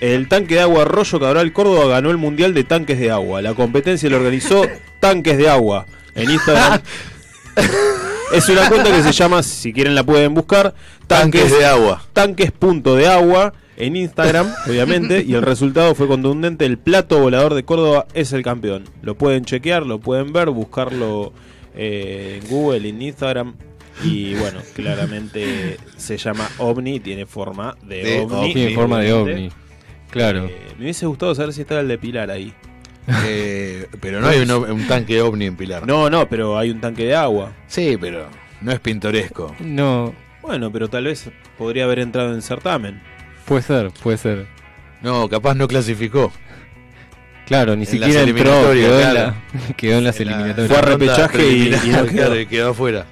El 0.00 0.26
tanque 0.28 0.56
de 0.56 0.62
agua 0.62 0.82
Arroyo 0.82 1.20
Cabral 1.20 1.52
Córdoba 1.52 1.86
ganó 1.86 2.10
el 2.10 2.16
Mundial 2.16 2.54
de 2.54 2.64
Tanques 2.64 2.98
de 2.98 3.10
Agua. 3.10 3.40
La 3.40 3.54
competencia 3.54 4.10
lo 4.10 4.16
organizó 4.16 4.62
Tanques 4.98 5.38
de 5.38 5.48
Agua 5.48 5.86
en 6.14 6.30
Instagram. 6.30 6.80
es 8.32 8.48
una 8.48 8.68
cuenta 8.68 8.90
que 8.90 9.02
se 9.02 9.12
llama, 9.12 9.42
si 9.42 9.72
quieren 9.72 9.94
la 9.94 10.04
pueden 10.04 10.34
buscar, 10.34 10.74
Tanques 11.06 11.50
de 11.50 11.66
agua. 11.66 12.02
tanques.de 12.12 12.96
de 12.96 13.06
agua 13.06 13.54
en 13.76 13.96
Instagram, 13.96 14.48
obviamente, 14.68 15.22
y 15.26 15.34
el 15.34 15.42
resultado 15.42 15.94
fue 15.94 16.06
contundente. 16.08 16.64
El 16.66 16.78
plato 16.78 17.18
volador 17.18 17.54
de 17.54 17.64
Córdoba 17.64 18.06
es 18.14 18.32
el 18.32 18.42
campeón. 18.42 18.84
Lo 19.02 19.16
pueden 19.16 19.44
chequear, 19.44 19.84
lo 19.86 19.98
pueden 20.00 20.32
ver, 20.32 20.50
buscarlo 20.50 21.32
eh, 21.74 22.40
en 22.42 22.48
Google, 22.50 22.88
en 22.88 23.02
Instagram. 23.02 23.54
Y 24.04 24.34
bueno, 24.34 24.60
claramente 24.74 25.76
se 25.96 26.16
llama 26.16 26.48
OVNI, 26.58 27.00
tiene 27.00 27.26
forma 27.26 27.76
de, 27.82 28.02
De 28.02 28.20
OVNI. 28.20 28.34
ovni, 28.36 28.54
Tiene 28.54 28.74
forma 28.74 29.00
de 29.00 29.12
ovni. 29.12 29.50
Claro. 30.10 30.46
Eh, 30.46 30.56
me 30.76 30.84
hubiese 30.84 31.06
gustado 31.06 31.34
saber 31.34 31.52
si 31.52 31.62
estaba 31.62 31.80
el 31.80 31.88
de 31.88 31.98
Pilar 31.98 32.30
ahí. 32.30 32.52
Eh, 33.26 33.88
pero 34.00 34.20
no 34.20 34.28
hay 34.28 34.40
un, 34.40 34.50
un 34.50 34.86
tanque 34.86 35.20
ovni 35.20 35.46
en 35.46 35.56
Pilar. 35.56 35.86
No, 35.86 36.08
no, 36.08 36.28
pero 36.28 36.56
hay 36.58 36.70
un 36.70 36.80
tanque 36.80 37.04
de 37.04 37.14
agua. 37.16 37.52
Sí, 37.66 37.96
pero 38.00 38.26
no 38.60 38.70
es 38.72 38.80
pintoresco. 38.80 39.54
No, 39.60 40.14
Bueno, 40.40 40.70
pero 40.72 40.88
tal 40.88 41.04
vez 41.04 41.30
podría 41.58 41.84
haber 41.84 41.98
entrado 42.00 42.32
en 42.34 42.42
certamen. 42.42 43.02
Puede 43.52 43.62
ser, 43.62 43.90
puede 44.02 44.18
ser. 44.18 44.46
No, 45.02 45.28
capaz 45.28 45.54
no 45.54 45.68
clasificó. 45.68 46.32
Claro, 47.46 47.74
ni 47.76 47.82
En 47.82 47.86
siquiera 47.90 48.20
las 48.20 48.28
entró, 48.28 48.70
eliminatorias, 48.72 48.86
quedó, 48.86 49.00
en 49.00 49.10
claro. 49.10 49.34
la- 49.68 49.74
quedó 49.76 49.98
en 49.98 50.04
las 50.04 50.20
En 50.20 50.26
la- 50.26 50.32
eliminatorias. 50.34 50.68
Fue 50.68 50.78
a 50.78 50.82
repechaje 50.82 51.48
y- 51.50 51.74
y 51.84 51.88
no 51.90 52.06
quedó. 52.06 52.48
quedó 52.48 52.70
afuera. 52.70 53.06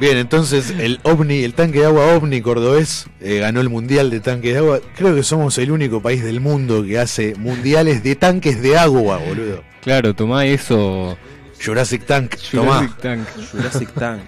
Bien, 0.00 0.18
entonces 0.18 0.74
el 0.78 1.00
ovni, 1.04 1.42
el 1.44 1.54
tanque 1.54 1.78
de 1.80 1.86
agua 1.86 2.14
ovni 2.14 2.42
cordobés 2.42 3.06
eh, 3.20 3.38
ganó 3.38 3.60
el 3.62 3.70
mundial 3.70 4.10
de 4.10 4.20
tanques 4.20 4.52
de 4.52 4.58
agua. 4.58 4.80
Creo 4.96 5.14
que 5.14 5.22
somos 5.22 5.56
el 5.58 5.70
único 5.70 6.02
país 6.02 6.22
del 6.22 6.40
mundo 6.40 6.84
que 6.84 6.98
hace 6.98 7.34
mundiales 7.36 8.02
de 8.02 8.14
tanques 8.14 8.60
de 8.60 8.76
agua, 8.76 9.16
boludo. 9.18 9.62
Claro, 9.82 10.12
tomá 10.14 10.44
eso. 10.44 11.16
Jurassic 11.64 12.04
Tank, 12.04 12.34
tomá. 12.52 12.78
Jurassic 12.80 12.96
Tank. 12.98 13.28
Jurassic 13.52 13.92
Tank. 13.94 14.20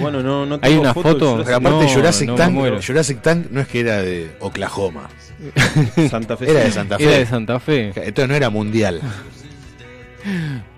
Bueno, 0.00 0.22
no, 0.22 0.44
no 0.46 0.58
¿Hay 0.62 0.74
una 0.74 0.92
foto? 0.94 1.30
Jurassic 1.30 1.44
Pero 1.46 1.56
aparte 1.56 1.84
No, 1.86 1.92
Jurassic 1.94 2.28
no 2.28 2.34
Tank. 2.34 2.82
Jurassic 2.86 3.22
Tank 3.22 3.46
no 3.50 3.60
es 3.60 3.68
que 3.68 3.80
era 3.80 4.02
de 4.02 4.30
Oklahoma, 4.40 5.08
Santa 6.10 6.36
Fe. 6.36 6.50
era 6.50 6.60
de 6.60 6.70
Santa 6.72 6.98
Fe. 6.98 7.04
Era 7.04 7.18
de 7.18 7.26
Santa 7.26 7.60
Fe. 7.60 7.86
Entonces 7.96 8.28
no 8.28 8.34
era 8.34 8.50
mundial. 8.50 9.00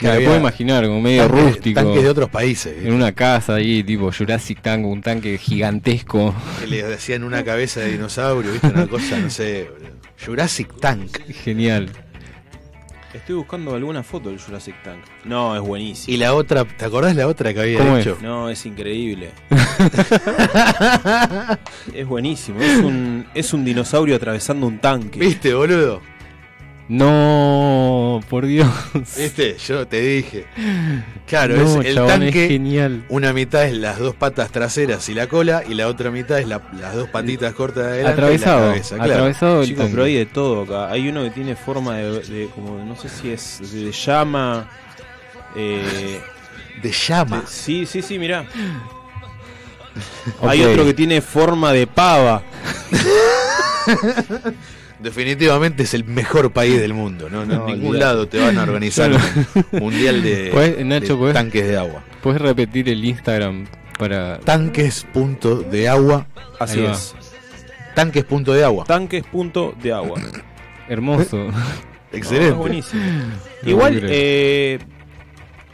Me 0.00 0.08
había 0.10 0.26
puedo 0.28 0.38
imaginar, 0.40 0.84
como 0.86 1.00
medio 1.00 1.24
Tanques- 1.26 1.44
rústico. 1.54 1.80
Tanques 1.82 2.02
de 2.02 2.08
otros 2.08 2.28
países. 2.30 2.84
En 2.84 2.92
una 2.92 3.12
casa 3.12 3.54
ahí, 3.54 3.82
tipo 3.82 4.12
Jurassic 4.12 4.60
Tank, 4.60 4.86
un 4.86 5.00
tanque 5.02 5.38
gigantesco. 5.38 6.34
Que 6.60 6.66
le 6.66 6.94
hacían 6.94 7.24
una 7.24 7.42
cabeza 7.42 7.80
de 7.80 7.92
dinosaurio, 7.92 8.52
¿viste? 8.52 8.68
Una 8.68 8.86
cosa, 8.86 9.18
no 9.18 9.30
sé. 9.30 9.68
Jurassic 10.24 10.78
Tank. 10.78 11.18
Genial. 11.44 11.90
Estoy 13.12 13.34
buscando 13.34 13.74
alguna 13.74 14.04
foto 14.04 14.28
del 14.28 14.40
Jurassic 14.40 14.80
Tank. 14.84 15.00
No, 15.24 15.56
es 15.56 15.60
buenísimo. 15.60 16.14
Y 16.14 16.16
la 16.16 16.32
otra, 16.32 16.64
¿te 16.64 16.84
acordás 16.84 17.16
la 17.16 17.26
otra 17.26 17.52
que 17.52 17.60
había 17.60 17.78
¿Cómo 17.78 17.96
hecho? 17.96 18.16
No, 18.22 18.48
es 18.48 18.64
increíble. 18.66 19.32
es 21.92 22.06
buenísimo. 22.06 22.60
Es 22.60 22.78
un, 22.78 23.26
es 23.34 23.52
un 23.52 23.64
dinosaurio 23.64 24.14
atravesando 24.14 24.68
un 24.68 24.78
tanque. 24.78 25.18
¿Viste, 25.18 25.52
boludo? 25.54 26.00
No, 26.92 28.20
por 28.28 28.46
Dios. 28.46 28.68
¿Viste? 29.16 29.56
Yo 29.64 29.86
te 29.86 30.00
dije. 30.00 30.46
Claro, 31.24 31.54
No, 31.56 31.80
es 31.80 31.86
el 31.86 31.94
chabón, 31.94 32.10
es 32.10 32.18
tanque. 32.32 32.48
genial. 32.48 33.04
Una 33.08 33.32
mitad 33.32 33.64
es 33.64 33.74
las 33.74 34.00
dos 34.00 34.16
patas 34.16 34.50
traseras 34.50 35.08
y 35.08 35.14
la 35.14 35.28
cola, 35.28 35.62
y 35.68 35.74
la 35.74 35.86
otra 35.86 36.10
mitad 36.10 36.40
es 36.40 36.48
la- 36.48 36.60
las 36.80 36.96
dos 36.96 37.08
patitas 37.08 37.54
cortas 37.54 37.84
de 37.84 37.90
adelante. 37.90 38.12
Atravesado, 38.20 38.58
Y 38.58 38.62
la 38.62 38.68
cabeza, 38.72 38.94
claro. 38.96 39.12
atravesado 39.12 39.60
el 39.62 39.66
Chicos, 39.68 39.78
tanque. 39.82 39.92
pero 39.94 40.04
hay 40.04 40.14
de 40.14 40.26
todo 40.26 40.62
acá. 40.62 40.90
Hay 40.90 41.08
uno 41.08 41.22
que 41.22 41.30
tiene 41.30 41.54
forma 41.54 41.96
de, 41.96 42.20
de 42.22 42.48
como, 42.52 42.84
no 42.84 42.96
sé 42.96 43.08
si 43.08 43.30
es 43.30 43.60
de 43.72 43.92
llama. 43.92 44.68
Eh, 45.54 46.20
De 46.82 46.90
llama. 46.90 47.42
de- 47.42 47.46
sí, 47.46 47.86
sí, 47.86 48.02
sí, 48.02 48.18
mirá. 48.18 48.46
Hay 50.42 50.64
otro 50.64 50.84
que 50.84 50.94
tiene 50.94 51.20
forma 51.20 51.72
de 51.72 51.86
pava. 51.86 52.42
Definitivamente 55.02 55.82
es 55.84 55.94
el 55.94 56.04
mejor 56.04 56.52
país 56.52 56.78
del 56.80 56.92
mundo. 56.94 57.28
No, 57.30 57.46
no, 57.46 57.54
No, 57.56 57.68
en 57.68 57.74
ningún 57.74 57.90
olvidate. 57.90 58.04
lado 58.04 58.28
te 58.28 58.38
van 58.38 58.58
a 58.58 58.62
organizar 58.62 59.10
un 59.12 59.80
mundial 59.80 60.22
de, 60.22 60.82
Nacho, 60.84 61.16
de 61.16 61.32
tanques 61.32 61.66
de 61.66 61.76
agua. 61.78 62.04
¿Puedes 62.22 62.40
repetir 62.40 62.88
el 62.88 63.04
Instagram 63.04 63.66
para. 63.98 64.38
Tanques 64.40 65.06
punto 65.12 65.56
de 65.56 65.88
agua. 65.88 66.26
Así 66.58 66.84
es. 66.84 67.14
Tanques 67.94 68.24
punto 68.24 68.52
de 68.52 68.64
agua. 68.64 68.84
Tanques 68.84 69.24
punto 69.24 69.74
de 69.82 69.92
agua. 69.92 70.20
Hermoso. 70.88 71.48
Excelente. 72.12 72.50
No, 72.50 72.56
buenísimo. 72.56 73.02
Igual, 73.62 74.00
eh, 74.04 74.78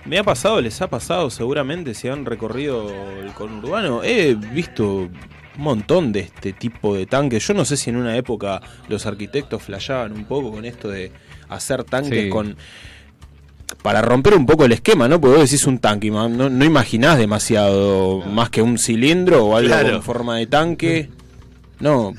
me 0.05 0.19
ha 0.19 0.23
pasado, 0.25 0.61
les 0.61 0.81
ha 0.83 0.89
pasado 0.89 1.31
seguramente 1.31 1.95
si 1.95 2.09
han 2.09 2.25
recorrido 2.27 2.89
el 3.23 3.33
conurbano. 3.33 4.05
He 4.05 4.35
visto 4.35 5.09
un 5.57 5.63
montón 5.65 6.13
de 6.13 6.21
este 6.21 6.53
tipo 6.53 6.95
de 6.97 7.07
tanques. 7.07 7.47
Yo 7.47 7.55
no 7.55 7.65
sé 7.65 7.77
si 7.77 7.91
en 7.91 7.97
una 7.97 8.17
época 8.17 8.61
los 8.89 9.07
arquitectos 9.07 9.63
flasheaban 9.63 10.13
un 10.13 10.25
poco 10.25 10.51
con 10.53 10.65
esto 10.65 10.89
de 10.89 11.13
hacer 11.49 11.85
tanques 11.85 12.25
Sí. 12.25 12.29
con 12.29 12.57
para 13.83 14.01
romper 14.01 14.35
un 14.35 14.47
poco 14.47 14.65
el 14.65 14.73
esquema, 14.73 15.09
¿no? 15.09 15.21
Porque 15.21 15.39
vos 15.39 15.51
decís 15.51 15.67
un 15.67 15.79
tanque, 15.79 16.11
no, 16.11 16.29
no 16.29 16.65
imaginás 16.65 17.19
demasiado 17.19 18.21
más 18.21 18.49
que 18.51 18.63
un 18.63 18.79
cilindro 18.79 19.45
o 19.45 19.57
algo 19.57 19.69
Claro. 19.69 19.93
con 19.95 20.03
forma 20.03 20.37
de 20.39 20.47
tanque. 20.47 21.11
No, 21.81 22.15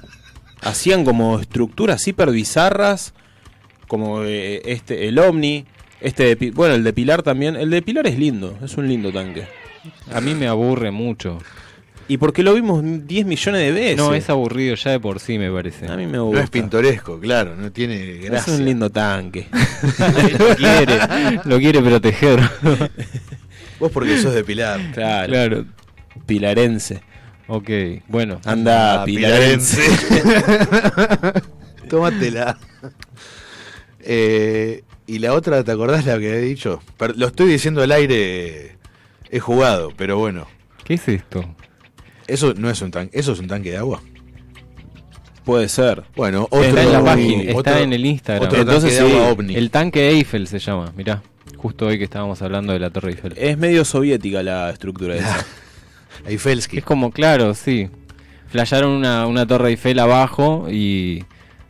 hacían 0.61 1.05
como 1.05 1.39
estructuras 1.39 2.05
hiper 2.07 2.31
bizarras, 2.31 3.13
como 3.87 4.23
eh, 4.23 4.61
este, 4.65 5.07
el 5.07 5.17
Omni, 5.19 5.65
este 6.01 6.35
de 6.35 6.51
bueno, 6.51 6.75
el 6.75 6.83
de 6.83 6.93
Pilar 6.93 7.23
también. 7.23 7.55
El 7.55 7.69
de 7.69 7.81
Pilar 7.81 8.07
es 8.07 8.19
lindo, 8.19 8.57
es 8.63 8.75
un 8.77 8.87
lindo 8.87 9.11
tanque. 9.11 9.47
A 10.13 10.19
mí 10.19 10.35
me 10.35 10.47
aburre 10.47 10.91
mucho. 10.91 11.37
Y 12.09 12.17
porque 12.17 12.41
lo 12.41 12.53
vimos 12.53 12.81
10 12.83 13.25
millones 13.25 13.61
de 13.61 13.71
veces. 13.71 13.97
No, 13.97 14.13
es 14.13 14.29
aburrido 14.29 14.75
ya 14.75 14.91
de 14.91 14.99
por 14.99 15.19
sí, 15.19 15.37
me 15.37 15.51
parece. 15.51 15.87
A 15.87 15.97
mí 15.97 16.05
me 16.05 16.13
No 16.13 16.25
gusta. 16.25 16.43
es 16.43 16.49
pintoresco, 16.49 17.19
claro, 17.19 17.55
no 17.55 17.71
tiene 17.71 18.19
Es 18.19 18.25
gracia. 18.29 18.53
un 18.53 18.65
lindo 18.65 18.89
tanque. 18.89 19.47
lo 19.99 20.55
quiere, 20.55 20.99
lo 21.43 21.57
quiere 21.59 21.81
proteger. 21.81 22.39
Vos 23.79 23.91
porque 23.91 24.17
sos 24.17 24.33
de 24.33 24.43
Pilar. 24.43 24.79
Claro. 24.93 25.31
claro. 25.33 25.65
Pilarense. 26.25 27.01
Ok, 27.47 27.69
bueno. 28.07 28.39
Anda, 28.45 29.01
Ah, 29.01 29.05
pilarense. 29.05 29.81
Tómatela. 31.89 32.57
Eh, 34.01 34.83
y 35.05 35.19
la 35.19 35.33
otra, 35.33 35.63
¿te 35.63 35.71
acordás 35.71 36.05
la 36.05 36.17
que 36.19 36.33
he 36.35 36.41
dicho? 36.41 36.81
Lo 37.15 37.27
estoy 37.27 37.49
diciendo 37.51 37.81
al 37.81 37.91
aire, 37.91 38.75
he 39.29 39.39
jugado, 39.39 39.91
pero 39.95 40.17
bueno. 40.17 40.47
¿Qué 40.83 40.95
es 40.95 41.07
esto? 41.07 41.45
Eso 42.27 42.53
no 42.55 42.69
es 42.69 42.81
un 42.81 42.91
tanque, 42.91 43.17
eso 43.17 43.31
es 43.33 43.39
un 43.39 43.47
tanque 43.47 43.71
de 43.71 43.77
agua. 43.77 44.01
Puede 45.45 45.69
ser. 45.69 46.03
Bueno, 46.15 46.43
otro, 46.51 46.63
está 46.63 46.83
en 46.83 46.91
la 46.93 47.03
página, 47.03 47.41
otro- 47.43 47.57
está 47.59 47.79
en 47.81 47.93
el 47.93 48.05
Instagram. 48.05 48.47
Otro 48.47 48.59
Entonces 48.61 48.97
tanque 48.97 49.03
de 49.05 49.09
sí, 49.11 49.17
agua 49.17 49.31
ovni. 49.31 49.55
El 49.55 49.71
tanque 49.71 50.09
Eiffel 50.09 50.47
se 50.47 50.59
llama, 50.59 50.91
mirá. 50.95 51.21
Justo 51.55 51.87
hoy 51.87 51.97
que 51.97 52.03
estábamos 52.03 52.41
hablando 52.41 52.73
de 52.73 52.79
la 52.79 52.89
Torre 52.89 53.11
Eiffel. 53.11 53.33
Es 53.37 53.57
medio 53.57 53.85
soviética 53.85 54.43
la 54.43 54.69
estructura 54.69 55.15
esa. 55.15 55.45
Eiffelski. 56.27 56.79
Es 56.79 56.83
como, 56.83 57.11
claro, 57.11 57.53
sí. 57.53 57.89
Flasharon 58.49 58.91
una, 58.91 59.25
una 59.25 59.45
Torre 59.47 59.69
Eiffel 59.69 59.99
abajo 59.99 60.67
y 60.69 61.23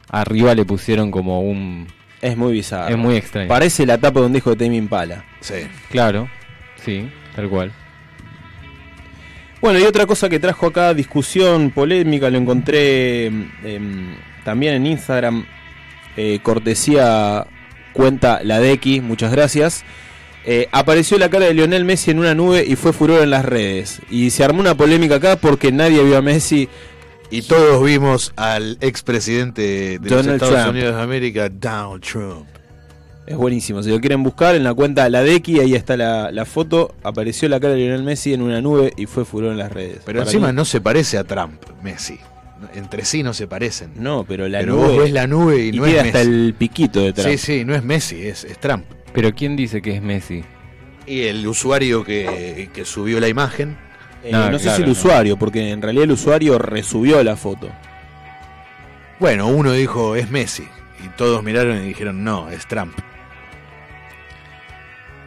arriba 0.09 0.55
le 0.55 0.65
pusieron 0.65 1.11
como 1.11 1.41
un... 1.41 1.87
Es 2.21 2.35
muy 2.35 2.53
bizarro. 2.53 2.89
Es 2.89 2.97
muy 2.97 3.15
extraño. 3.15 3.47
Parece 3.47 3.85
la 3.85 3.99
tapa 3.99 4.19
de 4.21 4.25
un 4.25 4.33
disco 4.33 4.49
de 4.55 4.65
Tame 4.65 4.75
Impala. 4.77 5.23
Sí. 5.39 5.55
Claro, 5.91 6.27
sí, 6.83 7.07
tal 7.35 7.47
cual. 7.47 7.71
Bueno, 9.61 9.79
y 9.79 9.83
otra 9.83 10.05
cosa 10.05 10.29
que 10.29 10.39
trajo 10.39 10.67
acá 10.67 10.93
discusión, 10.93 11.71
polémica, 11.71 12.29
lo 12.29 12.37
encontré 12.37 13.25
em, 13.25 14.15
también 14.43 14.75
en 14.75 14.85
Instagram, 14.85 15.45
eh, 16.15 16.39
cortesía 16.43 17.47
cuenta 17.93 18.41
la 18.43 18.59
de 18.59 18.73
X, 18.73 19.01
muchas 19.01 19.31
gracias. 19.31 19.83
Eh, 20.45 20.69
apareció 20.71 21.17
la 21.17 21.29
cara 21.29 21.45
de 21.45 21.53
Lionel 21.53 21.83
Messi 21.83 22.11
en 22.11 22.19
una 22.19 22.33
nube 22.33 22.63
y 22.65 22.77
fue 22.77 22.93
furor 22.93 23.21
en 23.21 23.31
las 23.31 23.43
redes. 23.43 24.01
Y 24.09 24.29
se 24.29 24.43
armó 24.43 24.61
una 24.61 24.75
polémica 24.75 25.15
acá 25.15 25.35
porque 25.35 25.71
nadie 25.71 26.01
vio 26.03 26.17
a 26.17 26.21
Messi. 26.21 26.69
Y 27.29 27.41
todos 27.41 27.83
vimos 27.83 28.31
al 28.37 28.77
expresidente 28.79 29.99
de 29.99 30.09
los 30.09 30.25
Estados 30.25 30.53
Trump. 30.53 30.69
Unidos 30.69 30.95
de 30.95 31.01
América, 31.01 31.49
Donald 31.49 32.01
Trump. 32.01 32.47
Es 33.27 33.35
buenísimo, 33.35 33.83
si 33.83 33.89
lo 33.89 33.99
quieren 33.99 34.23
buscar 34.23 34.55
en 34.55 34.63
la 34.63 34.73
cuenta 34.73 35.09
la 35.09 35.21
de 35.21 35.35
X, 35.35 35.59
ahí 35.59 35.75
está 35.75 35.97
la, 35.97 36.31
la 36.31 36.45
foto. 36.45 36.95
Apareció 37.03 37.49
la 37.49 37.59
cara 37.59 37.73
de 37.73 37.79
Lionel 37.81 38.03
Messi 38.03 38.33
en 38.33 38.41
una 38.41 38.61
nube 38.61 38.93
y 38.95 39.05
fue 39.05 39.25
furor 39.25 39.51
en 39.51 39.57
las 39.57 39.69
redes. 39.71 39.99
Pero 40.05 40.19
Para 40.19 40.29
encima 40.31 40.47
mí- 40.47 40.53
no 40.55 40.63
se 40.63 40.79
parece 40.79 41.17
a 41.17 41.25
Trump, 41.25 41.61
Messi. 41.83 42.17
Entre 42.73 43.03
sí 43.05 43.23
no 43.23 43.33
se 43.33 43.45
parecen. 43.45 43.91
No, 43.97 44.23
pero 44.25 44.47
la 44.47 44.59
Pero 44.59 44.75
nube. 44.75 44.87
vos 44.87 44.97
ves 44.99 45.11
la 45.11 45.27
nube 45.27 45.59
y, 45.65 45.67
y 45.69 45.71
no 45.73 45.83
queda 45.83 46.01
es 46.01 46.05
hasta 46.07 46.17
Messi. 46.19 46.31
el 46.31 46.53
piquito 46.57 47.01
de 47.01 47.11
Trump. 47.13 47.29
Sí, 47.29 47.37
sí, 47.37 47.65
no 47.65 47.75
es 47.75 47.83
Messi, 47.83 48.25
es, 48.25 48.45
es 48.45 48.57
Trump. 48.59 48.85
Pero 49.13 49.33
¿quién 49.35 49.57
dice 49.57 49.81
que 49.81 49.95
es 49.95 50.01
Messi? 50.01 50.43
Y 51.05 51.23
el 51.23 51.45
usuario 51.45 52.03
que, 52.05 52.69
que 52.73 52.85
subió 52.85 53.19
la 53.19 53.27
imagen. 53.27 53.77
Eh, 54.23 54.31
No, 54.31 54.49
no 54.49 54.57
sé 54.57 54.63
claro, 54.63 54.77
si 54.77 54.81
el 54.83 54.87
no. 54.87 54.91
usuario, 54.93 55.37
porque 55.37 55.69
en 55.69 55.81
realidad 55.81 56.05
el 56.05 56.11
usuario 56.13 56.57
resubió 56.57 57.21
la 57.23 57.35
foto. 57.35 57.69
Bueno, 59.19 59.47
uno 59.47 59.73
dijo 59.73 60.15
es 60.15 60.29
Messi. 60.31 60.63
Y 61.03 61.09
todos 61.17 61.43
miraron 61.43 61.77
y 61.83 61.87
dijeron 61.89 62.23
no, 62.23 62.49
es 62.49 62.65
Trump. 62.67 62.93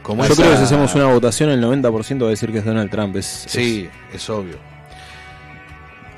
Como 0.02 0.24
Yo 0.24 0.32
esa- 0.32 0.42
creo 0.42 0.52
que 0.52 0.58
si 0.58 0.64
hacemos 0.64 0.94
una 0.94 1.06
votación, 1.06 1.50
el 1.50 1.60
90% 1.60 2.20
va 2.22 2.26
a 2.28 2.30
decir 2.30 2.50
que 2.52 2.58
es 2.58 2.64
Donald 2.64 2.90
Trump. 2.90 3.16
Es, 3.16 3.44
Sí, 3.46 3.88
es 4.12 4.28
obvio. 4.30 4.56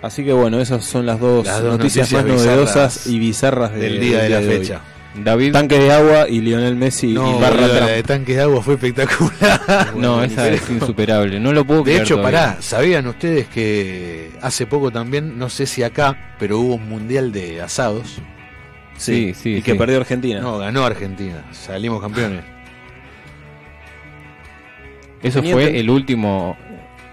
Así 0.02 0.24
que 0.24 0.32
bueno, 0.32 0.60
esas 0.60 0.84
son 0.84 1.06
las 1.06 1.20
dos, 1.20 1.46
Las 1.46 1.62
dos 1.62 1.78
noticias, 1.78 2.10
noticias 2.12 2.36
más 2.36 2.44
novedosas 2.46 3.06
y 3.06 3.18
bizarras 3.18 3.72
de- 3.72 3.80
Del 3.80 4.00
día 4.00 4.18
de 4.22 4.28
la 4.30 4.38
hoy. 4.38 4.44
fecha. 4.58 4.80
David... 5.14 5.52
Tanque 5.52 5.78
de 5.78 5.92
agua 5.92 6.26
y 6.26 6.40
Lionel 6.40 6.74
Messi 6.74 7.08
No, 7.12 7.36
y 7.36 7.40
barra 7.40 7.66
la 7.68 7.86
de 7.86 8.02
tanques 8.02 8.34
de 8.34 8.42
agua 8.42 8.62
fue 8.62 8.74
espectacular. 8.74 9.92
No, 9.96 10.24
esa 10.24 10.48
es 10.48 10.68
insuperable. 10.70 11.38
No 11.38 11.52
lo 11.52 11.64
puedo 11.66 11.80
De 11.80 11.84
creer 11.84 12.02
hecho, 12.02 12.16
todavía. 12.16 12.40
pará, 12.46 12.62
¿sabían 12.62 13.06
ustedes 13.06 13.46
que 13.48 14.30
hace 14.40 14.66
poco 14.66 14.90
también, 14.90 15.38
no 15.38 15.50
sé 15.50 15.66
si 15.66 15.82
acá, 15.82 16.34
pero 16.38 16.58
hubo 16.60 16.74
un 16.76 16.88
mundial 16.88 17.30
de 17.30 17.60
asados? 17.60 18.20
Sí, 18.96 19.34
sí, 19.34 19.56
Y 19.56 19.62
que 19.62 19.74
perdió 19.74 19.98
Argentina. 19.98 20.40
No, 20.40 20.58
ganó 20.58 20.84
Argentina, 20.84 21.44
salimos 21.52 22.00
campeones. 22.00 22.42
Eso 25.22 25.40
Tenía 25.40 25.54
fue 25.54 25.78
el 25.78 25.88
último 25.90 26.56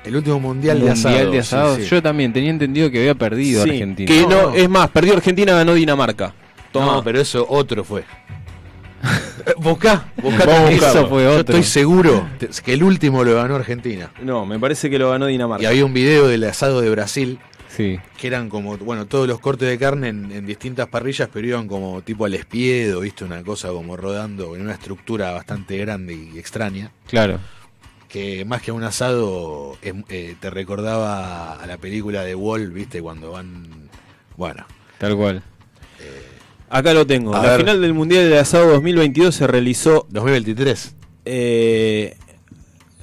El 0.03 0.15
último 0.15 0.39
mundial, 0.39 0.79
de 0.79 0.85
mundial 0.85 1.07
asados. 1.13 1.31
de 1.31 1.39
asados. 1.39 1.75
sí, 1.77 1.83
sí. 1.83 1.89
Yo 1.89 2.01
también 2.01 2.33
tenía 2.33 2.49
entendido 2.49 2.89
que 2.89 2.99
había 2.99 3.15
perdido 3.15 3.63
Sí, 3.63 3.69
Argentina. 3.71 4.07
Que 4.11 4.21
no, 4.23 4.49
No. 4.49 4.53
es 4.55 4.69
más, 4.69 4.89
perdió 4.89 5.13
Argentina, 5.13 5.53
ganó 5.53 5.73
Dinamarca. 5.73 6.33
Toma. 6.71 6.93
No, 6.93 7.03
pero 7.03 7.19
eso 7.19 7.45
otro 7.49 7.83
fue. 7.83 8.01
Eh, 8.01 9.53
Buscá, 9.57 10.11
buscá. 10.21 10.69
Eso 10.71 11.07
fue 11.07 11.23
Yo 11.23 11.29
otro. 11.31 11.39
estoy 11.57 11.63
seguro 11.63 12.27
que 12.63 12.73
el 12.73 12.83
último 12.83 13.23
lo 13.23 13.35
ganó 13.35 13.55
Argentina. 13.55 14.11
No, 14.21 14.45
me 14.45 14.59
parece 14.59 14.89
que 14.89 14.99
lo 14.99 15.09
ganó 15.09 15.27
Dinamarca. 15.27 15.63
Y 15.63 15.65
había 15.65 15.85
un 15.85 15.93
video 15.93 16.27
del 16.27 16.43
asado 16.43 16.81
de 16.81 16.89
Brasil 16.89 17.39
Sí, 17.69 17.97
que 18.17 18.27
eran 18.27 18.49
como, 18.49 18.77
bueno, 18.77 19.05
todos 19.05 19.25
los 19.27 19.39
cortes 19.39 19.69
de 19.69 19.77
carne 19.77 20.09
en, 20.09 20.31
en 20.33 20.45
distintas 20.45 20.87
parrillas, 20.87 21.29
pero 21.31 21.47
iban 21.47 21.67
como 21.67 22.01
tipo 22.01 22.25
al 22.25 22.33
espiedo, 22.33 22.99
viste, 23.01 23.23
una 23.23 23.41
cosa 23.43 23.69
como 23.69 23.95
rodando 23.95 24.55
en 24.55 24.63
una 24.63 24.73
estructura 24.73 25.31
bastante 25.31 25.77
grande 25.77 26.13
y 26.15 26.37
extraña, 26.39 26.91
claro. 27.07 27.39
Que 28.09 28.43
más 28.43 28.61
que 28.61 28.71
un 28.73 28.83
asado 28.83 29.77
em, 29.81 30.03
eh, 30.09 30.35
te 30.41 30.49
recordaba 30.49 31.53
a 31.53 31.65
la 31.67 31.77
película 31.77 32.23
de 32.23 32.35
Wall, 32.35 32.71
viste, 32.71 33.01
cuando 33.01 33.31
van, 33.31 33.67
bueno, 34.35 34.65
Tal 34.97 35.15
cual. 35.15 35.41
Acá 36.69 36.93
lo 36.93 37.07
tengo. 37.07 37.33
A 37.35 37.41
la 37.41 37.51
ver. 37.51 37.61
final 37.61 37.81
del 37.81 37.93
Mundial 37.93 38.29
de 38.29 38.37
Asado 38.37 38.69
2022 38.71 39.33
se 39.33 39.47
realizó 39.47 40.05
2023. 40.09 40.95
Eh, 41.25 42.15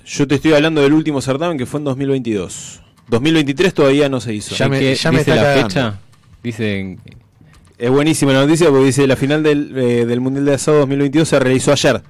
yo 0.05 0.29
te 0.29 0.37
estoy 0.37 0.53
hablando 0.53 0.83
del 0.83 0.93
último 0.93 1.21
certamen 1.21 1.59
que 1.59 1.67
fue 1.67 1.79
en 1.81 1.85
2022. 1.85 2.81
2023 3.09 3.75
todavía 3.75 4.09
no 4.09 4.21
se 4.21 4.35
hizo. 4.35 4.55
Ya 4.55 4.69
me- 4.69 4.79
¿Qué- 4.79 4.95
ya 4.95 5.11
me 5.11 5.19
dice 5.19 5.31
está 5.33 5.35
la 5.43 5.49
cagando. 5.49 5.69
fecha? 5.69 5.99
Dice 6.43 6.99
Es 7.79 7.91
buenísima 7.91 8.33
la 8.33 8.41
noticia 8.47 8.69
porque 8.71 8.87
dice 8.87 9.07
la 9.07 9.17
final 9.17 9.43
del, 9.43 9.73
eh, 9.77 10.07
del 10.07 10.21
Mundial 10.21 10.45
de 10.45 10.55
Asado 10.55 10.79
2022 10.79 11.29
se 11.29 11.39
realizó 11.41 11.73
ayer. 11.73 12.03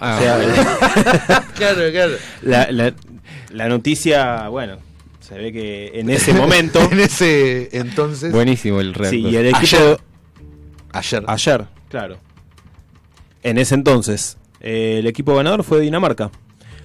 Ah, 0.00 0.16
O 0.18 0.22
sea, 0.22 1.44
claro, 1.56 1.80
claro. 1.92 2.12
la, 2.42 2.70
la- 2.72 2.94
la 3.50 3.68
noticia, 3.68 4.48
bueno, 4.48 4.78
se 5.20 5.34
ve 5.36 5.52
que 5.52 5.90
en 5.94 6.08
ese 6.10 6.32
momento. 6.32 6.80
en 6.90 7.00
ese 7.00 7.68
entonces, 7.76 8.32
buenísimo 8.32 8.80
el 8.80 8.94
reactor. 8.94 9.10
sí, 9.20 9.26
y 9.28 9.36
el 9.36 9.46
equipo. 9.46 9.76
Ayer. 9.76 9.98
ayer, 10.92 11.24
Ayer, 11.26 11.64
claro. 11.88 12.16
En 13.42 13.58
ese 13.58 13.74
entonces, 13.74 14.36
eh, 14.60 14.96
el 15.00 15.06
equipo 15.06 15.34
ganador 15.34 15.64
fue 15.64 15.80
Dinamarca. 15.80 16.30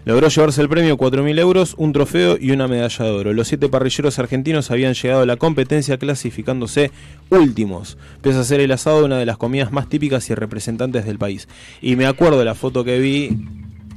Logró 0.05 0.27
llevarse 0.27 0.61
el 0.61 0.69
premio 0.69 0.97
4.000 0.97 1.39
euros, 1.39 1.73
un 1.77 1.91
trofeo 1.91 2.37
y 2.39 2.51
una 2.51 2.67
medalla 2.67 3.05
de 3.05 3.11
oro. 3.11 3.33
Los 3.33 3.47
siete 3.47 3.69
parrilleros 3.69 4.19
argentinos 4.19 4.69
habían 4.69 4.93
llegado 4.93 5.21
a 5.23 5.25
la 5.25 5.35
competencia 5.37 5.97
clasificándose 5.97 6.91
últimos, 7.29 7.97
pese 8.21 8.37
a 8.37 8.43
ser 8.43 8.59
el 8.59 8.71
asado 8.71 9.03
una 9.03 9.17
de 9.17 9.25
las 9.25 9.37
comidas 9.37 9.71
más 9.71 9.89
típicas 9.89 10.29
y 10.29 10.35
representantes 10.35 11.05
del 11.05 11.17
país. 11.17 11.47
Y 11.81 11.95
me 11.95 12.05
acuerdo 12.05 12.37
de 12.37 12.45
la 12.45 12.53
foto 12.53 12.83
que 12.83 12.99
vi, 12.99 13.35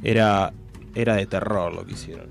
era, 0.03 0.51
era 0.95 1.15
de 1.15 1.27
terror 1.27 1.73
lo 1.73 1.85
que 1.85 1.93
hicieron. 1.93 2.25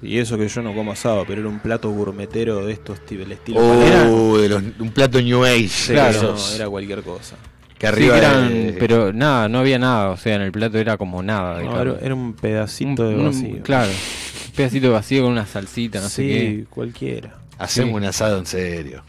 Y 0.00 0.18
eso 0.18 0.38
que 0.38 0.48
yo 0.48 0.62
no 0.62 0.72
como 0.74 0.92
asado, 0.92 1.24
pero 1.26 1.40
era 1.40 1.50
un 1.50 1.58
plato 1.58 1.90
gourmetero 1.90 2.64
de 2.64 2.72
estos, 2.72 3.04
tipo, 3.04 3.24
el 3.24 3.32
estilo... 3.32 3.60
Oh, 3.60 4.38
de 4.38 4.48
los- 4.48 4.62
un 4.78 4.90
plato 4.92 5.20
New 5.20 5.44
Age. 5.44 5.92
claro, 5.92 6.34
no, 6.34 6.54
era 6.54 6.68
cualquier 6.68 7.02
cosa. 7.02 7.36
Que 7.78 7.86
arriba 7.86 8.18
eran, 8.18 8.48
de- 8.48 8.72
pero 8.78 9.12
nada, 9.12 9.48
no 9.48 9.60
había 9.60 9.78
nada, 9.78 10.10
o 10.10 10.16
sea, 10.16 10.34
en 10.36 10.42
el 10.42 10.52
plato 10.52 10.78
era 10.78 10.96
como 10.96 11.22
nada. 11.22 11.58
de 11.58 11.64
No, 11.64 11.72
carne. 11.74 11.94
era, 12.02 12.14
un 12.14 12.32
pedacito 12.34 13.02
Un- 13.04 13.08
de 13.10 13.14
un- 13.16 13.24
vacío. 13.26 13.62
claro, 13.62 13.90
un 13.90 14.52
pedacito 14.54 14.86
de 14.88 14.92
vacío 14.92 15.22
con 15.22 15.32
una 15.32 15.46
salsita, 15.46 16.00
no 16.00 16.08
sé 16.08 16.22
sí, 16.22 16.66
cualquiera. 16.68 17.34
Hacemos 17.58 17.90
Sí. 17.90 17.96
un 17.96 18.04
asado 18.04 18.38
en 18.38 18.46
serio. 18.46 19.02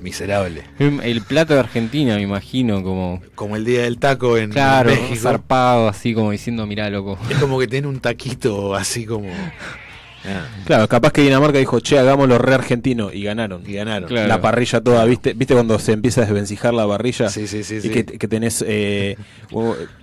Miserable. 0.00 0.62
qué. 0.78 0.86
El, 0.86 1.00
el 1.02 1.20
plato 1.22 1.52
de 1.52 1.60
Argentina, 1.60 2.16
me 2.16 2.22
imagino, 2.22 2.82
como... 2.82 3.20
Como 3.34 3.56
el 3.56 3.66
día 3.66 3.82
del 3.82 3.98
taco 3.98 4.38
en 4.38 4.50
Claro, 4.50 4.90
México. 4.90 5.20
zarpado, 5.20 5.88
así 5.88 6.14
como 6.14 6.30
diciendo, 6.30 6.66
mirá, 6.66 6.88
loco. 6.88 7.18
Es 7.28 7.36
como 7.36 7.58
que 7.58 7.66
tiene 7.66 7.86
un 7.86 8.00
taquito 8.00 8.74
así 8.74 9.04
como. 9.04 9.28
Ah, 10.24 10.46
Claro, 10.66 10.86
capaz 10.88 11.12
que 11.12 11.22
Dinamarca 11.22 11.58
dijo, 11.58 11.80
che, 11.80 11.98
hagámoslo 11.98 12.36
re 12.38 12.54
argentino 12.54 13.10
y 13.12 13.22
ganaron. 13.24 13.62
y 13.66 13.72
ganaron. 13.72 14.08
Claro. 14.08 14.28
La 14.28 14.40
parrilla 14.40 14.80
toda, 14.80 15.04
¿viste? 15.04 15.32
¿Viste 15.34 15.54
cuando 15.54 15.78
se 15.78 15.92
empieza 15.92 16.20
a 16.22 16.24
desvencijar 16.24 16.74
la 16.74 16.86
parrilla? 16.86 17.28
Sí, 17.28 17.46
sí, 17.46 17.64
sí. 17.64 17.76
Y 17.76 17.80
sí. 17.80 17.88
que, 17.90 18.04
que 18.04 18.28
tenés, 18.28 18.64
eh, 18.66 19.16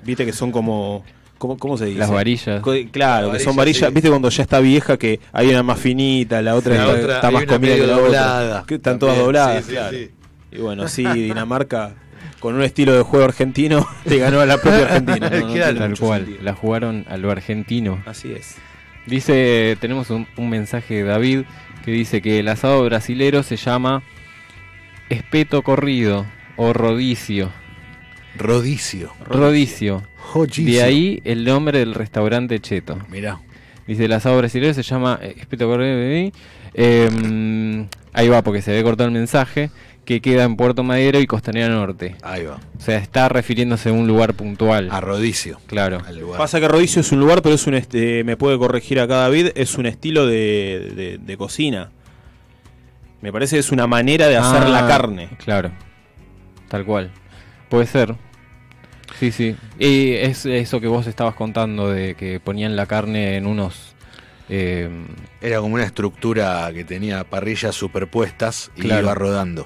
viste 0.04 0.26
que 0.26 0.34
son 0.34 0.52
como 0.52 1.04
¿Cómo, 1.38 1.56
cómo 1.60 1.78
se 1.78 1.86
dice? 1.86 2.00
Las 2.00 2.10
varillas. 2.10 2.64
Claro, 2.92 3.28
Las 3.28 3.38
que 3.38 3.44
son 3.44 3.56
varillas, 3.56 3.90
sí. 3.90 3.94
¿Viste 3.94 4.10
cuando 4.10 4.28
ya 4.30 4.42
está 4.42 4.60
vieja 4.60 4.98
que 4.98 5.20
hay 5.32 5.50
una 5.50 5.62
más 5.62 5.80
finita, 5.80 6.42
la 6.42 6.56
otra, 6.56 6.74
La 6.74 6.82
está- 6.86 6.94
otra, 7.00 7.16
está 7.18 7.28
hay 7.28 7.34
más 7.36 7.46
comida 7.46 7.76
que 7.76 7.86
la 7.86 7.94
doblada. 7.94 8.50
otra? 8.56 8.64
Que 8.68 8.76
están 8.76 8.98
todas 8.98 9.18
dobladas, 9.20 9.58
sí, 9.64 9.70
sí, 9.70 9.72
claro. 9.76 9.98
sí. 9.98 10.12
Y 10.52 10.58
bueno, 10.62 10.82
así 10.84 11.04
Dinamarca, 11.04 11.94
con 12.40 12.56
un 12.56 12.64
estilo 12.64 12.94
de 12.94 13.04
juego 13.04 13.24
argentino, 13.26 13.88
le 14.06 14.18
ganó 14.18 14.40
a 14.40 14.48
la 14.48 14.58
propia 14.58 14.86
Argentina. 14.88 15.30
No, 15.40 15.48
no 15.48 15.80
Tal 15.80 16.00
cual. 16.00 16.22
sentido. 16.26 16.44
La 16.44 16.56
jugaron 16.56 17.06
a 17.08 17.18
lo 17.18 17.30
argentino. 17.30 18.02
Así 18.08 18.32
es. 18.32 18.56
Dice, 19.08 19.78
tenemos 19.80 20.10
un, 20.10 20.28
un 20.38 20.50
mensaje 20.50 20.96
de 20.96 21.04
David 21.04 21.42
que 21.84 21.92
dice 21.92 22.22
que 22.22 22.40
el 22.40 22.48
asado 22.50 22.84
brasilero 22.84 23.42
se 23.42 23.56
llama 23.56 24.04
espeto 25.10 25.62
corrido 25.64 26.26
o 26.58 26.74
rodicio. 26.74 27.52
Rodicio. 28.36 29.14
Rodicio. 29.26 30.04
De 30.74 30.84
ahí 30.84 31.22
el 31.24 31.46
nombre 31.46 31.80
del 31.80 31.94
restaurante 31.94 32.60
Cheto. 32.60 33.00
Mirá. 33.10 33.40
Dice 33.88 34.06
el 34.06 34.12
asado 34.12 34.38
brasileño 34.38 34.74
se 34.74 34.84
llama 34.84 35.18
eh, 35.22 35.36
espeto 35.38 35.68
corrido. 35.68 36.32
eh, 36.74 37.88
ahí 38.14 38.28
va 38.28 38.42
porque 38.42 38.62
se 38.62 38.72
ve 38.72 38.84
cortado 38.84 39.08
el 39.08 39.14
mensaje 39.14 39.72
que 40.08 40.22
queda 40.22 40.46
en 40.46 40.56
Puerto 40.56 40.84
Madero 40.84 41.20
y 41.20 41.28
Costanera 41.28 41.68
Norte. 41.68 42.16
Ahí 42.24 42.46
va. 42.46 42.56
O 42.78 42.82
sea, 42.82 42.98
está 42.98 43.28
refiriéndose 43.28 43.90
a 43.90 43.92
un 43.92 44.08
lugar 44.08 44.34
puntual. 44.36 44.88
A 44.90 45.02
Rodicio. 45.02 45.60
Claro. 45.68 46.02
Al 46.08 46.18
lugar. 46.18 46.38
Pasa 46.38 46.62
que 46.62 46.68
Rodicio 46.70 47.02
es 47.02 47.12
un 47.12 47.20
lugar, 47.20 47.42
pero 47.42 47.56
es 47.56 47.68
un 47.68 47.74
este, 47.74 48.24
me 48.24 48.38
puede 48.38 48.58
corregir 48.58 49.02
acá 49.02 49.18
David, 49.18 49.50
es 49.56 49.78
un 49.78 49.86
estilo 49.86 50.26
de, 50.26 50.94
de- 50.96 51.18
de 51.18 51.38
cocina. 51.38 51.92
Me 53.22 53.34
parece 53.34 53.58
que 53.58 53.60
es 53.60 53.72
una 53.74 53.86
manera 53.86 54.28
de 54.28 54.38
hacer 54.38 54.64
Ah, 54.66 54.70
la 54.70 54.88
carne. 54.88 55.30
Claro. 55.44 55.72
Tal 56.70 56.86
cual. 56.86 57.12
Puede 57.70 57.86
ser. 57.86 58.16
Sí, 59.20 59.32
sí. 59.34 59.56
Y 59.78 60.14
es 60.14 60.46
eso 60.46 60.80
que 60.80 60.88
vos 60.88 61.06
estabas 61.08 61.36
contando 61.36 61.90
de 61.90 62.16
que 62.16 62.40
ponían 62.40 62.76
la 62.78 62.86
carne 62.86 63.36
en 63.36 63.46
unos... 63.46 63.94
eh, 64.48 64.90
Era 65.42 65.60
como 65.60 65.76
una 65.76 65.84
estructura 65.84 66.70
que 66.74 66.84
tenía 66.86 67.24
parrillas 67.26 67.76
superpuestas 67.76 68.72
y 68.78 68.82
Claro. 68.84 69.02
iba 69.04 69.16
rodando. 69.16 69.66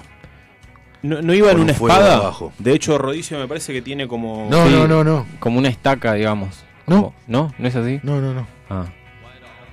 No, 1.02 1.20
no 1.20 1.34
iba 1.34 1.50
en 1.50 1.58
una 1.60 1.72
espada. 1.72 2.16
abajo. 2.16 2.52
De 2.58 2.72
hecho, 2.74 2.96
Rodicio 2.98 3.38
me 3.38 3.48
parece 3.48 3.72
que 3.72 3.82
tiene 3.82 4.06
como. 4.06 4.46
No, 4.50 4.66
sí, 4.66 4.72
no, 4.72 4.86
no, 4.86 5.02
no. 5.02 5.26
Como 5.40 5.58
una 5.58 5.68
estaca, 5.68 6.14
digamos. 6.14 6.64
¿No? 6.86 6.96
Como- 6.96 7.14
¿No? 7.26 7.54
¿No 7.58 7.68
es 7.68 7.74
así? 7.76 8.00
No, 8.02 8.20
no, 8.20 8.32
no. 8.34 8.46
Ah. 8.70 8.86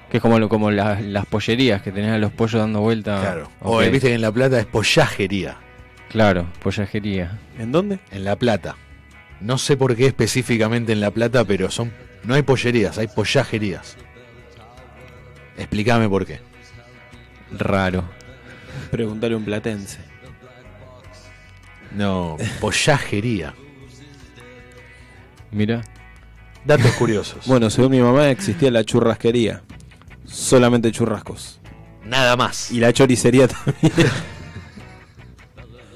Que 0.10 0.18
es 0.18 0.22
como, 0.24 0.40
lo- 0.40 0.50
como 0.50 0.72
las, 0.72 1.02
las 1.04 1.26
pollerías 1.28 1.82
que 1.84 1.92
tenían 1.92 2.14
a 2.14 2.18
los 2.18 2.32
pollos 2.32 2.60
dando 2.60 2.82
vuelta. 2.82 3.20
Claro. 3.22 3.50
O 3.62 3.82
eh, 3.82 3.90
viste 3.92 4.08
que 4.08 4.16
en 4.16 4.22
La 4.22 4.32
Plata 4.32 4.60
es 4.60 4.66
pollajería. 4.66 5.58
Claro, 6.10 6.48
pollajería. 6.64 7.38
¿En 7.60 7.72
dónde? 7.72 8.00
En 8.12 8.24
La 8.24 8.36
Plata. 8.36 8.76
No 9.40 9.60
sé 9.60 9.78
por 9.78 9.96
qué 9.96 10.08
específicamente 10.08 10.92
en 10.94 11.00
La 11.02 11.12
Plata, 11.12 11.46
pero 11.46 11.70
son 11.70 11.92
no 12.24 12.34
hay 12.34 12.42
pollerías, 12.42 12.98
hay 12.98 13.08
pollajerías. 13.08 13.96
Explícame 15.58 16.10
por 16.10 16.26
qué. 16.26 16.40
Raro. 17.58 18.04
Preguntarle 18.92 19.36
a 19.36 19.38
un 19.38 19.46
platense. 19.46 20.00
No, 21.92 22.38
pollajería. 22.60 23.54
Mira. 25.52 25.82
Datos 26.66 26.92
curiosos. 26.94 27.48
Bueno, 27.48 27.70
según 27.70 27.92
mi 27.92 28.00
mamá 28.00 28.30
existía 28.30 28.70
la 28.70 28.84
churrasquería. 28.84 29.64
Solamente 30.26 30.92
churrascos. 30.92 31.60
Nada 32.06 32.36
más. 32.36 32.72
Y 32.72 32.80
la 32.80 32.94
choricería 32.94 33.48
también. 33.48 33.94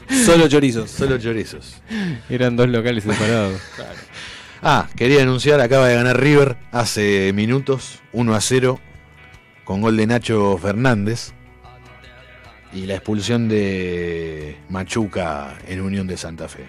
Solo 0.26 0.48
chorizos. 0.48 0.90
Solo 0.90 1.18
chorizos. 1.18 1.82
Eran 2.30 2.56
dos 2.56 2.70
locales 2.70 3.04
separados. 3.04 3.62
Ah, 4.66 4.88
quería 4.96 5.24
anunciar, 5.24 5.60
acaba 5.60 5.90
de 5.90 5.96
ganar 5.96 6.18
River 6.22 6.56
hace 6.72 7.34
minutos, 7.34 8.00
1 8.14 8.34
a 8.34 8.40
0, 8.40 8.80
con 9.66 9.82
gol 9.82 9.98
de 9.98 10.08
Nacho 10.08 10.58
Fernández. 10.58 11.34
Y 12.74 12.86
la 12.88 12.96
expulsión 12.96 13.48
de 13.48 14.58
Machuca 14.70 15.56
en 15.68 15.82
Unión 15.82 16.08
de 16.08 16.18
Santa 16.18 16.48
Fe. 16.48 16.66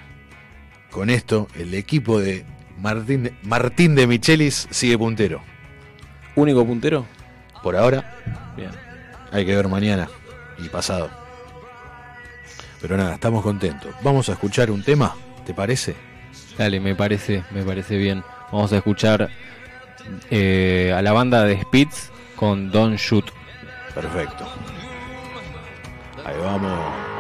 Con 0.91 1.11
esto, 1.11 1.49
el 1.57 1.75
equipo 1.75 2.21
de 2.21 2.45
Martín 2.79 3.25
de, 3.25 3.35
Martín 3.43 3.95
de 3.95 4.07
Michelis 4.07 4.69
sigue 4.71 4.99
puntero. 4.99 5.41
¿Único 6.37 6.65
puntero? 6.67 7.07
Por 7.63 7.77
ahora, 7.77 8.19
Bien. 8.57 8.71
hay 9.33 9.47
que 9.47 9.57
ver 9.57 9.69
mañana 9.69 10.09
y 10.59 10.69
pasado. 10.69 11.11
Pero 12.81 12.97
nada, 12.97 13.15
estamos 13.15 13.43
contentos. 13.43 13.95
Vamos 14.03 14.29
a 14.29 14.33
escuchar 14.33 14.71
un 14.71 14.83
tema, 14.83 15.17
¿te 15.47 15.55
parece? 15.55 15.97
Dale, 16.59 16.81
me 16.81 16.95
parece, 16.95 17.43
me 17.51 17.63
parece 17.63 17.97
bien. 17.97 18.23
Vamos 18.53 18.73
a 18.73 18.77
escuchar 18.77 19.31
eh, 20.31 20.93
a 20.95 21.01
la 21.01 21.13
banda 21.13 21.45
de 21.45 21.61
Spitz 21.63 22.11
con 22.37 22.71
Don't 22.71 22.99
Shoot. 22.99 23.25
Perfecto. 23.95 24.47
Ahí 26.25 26.39
vamos. 26.39 27.05
and 27.05 27.14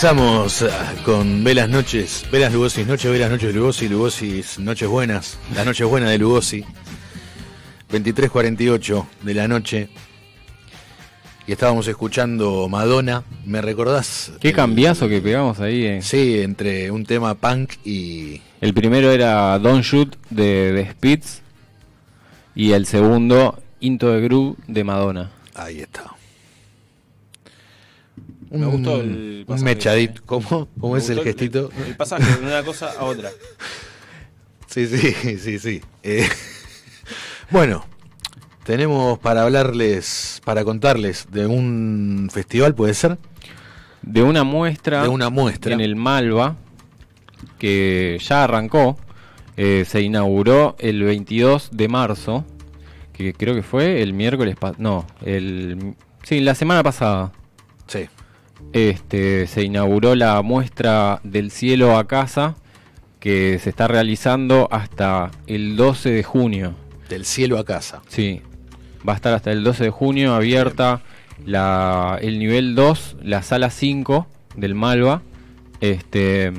Regresamos 0.00 0.62
ah, 0.62 0.94
con 1.04 1.42
Velas 1.42 1.68
Noches, 1.68 2.24
Velas 2.30 2.52
Lugosi, 2.52 2.84
Noches, 2.84 3.10
Velas 3.10 3.32
Noches 3.32 3.52
Lugosi, 3.52 3.88
Lugosi, 3.88 4.44
Noches 4.60 4.88
Buenas, 4.88 5.38
las 5.56 5.66
Noches 5.66 5.88
Buenas 5.88 6.10
de 6.10 6.18
Lugosi. 6.18 6.64
23.48 7.90 9.06
de 9.22 9.34
la 9.34 9.48
noche. 9.48 9.88
Y 11.48 11.50
estábamos 11.50 11.88
escuchando 11.88 12.68
Madonna. 12.68 13.24
¿Me 13.44 13.60
recordás? 13.60 14.30
Qué 14.38 14.52
cambiazo 14.52 15.08
que 15.08 15.20
pegamos 15.20 15.58
ahí. 15.58 15.84
eh. 15.84 16.00
Sí, 16.00 16.42
entre 16.42 16.92
un 16.92 17.04
tema 17.04 17.34
punk 17.34 17.72
y. 17.84 18.40
El 18.60 18.74
primero 18.74 19.10
era 19.10 19.58
Don't 19.58 19.82
Shoot 19.82 20.14
de, 20.30 20.70
de 20.74 20.90
Spitz 20.92 21.40
y 22.54 22.70
el 22.70 22.86
segundo 22.86 23.60
Into 23.80 24.12
the 24.12 24.20
Groove 24.20 24.58
de 24.68 24.84
Madonna. 24.84 25.32
Ahí 25.56 25.80
está. 25.80 26.17
Me 28.50 28.66
Un- 28.66 28.72
gustó 28.72 29.00
el 29.00 29.38
Un 29.40 29.44
pasaje. 29.46 29.64
mechadito. 29.64 30.22
¿Cómo, 30.26 30.68
cómo 30.80 30.94
Me 30.94 30.98
es 31.00 31.08
el 31.10 31.20
gestito? 31.22 31.70
El 31.86 31.96
pasaje 31.96 32.24
de 32.40 32.46
una 32.46 32.62
cosa 32.62 32.92
a 32.98 33.04
otra. 33.04 33.30
Sí, 34.66 34.86
sí, 34.86 35.38
sí, 35.38 35.58
sí. 35.58 35.80
Eh, 36.02 36.28
bueno, 37.50 37.86
tenemos 38.64 39.18
para 39.18 39.42
hablarles, 39.44 40.42
para 40.44 40.62
contarles 40.62 41.26
de 41.32 41.46
un 41.46 42.28
festival, 42.30 42.74
¿puede 42.74 42.92
ser? 42.92 43.16
De 44.02 44.22
una 44.22 44.44
muestra. 44.44 45.02
De 45.02 45.08
una 45.08 45.30
muestra. 45.30 45.72
En 45.72 45.80
el 45.80 45.96
Malva, 45.96 46.56
que 47.58 48.18
ya 48.22 48.44
arrancó. 48.44 48.98
eh, 49.56 49.84
se 49.88 50.02
inauguró 50.02 50.76
el 50.78 51.02
22 51.02 51.70
de 51.72 51.88
marzo. 51.88 52.44
Que 53.14 53.32
creo 53.32 53.54
que 53.54 53.62
fue 53.62 54.02
el 54.02 54.12
miércoles. 54.12 54.54
No, 54.76 55.06
el. 55.24 55.94
Sí, 56.22 56.40
la 56.40 56.54
semana 56.54 56.82
pasada. 56.82 57.32
Sí. 57.86 58.06
Este, 58.72 59.46
se 59.46 59.62
inauguró 59.62 60.14
la 60.14 60.40
muestra 60.42 61.20
del 61.24 61.50
cielo 61.50 61.96
a 61.96 62.06
casa 62.06 62.56
que 63.20 63.58
se 63.58 63.70
está 63.70 63.88
realizando 63.88 64.68
hasta 64.70 65.30
el 65.46 65.76
12 65.76 66.10
de 66.10 66.22
junio. 66.22 66.74
Del 67.08 67.24
cielo 67.24 67.58
a 67.58 67.64
casa. 67.64 68.02
Sí, 68.08 68.42
va 69.06 69.14
a 69.14 69.16
estar 69.16 69.32
hasta 69.32 69.50
el 69.50 69.64
12 69.64 69.84
de 69.84 69.90
junio 69.90 70.34
abierta 70.34 71.00
la, 71.44 72.18
el 72.20 72.38
nivel 72.38 72.74
2, 72.74 73.16
la 73.22 73.42
sala 73.42 73.70
5 73.70 74.26
del 74.56 74.74
Malva. 74.74 75.22
Este, 75.80 76.52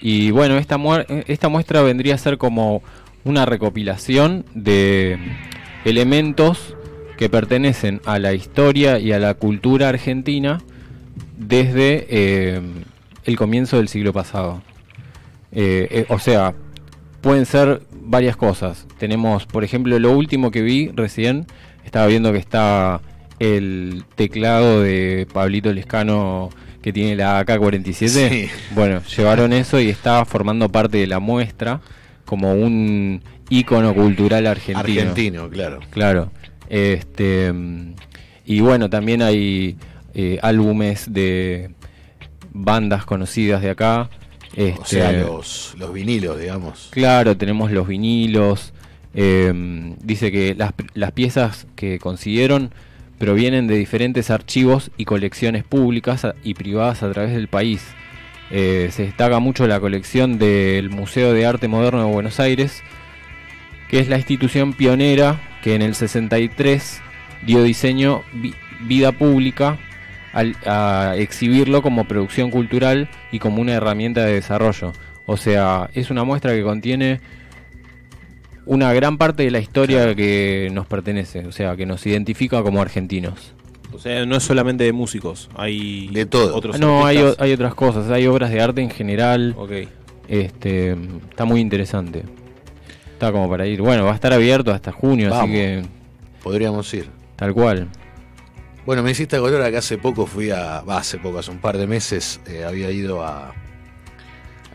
y 0.00 0.30
bueno, 0.30 0.58
esta, 0.58 0.78
esta 1.26 1.48
muestra 1.48 1.82
vendría 1.82 2.14
a 2.14 2.18
ser 2.18 2.38
como 2.38 2.82
una 3.24 3.46
recopilación 3.46 4.44
de 4.54 5.18
elementos 5.84 6.76
que 7.16 7.28
pertenecen 7.28 8.00
a 8.06 8.18
la 8.18 8.32
historia 8.32 8.98
y 8.98 9.12
a 9.12 9.18
la 9.18 9.34
cultura 9.34 9.88
argentina 9.90 10.60
desde 11.40 12.06
eh, 12.10 12.60
el 13.24 13.36
comienzo 13.36 13.78
del 13.78 13.88
siglo 13.88 14.12
pasado. 14.12 14.62
Eh, 15.52 15.88
eh, 15.90 16.06
o 16.10 16.18
sea, 16.18 16.54
pueden 17.22 17.46
ser 17.46 17.82
varias 17.90 18.36
cosas. 18.36 18.86
Tenemos, 18.98 19.46
por 19.46 19.64
ejemplo, 19.64 19.98
lo 19.98 20.12
último 20.12 20.50
que 20.50 20.62
vi 20.62 20.88
recién, 20.88 21.46
estaba 21.84 22.06
viendo 22.06 22.32
que 22.32 22.38
está 22.38 23.00
el 23.38 24.04
teclado 24.16 24.82
de 24.82 25.26
Pablito 25.32 25.72
Lescano 25.72 26.50
que 26.82 26.92
tiene 26.92 27.16
la 27.16 27.40
AK-47. 27.40 28.08
Sí. 28.08 28.50
Bueno, 28.74 29.02
llevaron 29.16 29.52
eso 29.54 29.80
y 29.80 29.88
está 29.88 30.24
formando 30.26 30.68
parte 30.68 30.98
de 30.98 31.06
la 31.06 31.20
muestra 31.20 31.80
como 32.26 32.52
un 32.52 33.22
ícono 33.48 33.94
cultural 33.94 34.46
argentino. 34.46 34.78
Argentino, 34.78 35.48
claro. 35.48 35.80
Claro. 35.90 36.30
Este, 36.68 37.52
y 38.44 38.60
bueno, 38.60 38.88
también 38.90 39.22
hay 39.22 39.76
eh, 40.14 40.38
álbumes 40.42 41.12
de 41.12 41.70
bandas 42.52 43.04
conocidas 43.04 43.62
de 43.62 43.70
acá. 43.70 44.10
O 44.56 44.60
Este, 44.60 44.84
sea, 45.00 45.12
los, 45.12 45.74
los 45.78 45.92
vinilos, 45.92 46.38
digamos. 46.40 46.88
Claro, 46.90 47.36
tenemos 47.36 47.70
los 47.70 47.86
vinilos. 47.86 48.72
eh, 49.14 49.52
dice 50.02 50.30
que 50.32 50.54
las, 50.54 50.72
las 50.94 51.12
piezas 51.12 51.66
que 51.76 51.98
consiguieron 51.98 52.72
provienen 53.18 53.66
de 53.66 53.76
diferentes 53.76 54.30
archivos 54.30 54.90
y 54.96 55.04
colecciones 55.04 55.62
públicas 55.64 56.26
y 56.42 56.54
privadas 56.54 57.02
a 57.02 57.10
través 57.12 57.32
del 57.34 57.48
país. 57.48 57.82
Eh, 58.50 58.88
se 58.92 59.02
destaca 59.04 59.38
mucho 59.38 59.66
la 59.68 59.78
colección 59.78 60.38
del 60.38 60.90
Museo 60.90 61.32
de 61.32 61.44
Arte 61.46 61.68
Moderno 61.68 62.04
de 62.06 62.12
Buenos 62.12 62.40
Aires, 62.40 62.82
que 63.88 63.98
es 64.00 64.08
la 64.08 64.16
institución 64.16 64.72
pionera 64.72 65.40
que 65.62 65.74
en 65.74 65.82
el 65.82 65.94
63 65.94 67.00
dio 67.46 67.62
diseño 67.62 68.22
vi- 68.32 68.54
vida 68.80 69.12
pública 69.12 69.78
al, 70.32 70.56
a 70.66 71.14
exhibirlo 71.16 71.82
como 71.82 72.04
producción 72.04 72.50
cultural 72.50 73.08
y 73.32 73.38
como 73.38 73.60
una 73.60 73.72
herramienta 73.72 74.24
de 74.24 74.34
desarrollo. 74.34 74.92
O 75.26 75.36
sea, 75.36 75.90
es 75.94 76.10
una 76.10 76.24
muestra 76.24 76.52
que 76.52 76.62
contiene 76.62 77.20
una 78.66 78.92
gran 78.92 79.18
parte 79.18 79.42
de 79.42 79.50
la 79.50 79.58
historia 79.58 80.14
que 80.14 80.70
nos 80.72 80.86
pertenece, 80.86 81.46
o 81.46 81.52
sea, 81.52 81.76
que 81.76 81.86
nos 81.86 82.06
identifica 82.06 82.62
como 82.62 82.80
argentinos. 82.80 83.54
O 83.92 83.98
sea, 83.98 84.24
no 84.24 84.36
es 84.36 84.42
solamente 84.44 84.84
de 84.84 84.92
músicos, 84.92 85.50
hay 85.56 86.08
de 86.08 86.26
todo. 86.26 86.54
otros 86.54 86.78
No, 86.78 87.04
hay, 87.04 87.18
otras 87.18 87.74
cosas, 87.74 88.08
hay 88.10 88.26
obras 88.26 88.50
de 88.50 88.60
arte 88.60 88.80
en 88.80 88.90
general. 88.90 89.54
Ok. 89.58 89.72
Este, 90.28 90.96
está 91.28 91.44
muy 91.44 91.60
interesante. 91.60 92.22
Está 93.12 93.32
como 93.32 93.50
para 93.50 93.66
ir. 93.66 93.82
Bueno, 93.82 94.04
va 94.04 94.12
a 94.12 94.14
estar 94.14 94.32
abierto 94.32 94.72
hasta 94.72 94.92
junio, 94.92 95.30
Vamos. 95.30 95.44
así 95.44 95.52
que 95.52 95.82
Podríamos 96.42 96.94
ir. 96.94 97.06
tal 97.36 97.52
cual. 97.52 97.88
Bueno, 98.86 99.02
me 99.02 99.10
hiciste 99.10 99.36
acordar 99.36 99.70
que 99.70 99.76
hace 99.76 99.98
poco 99.98 100.26
fui 100.26 100.50
a. 100.50 100.78
hace 100.78 101.18
poco, 101.18 101.38
hace 101.38 101.50
un 101.50 101.58
par 101.58 101.76
de 101.78 101.86
meses, 101.86 102.40
eh, 102.46 102.64
había 102.64 102.90
ido 102.90 103.24
a. 103.24 103.54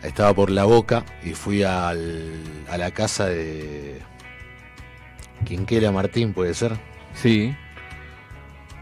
Estaba 0.03 0.34
por 0.34 0.52
la 0.52 0.65
boca 0.65 1.03
y 1.23 1.32
fui 1.34 1.64
al, 1.64 2.32
a 2.69 2.77
la 2.77 2.91
casa 2.91 3.26
de. 3.27 3.99
Quinquela 5.45 5.91
Martín, 5.91 6.34
puede 6.34 6.53
ser. 6.53 6.73
Sí. 7.14 7.56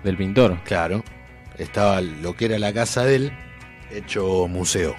Del 0.04 0.18
pintor. 0.18 0.60
Claro. 0.66 1.04
Estaba 1.58 2.02
lo 2.02 2.36
que 2.36 2.46
era 2.46 2.60
la 2.60 2.74
casa 2.74 3.06
de 3.06 3.16
él, 3.16 3.32
hecho 3.92 4.48
museo. 4.48 4.96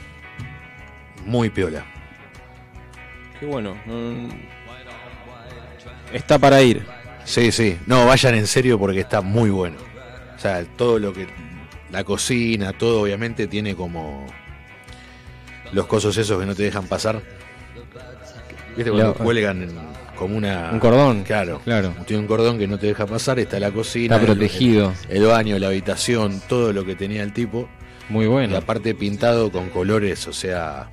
Muy 1.26 1.50
piola. 1.50 1.84
Qué 3.38 3.46
bueno. 3.46 3.76
no- 3.86 4.28
Está 6.12 6.38
para 6.38 6.62
ir. 6.62 6.86
Sí, 7.24 7.50
sí. 7.50 7.78
No, 7.86 8.06
vayan 8.06 8.34
en 8.36 8.46
serio 8.46 8.78
porque 8.78 9.00
está 9.00 9.20
muy 9.20 9.50
bueno. 9.50 9.76
Sea, 10.44 10.62
todo 10.76 10.98
lo 10.98 11.10
que. 11.14 11.26
La 11.90 12.04
cocina, 12.04 12.74
todo 12.74 13.00
obviamente 13.00 13.46
tiene 13.46 13.74
como. 13.74 14.26
Los 15.72 15.86
cosos 15.86 16.14
esos 16.18 16.38
que 16.38 16.44
no 16.44 16.54
te 16.54 16.64
dejan 16.64 16.86
pasar. 16.86 17.22
¿Viste 18.76 18.90
cuando 18.90 19.08
Lo- 19.08 19.14
cuelgan 19.14 19.62
en- 19.62 19.78
como 20.18 20.36
una. 20.36 20.68
Un 20.70 20.80
cordón. 20.80 21.22
Claro. 21.22 21.62
Claro. 21.64 21.94
Tiene 22.06 22.20
un 22.20 22.26
cordón 22.28 22.58
que 22.58 22.66
no 22.68 22.78
te 22.78 22.88
deja 22.88 23.06
pasar. 23.06 23.38
Está 23.38 23.58
la 23.58 23.70
cocina. 23.70 24.16
Está 24.16 24.26
protegido. 24.26 24.92
El, 25.08 25.22
el 25.22 25.26
baño, 25.28 25.58
la 25.58 25.68
habitación, 25.68 26.42
todo 26.46 26.74
lo 26.74 26.84
que 26.84 26.94
tenía 26.94 27.22
el 27.22 27.32
tipo. 27.32 27.66
Muy 28.10 28.26
Y 28.26 28.28
bueno. 28.28 28.54
aparte 28.58 28.94
pintado 28.94 29.50
con 29.50 29.70
colores, 29.70 30.28
o 30.28 30.32
sea. 30.34 30.90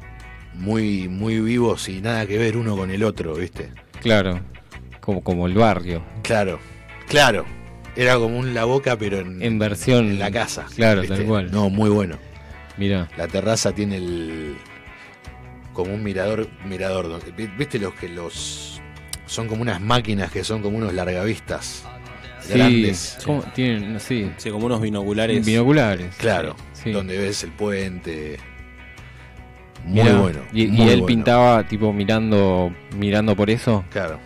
Muy, 0.54 1.10
muy 1.10 1.42
vivos 1.42 1.90
y 1.90 2.00
nada 2.00 2.26
que 2.26 2.38
ver 2.38 2.56
uno 2.56 2.78
con 2.78 2.90
el 2.90 3.04
otro, 3.04 3.34
¿viste? 3.36 3.72
Claro. 4.02 4.40
Como, 5.02 5.22
como 5.22 5.46
el 5.48 5.56
barrio. 5.56 6.02
Claro, 6.24 6.58
claro. 7.10 7.46
Era 7.96 8.16
como 8.16 8.38
un 8.40 8.54
la 8.54 8.64
boca, 8.66 8.98
pero 8.98 9.20
en, 9.20 9.42
En 9.42 9.60
versión. 9.60 10.06
en 10.08 10.20
la 10.20 10.32
casa. 10.32 10.66
Claro, 10.76 11.02
¿viste? 11.02 11.18
tal 11.18 11.26
cual. 11.26 11.52
No, 11.52 11.70
muy 11.70 11.90
bueno. 11.90 12.16
Mira. 12.78 13.10
La 13.18 13.28
terraza 13.28 13.74
tiene 13.74 13.98
el. 13.98 14.56
como 15.74 15.94
un 15.94 16.04
mirador. 16.04 16.48
mirador 16.66 17.10
donde- 17.10 17.32
vi- 17.32 17.52
¿Viste 17.58 17.80
los 17.80 17.94
que 17.96 18.08
los. 18.10 18.82
son 19.26 19.48
como 19.48 19.62
unas 19.62 19.80
máquinas 19.82 20.32
que 20.32 20.44
son 20.44 20.62
como 20.62 20.78
unos 20.78 20.94
largavistas 20.94 21.86
Sí. 22.42 22.54
grandes? 22.54 23.18
Tienen, 23.54 24.00
sí. 24.00 24.32
Sí, 24.38 24.50
como 24.50 24.66
unos 24.66 24.82
binoculares. 24.82 25.46
Binoculares. 25.46 26.16
Claro, 26.16 26.56
Sí. 26.74 26.92
donde 26.92 27.18
ves 27.18 27.44
el 27.44 27.52
puente. 27.52 28.38
Muy 29.86 30.04
Mirá, 30.04 30.18
bueno. 30.20 30.40
Y, 30.54 30.64
él 30.66 30.72
bueno. 30.76 31.06
pintaba 31.08 31.64
tipo 31.68 31.92
mirando 31.92 32.72
mirando 32.96 33.36
por 33.36 33.50
eso. 33.50 33.84
Claro, 33.90 34.20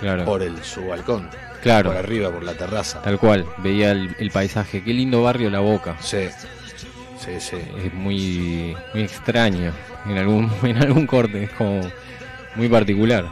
Claro. 0.00 0.24
por 0.24 0.42
el, 0.42 0.62
su 0.62 0.86
balcón. 0.86 1.28
Claro. 1.66 1.90
Por 1.90 1.98
arriba, 1.98 2.30
por 2.30 2.44
la 2.44 2.54
terraza. 2.54 3.02
Tal 3.02 3.18
cual. 3.18 3.44
Veía 3.58 3.90
el, 3.90 4.14
el 4.20 4.30
paisaje. 4.30 4.84
Qué 4.84 4.94
lindo 4.94 5.22
barrio 5.22 5.50
La 5.50 5.58
Boca. 5.58 5.96
Sí, 6.00 6.28
sí, 7.18 7.40
sí. 7.40 7.56
Es 7.84 7.92
muy 7.92 8.76
muy 8.94 9.02
extraño 9.02 9.72
en 10.08 10.16
algún 10.16 10.48
en 10.62 10.76
algún 10.76 11.08
corte. 11.08 11.42
Es 11.42 11.50
como 11.50 11.80
muy 12.54 12.68
particular. 12.68 13.28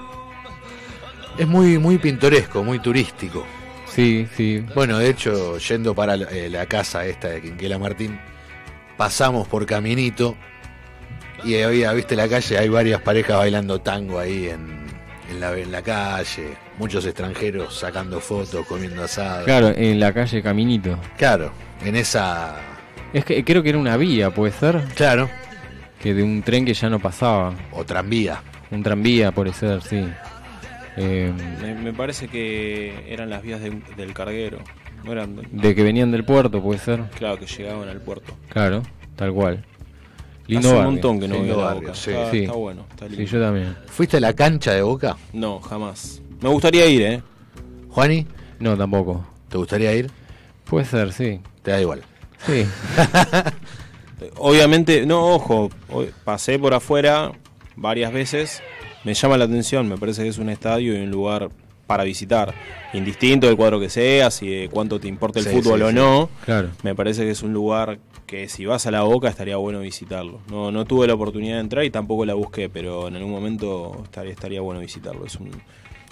Es 1.38 1.46
muy, 1.46 1.78
muy 1.78 1.98
pintoresco, 1.98 2.64
muy 2.64 2.80
turístico. 2.80 3.46
Sí, 3.86 4.26
sí. 4.36 4.64
Bueno, 4.74 4.98
de 4.98 5.10
hecho, 5.10 5.58
yendo 5.58 5.94
para 5.94 6.16
la, 6.16 6.28
eh, 6.30 6.48
la 6.50 6.66
casa 6.66 7.06
esta 7.06 7.28
de 7.28 7.40
Quinquela 7.40 7.78
Martín, 7.78 8.18
pasamos 8.96 9.46
por 9.46 9.64
Caminito 9.64 10.36
y 11.44 11.60
había, 11.60 11.92
viste 11.92 12.16
la 12.16 12.28
calle, 12.28 12.58
hay 12.58 12.68
varias 12.68 13.00
parejas 13.00 13.36
bailando 13.36 13.80
tango 13.80 14.18
ahí 14.18 14.48
en, 14.48 14.86
en 15.30 15.40
la, 15.40 15.56
en 15.56 15.70
la 15.70 15.82
calle, 15.82 16.56
muchos 16.78 17.04
extranjeros 17.06 17.74
sacando 17.78 18.20
fotos, 18.20 18.66
comiendo 18.66 19.02
asado. 19.04 19.44
Claro, 19.44 19.68
en 19.76 20.00
la 20.00 20.12
calle 20.12 20.42
Caminito. 20.42 20.98
Claro, 21.16 21.52
en 21.84 21.96
esa 21.96 22.56
Es 23.12 23.24
que 23.24 23.44
creo 23.44 23.62
que 23.62 23.68
era 23.70 23.78
una 23.78 23.96
vía, 23.96 24.30
puede 24.30 24.52
ser. 24.52 24.82
Claro. 24.94 25.28
Que 26.02 26.12
de 26.14 26.22
un 26.22 26.42
tren 26.42 26.64
que 26.64 26.74
ya 26.74 26.90
no 26.90 26.98
pasaba. 26.98 27.54
O 27.72 27.84
tranvía. 27.84 28.42
Un 28.70 28.82
tranvía, 28.82 29.32
puede 29.32 29.52
ser, 29.52 29.80
sí. 29.82 30.04
Eh, 30.96 31.32
Me, 31.62 31.74
me 31.74 31.92
parece 31.92 32.28
que 32.28 33.04
eran 33.12 33.30
las 33.30 33.42
vías 33.42 33.60
de- 33.60 33.80
del 33.96 34.12
carguero. 34.12 34.58
No 35.04 35.12
eran. 35.12 35.36
de 35.52 35.74
que 35.74 35.82
venían 35.82 36.10
del 36.10 36.24
puerto, 36.24 36.62
puede 36.62 36.78
ser. 36.78 37.02
Claro, 37.18 37.38
que 37.38 37.46
llegaban 37.46 37.88
al 37.88 38.00
puerto. 38.00 38.34
Claro, 38.48 38.82
tal 39.16 39.32
cual. 39.32 39.64
Lindo 40.46 40.68
Hace 40.68 40.78
un 40.78 40.84
montón 40.84 41.20
que 41.20 41.28
no 41.28 41.34
Lindo 41.36 41.54
voy 41.54 41.62
a 41.62 41.66
la 41.66 41.72
barrio, 41.74 41.88
Boca. 41.88 41.94
sí. 41.94 42.10
Está, 42.10 42.30
Sí. 42.30 42.38
está 42.44 42.52
bueno, 42.54 42.86
está 42.90 43.04
lindo. 43.06 43.20
Sí, 43.26 43.26
yo 43.32 43.40
también. 43.40 43.76
¿Fuiste 43.86 44.16
a 44.16 44.20
la 44.20 44.32
cancha 44.34 44.72
de 44.72 44.82
Boca? 44.82 45.16
No, 45.32 45.58
jamás. 45.60 46.20
Me 46.44 46.50
gustaría 46.50 46.86
ir, 46.86 47.00
¿eh? 47.00 47.22
Juani, 47.88 48.26
No, 48.60 48.76
tampoco. 48.76 49.24
¿te 49.48 49.56
gustaría 49.56 49.94
ir? 49.94 50.10
Puede 50.66 50.84
ser, 50.84 51.10
sí. 51.14 51.40
Te 51.62 51.70
da 51.70 51.80
igual. 51.80 52.02
Sí. 52.46 52.66
Obviamente, 54.36 55.06
no, 55.06 55.26
ojo, 55.34 55.70
pasé 56.24 56.58
por 56.58 56.74
afuera 56.74 57.32
varias 57.76 58.12
veces. 58.12 58.62
Me 59.04 59.14
llama 59.14 59.38
la 59.38 59.46
atención, 59.46 59.88
me 59.88 59.96
parece 59.96 60.22
que 60.22 60.28
es 60.28 60.36
un 60.36 60.50
estadio 60.50 60.94
y 60.98 61.02
un 61.02 61.10
lugar 61.10 61.48
para 61.86 62.04
visitar. 62.04 62.52
Indistinto 62.92 63.46
del 63.46 63.56
cuadro 63.56 63.80
que 63.80 63.88
seas 63.88 64.42
y 64.42 64.48
de 64.48 64.68
cuánto 64.68 65.00
te 65.00 65.08
importa 65.08 65.38
el 65.38 65.46
Sí, 65.46 65.50
fútbol 65.50 65.78
sí, 65.78 65.84
o 65.84 65.88
sí. 65.88 65.94
no. 65.94 66.28
Claro. 66.44 66.68
Me 66.82 66.94
parece 66.94 67.22
que 67.22 67.30
es 67.30 67.42
un 67.42 67.54
lugar 67.54 67.98
que 68.26 68.50
si 68.50 68.66
vas 68.66 68.86
a 68.86 68.90
la 68.90 69.00
boca 69.02 69.30
estaría 69.30 69.56
bueno 69.56 69.80
visitarlo. 69.80 70.40
No, 70.50 70.70
no 70.70 70.84
tuve 70.84 71.06
la 71.06 71.14
oportunidad 71.14 71.54
de 71.54 71.60
entrar 71.60 71.84
y 71.86 71.90
tampoco 71.90 72.26
la 72.26 72.34
busqué, 72.34 72.68
pero 72.68 73.08
en 73.08 73.16
algún 73.16 73.32
momento 73.32 74.00
estaría, 74.04 74.32
estaría 74.32 74.60
bueno 74.60 74.80
visitarlo. 74.80 75.24
Es 75.24 75.36
un, 75.36 75.50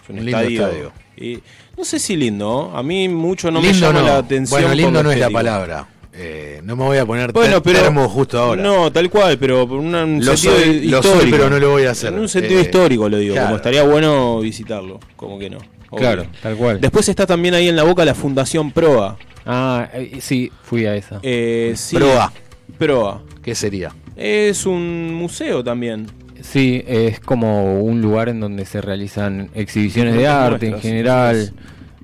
es 0.02 0.08
un 0.10 0.18
Un 0.18 0.24
lindo 0.24 0.38
estadio. 0.40 0.64
estadio. 0.66 0.92
Y, 1.16 1.38
no 1.76 1.84
sé 1.84 1.98
si 1.98 2.16
lindo, 2.16 2.70
¿no? 2.72 2.76
a 2.78 2.82
mí 2.82 3.08
mucho 3.08 3.50
no 3.50 3.60
me 3.60 3.72
llama 3.72 4.00
no. 4.00 4.06
la 4.06 4.18
atención. 4.18 4.60
Bueno, 4.60 4.74
lindo 4.74 5.02
no 5.02 5.10
es 5.12 5.18
la 5.18 5.30
palabra. 5.30 5.86
Eh, 6.14 6.60
no 6.64 6.76
me 6.76 6.84
voy 6.84 6.98
a 6.98 7.06
poner 7.06 7.32
Bueno, 7.32 7.62
ter- 7.62 7.72
pero 7.72 7.84
termo 7.84 8.06
justo 8.08 8.38
ahora. 8.38 8.62
No, 8.62 8.92
tal 8.92 9.08
cual, 9.08 9.38
pero 9.38 9.66
por 9.66 9.78
una- 9.78 10.04
un 10.04 10.22
Lo 10.22 10.36
sentido 10.36 10.54
soy- 10.64 10.86
lo 10.88 10.98
histórico. 10.98 11.20
soy, 11.22 11.30
pero 11.30 11.48
no 11.50 11.58
lo 11.58 11.70
voy 11.70 11.84
a 11.84 11.92
hacer. 11.92 12.12
En 12.12 12.18
un 12.18 12.28
sentido 12.28 12.60
Eh, 12.60 12.64
histórico 12.64 13.08
lo 13.08 13.16
digo, 13.16 13.32
claro. 13.32 13.46
como 13.48 13.56
estaría 13.56 13.82
bueno 13.84 14.40
visitarlo, 14.40 15.00
como 15.16 15.38
que 15.38 15.48
no. 15.48 15.56
obvio. 15.56 15.98
Claro, 16.00 16.26
tal 16.42 16.56
cual. 16.56 16.80
Después 16.82 17.08
está 17.08 17.24
también 17.26 17.54
ahí 17.54 17.68
en 17.68 17.76
la 17.76 17.82
boca 17.84 18.04
la 18.04 18.14
Fundación 18.14 18.72
Proa. 18.72 19.16
Ah, 19.46 19.88
eh, 19.94 20.18
sí, 20.20 20.50
fui 20.62 20.84
a 20.86 20.94
esa. 20.96 21.18
Eh, 21.22 21.72
sí, 21.76 21.96
Proa. 21.96 22.30
Proa. 22.78 23.22
¿Qué 23.42 23.54
sería? 23.54 23.94
Es 24.14 24.66
un 24.66 25.14
museo 25.14 25.64
también. 25.64 26.06
Sí, 26.42 26.82
es 26.86 27.20
como 27.20 27.80
un 27.80 28.02
lugar 28.02 28.28
en 28.28 28.40
donde 28.40 28.64
se 28.66 28.80
realizan 28.80 29.48
exhibiciones 29.54 30.12
de 30.14 30.20
Muestras, 30.20 30.52
arte 30.52 30.66
en 30.66 30.80
general. 30.80 31.52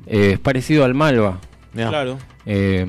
Eh, 0.06 0.30
es 0.34 0.38
parecido 0.38 0.84
al 0.84 0.94
Malva. 0.94 1.38
Claro. 1.74 2.18
Eh, 2.46 2.86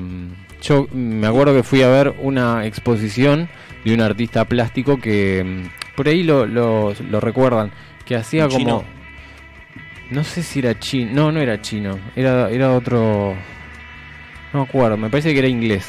yo 0.62 0.86
me 0.92 1.26
acuerdo 1.26 1.54
que 1.54 1.62
fui 1.62 1.82
a 1.82 1.88
ver 1.88 2.14
una 2.22 2.64
exposición 2.66 3.48
de 3.84 3.92
un 3.94 4.00
artista 4.00 4.44
plástico 4.46 4.98
que 4.98 5.44
mm, 5.44 5.94
por 5.96 6.08
ahí 6.08 6.22
lo, 6.22 6.46
lo- 6.46 6.94
lo 7.10 7.20
recuerdan, 7.20 7.70
que 8.06 8.14
hacía 8.16 8.44
¿Un 8.44 8.50
como... 8.50 8.58
chino? 8.64 8.84
No 10.10 10.24
sé 10.24 10.42
si 10.42 10.58
era 10.60 10.78
chino, 10.78 11.10
no, 11.12 11.32
no 11.32 11.40
era 11.40 11.60
chino, 11.60 11.98
era, 12.16 12.48
era 12.50 12.72
otro... 12.72 13.34
No 14.52 14.60
me 14.60 14.66
acuerdo, 14.66 14.96
me 14.96 15.08
parece 15.08 15.32
que 15.32 15.38
era 15.38 15.46
inglés. 15.48 15.86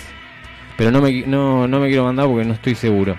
Pero 0.78 0.92
no 0.92 1.02
me, 1.02 1.22
no, 1.26 1.68
no 1.68 1.80
me 1.80 1.88
quiero 1.88 2.04
mandar 2.06 2.28
porque 2.28 2.46
no 2.46 2.54
estoy 2.54 2.76
seguro. 2.76 3.18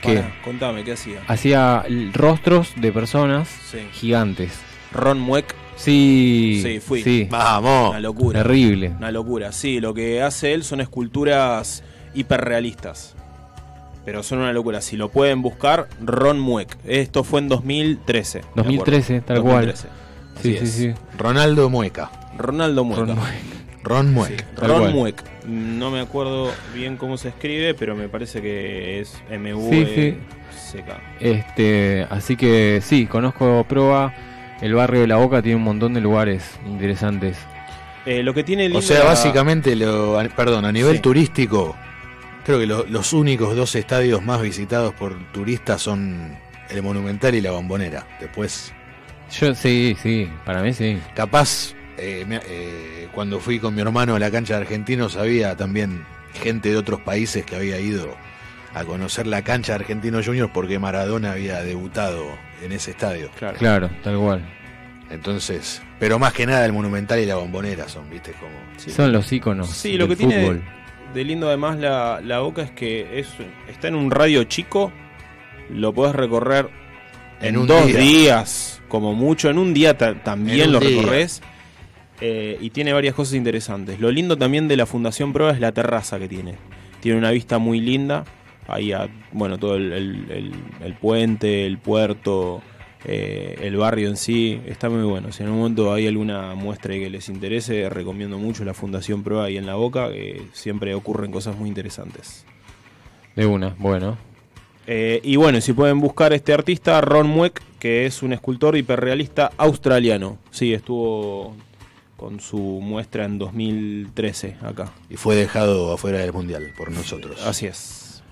Que 0.00 0.24
contame, 0.44 0.84
¿qué 0.84 0.92
hacía? 0.92 1.20
hacía 1.26 1.84
rostros 2.12 2.72
de 2.76 2.92
personas 2.92 3.48
Sí. 3.70 3.78
gigantes. 3.92 4.52
Ron 4.92 5.18
Mueck. 5.20 5.54
Sí, 5.76 6.60
Sí, 6.62 6.80
fui. 6.80 7.02
sí. 7.02 7.28
Vamos. 7.30 7.90
Una 7.90 8.00
locura. 8.00 8.42
Terrible. 8.42 8.88
Una 8.98 9.10
locura. 9.12 9.52
Sí, 9.52 9.80
lo 9.80 9.94
que 9.94 10.22
hace 10.22 10.52
él 10.54 10.64
son 10.64 10.80
esculturas 10.80 11.84
hiperrealistas. 12.14 13.14
Pero 14.04 14.22
son 14.22 14.38
una 14.38 14.52
locura. 14.52 14.80
Si 14.80 14.96
lo 14.96 15.10
pueden 15.10 15.42
buscar, 15.42 15.88
Ron 16.00 16.40
Mueck. 16.40 16.76
Esto 16.84 17.24
fue 17.24 17.40
en 17.40 17.48
2013. 17.48 18.38
me 18.40 18.44
acuerdo. 18.62 18.64
2013, 18.64 19.20
tal 19.20 19.42
cual. 19.42 19.66
2013. 19.66 19.88
Sí, 20.42 20.56
Así 20.56 20.66
sí, 20.66 20.88
es. 20.88 20.94
sí. 20.96 21.02
Ronaldo 21.18 21.68
Mueca. 21.68 22.10
Ronaldo 22.38 22.84
Mueca. 22.84 23.04
Ron 23.14 23.18
Ron 23.84 24.14
Mueca. 24.14 24.44
Tal 24.56 24.68
Ron 24.68 24.80
cual. 24.80 24.94
Mueck. 24.94 25.22
No 25.48 25.90
me 25.90 26.00
acuerdo 26.00 26.52
bien 26.74 26.96
cómo 26.98 27.16
se 27.16 27.28
escribe, 27.30 27.72
pero 27.72 27.96
me 27.96 28.08
parece 28.08 28.42
que 28.42 29.00
es 29.00 29.16
m 29.30 29.54
u 29.54 29.70
Sí, 29.70 29.80
e 29.80 30.18
sí. 30.52 30.72
c 30.72 30.82
k 30.82 31.00
Este, 31.20 32.06
así 32.10 32.36
que 32.36 32.80
sí, 32.82 33.06
conozco 33.06 33.64
Proa. 33.66 34.12
El 34.60 34.74
barrio 34.74 35.00
de 35.00 35.06
La 35.06 35.16
Boca 35.16 35.40
tiene 35.40 35.56
un 35.56 35.62
montón 35.62 35.94
de 35.94 36.00
lugares 36.02 36.58
interesantes. 36.66 37.38
Eh, 38.04 38.22
lo 38.22 38.34
que 38.34 38.44
tiene 38.44 38.64
O 38.66 38.68
lindo 38.68 38.82
sea, 38.82 39.04
básicamente, 39.04 39.74
lo, 39.74 40.18
perdón, 40.36 40.64
a 40.66 40.72
nivel 40.72 40.96
Sí. 40.96 41.02
turístico, 41.02 41.76
creo 42.44 42.58
que 42.58 42.66
lo- 42.66 42.84
los 42.86 43.12
únicos 43.14 43.56
dos 43.56 43.74
estadios 43.74 44.22
más 44.22 44.42
visitados 44.42 44.92
por 44.94 45.16
turistas 45.32 45.80
son 45.80 46.36
el 46.68 46.82
Monumental 46.82 47.34
y 47.34 47.40
la 47.40 47.52
Bombonera. 47.52 48.06
Después, 48.20 48.74
Yo 49.40 49.54
sí, 49.54 49.96
sí, 50.02 50.28
para 50.44 50.62
mí 50.62 50.72
sí. 50.74 50.98
capaz, 51.14 51.74
eh, 51.98 52.26
eh, 52.48 53.08
cuando 53.12 53.40
fui 53.40 53.58
con 53.58 53.74
mi 53.74 53.80
hermano 53.82 54.14
a 54.14 54.18
la 54.18 54.30
cancha 54.30 54.54
de 54.56 54.62
Argentinos, 54.62 55.16
había 55.16 55.56
también 55.56 56.04
gente 56.34 56.70
de 56.70 56.76
otros 56.76 57.00
países 57.00 57.44
que 57.44 57.56
había 57.56 57.78
ido 57.80 58.14
a 58.74 58.84
conocer 58.84 59.26
la 59.26 59.42
cancha 59.42 59.72
de 59.72 59.80
Argentinos 59.80 60.26
Juniors 60.26 60.50
porque 60.52 60.78
Maradona 60.78 61.32
había 61.32 61.62
debutado 61.62 62.24
en 62.62 62.72
ese 62.72 62.90
estadio. 62.92 63.30
Claro. 63.38 63.58
Claro, 63.58 63.90
tal 64.04 64.18
cual. 64.18 64.44
Entonces, 65.10 65.80
pero 65.98 66.18
más 66.18 66.32
que 66.34 66.46
nada 66.46 66.64
el 66.66 66.72
Monumental 66.72 67.18
y 67.18 67.26
la 67.26 67.36
Bombonera 67.36 67.88
son, 67.88 68.08
viste, 68.10 68.32
como... 68.32 68.52
Sí. 68.76 68.90
Son 68.90 69.10
los 69.10 69.32
íconos 69.32 69.68
Sí, 69.70 69.92
del 69.92 70.00
lo 70.00 70.08
que 70.08 70.16
tiene 70.16 70.42
fútbol. 70.42 70.62
de 71.14 71.24
lindo 71.24 71.48
además 71.48 71.78
la, 71.78 72.20
la 72.22 72.40
boca 72.40 72.62
es 72.62 72.70
que 72.72 73.18
es, 73.18 73.26
está 73.68 73.88
en 73.88 73.94
un 73.94 74.10
radio 74.10 74.44
chico, 74.44 74.92
lo 75.70 75.94
podés 75.94 76.14
recorrer 76.14 76.68
en, 77.40 77.48
En 77.48 77.56
un 77.58 77.66
dos 77.66 77.86
día. 77.86 77.98
días, 78.00 78.82
como 78.88 79.14
mucho, 79.14 79.48
en 79.48 79.56
un 79.58 79.72
día 79.72 79.96
ta- 79.96 80.08
En 80.10 80.20
también 80.22 80.66
un 80.68 80.72
lo 80.74 80.80
día. 80.80 80.98
recorres. 81.00 81.40
Eh, 82.20 82.58
y 82.60 82.70
tiene 82.70 82.92
varias 82.92 83.14
cosas 83.14 83.34
interesantes. 83.34 84.00
Lo 84.00 84.10
lindo 84.10 84.36
también 84.36 84.68
de 84.68 84.76
la 84.76 84.86
Fundación 84.86 85.32
Proa 85.32 85.52
es 85.52 85.60
la 85.60 85.72
terraza 85.72 86.18
que 86.18 86.28
tiene. 86.28 86.54
Tiene 87.00 87.18
una 87.18 87.30
vista 87.30 87.58
muy 87.58 87.80
linda. 87.80 88.24
Ahí, 88.66 88.92
a- 88.92 89.08
bueno, 89.32 89.58
todo 89.58 89.76
el, 89.76 89.92
el- 89.92 90.30
el- 90.30 90.52
el 90.84 90.94
puente, 90.94 91.64
el 91.64 91.78
puerto, 91.78 92.60
eh, 93.04 93.56
el 93.62 93.76
barrio 93.76 94.08
en 94.08 94.16
sí, 94.16 94.60
está 94.66 94.90
muy 94.90 95.04
bueno. 95.04 95.32
Si 95.32 95.42
en 95.42 95.48
un 95.50 95.58
momento 95.58 95.92
hay 95.92 96.06
alguna 96.06 96.54
muestra 96.54 96.92
que 96.94 97.08
les 97.08 97.28
interese, 97.28 97.88
recomiendo 97.88 98.36
mucho 98.38 98.64
la 98.64 98.74
Fundación 98.74 99.22
Proa 99.22 99.44
ahí 99.44 99.56
en 99.56 99.64
La 99.66 99.76
Boca, 99.76 100.10
que 100.10 100.42
siempre 100.52 100.94
ocurren 100.94 101.30
cosas 101.30 101.56
muy 101.56 101.68
interesantes. 101.68 102.44
De 103.36 103.46
una, 103.46 103.74
bueno. 103.78 104.18
Eh, 104.86 105.20
y 105.22 105.36
bueno, 105.36 105.60
si 105.60 105.72
pueden 105.74 106.00
buscar 106.00 106.32
este 106.32 106.52
artista, 106.52 107.00
Ron 107.00 107.28
Mueck, 107.28 107.62
que 107.78 108.06
es 108.06 108.22
un 108.22 108.32
escultor 108.32 108.76
hiperrealista 108.76 109.52
australiano. 109.56 110.38
Sí, 110.50 110.74
estuvo 110.74 111.54
con 112.18 112.40
su 112.40 112.58
muestra 112.58 113.24
en 113.24 113.38
2013 113.38 114.56
acá. 114.62 114.90
Y 115.08 115.16
fue 115.16 115.36
dejado 115.36 115.92
afuera 115.92 116.18
del 116.18 116.32
Mundial 116.32 116.72
por 116.76 116.90
nosotros. 116.90 117.40
Así 117.46 117.66
es. 117.66 118.24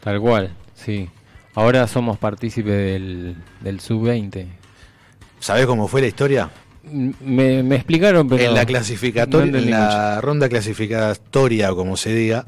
Tal 0.00 0.20
cual, 0.20 0.54
sí. 0.74 1.10
Ahora 1.54 1.88
somos 1.88 2.16
partícipes 2.16 2.72
del, 2.72 3.36
del 3.60 3.80
sub-20. 3.80 4.46
¿Sabés 5.40 5.66
cómo 5.66 5.88
fue 5.88 6.00
la 6.00 6.06
historia? 6.06 6.50
Me, 6.84 7.64
me 7.64 7.74
explicaron, 7.74 8.28
pero. 8.28 8.44
en 8.44 8.54
la 8.54 8.66
clasificatoria, 8.66 9.58
en 9.58 9.70
la 9.70 10.20
ronda 10.20 10.48
clasificatoria, 10.48 11.72
o 11.72 11.76
como 11.76 11.96
se 11.96 12.14
diga, 12.14 12.46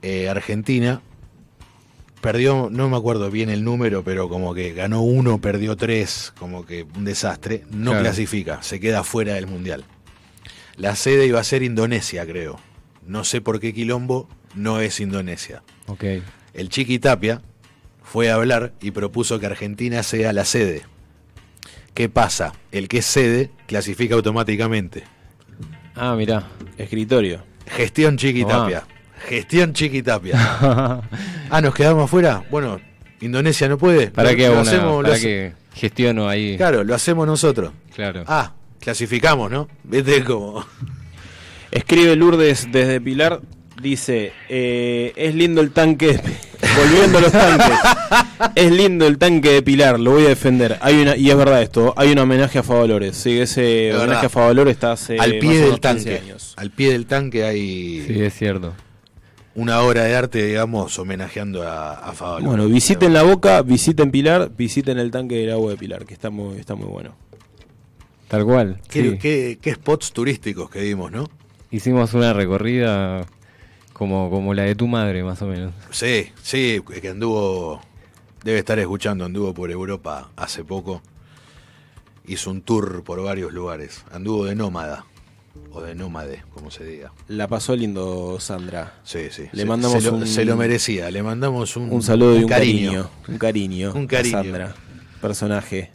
eh, 0.00 0.30
Argentina 0.30 1.02
perdió, 2.24 2.68
no 2.72 2.88
me 2.88 2.96
acuerdo 2.96 3.30
bien 3.30 3.50
el 3.50 3.64
número, 3.64 4.02
pero 4.02 4.30
como 4.30 4.54
que 4.54 4.72
ganó 4.72 5.02
uno, 5.02 5.42
perdió 5.42 5.76
tres, 5.76 6.32
como 6.38 6.64
que 6.64 6.86
un 6.96 7.04
desastre. 7.04 7.64
No 7.70 7.90
Claro. 7.90 8.00
clasifica, 8.04 8.62
se 8.62 8.80
queda 8.80 9.04
fuera 9.04 9.34
del 9.34 9.46
mundial. 9.46 9.84
La 10.76 10.96
sede 10.96 11.26
iba 11.26 11.38
a 11.38 11.44
ser 11.44 11.62
Indonesia, 11.62 12.24
creo. 12.26 12.58
No 13.06 13.24
sé 13.24 13.42
por 13.42 13.60
qué 13.60 13.74
quilombo 13.74 14.26
no 14.54 14.80
es 14.80 15.00
Indonesia. 15.00 15.62
Ok. 15.86 16.04
El 16.54 16.70
Chiqui 16.70 16.98
Tapia 16.98 17.42
fue 18.02 18.30
a 18.30 18.36
hablar 18.36 18.72
y 18.80 18.90
propuso 18.92 19.38
que 19.38 19.44
Argentina 19.44 20.02
sea 20.02 20.32
la 20.32 20.46
sede. 20.46 20.82
¿Qué 21.92 22.08
pasa? 22.08 22.54
El 22.72 22.88
que 22.88 22.98
es 22.98 23.06
sede 23.06 23.50
clasifica 23.66 24.14
automáticamente. 24.14 25.04
Ah, 25.94 26.14
mirá. 26.16 26.48
Escritorio. 26.78 27.44
Gestión 27.66 28.16
Chiqui. 28.16 28.44
Tapia. 28.46 28.84
Gestión 29.28 29.72
Chiqui 29.72 30.02
Tapia. 30.02 30.34
ah, 31.50 31.60
nos 31.62 31.74
quedamos 31.74 32.04
afuera. 32.04 32.42
Bueno, 32.50 32.80
Indonesia 33.20 33.68
no 33.68 33.78
puede. 33.78 34.08
¿Para 34.10 34.30
Lo- 34.32 34.36
qué, 34.36 34.46
lo 34.46 34.52
una- 34.52 34.62
hacemos, 34.62 34.96
lo 34.96 35.02
para 35.02 35.14
hace- 35.14 35.22
qué 35.22 35.52
gestiono 35.80 36.28
ahí? 36.28 36.56
Claro, 36.56 36.84
lo 36.84 36.94
hacemos 36.94 37.26
nosotros. 37.26 37.72
Claro. 37.94 38.24
Ah, 38.26 38.52
clasificamos, 38.80 39.50
¿no? 39.50 39.68
Viste 39.84 40.22
como. 40.24 40.64
Escribe 41.70 42.14
Lourdes 42.14 42.68
desde 42.70 43.00
Pilar, 43.00 43.40
dice, 43.82 44.32
eh, 44.48 45.12
es 45.16 45.34
lindo 45.34 45.60
el 45.60 45.72
tanque, 45.72 46.20
volviendo 46.76 47.18
a 47.18 47.20
los 47.20 47.32
tanques, 47.32 47.78
es 48.54 48.70
lindo 48.70 49.06
el 49.08 49.18
tanque 49.18 49.50
de 49.50 49.62
Pilar, 49.62 49.98
lo 49.98 50.12
voy 50.12 50.26
a 50.26 50.28
defender. 50.28 50.78
Hay 50.82 51.02
una 51.02 51.16
Y 51.16 51.30
es 51.30 51.36
verdad 51.36 51.62
esto, 51.62 51.92
hay 51.96 52.12
un 52.12 52.18
homenaje 52.18 52.60
a 52.60 52.62
Favalores, 52.62 53.16
sí, 53.16 53.40
ese 53.40 53.92
homenaje 53.92 54.26
a 54.26 54.28
Favalores 54.28 54.74
está 54.74 54.92
hace 54.92 55.18
al 55.18 55.30
más 55.32 55.40
pie 55.40 55.48
o 55.48 55.52
del 55.52 55.62
menos 55.62 55.80
15 55.80 55.80
tanque. 55.80 56.14
años. 56.24 56.54
Al 56.56 56.70
pie 56.70 56.92
del 56.92 57.06
tanque 57.06 57.44
hay. 57.44 58.04
Sí, 58.06 58.22
es 58.22 58.34
cierto. 58.38 58.72
Una 59.56 59.80
obra 59.80 60.04
de 60.04 60.16
arte, 60.16 60.44
digamos, 60.46 60.98
homenajeando 60.98 61.62
a, 61.62 61.92
a 61.94 62.12
Favaloro. 62.12 62.46
Bueno, 62.50 62.66
visiten 62.68 63.12
la 63.12 63.22
boca, 63.22 63.62
visiten 63.62 64.10
Pilar, 64.10 64.50
visiten 64.56 64.98
el 64.98 65.10
tanque 65.10 65.36
del 65.36 65.52
agua 65.52 65.70
de 65.72 65.76
Pilar, 65.76 66.04
que 66.04 66.14
está 66.14 66.30
muy, 66.30 66.58
está 66.58 66.74
muy 66.74 66.86
bueno. 66.86 67.14
Tal 68.28 68.44
cual. 68.44 68.80
¿Qué, 68.88 69.02
sí. 69.12 69.18
qué- 69.18 69.58
qué 69.60 69.74
spots 69.74 70.12
turísticos 70.12 70.70
que 70.70 70.80
dimos, 70.80 71.12
¿no? 71.12 71.28
Hicimos 71.70 72.14
una 72.14 72.32
recorrida 72.32 73.26
como, 73.92 74.28
como 74.30 74.54
la 74.54 74.62
de 74.64 74.74
tu 74.74 74.88
madre, 74.88 75.22
más 75.22 75.40
o 75.42 75.46
menos. 75.46 75.72
Sí, 75.90 76.30
sí, 76.42 76.80
que 77.00 77.08
anduvo, 77.08 77.80
debe 78.42 78.58
estar 78.58 78.78
escuchando, 78.78 79.24
anduvo 79.24 79.54
por 79.54 79.70
Europa 79.70 80.30
hace 80.36 80.64
poco. 80.64 81.00
Hizo 82.26 82.50
un 82.50 82.62
tour 82.62 83.04
por 83.04 83.22
varios 83.22 83.52
lugares. 83.52 84.04
Anduvo 84.10 84.46
de 84.46 84.54
nómada, 84.54 85.04
o 85.74 85.82
de 85.82 85.94
nómade, 85.94 86.42
como 86.54 86.70
se 86.70 86.84
diga. 86.84 87.12
La 87.28 87.48
pasó 87.48 87.74
lindo 87.74 88.38
Sandra. 88.38 88.94
Sí, 89.04 89.26
sí. 89.30 89.44
Le 89.52 89.62
se, 89.62 89.66
mandamos 89.66 90.02
se 90.02 90.10
lo, 90.10 90.16
un, 90.16 90.26
se 90.26 90.44
lo 90.44 90.56
merecía, 90.56 91.10
le 91.10 91.22
mandamos 91.22 91.76
un, 91.76 91.90
un 91.90 92.02
saludo 92.02 92.34
y 92.34 92.38
un 92.38 92.42
un 92.44 92.48
cariño. 92.48 93.10
Un 93.28 93.38
cariño. 93.38 93.92
Un 93.94 94.04
a 94.04 94.08
cariño. 94.08 94.38
Sandra. 94.38 94.74
Personaje. 95.20 95.90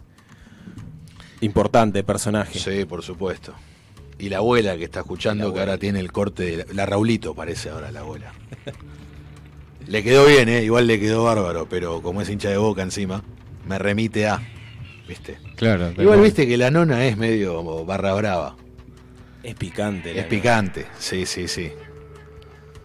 Importante 1.42 2.04
personaje. 2.04 2.60
Sí, 2.60 2.86
por 2.86 3.04
supuesto. 3.04 3.54
Y 4.18 4.28
la 4.28 4.38
abuela 4.38 4.76
que 4.78 4.84
está 4.84 5.00
escuchando, 5.00 5.54
que 5.54 5.62
ahora 5.62 5.78
tiene 5.78 6.02
el 6.02 6.12
corte 6.12 6.44
de 6.44 6.58
la, 6.58 6.66
la 6.74 6.86
Raulito, 6.86 7.34
parece 7.34 7.70
ahora 7.70 7.92
la 7.92 8.02
abuela. 8.02 8.34
le 9.88 10.04
quedó 10.04 10.26
bien, 10.26 10.50
¿eh? 10.50 10.64
igual 10.64 10.88
le 10.88 11.00
quedó 11.00 11.24
bárbaro, 11.24 11.68
pero 11.70 12.02
como 12.02 12.22
es 12.22 12.30
hincha 12.30 12.50
de 12.50 12.58
boca 12.58 12.82
encima, 12.82 13.24
me 13.66 13.80
remite 13.80 14.28
a. 14.28 14.42
¿Viste? 15.08 15.38
Claro. 15.56 15.92
Igual 15.98 16.22
viste 16.22 16.46
que 16.48 16.58
la 16.58 16.70
nona 16.70 17.06
es 17.06 17.18
medio 17.18 17.86
barra 17.86 18.14
brava. 18.14 18.56
Es 19.44 19.56
picante. 19.56 20.14
la 20.14 20.22
Es 20.22 20.28
picante, 20.28 20.86
sí, 20.98 21.26
sí, 21.26 21.48
sí. 21.48 21.72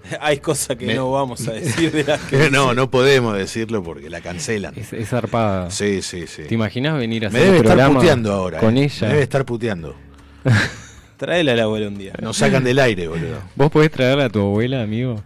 Hay 0.21 0.39
cosas 0.39 0.77
que 0.77 0.87
Me- 0.87 0.95
no 0.95 1.11
vamos 1.11 1.47
a 1.49 1.53
decir 1.53 1.91
de 1.91 2.05
las 2.05 2.21
que 2.23 2.37
no, 2.51 2.63
dice. 2.65 2.75
no 2.77 2.91
podemos 2.91 3.37
decirlo 3.37 3.83
porque 3.83 4.11
la 4.11 4.21
cancelan. 4.21 4.75
Es, 4.77 4.93
es 4.93 5.09
zarpada. 5.09 5.71
Sí, 5.71 6.03
sí, 6.03 6.27
sí. 6.27 6.43
¿Te 6.45 6.55
imaginas 6.55 6.99
venir 6.99 7.27
a 7.27 7.31
Me 7.31 7.39
hacer 7.39 7.47
debe 7.47 7.51
un 7.61 7.65
estar 7.65 7.77
programa 7.77 8.01
puteando 8.01 8.33
ahora. 8.33 8.59
con 8.61 8.77
eh. 8.77 8.85
ella? 8.85 9.07
Me 9.07 9.13
debe 9.15 9.23
estar 9.23 9.45
puteando. 9.45 9.97
Traela 11.17 11.53
a 11.53 11.57
la 11.57 11.63
abuela 11.63 11.89
un 11.89 11.97
día. 11.97 12.13
Nos 12.21 12.37
sacan 12.37 12.65
del 12.65 12.79
aire, 12.79 13.09
boludo. 13.09 13.39
¿Vos 13.55 13.71
podés 13.71 13.91
traerle 13.91 14.25
a 14.25 14.29
tu 14.29 14.41
abuela, 14.41 14.83
amigo? 14.83 15.23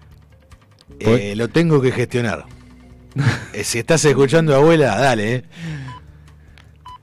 Eh, 1.00 1.34
lo 1.36 1.48
tengo 1.48 1.80
que 1.82 1.90
gestionar. 1.92 2.44
Eh, 3.52 3.64
si 3.64 3.78
estás 3.78 4.04
escuchando, 4.04 4.54
abuela, 4.54 4.96
dale, 4.98 5.34
eh. 5.34 5.44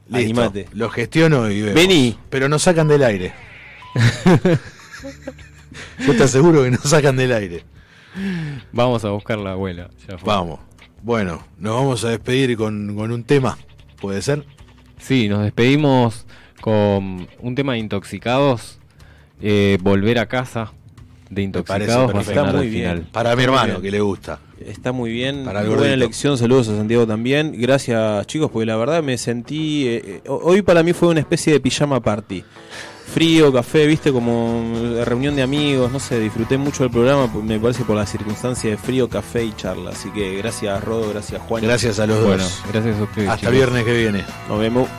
Listo. 0.08 0.18
Animate. 0.42 0.68
Lo 0.74 0.90
gestiono 0.90 1.50
y 1.50 1.62
vemos. 1.62 1.76
Vení. 1.76 2.18
Pero 2.30 2.48
nos 2.48 2.62
sacan 2.62 2.88
del 2.88 3.04
aire. 3.04 3.34
Yo 6.06 6.16
te 6.16 6.24
aseguro 6.24 6.64
que 6.64 6.72
nos 6.72 6.82
sacan 6.82 7.16
del 7.18 7.32
aire. 7.34 7.64
Vamos 8.72 9.04
a 9.06 9.10
buscar 9.10 9.38
la 9.40 9.52
abuela. 9.52 9.90
ya 10.08 10.18
fue. 10.18 10.28
Vamos. 10.28 10.60
Bueno, 11.04 11.46
nos 11.60 11.76
vamos 11.76 12.04
a 12.04 12.10
despedir 12.10 12.58
con, 12.58 12.96
con 12.96 13.12
un 13.12 13.24
tema. 13.24 13.58
¿Puede 14.00 14.22
ser? 14.22 14.46
Sí, 14.98 15.28
nos 15.30 15.44
despedimos 15.44 16.26
con 16.62 17.28
un 17.40 17.56
tema 17.56 17.74
de 17.74 17.80
intoxicados. 17.80 18.80
eh, 19.42 19.78
volver 19.82 20.18
a 20.20 20.28
casa 20.28 20.72
de 21.30 21.42
intoxicados 21.42 22.28
Está 22.28 22.44
muy 22.46 22.70
bien. 22.70 22.92
final. 22.94 23.08
Para 23.12 23.36
mi 23.36 23.44
hermano, 23.44 23.82
que 23.82 23.92
le 23.92 24.00
gusta. 24.00 24.40
Está 24.60 24.92
muy 24.94 25.12
bien. 25.12 25.44
Para 25.44 25.62
Muy 25.64 25.76
buena 25.76 25.94
elección. 25.94 26.38
Saludos 26.38 26.70
a 26.70 26.78
Santiago 26.78 27.06
también. 27.06 27.54
Gracias, 27.60 28.26
chicos, 28.28 28.50
porque 28.52 28.66
la 28.66 28.78
verdad 28.78 29.04
me 29.04 29.18
sentí. 29.18 29.88
eh, 29.88 30.02
eh, 30.06 30.22
hoy 30.30 30.62
para 30.62 30.82
mí 30.84 30.94
fue 30.94 31.10
una 31.10 31.20
especie 31.20 31.52
de 31.54 31.60
pijama 31.60 32.00
party. 32.02 32.44
Frío, 33.14 33.54
café, 33.54 33.86
viste, 33.88 34.12
como 34.12 34.74
reunión 35.06 35.36
de 35.36 35.42
amigos. 35.44 35.92
No 35.92 36.00
sé, 36.00 36.20
disfruté 36.20 36.58
mucho 36.58 36.84
del 36.84 36.92
programa. 36.92 37.32
pues, 37.32 37.46
Me 37.46 37.60
parece 37.60 37.84
por 37.86 37.96
la 37.96 38.06
circunstancia 38.06 38.70
de 38.72 38.78
frío, 38.78 39.08
café 39.10 39.44
y 39.46 39.54
charla. 39.54 39.92
Así 39.92 40.10
que 40.10 40.36
gracias, 40.38 40.84
Rodo. 40.84 41.10
Gracias, 41.12 41.42
Juan. 41.44 41.64
Gracias 41.64 42.00
a 42.00 42.08
los 42.08 42.20
Bueno, 42.24 42.44
dos. 42.44 42.62
gracias 42.72 43.00
a 43.00 43.04
ustedes. 43.04 43.28
Hasta 43.30 43.40
chicos. 43.42 43.54
viernes 43.56 43.84
que 43.86 43.94
viene. 43.94 44.26
Nos 44.50 44.60
vemos. 44.60 44.90